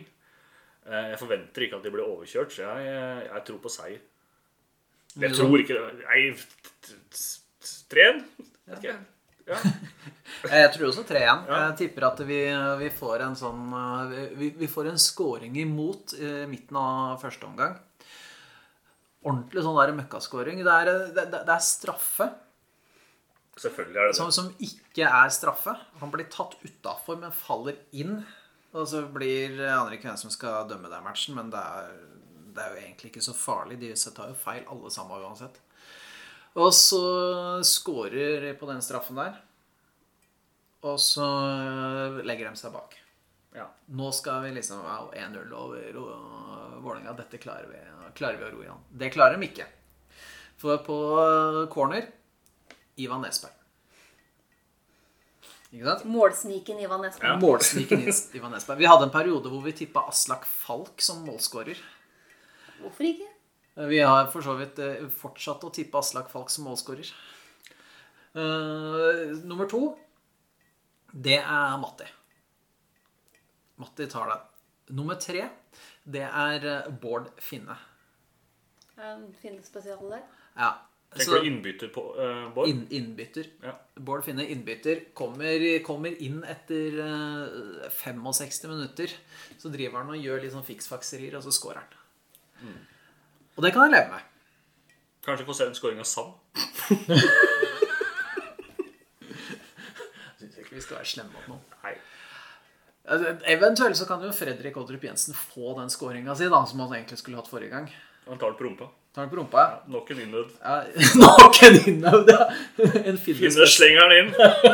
Eh, 0.86 1.09
jeg 1.14 1.18
forventer 1.22 1.66
ikke 1.66 1.80
at 1.80 1.88
de 1.88 1.95
blir 1.97 2.05
overkjørt, 2.07 2.53
så 2.55 2.66
jeg, 2.68 2.86
jeg, 2.93 3.26
jeg 3.32 3.45
tror 3.49 3.62
på 3.64 3.72
seier. 3.74 4.05
Jeg 5.24 5.34
tror 5.36 5.59
ikke 5.64 5.80
Nei, 6.05 6.22
3-1? 7.93 8.22
Ikke. 8.71 8.95
Ja. 9.49 9.59
Jeg 10.53 10.71
tror 10.75 10.89
også 10.89 11.03
3-1. 11.07 11.49
Jeg 11.51 11.75
tipper 11.81 12.07
at 12.07 12.21
vi, 12.27 12.39
vi 12.79 12.91
får 12.95 13.25
en 13.27 13.35
sånn 13.39 13.73
eh, 13.75 14.13
Vi, 14.39 14.53
vi 14.59 14.69
får 14.71 14.91
en 14.91 15.01
scoring 15.03 15.57
imot 15.59 16.15
i 16.19 16.31
midten 16.51 16.79
av 16.79 17.19
første 17.23 17.47
omgang. 17.49 17.75
Ordentlig 19.23 19.63
sånn 19.63 19.79
der 19.79 19.95
møkkaskåring. 19.99 20.63
Det, 20.67 20.79
det, 20.89 21.27
det, 21.31 21.43
det 21.47 21.55
er 21.57 21.63
straffe 21.67 22.31
Selvfølgelig 23.61 23.99
er 24.01 24.07
det 24.09 24.13
det. 24.15 24.17
som, 24.17 24.31
som 24.33 24.49
ikke 24.65 25.09
er 25.09 25.33
straffe. 25.35 25.75
Han 26.01 26.13
blir 26.15 26.31
tatt 26.33 26.57
utafor, 26.65 27.19
men 27.21 27.35
faller 27.37 27.77
inn. 27.93 28.23
Og 28.73 28.87
så 28.89 29.03
blir 29.13 29.59
Jeg 29.61 29.75
aner 29.75 29.99
ikke 29.99 30.09
hvem 30.09 30.21
som 30.23 30.33
skal 30.33 30.69
dømme 30.71 30.89
den 30.89 31.05
matchen, 31.05 31.37
men 31.37 31.51
det 31.53 31.61
er, 31.61 31.91
det 32.57 32.65
er 32.65 32.73
jo 32.73 32.81
egentlig 32.87 33.13
ikke 33.13 33.25
så 33.29 33.35
farlig. 33.37 33.79
De 33.83 33.93
tar 34.17 34.33
jo 34.33 34.39
feil 34.41 34.65
alle 34.73 34.93
sammen 34.95 35.21
uansett. 35.21 35.61
Og 36.61 36.74
så 36.76 37.05
scorer 37.64 38.53
på 38.61 38.68
den 38.68 38.82
straffen 38.84 39.16
der. 39.16 39.38
Og 40.82 40.98
så 41.00 41.26
legger 42.26 42.50
de 42.50 42.59
seg 42.59 42.74
bak. 42.74 42.98
Ja. 43.55 43.68
Nå 43.92 44.11
skal 44.16 44.42
vi 44.46 44.55
liksom 44.57 44.82
wow, 44.82 45.11
1-0 45.14 45.53
over 45.57 45.96
Vålerenga. 46.82 47.14
Dette 47.16 47.40
klarer 47.40 47.68
vi, 47.70 47.80
klarer 48.18 48.40
vi 48.40 48.48
å 48.48 48.53
ro 48.53 48.62
igjen. 48.64 48.84
Det 48.90 49.12
klarer 49.14 49.38
de 49.38 49.48
ikke. 49.48 49.68
For 50.61 50.82
på 50.84 50.98
corner 51.72 52.09
Ivan 53.00 53.24
Nesberg. 53.24 53.57
Ikke 55.72 55.88
sant? 55.88 56.05
Målsniken 56.05 56.80
Ivan 56.84 57.00
Nesberg. 57.07 57.30
Ja. 57.30 57.38
Målsniken 57.40 58.05
Ivan 58.36 58.53
Nesberg. 58.53 58.82
Vi 58.82 58.90
hadde 58.90 59.09
en 59.09 59.14
periode 59.14 59.48
hvor 59.48 59.62
vi 59.64 59.72
tippa 59.76 60.05
Aslak 60.11 60.44
Falk 60.44 61.00
som 61.00 61.22
målskårer. 61.24 61.80
Hvorfor 62.82 63.09
ikke? 63.09 63.32
Vi 63.75 64.01
har 64.01 64.27
for 64.33 64.45
så 64.45 64.55
vidt 64.59 64.81
eh, 64.85 65.07
fortsatt 65.09 65.62
å 65.64 65.70
tippe 65.73 66.01
Aslak 66.01 66.29
Falk 66.33 66.51
som 66.53 66.66
målskårer. 66.68 67.09
Uh, 68.33 69.33
nummer 69.45 69.68
to, 69.68 69.81
det 71.12 71.39
er 71.41 71.79
Matti. 71.81 72.09
Matti 73.81 74.09
tar 74.12 74.29
det. 74.29 74.39
Nummer 74.97 75.16
tre, 75.20 75.47
det 76.05 76.25
er 76.29 76.68
eh, 76.68 76.93
Bård 77.01 77.31
Finne. 77.41 77.79
En 79.01 79.29
fin 79.41 79.57
spesial 79.64 80.05
der. 80.11 80.25
Ja. 80.57 80.73
Tenk 81.12 81.29
på 81.29 81.41
innbytter 81.45 81.91
på 81.93 82.07
uh, 82.16 82.47
Bård? 82.53 82.68
In, 82.68 82.87
innbytter. 82.93 83.49
Ja. 83.64 83.75
Bård 83.97 84.25
Finne, 84.25 84.47
innbytter, 84.53 85.07
kommer, 85.16 85.64
kommer 85.85 86.16
inn 86.25 86.41
etter 86.49 87.01
uh, 87.01 87.89
65 87.89 88.68
minutter. 88.68 89.16
Så 89.57 89.73
driver 89.73 90.01
han 90.01 90.12
og 90.12 90.20
gjør 90.20 90.45
litt 90.45 90.57
sånn 90.57 90.68
fiksfakserier, 90.68 91.41
og 91.41 91.45
så 91.45 91.53
scorer 91.57 91.85
han. 91.85 92.81
Og 93.57 93.64
det 93.64 93.72
kan 93.74 93.84
jeg 93.86 93.94
leve 93.96 94.09
med. 94.14 94.28
Kanskje 95.26 95.46
få 95.46 95.55
se 95.55 95.66
en 95.68 95.76
scoring 95.76 96.00
av 96.03 96.09
Sam? 96.09 96.32
Jeg 99.53 100.38
syns 100.40 100.57
ikke 100.62 100.74
vi 100.76 100.82
skal 100.82 100.98
være 100.98 101.11
slemme 101.12 101.34
mot 101.36 101.50
noen. 101.53 101.62
Nei. 101.84 101.94
Altså, 103.12 103.34
Eventuelt 103.50 103.98
så 103.98 104.07
kan 104.09 104.22
jo 104.24 104.32
Fredrik 104.34 104.76
Oldrup 104.78 105.05
Jensen 105.07 105.34
få 105.36 105.74
den 105.78 105.90
scoringa 105.92 106.34
si, 106.38 106.48
da, 106.50 106.62
som 106.66 106.82
han 106.84 106.96
egentlig 106.98 107.18
skulle 107.20 107.38
hatt 107.40 107.50
forrige 107.50 107.72
gang. 107.74 107.88
Han 108.28 108.38
tar 108.38 108.55
det 108.55 108.59
på 108.61 108.66
rumpa. 108.68 108.88
Tar 109.12 109.26
den 109.26 109.32
på 109.32 109.38
rumpa. 109.40 109.64
Nok 109.92 110.11
en 110.14 110.22
innøvd. 110.24 110.53
Ja, 110.62 110.76
Nok 111.20 111.59
en 111.66 111.78
innøvd, 111.90 112.30
ja. 112.32 112.46
En 113.11 113.18
Finne 113.20 113.66
slenger 113.68 114.09
den 114.09 114.14
inn. 114.22 114.30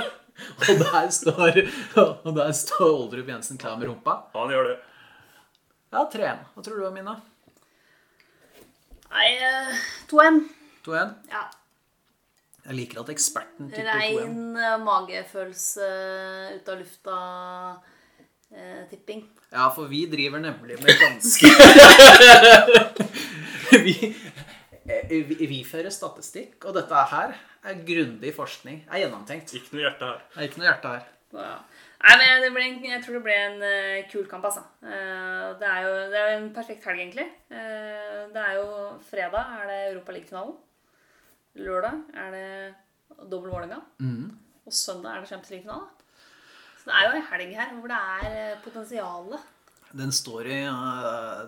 Og 0.68 0.78
der 0.84 1.08
står, 1.10 1.56
og 1.98 2.28
der 2.36 2.52
står 2.54 2.84
Oldrup 2.92 3.26
Jensen 3.32 3.58
klar 3.58 3.74
med 3.80 3.88
rumpa. 3.88 4.12
Han 4.36 4.52
gjør 4.54 4.68
det. 4.70 4.76
Ja, 5.90 6.04
3-1. 6.12 6.44
Hva 6.54 6.62
tror 6.62 6.78
du, 6.78 6.84
Mina? 6.94 7.16
Nei, 9.10 9.36
eh, 9.36 9.74
2-1. 10.10 10.40
2-1? 10.84 11.14
Ja. 11.32 11.50
Jeg 12.68 12.74
liker 12.76 13.00
at 13.00 13.08
eksperten 13.14 13.70
tipper 13.72 13.88
2-1. 13.88 13.96
Rein 13.96 14.56
eh, 14.60 14.76
magefølelse 14.84 15.86
ut 16.58 16.66
av 16.68 16.76
lufta-tipping. 16.82 19.22
Ja, 19.54 19.64
for 19.72 19.84
vi 19.88 20.06
driver 20.12 20.38
nemlig 20.42 20.76
med 20.82 20.92
ganske 21.00 21.48
vi, 23.86 23.94
eh, 24.84 25.08
vi, 25.08 25.34
vi 25.40 25.64
fører 25.64 25.90
statistikk, 25.94 26.64
og 26.68 26.74
dette 26.76 26.94
her 27.14 27.30
er 27.64 27.74
grundig 27.88 28.34
forskning. 28.36 28.84
Er 28.90 28.98
gjennomtenkt. 29.06 29.54
Ikke 29.56 29.72
noe 29.76 29.84
hjerte 29.86 30.04
her. 30.10 30.18
Det 30.34 30.40
er 30.42 30.46
ikke 30.50 30.60
noe 30.60 30.68
hjerte 30.68 30.88
her. 30.96 31.04
Ja. 31.38 31.56
Nei, 31.98 32.14
men 32.14 32.44
det 32.44 32.50
ble 32.54 32.62
en, 32.62 32.76
Jeg 32.86 33.02
tror 33.02 33.16
det 33.18 33.24
ble 33.26 33.36
en 33.42 33.62
uh, 33.64 34.06
kul 34.10 34.26
kamp, 34.30 34.44
altså. 34.46 34.62
Uh, 34.84 35.58
det, 35.58 35.66
er 35.66 35.82
jo, 35.82 35.94
det 36.12 36.20
er 36.20 36.28
jo 36.30 36.36
en 36.38 36.50
perfekt 36.54 36.86
helg, 36.86 37.02
egentlig. 37.02 37.26
Uh, 37.50 38.28
det 38.34 38.44
er 38.44 38.58
jo 38.60 38.66
fredag 39.08 39.54
er 39.58 39.70
det 39.70 39.78
Europaliga-finalen. 39.88 40.54
Lørdag 41.58 41.98
er 42.22 42.36
det 42.36 42.48
dobbel 43.32 43.50
Vålerenga. 43.50 43.80
Og 44.68 44.74
søndag 44.74 45.16
er 45.16 45.24
det 45.24 45.30
Champions 45.32 45.50
League-finale. 45.50 45.88
Så 46.78 46.90
det 46.90 46.94
er 46.94 47.08
jo 47.08 47.18
en 47.18 47.28
helg 47.32 47.54
her 47.58 47.74
hvor 47.74 47.90
det 47.90 47.98
er 47.98 48.60
potensialet. 48.62 49.54
Den 49.98 50.12
står, 50.12 50.46
i, 50.52 50.60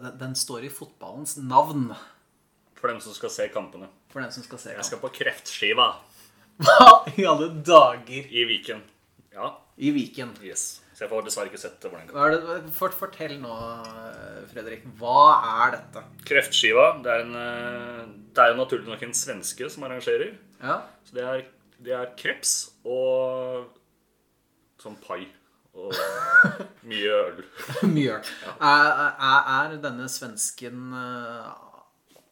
den, 0.03 0.13
den 0.19 0.35
står 0.35 0.65
i 0.67 0.73
fotballens 0.73 1.37
navn 1.45 1.91
For 2.79 2.89
dem 2.89 2.97
som 3.05 3.13
skal 3.13 3.31
se 3.35 3.47
kampene. 3.53 3.91
for 4.09 4.25
dem 4.25 4.33
som 4.33 4.43
skal 4.43 4.59
se. 4.59 4.71
kampene. 4.73 4.81
Jeg 4.81 4.89
skal 4.89 5.03
på 5.03 5.13
kreftskiva 5.21 5.91
Hva 6.65 6.89
i 7.15 7.25
alle 7.29 7.51
dager 7.65 8.33
i 8.33 8.45
Viken. 8.49 8.81
Ja, 9.33 9.53
i 9.81 9.91
Viken? 9.97 10.35
yes. 10.45 10.81
Så 11.01 11.07
jeg 11.07 11.11
får 11.15 11.23
dessverre 11.25 11.49
ikke 11.49 11.59
sett 11.63 11.85
hvordan 11.87 12.09
det 12.11 12.13
går. 12.13 12.35
det, 12.37 12.73
fort, 12.77 12.93
fortell 12.93 13.39
nå, 13.41 13.55
Fredrik. 14.51 14.83
Hva 15.01 15.23
er 15.65 15.71
dette? 15.79 16.03
Kreftskiva, 16.29 16.91
det 17.01 17.15
er, 17.15 17.23
en, 17.25 17.39
eh, 17.41 18.03
det 18.37 18.43
er 18.45 18.53
jo 18.53 18.59
naturlig 18.59 18.91
nok 18.91 19.07
en 19.07 19.17
svenske 19.17 19.71
som 19.73 19.87
arrangerer. 19.89 20.35
Ja, 20.61 20.83
Så 21.09 21.17
det 21.17 21.25
er, 21.25 21.47
det 21.81 21.95
er 21.97 22.13
kreps 22.21 22.53
og 22.85 23.71
sånn 24.83 25.01
pai. 25.01 25.23
Og 25.73 25.95
mye 26.91 27.17
øl. 27.17 27.41
Mye 27.89 28.19
øl. 28.19 28.31
Er, 28.61 28.93
er, 29.09 29.51
er 29.57 29.77
denne 29.81 30.09
svensken 30.13 30.91
øh, 30.93 31.49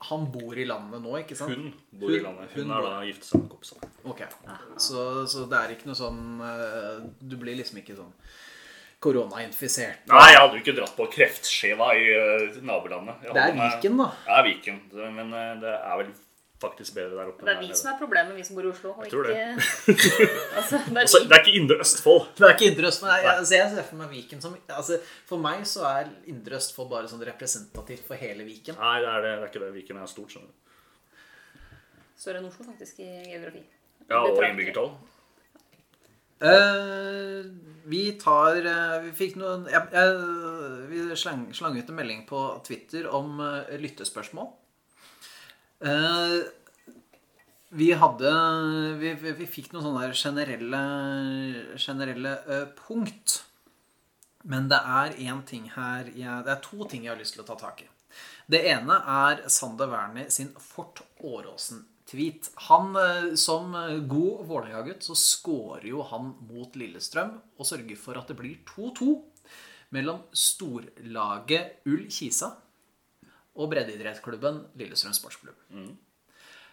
Han 0.07 0.29
bor 0.31 0.55
i 0.55 0.65
landet 0.69 1.03
nå, 1.03 1.15
ikke 1.19 1.35
sant? 1.35 1.51
Hun 1.51 1.73
bor 1.99 2.13
i 2.15 2.21
landet. 2.23 2.53
hun 2.55 2.69
Hun 2.69 2.77
er 2.77 2.85
da 2.87 2.99
gift 3.09 3.25
seg 3.27 3.41
med 3.43 3.49
kompisen. 3.51 3.89
Ok, 4.07 4.23
så, 4.79 5.07
så 5.27 5.47
det 5.51 5.59
er 5.59 5.75
ikke 5.75 5.89
noe 5.91 5.99
sånn 5.99 6.21
øh, 6.39 7.01
Du 7.19 7.35
blir 7.41 7.59
liksom 7.59 7.81
ikke 7.83 7.97
sånn 7.99 8.13
koronainfisert? 9.03 10.07
Nei, 10.11 10.25
jeg 10.33 10.39
hadde 10.41 10.57
jo 10.57 10.63
ikke 10.63 10.75
dratt 10.79 10.95
på 10.99 11.07
kreftskiva 11.13 11.93
i 11.95 12.07
eh, 12.15 12.57
nabolandet. 12.67 13.21
Det 13.27 13.43
er 13.45 13.55
Viken, 13.55 14.01
da. 14.01 14.09
Det 14.25 14.39
er 14.39 14.47
Viken. 14.49 14.81
Men 15.15 15.35
eh, 15.39 15.53
det 15.63 15.75
er 15.77 16.01
vel 16.01 16.11
faktisk 16.61 16.95
bedre 16.95 17.15
der 17.15 17.31
oppe. 17.31 17.47
Det 17.47 17.53
er 17.55 17.61
vi 17.63 17.75
som 17.79 17.91
er 17.93 17.99
problemet, 18.01 18.35
vi 18.37 18.45
som 18.47 18.57
bor 18.59 18.67
i 18.67 18.71
Oslo. 18.73 18.93
Og 18.97 19.05
Jeg 19.07 19.13
tror 19.13 19.29
ikke, 19.31 19.43
altså, 20.59 20.81
det 20.89 20.97
er 20.97 21.01
Altså, 21.01 21.21
det 21.25 21.37
er 21.37 21.45
ikke 21.45 21.59
Indre 21.61 21.77
Østfold. 21.85 22.23
Det 22.39 22.47
er 22.47 22.55
ikke 22.57 22.71
Indre 22.73 22.89
Østfold. 22.91 23.13
Nei, 23.13 23.35
altså, 23.35 23.55
jeg 23.55 23.75
ser 23.75 23.91
for 23.91 24.01
meg 24.01 24.15
Viken 24.15 24.43
som 24.43 24.57
altså, 24.69 24.99
For 25.29 25.45
meg 25.45 25.67
så 25.71 25.85
er 25.91 26.11
Indre 26.33 26.59
Østfold 26.59 26.91
bare 26.91 27.11
sånn 27.11 27.23
representativt 27.31 28.07
for 28.09 28.19
hele 28.19 28.47
Viken. 28.49 28.79
Nei, 28.81 28.97
det 29.05 29.13
er, 29.13 29.27
det, 29.27 29.35
det 29.37 29.47
er 29.47 29.53
ikke 29.53 29.65
det. 29.67 29.71
Viken 29.77 30.03
er 30.03 30.11
stort, 30.11 30.35
skjønner 30.35 30.51
du. 30.51 30.65
Større 32.19 32.43
enn 32.43 32.51
Oslo, 32.51 32.67
faktisk, 32.67 32.99
i 33.07 33.13
geografi. 33.31 33.63
Ja, 34.09 34.25
og 34.25 34.43
innbyggertall. 34.43 34.93
Uh, 36.39 37.47
vi 37.91 38.13
tar 38.23 38.61
uh, 38.63 39.01
Vi 39.03 39.09
fikk 39.19 39.33
noen 39.41 39.65
jeg, 39.67 39.81
jeg, 39.91 40.13
Vi 40.87 41.17
slang, 41.19 41.49
slang 41.51 41.75
ut 41.75 41.89
en 41.91 41.97
melding 41.99 42.21
på 42.29 42.43
Twitter 42.67 43.09
om 43.11 43.41
uh, 43.43 43.67
lyttespørsmål. 43.75 44.53
Eh, 45.81 46.41
vi 47.69 47.93
hadde 47.93 48.31
vi, 48.99 49.13
vi, 49.15 49.33
vi 49.39 49.47
fikk 49.47 49.71
noen 49.73 49.85
sånne 49.85 50.09
generelle, 50.17 50.81
generelle 51.79 52.33
eh, 52.49 52.65
punkt. 52.81 53.43
Men 54.49 54.67
det 54.71 54.79
er 54.79 55.15
én 55.29 55.43
ting 55.47 55.67
her 55.75 56.09
jeg, 56.15 56.45
Det 56.47 56.53
er 56.55 56.61
to 56.65 56.87
ting 56.89 57.05
jeg 57.05 57.13
har 57.13 57.21
lyst 57.21 57.37
til 57.37 57.45
å 57.45 57.49
ta 57.51 57.59
tak 57.61 57.85
i. 57.85 57.89
Det 58.49 58.63
ene 58.71 58.97
er 59.13 59.45
Sander 59.53 59.91
Wernie 59.93 60.31
sin 60.33 60.51
Fort 60.63 61.03
Åråsen-tweet. 61.21 62.51
Han, 62.71 62.97
eh, 62.97 63.35
Som 63.37 63.77
god 64.11 64.47
Vålerenga-gutt 64.51 65.07
så 65.07 65.15
scorer 65.19 65.87
jo 65.93 66.03
han 66.11 66.35
mot 66.49 66.75
Lillestrøm 66.75 67.37
og 67.59 67.69
sørger 67.69 68.01
for 68.01 68.19
at 68.19 68.31
det 68.31 68.39
blir 68.41 68.59
2-2 68.67 69.13
mellom 69.95 70.25
storlaget 70.37 71.87
Ull 71.89 72.09
Kisa 72.11 72.57
og 73.59 73.73
breddeidrettsklubben 73.73 74.63
Lillestrøm 74.79 75.15
sportsklubb. 75.17 75.59
Mm. 75.75 75.97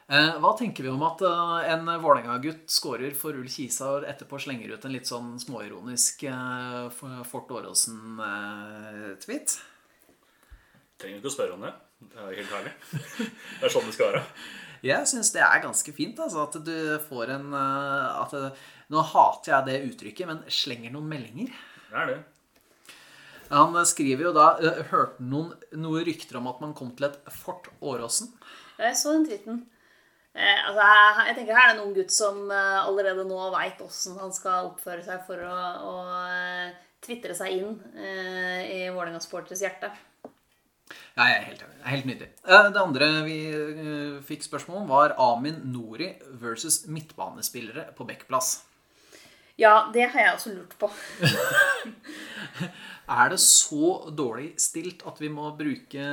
Hva 0.05 0.51
tenker 0.53 0.85
vi 0.85 0.89
om 0.91 1.01
at 1.07 1.21
eh, 1.25 1.71
en 1.73 1.87
Vålerenga-gutt 2.03 2.69
scorer 2.69 3.15
for 3.17 3.33
Ull 3.33 3.49
Kisa 3.49 3.87
og 3.95 4.03
etterpå 4.05 4.37
slenger 4.43 4.75
ut 4.75 4.83
en 4.85 4.93
litt 4.93 5.09
sånn 5.09 5.31
småironisk 5.41 6.27
eh, 6.29 6.99
Fort 7.25 7.49
Åråsen-tweet? 7.57 9.55
Trenger 11.01 11.17
ikke 11.17 11.31
å 11.31 11.33
spørre 11.33 11.57
om 11.57 11.65
det. 11.65 11.73
Det 12.05 12.21
er 12.21 12.37
helt 12.37 12.53
herlig. 12.53 12.73
Det 13.57 13.65
er 13.65 13.73
sånn 13.73 13.89
det 13.89 13.95
skal 13.97 14.13
være. 14.13 14.21
Jeg 14.85 15.09
syns 15.09 15.33
det 15.33 15.41
er 15.41 15.63
ganske 15.63 15.91
fint. 15.97 16.21
Altså, 16.21 16.45
at 16.45 16.55
du 16.61 16.77
får 17.09 17.33
en 17.39 17.47
eh, 17.57 18.21
at 18.21 18.33
Nå 18.93 19.01
hater 19.09 19.49
jeg 19.55 19.65
det 19.65 19.85
uttrykket, 19.89 20.29
men 20.29 20.43
slenger 20.53 20.93
noen 20.93 21.09
meldinger. 21.09 21.49
Det 21.89 21.97
er 21.97 22.11
det. 22.11 22.19
Han 23.51 23.77
skriver 23.85 24.29
jo 24.29 24.33
da 24.35 24.47
eh, 24.63 24.81
Hørte 24.91 25.23
noen 25.23 25.53
noe 25.81 26.03
rykter 26.07 26.39
om 26.39 26.47
at 26.51 26.61
man 26.63 26.73
kom 26.77 26.91
til 26.97 27.09
et 27.09 27.17
Fort 27.33 27.69
Åråsen? 27.81 28.31
Jeg 28.81 28.97
så 28.99 29.13
den 29.15 29.27
tweeten. 29.27 29.61
Eh, 30.35 30.57
altså, 30.67 30.81
jeg, 30.81 31.27
jeg 31.29 31.35
tenker 31.37 31.55
Her 31.55 31.69
er 31.69 31.73
det 31.73 31.77
en 31.77 31.85
ung 31.85 31.93
gutt 31.95 32.11
som 32.11 32.41
eh, 32.51 32.79
allerede 32.81 33.23
nå 33.27 33.37
veit 33.53 33.79
åssen 33.85 34.17
han 34.19 34.33
skal 34.35 34.71
oppføre 34.73 35.05
seg 35.05 35.21
for 35.27 35.39
å, 35.45 35.53
å 35.87 35.93
eh, 36.25 36.73
tvitre 37.05 37.37
seg 37.37 37.55
inn 37.59 37.77
eh, 37.95 38.61
i 38.65 38.79
Vålerenga-sporters 38.89 39.63
hjerte. 39.63 39.93
Ja, 41.15 41.29
jeg 41.29 41.37
er 41.37 41.45
helt 41.47 41.63
enig. 41.63 41.79
Helt 41.87 42.07
nydelig. 42.09 42.29
Eh, 42.43 42.67
Det 42.75 42.81
andre 42.81 43.09
vi 43.23 43.37
fikk 44.27 44.43
spørsmål 44.43 44.81
om, 44.83 44.89
var 44.91 45.15
Amin 45.23 45.61
Nori 45.71 46.11
versus 46.41 46.83
midtbanespillere 46.91 47.87
på 47.95 48.07
Bekkplass. 48.09 48.57
Ja, 49.59 49.89
det 49.93 50.09
har 50.11 50.19
jeg 50.19 50.33
også 50.35 50.53
lurt 50.55 50.75
på. 50.79 50.89
Er 53.05 53.29
det 53.29 53.37
så 53.39 54.09
dårlig 54.17 54.55
stilt 54.61 55.03
at 55.05 55.19
vi 55.21 55.27
må 55.29 55.51
bruke, 55.57 56.05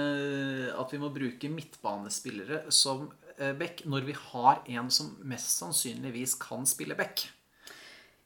at 0.76 0.90
vi 0.92 0.98
må 1.00 1.08
bruke 1.14 1.48
midtbanespillere 1.48 2.66
som 2.68 3.06
eh, 3.38 3.54
back 3.56 3.86
når 3.88 4.04
vi 4.10 4.16
har 4.18 4.60
en 4.76 4.90
som 4.92 5.14
mest 5.24 5.54
sannsynligvis 5.56 6.36
kan 6.42 6.68
spille 6.68 6.96
back? 6.98 7.24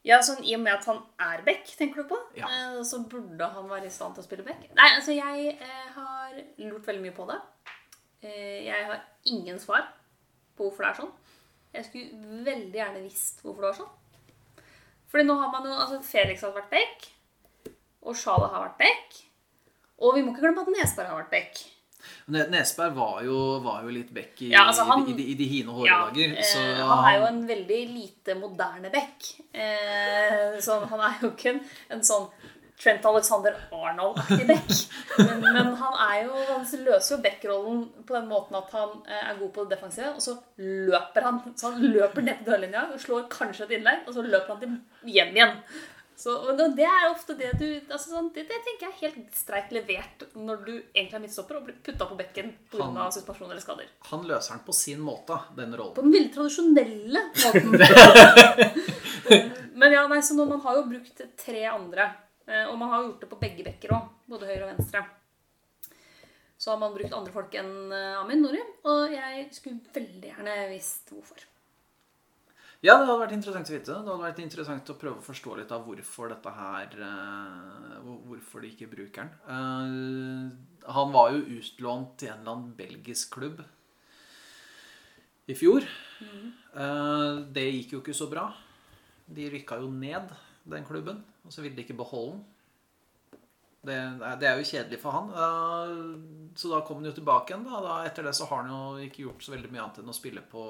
Ja, 0.03 0.19
sånn 0.23 0.43
I 0.43 0.57
og 0.57 0.65
med 0.65 0.75
at 0.75 0.87
han 0.87 0.99
er 1.23 1.45
back, 1.47 1.71
tenker 1.79 2.03
du 2.03 2.11
på? 2.11 2.19
Ja. 2.35 2.49
Eh, 2.51 2.81
så 2.87 2.99
burde 3.07 3.47
han 3.55 3.71
være 3.71 3.87
i 3.87 3.93
stand 3.93 4.17
til 4.17 4.25
å 4.25 4.27
spille 4.27 4.45
back? 4.47 4.67
Nei, 4.75 4.89
altså 4.97 5.15
jeg 5.15 5.55
eh, 5.55 5.87
har 5.95 6.35
lurt 6.65 6.91
veldig 6.91 7.05
mye 7.07 7.15
på 7.15 7.29
det. 7.31 7.39
Jeg 8.27 8.85
har 8.89 8.99
ingen 9.29 9.59
svar 9.61 9.85
på 10.57 10.65
hvorfor 10.65 10.83
det 10.83 10.89
er 10.89 10.99
sånn. 10.99 11.11
Jeg 11.77 11.85
skulle 11.87 12.43
veldig 12.43 12.79
gjerne 12.81 13.03
visst 13.05 13.43
hvorfor 13.45 13.63
det 13.63 13.69
var 13.69 13.79
sånn. 13.79 13.95
Fordi 15.11 15.23
nå 15.27 15.37
har 15.39 15.51
man 15.53 15.65
jo 15.69 15.73
altså 15.77 16.01
Felix 16.03 16.41
har 16.43 16.51
vært 16.55 16.69
back, 16.73 17.07
og 18.03 18.15
Sjala 18.19 18.49
har 18.51 18.65
vært 18.67 18.77
back. 18.81 19.17
Og 20.03 20.15
vi 20.15 20.21
må 20.21 20.33
ikke 20.33 20.43
glemme 20.45 20.61
at 20.65 20.73
Nesberg 20.75 21.07
har 21.09 21.21
vært 21.23 21.31
back. 21.31 21.63
Nesbær 22.31 22.51
Nesberg 22.53 22.93
var 22.95 23.21
jo, 23.25 23.37
var 23.65 23.81
jo 23.83 23.89
litt 23.91 24.11
back 24.13 24.41
i, 24.45 24.51
Ja, 24.51 24.65
altså 24.69 24.83
han- 24.85 25.07
i, 25.09 25.13
de- 25.17 25.25
i 25.31 25.33
de 25.39 25.47
hine 25.47 25.71
Ja, 25.85 25.97
hårdager. 26.05 26.35
eh, 26.37 26.83
han 26.87 27.05
er 27.07 27.17
jo 27.19 27.25
en 27.25 27.47
veldig 27.47 27.79
lite 27.93 28.35
moderne 28.39 28.91
back. 28.93 29.31
Eh, 29.53 30.59
så 30.61 30.85
han 30.87 30.99
er 30.99 31.17
jo 31.21 31.31
ikke 31.31 31.49
en, 31.55 31.61
en 31.89 32.03
sånn 32.03 32.29
Trent 32.77 33.05
Alexander 33.09 33.55
Arnold-aktig 33.71 34.47
back. 34.47 34.71
Men, 35.17 35.41
men 35.41 35.71
han 35.79 35.95
er 36.03 36.19
jo, 36.27 36.33
han 36.51 36.65
løser 36.85 37.15
jo 37.15 37.21
backrollen 37.23 37.83
på 38.05 38.13
den 38.13 38.27
måten 38.29 38.59
at 38.59 38.73
han 38.77 38.95
eh, 39.07 39.23
er 39.31 39.39
god 39.39 39.51
på 39.55 39.65
det 39.65 39.77
defensive, 39.77 40.13
og 40.13 40.21
så 40.21 40.35
løper 40.61 41.25
han. 41.25 41.41
Så 41.57 41.71
han 41.73 41.85
løper 41.95 42.25
ned 42.27 42.43
til 42.43 42.51
dørlinja, 42.51 42.87
slår 43.01 43.29
kanskje 43.33 43.65
et 43.65 43.77
innlegg, 43.79 44.05
og 44.05 44.13
så 44.13 44.25
løper 44.25 44.53
han 44.53 44.61
til 44.61 45.13
hjem 45.15 45.33
igjen. 45.39 45.55
Så, 46.17 46.33
det 46.57 46.85
er 46.85 47.11
ofte 47.11 47.35
det 47.37 47.51
du 47.59 47.65
altså 47.93 48.09
sånn, 48.09 48.31
det, 48.33 48.47
det 48.49 48.57
tenker 48.65 48.87
jeg 48.87 48.93
er 48.93 49.01
helt 49.03 49.35
streit 49.37 49.73
levert 49.73 50.23
når 50.33 50.63
du 50.65 50.71
egentlig 50.73 51.13
er 51.13 51.21
midtstopper 51.21 51.59
og 51.59 51.67
blir 51.67 51.75
putta 51.85 52.07
på 52.09 52.17
bekken 52.17 52.49
pga. 52.73 53.05
Suspensjon 53.13 53.51
eller 53.51 53.61
skader. 53.61 53.91
han 54.09 54.25
løser 54.25 54.55
den 54.55 54.63
på 54.65 54.73
sin 54.73 55.03
måte, 55.05 55.37
den 55.59 55.75
På 55.77 56.01
den 56.01 56.15
veldig 56.15 56.33
tradisjonelle 56.33 57.21
måten. 57.43 57.69
Men 59.77 59.93
ja, 59.93 60.07
nei, 60.09 60.23
så 60.25 60.33
nå, 60.33 60.47
man 60.49 60.63
har 60.65 60.79
jo 60.79 60.87
brukt 60.89 61.21
tre 61.37 61.67
andre. 61.69 62.09
Eh, 62.47 62.65
Og 62.71 62.77
man 62.79 62.91
har 62.91 63.03
jo 63.03 63.11
gjort 63.11 63.23
det 63.25 63.31
på 63.31 63.39
begge 63.41 63.65
bekker 63.67 63.93
òg. 63.97 64.09
Både 64.31 64.49
høyre 64.49 64.65
og 64.65 64.73
venstre. 64.75 65.03
Så 66.57 66.71
har 66.71 66.79
man 66.81 66.95
brukt 66.95 67.13
andre 67.13 67.33
folk 67.35 67.53
enn 67.59 67.93
eh, 67.93 68.17
Amin 68.17 68.41
Nori. 68.43 68.63
Og 68.89 69.13
jeg 69.13 69.45
skulle 69.55 69.93
veldig 69.93 70.33
gjerne 70.33 70.57
visst 70.71 71.13
hvorfor. 71.13 71.45
Ja, 72.85 72.93
det 72.93 73.07
hadde 73.07 73.21
vært 73.23 73.33
interessant 73.33 73.69
å 73.69 73.73
vite. 73.73 73.89
Det 73.89 73.97
hadde 73.97 74.21
vært 74.21 74.41
interessant 74.43 74.89
å 74.93 74.97
prøve 75.01 75.21
å 75.21 75.25
forstå 75.25 75.55
litt 75.57 75.71
av 75.73 75.85
hvorfor 75.87 76.29
dette 76.33 76.53
her 76.53 76.99
eh, 77.07 77.95
Hvorfor 78.27 78.61
de 78.63 78.69
ikke 78.71 78.89
bruker 78.91 79.25
den. 79.25 80.51
Han 80.87 81.09
var 81.11 81.33
jo 81.33 81.57
utlånt 81.57 82.13
til 82.21 82.29
en 82.31 82.43
eller 82.43 82.53
annen 82.53 82.75
belgisk 82.77 83.33
klubb 83.35 83.63
i 85.47 85.55
fjor. 85.55 85.85
Mm. 86.17 86.47
det 87.55 87.63
gikk 87.65 87.95
jo 87.95 87.99
ikke 88.01 88.15
så 88.15 88.27
bra. 88.31 88.45
De 89.27 89.49
rykka 89.51 89.77
jo 89.81 89.89
ned, 89.91 90.31
den 90.71 90.85
klubben, 90.87 91.23
og 91.45 91.53
så 91.53 91.63
vil 91.63 91.75
de 91.75 91.85
ikke 91.85 91.97
beholde 91.97 92.37
den. 92.37 92.45
Det, 93.87 93.97
det 94.41 94.47
er 94.49 94.57
jo 94.59 94.67
kjedelig 94.67 94.97
for 94.99 95.15
han. 95.15 95.29
Så 96.59 96.67
da 96.71 96.81
kom 96.83 96.97
han 96.99 97.07
jo 97.07 97.13
tilbake 97.15 97.53
igjen. 97.53 97.63
Da. 97.63 97.77
Da, 97.85 97.99
etter 98.09 98.25
det 98.25 98.33
så 98.35 98.47
har 98.49 98.65
han 98.65 98.73
jo 98.73 99.05
ikke 99.05 99.23
gjort 99.23 99.45
så 99.45 99.53
veldig 99.53 99.69
mye 99.71 99.83
annet 99.85 100.01
enn 100.01 100.11
å 100.11 100.17
spille 100.17 100.43
på 100.51 100.63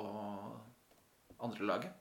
andre 1.47 1.65
laget. 1.65 1.95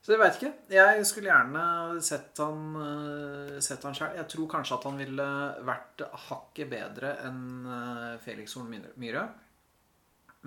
Så 0.00 0.14
jeg 0.14 0.20
veit 0.22 0.38
ikke. 0.38 0.52
Jeg 0.72 1.02
skulle 1.06 1.28
gjerne 1.28 1.62
sett 2.02 2.38
han, 2.40 2.62
eh, 2.80 3.58
sett 3.62 3.84
han 3.84 3.96
sjøl. 3.96 4.16
Jeg 4.16 4.28
tror 4.32 4.48
kanskje 4.54 4.78
at 4.78 4.86
han 4.88 4.96
ville 4.98 5.26
vært 5.68 6.04
hakket 6.28 6.70
bedre 6.72 7.12
enn 7.28 7.42
eh, 7.68 8.16
Felix 8.24 8.56
Horn 8.56 8.72
Myhre. 8.96 9.26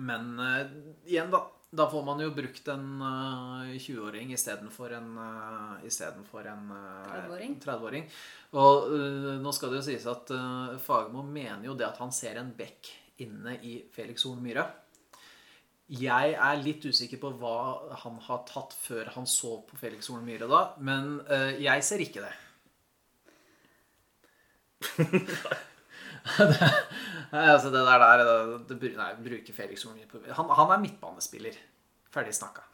Men 0.02 0.34
eh, 0.42 0.74
igjen, 1.06 1.30
da. 1.32 1.44
Da 1.74 1.88
får 1.90 2.04
man 2.06 2.20
jo 2.22 2.30
brukt 2.34 2.68
en 2.70 2.86
uh, 3.02 3.72
20-åring 3.74 4.30
istedenfor 4.36 4.94
en, 4.94 5.08
uh, 5.18 5.86
istedenfor 5.86 6.46
en 6.52 6.68
uh, 6.70 7.08
30-åring. 7.10 7.56
30-åring. 7.64 8.06
Og 8.60 8.92
uh, 8.92 9.32
nå 9.42 9.54
skal 9.56 9.72
det 9.72 9.80
jo 9.80 9.86
sies 9.88 10.06
at 10.10 10.30
uh, 10.34 10.76
Fagermo 10.82 11.24
mener 11.26 11.66
jo 11.66 11.74
det 11.78 11.88
at 11.88 11.98
han 12.02 12.14
ser 12.14 12.38
en 12.38 12.54
bekk 12.54 12.92
inne 13.24 13.58
i 13.66 13.78
Felix 13.94 14.26
Horn 14.26 14.42
Myhre. 14.44 14.68
Jeg 15.84 16.32
er 16.32 16.62
litt 16.64 16.84
usikker 16.88 17.20
på 17.20 17.30
hva 17.42 17.56
han 18.00 18.16
har 18.24 18.40
tatt 18.48 18.72
før 18.72 19.10
han 19.18 19.26
så 19.28 19.58
på 19.68 19.76
Felix 19.76 20.08
Horn 20.08 20.24
Myhre 20.24 20.48
da, 20.48 20.62
men 20.80 21.18
eh, 21.28 21.60
jeg 21.60 21.84
ser 21.84 22.00
ikke 22.00 22.24
det. 22.24 22.34
det, 26.38 27.40
altså 27.40 27.70
det 27.70 27.82
der, 27.84 28.04
der 28.04 28.58
det, 28.68 28.92
Nei, 28.96 29.10
bruker 29.26 29.56
Felix 29.56 29.84
så 29.84 29.92
mye 29.92 30.08
på 30.08 30.22
han, 30.24 30.54
han 30.60 30.76
er 30.76 30.84
midtbanespiller. 30.86 31.58
Ferdig 32.14 32.36
snakka. 32.36 32.64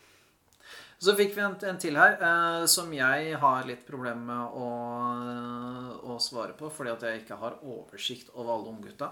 Så 1.00 1.14
fikk 1.16 1.30
vi 1.32 1.40
en, 1.40 1.54
en 1.64 1.78
til 1.80 1.96
her 1.96 2.18
eh, 2.20 2.64
som 2.68 2.90
jeg 2.92 3.36
har 3.40 3.64
litt 3.64 3.86
problemer 3.88 4.20
med 4.20 4.56
å, 4.60 4.66
å 6.12 6.18
svare 6.20 6.52
på, 6.58 6.68
fordi 6.68 6.92
at 6.92 7.06
jeg 7.06 7.22
ikke 7.22 7.38
har 7.40 7.56
oversikt 7.64 8.28
over 8.34 8.52
alle 8.52 8.74
unggutta. 8.74 9.08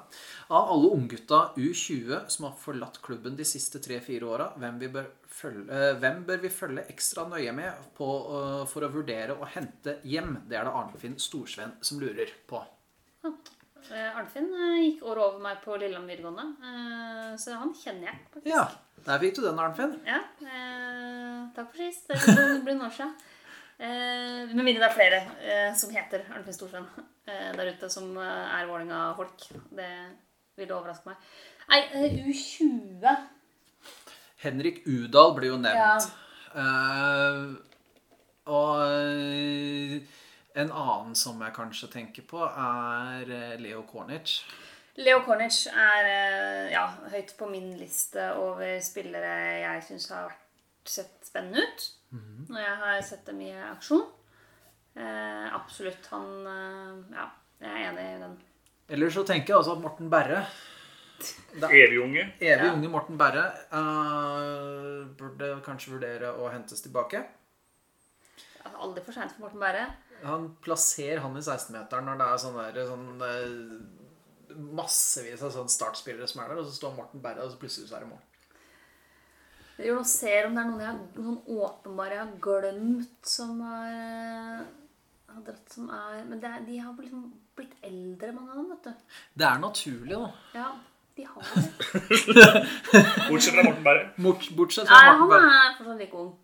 Av 0.52 0.74
alle 0.74 0.90
unggutta 0.98 1.39
U20 1.56 2.28
som 2.28 2.51
har 2.51 2.59
forlatt 2.60 3.01
klubben 3.05 3.39
de 3.40 3.47
siste 3.48 3.81
tre-fire 3.81 4.28
åra, 4.28 4.51
hvem, 4.60 4.82
eh, 5.01 5.94
hvem 6.02 6.20
bør 6.28 6.44
vi 6.44 6.52
følge 6.52 6.85
ekstra 6.93 7.24
nøye 7.32 7.56
med 7.56 7.89
på, 7.97 8.10
eh, 8.36 8.66
for 8.69 8.85
å 8.85 8.93
vurdere 8.93 9.39
å 9.40 9.48
hente 9.48 9.97
hjem? 10.05 10.43
Det 10.44 10.60
er 10.60 10.69
det 10.69 10.77
Arnfinn 10.82 11.16
Storsveen 11.16 11.78
som 11.81 12.05
lurer 12.05 12.36
på. 12.52 12.66
Eh, 13.24 13.57
Arnfinn 13.97 14.48
eh, 14.52 14.77
gikk 14.85 15.02
året 15.09 15.23
over 15.24 15.40
meg 15.43 15.60
på 15.65 15.77
Lillehammer 15.81 16.12
videregående, 16.12 16.44
eh, 16.69 17.32
så 17.40 17.56
han 17.60 17.73
kjenner 17.78 18.10
jeg 18.10 18.19
faktisk. 18.35 18.48
Ja, 18.52 18.66
der 19.06 19.23
fikk 19.23 19.36
du 19.39 19.43
den, 19.47 19.59
Arnfinn. 19.62 19.94
Ja, 20.06 20.20
eh, 20.44 21.40
takk 21.56 21.70
for 21.73 21.81
sist. 21.81 22.09
Det 22.09 22.19
blir- 22.65 22.74
noen 22.77 22.86
år 22.90 22.94
siden. 22.98 23.15
Eh, 23.78 24.55
med 24.55 24.65
mindre 24.66 24.82
det 24.82 24.89
er 24.90 24.97
flere 24.98 25.20
eh, 25.40 25.74
som 25.78 25.90
heter 25.94 26.24
Arnfinn 26.35 26.56
Storsveen 26.56 26.86
eh, 27.31 27.52
der 27.56 27.73
ute, 27.73 27.89
som 27.90 28.10
eh, 28.19 28.59
er 28.59 28.66
Vålerenga-folk. 28.66 29.48
Det 29.78 29.90
ville 30.59 30.74
overraske 30.74 31.06
meg. 31.12 31.16
Nei, 31.69 31.81
eh, 31.94 32.19
U20 32.27 33.16
Henrik 34.43 34.82
Udal 34.86 35.35
blir 35.36 35.52
jo 35.52 35.59
nevnt. 35.62 35.78
Ja. 35.78 35.98
Uh, 36.59 37.56
og 38.48 38.81
eh, 38.89 39.98
en 40.59 40.72
annen 40.74 41.14
som 41.18 41.39
jeg 41.44 41.55
kanskje 41.56 41.89
tenker 41.93 42.24
på, 42.28 42.40
er 42.47 43.30
eh, 43.30 43.55
Leo 43.62 43.85
Cornic. 43.89 44.40
Leo 44.98 45.20
Cornic 45.26 45.60
er 45.70 46.09
eh, 46.10 46.72
ja, 46.74 46.85
høyt 47.12 47.35
på 47.39 47.47
min 47.51 47.70
liste 47.78 48.32
over 48.40 48.80
spillere 48.82 49.35
jeg 49.62 49.85
syns 49.86 50.09
har 50.14 50.26
vært, 50.30 50.44
sett 50.89 51.26
spennende 51.28 51.62
ut. 51.62 51.82
Når 52.48 52.62
jeg 52.62 52.76
har 52.80 53.02
sett 53.05 53.26
dem 53.28 53.40
i 53.44 53.51
aksjon. 53.52 54.06
Eh, 54.97 55.47
absolutt. 55.55 56.06
Han 56.14 56.30
eh, 56.48 57.18
Ja, 57.18 57.26
jeg 57.60 57.68
er 57.74 57.90
enig 57.90 58.06
i 58.14 58.20
den. 58.22 58.36
Eller 58.89 59.12
så 59.12 59.22
tenker 59.28 59.52
jeg 59.52 59.60
også 59.60 59.74
at 59.76 59.82
Morten 59.85 60.09
Berre, 60.10 60.43
Evig 61.68 61.98
unge. 62.01 62.24
evig 62.40 62.64
Ja. 62.64 62.72
unge 62.72 62.89
Morten 62.89 63.18
Berre, 63.18 63.43
uh, 63.74 65.02
burde 65.18 65.48
kanskje 65.66 65.97
vurdere 65.97 66.30
å 66.39 66.47
hentes 66.52 66.80
tilbake. 66.85 67.24
Aldri 68.78 69.02
for 69.02 69.16
seint 69.16 69.32
for 69.35 69.44
Morten 69.44 69.59
Berre. 69.60 69.82
Han 70.24 70.49
plasserer 70.65 71.23
han 71.23 71.36
i 71.39 71.45
16-meteren 71.45 72.09
når 72.09 72.19
det 72.20 72.27
er 72.28 72.40
sånn 72.43 72.59
der, 72.59 72.81
sånn, 72.89 73.07
eh, 73.27 74.57
massevis 74.78 75.45
av 75.45 75.53
sånn 75.55 75.70
startspillere 75.70 76.27
som 76.31 76.43
er 76.43 76.51
der, 76.51 76.62
og 76.62 76.66
så 76.66 76.74
står 76.74 76.97
Morten 76.97 77.23
Berre, 77.23 77.45
og 77.45 77.53
så 77.53 77.61
plutselig 77.61 77.90
så 77.90 77.99
er 77.99 78.07
det 78.07 78.11
mål. 78.11 78.24
Jeg 79.78 80.07
ser 80.11 80.49
om 80.49 80.57
det 80.57 80.62
er 80.65 80.69
noen 80.73 80.82
jeg 80.82 80.90
har 80.90 80.99
noen 81.23 81.39
åpenbare 81.55 82.16
jeg 82.16 82.23
har 82.24 82.32
glemt 82.43 83.28
som 83.31 83.61
har, 83.62 83.93
eh, 83.95 84.62
har 85.35 85.43
dratt 85.47 85.70
som 85.70 85.90
er 85.95 86.24
Men 86.24 86.40
det 86.43 86.51
er, 86.51 86.65
de 86.66 86.78
har 86.82 86.97
liksom 86.99 87.32
blitt 87.55 87.77
eldre, 87.82 88.32
mange 88.32 88.51
av 88.51 88.57
dem, 88.57 88.70
vet 88.73 88.85
du. 88.85 88.93
Det 89.39 89.47
er 89.47 89.59
naturlig, 89.62 90.16
da. 90.16 90.31
Ja, 90.55 90.69
de 91.16 91.27
har 91.27 91.40
det. 91.55 91.62
Bortsett 93.31 93.55
fra 93.55 93.62
Morten 93.62 93.85
Berre. 93.86 94.11
Bort, 94.19 94.51
bortsett 94.57 94.90
fra 94.90 94.99
Nei, 94.99 95.16
Morten 95.23 95.47
han 95.47 95.55
er 95.62 95.78
fortsatt 95.78 96.03
like 96.03 96.16
ung. 96.19 96.35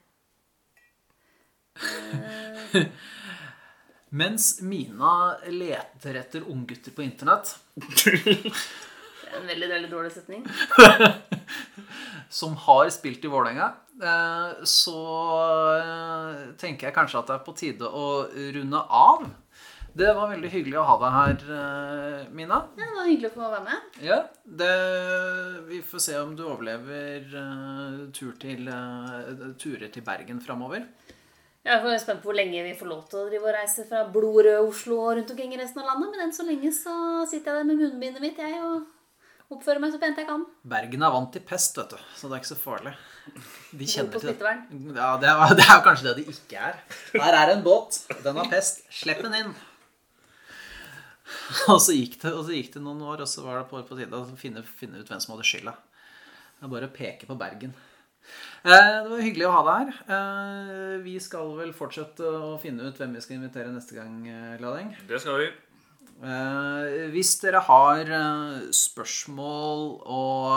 Mens 4.15 4.61
Mina 4.62 5.36
leter 5.51 6.15
etter 6.15 6.45
unggutter 6.47 6.95
på 6.95 7.03
internett 7.03 7.57
Det 7.74 8.12
er 8.15 9.41
en 9.41 9.49
veldig, 9.49 9.69
veldig 9.73 9.89
dårlig 9.91 10.12
setning. 10.15 10.45
som 12.31 12.55
har 12.66 12.91
spilt 12.95 13.24
i 13.27 13.31
Vålerenga, 13.31 13.73
eh, 14.03 14.53
så 14.69 15.01
eh, 15.81 16.45
tenker 16.61 16.89
jeg 16.89 16.95
kanskje 16.95 17.19
at 17.20 17.31
det 17.31 17.35
er 17.35 17.43
på 17.47 17.55
tide 17.59 17.91
å 17.91 18.05
runde 18.55 18.82
av. 18.86 19.27
Det 19.95 20.11
var 20.15 20.31
veldig 20.31 20.51
hyggelig 20.51 20.78
å 20.78 20.86
ha 20.86 20.97
deg 21.03 21.16
her, 21.16 21.35
eh, 21.59 22.31
Mina. 22.35 22.61
Ja, 22.78 22.86
det 22.86 22.97
var 23.01 23.11
hyggelig 23.11 23.32
å 23.32 23.35
få 23.35 23.51
være 23.51 23.65
med. 23.66 23.99
Ja, 24.07 24.20
det, 24.62 24.73
vi 25.73 25.82
får 25.91 26.07
se 26.07 26.19
om 26.23 26.36
du 26.39 26.45
overlever 26.47 27.27
tur 28.15 28.35
til, 28.43 28.70
turer 29.59 29.91
til 29.91 30.07
Bergen 30.07 30.43
framover. 30.43 30.86
Jeg 31.65 31.81
er 31.81 32.01
spent 32.03 32.20
på 32.20 32.28
hvor 32.28 32.36
lenge 32.36 32.61
vi 32.61 32.74
får 32.77 32.89
lov 32.91 33.07
til 33.09 33.23
å 33.23 33.28
drive 33.31 33.49
og 33.49 33.55
reise 33.57 33.86
fra 33.89 34.03
blodrød 34.12 34.66
Oslo 34.66 34.99
og 35.01 35.15
rundt 35.16 35.31
omkring 35.32 35.55
i 35.57 35.61
resten 35.61 35.81
av 35.81 35.95
landet. 35.95 36.11
Men 36.12 36.27
enn 36.27 36.35
så 36.36 36.45
lenge 36.45 36.69
så 36.77 36.97
sitter 37.31 37.55
jeg 37.55 37.62
der 37.62 37.69
med 37.70 37.81
munnbindet 37.81 38.20
mitt 38.20 38.41
jeg, 38.43 38.59
og 38.61 39.55
oppfører 39.55 39.81
meg 39.81 39.95
så 39.95 40.01
pent 40.03 40.20
jeg 40.20 40.28
kan. 40.28 40.45
Bergen 40.74 41.07
er 41.07 41.15
vant 41.15 41.31
til 41.32 41.45
pest, 41.49 41.81
vet 41.81 41.95
du, 41.95 42.03
så 42.19 42.28
det 42.28 42.36
er 42.36 42.43
ikke 42.43 42.51
så 42.51 42.59
farlig. 42.61 42.93
De 43.81 43.89
kjenner 43.89 44.20
til 44.20 44.35
det. 44.43 44.53
Ja, 44.99 45.09
det 45.23 45.31
er, 45.31 45.55
det 45.62 45.65
er 45.65 45.81
kanskje 45.89 46.11
det 46.11 46.15
de 46.19 46.35
ikke 46.35 46.66
er. 46.69 46.77
Her 47.15 47.39
er 47.41 47.55
en 47.55 47.65
båt. 47.65 48.03
Den 48.27 48.43
har 48.43 48.53
pest. 48.53 48.85
Slipp 48.93 49.24
den 49.24 49.41
inn. 49.41 49.57
Og 51.73 51.81
så 51.81 51.97
gikk 51.97 52.20
det, 52.20 52.35
så 52.45 52.53
gikk 52.53 52.74
det 52.77 52.85
noen 52.85 53.01
år, 53.09 53.24
og 53.24 53.31
så 53.31 53.41
var 53.47 53.62
det 53.62 53.70
på, 53.73 53.81
på 53.89 53.97
tide 53.97 54.20
å 54.20 54.36
finne, 54.36 54.61
finne 54.69 55.01
ut 55.01 55.09
hvem 55.09 55.24
som 55.24 55.32
hadde 55.32 55.49
skylda. 55.49 55.73
Det 56.61 56.69
er 56.69 56.77
bare 56.77 56.93
å 56.93 56.97
peke 57.01 57.32
på 57.32 57.41
Bergen. 57.41 57.73
Eh, 58.65 58.97
det 59.05 59.11
var 59.11 59.21
hyggelig 59.21 59.47
å 59.49 59.55
ha 59.55 59.63
deg 59.67 59.93
her. 59.93 60.01
Eh, 60.17 60.97
vi 61.05 61.19
skal 61.21 61.53
vel 61.59 61.75
fortsette 61.77 62.25
å 62.25 62.55
finne 62.63 62.89
ut 62.89 62.99
hvem 63.01 63.17
vi 63.17 63.23
skal 63.25 63.39
invitere 63.39 63.73
neste 63.73 63.99
gang, 63.99 64.23
eh, 64.29 64.57
Lading. 64.63 64.95
Det 65.09 65.21
skal 65.21 65.43
vi. 65.43 65.51
Eh, 66.25 67.11
hvis 67.13 67.35
dere 67.43 67.61
har 67.67 68.01
eh, 68.07 68.69
spørsmål 68.73 69.85
og 70.07 70.53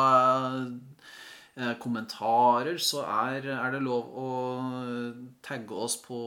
eh, 1.57 1.73
kommentarer, 1.83 2.77
så 2.79 3.03
er, 3.03 3.49
er 3.57 3.75
det 3.75 3.83
lov 3.83 4.11
å 4.15 4.29
tagge 5.43 5.73
oss 5.87 5.97
på, 5.99 6.21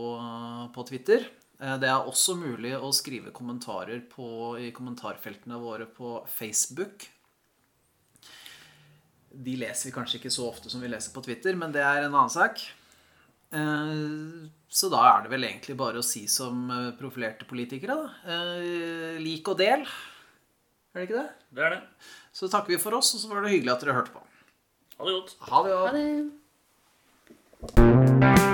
på 0.74 0.88
Twitter. 0.90 1.30
Eh, 1.60 1.76
det 1.80 1.88
er 1.88 2.08
også 2.08 2.36
mulig 2.40 2.74
å 2.76 2.90
skrive 2.96 3.32
kommentarer 3.36 4.02
på, 4.10 4.56
i 4.60 4.70
kommentarfeltene 4.76 5.60
våre 5.60 5.86
på 5.88 6.18
Facebook. 6.28 7.06
De 9.32 9.54
leser 9.60 9.88
vi 9.90 9.94
kanskje 9.94 10.18
ikke 10.18 10.32
så 10.34 10.48
ofte 10.50 10.70
som 10.72 10.80
vi 10.82 10.88
leser 10.90 11.12
på 11.14 11.22
Twitter, 11.24 11.54
men 11.58 11.70
det 11.74 11.82
er 11.86 12.02
en 12.06 12.14
annen 12.14 12.32
sak. 12.32 12.58
Eh, 13.52 14.48
Så 14.70 14.88
da 14.90 15.00
er 15.16 15.22
det 15.24 15.30
vel 15.32 15.44
egentlig 15.48 15.76
bare 15.78 15.98
å 15.98 16.04
si 16.06 16.26
som 16.30 16.68
eh, 16.70 16.90
profilerte 16.98 17.46
politikere, 17.46 17.94
da. 17.98 18.10
Eh, 18.26 19.18
Lik 19.22 19.48
og 19.50 19.58
del. 19.58 19.82
Er 20.94 21.00
det 21.00 21.08
ikke 21.08 21.20
det? 21.22 21.30
Det 21.54 21.62
er 21.66 21.70
det. 21.76 21.82
Så 22.34 22.50
takker 22.50 22.74
vi 22.74 22.78
for 22.82 22.94
oss, 22.98 23.14
og 23.14 23.20
så 23.22 23.30
var 23.30 23.42
det 23.46 23.54
hyggelig 23.54 23.72
at 23.76 23.82
dere 23.86 23.98
hørte 23.98 24.14
på. 24.14 24.22
Ha 24.98 25.06
det 25.06 25.16
godt. 25.18 25.34
Ha 25.50 25.62
det 25.66 25.70
godt. 25.74 25.90
Ha 27.74 27.88
det. 28.38 28.49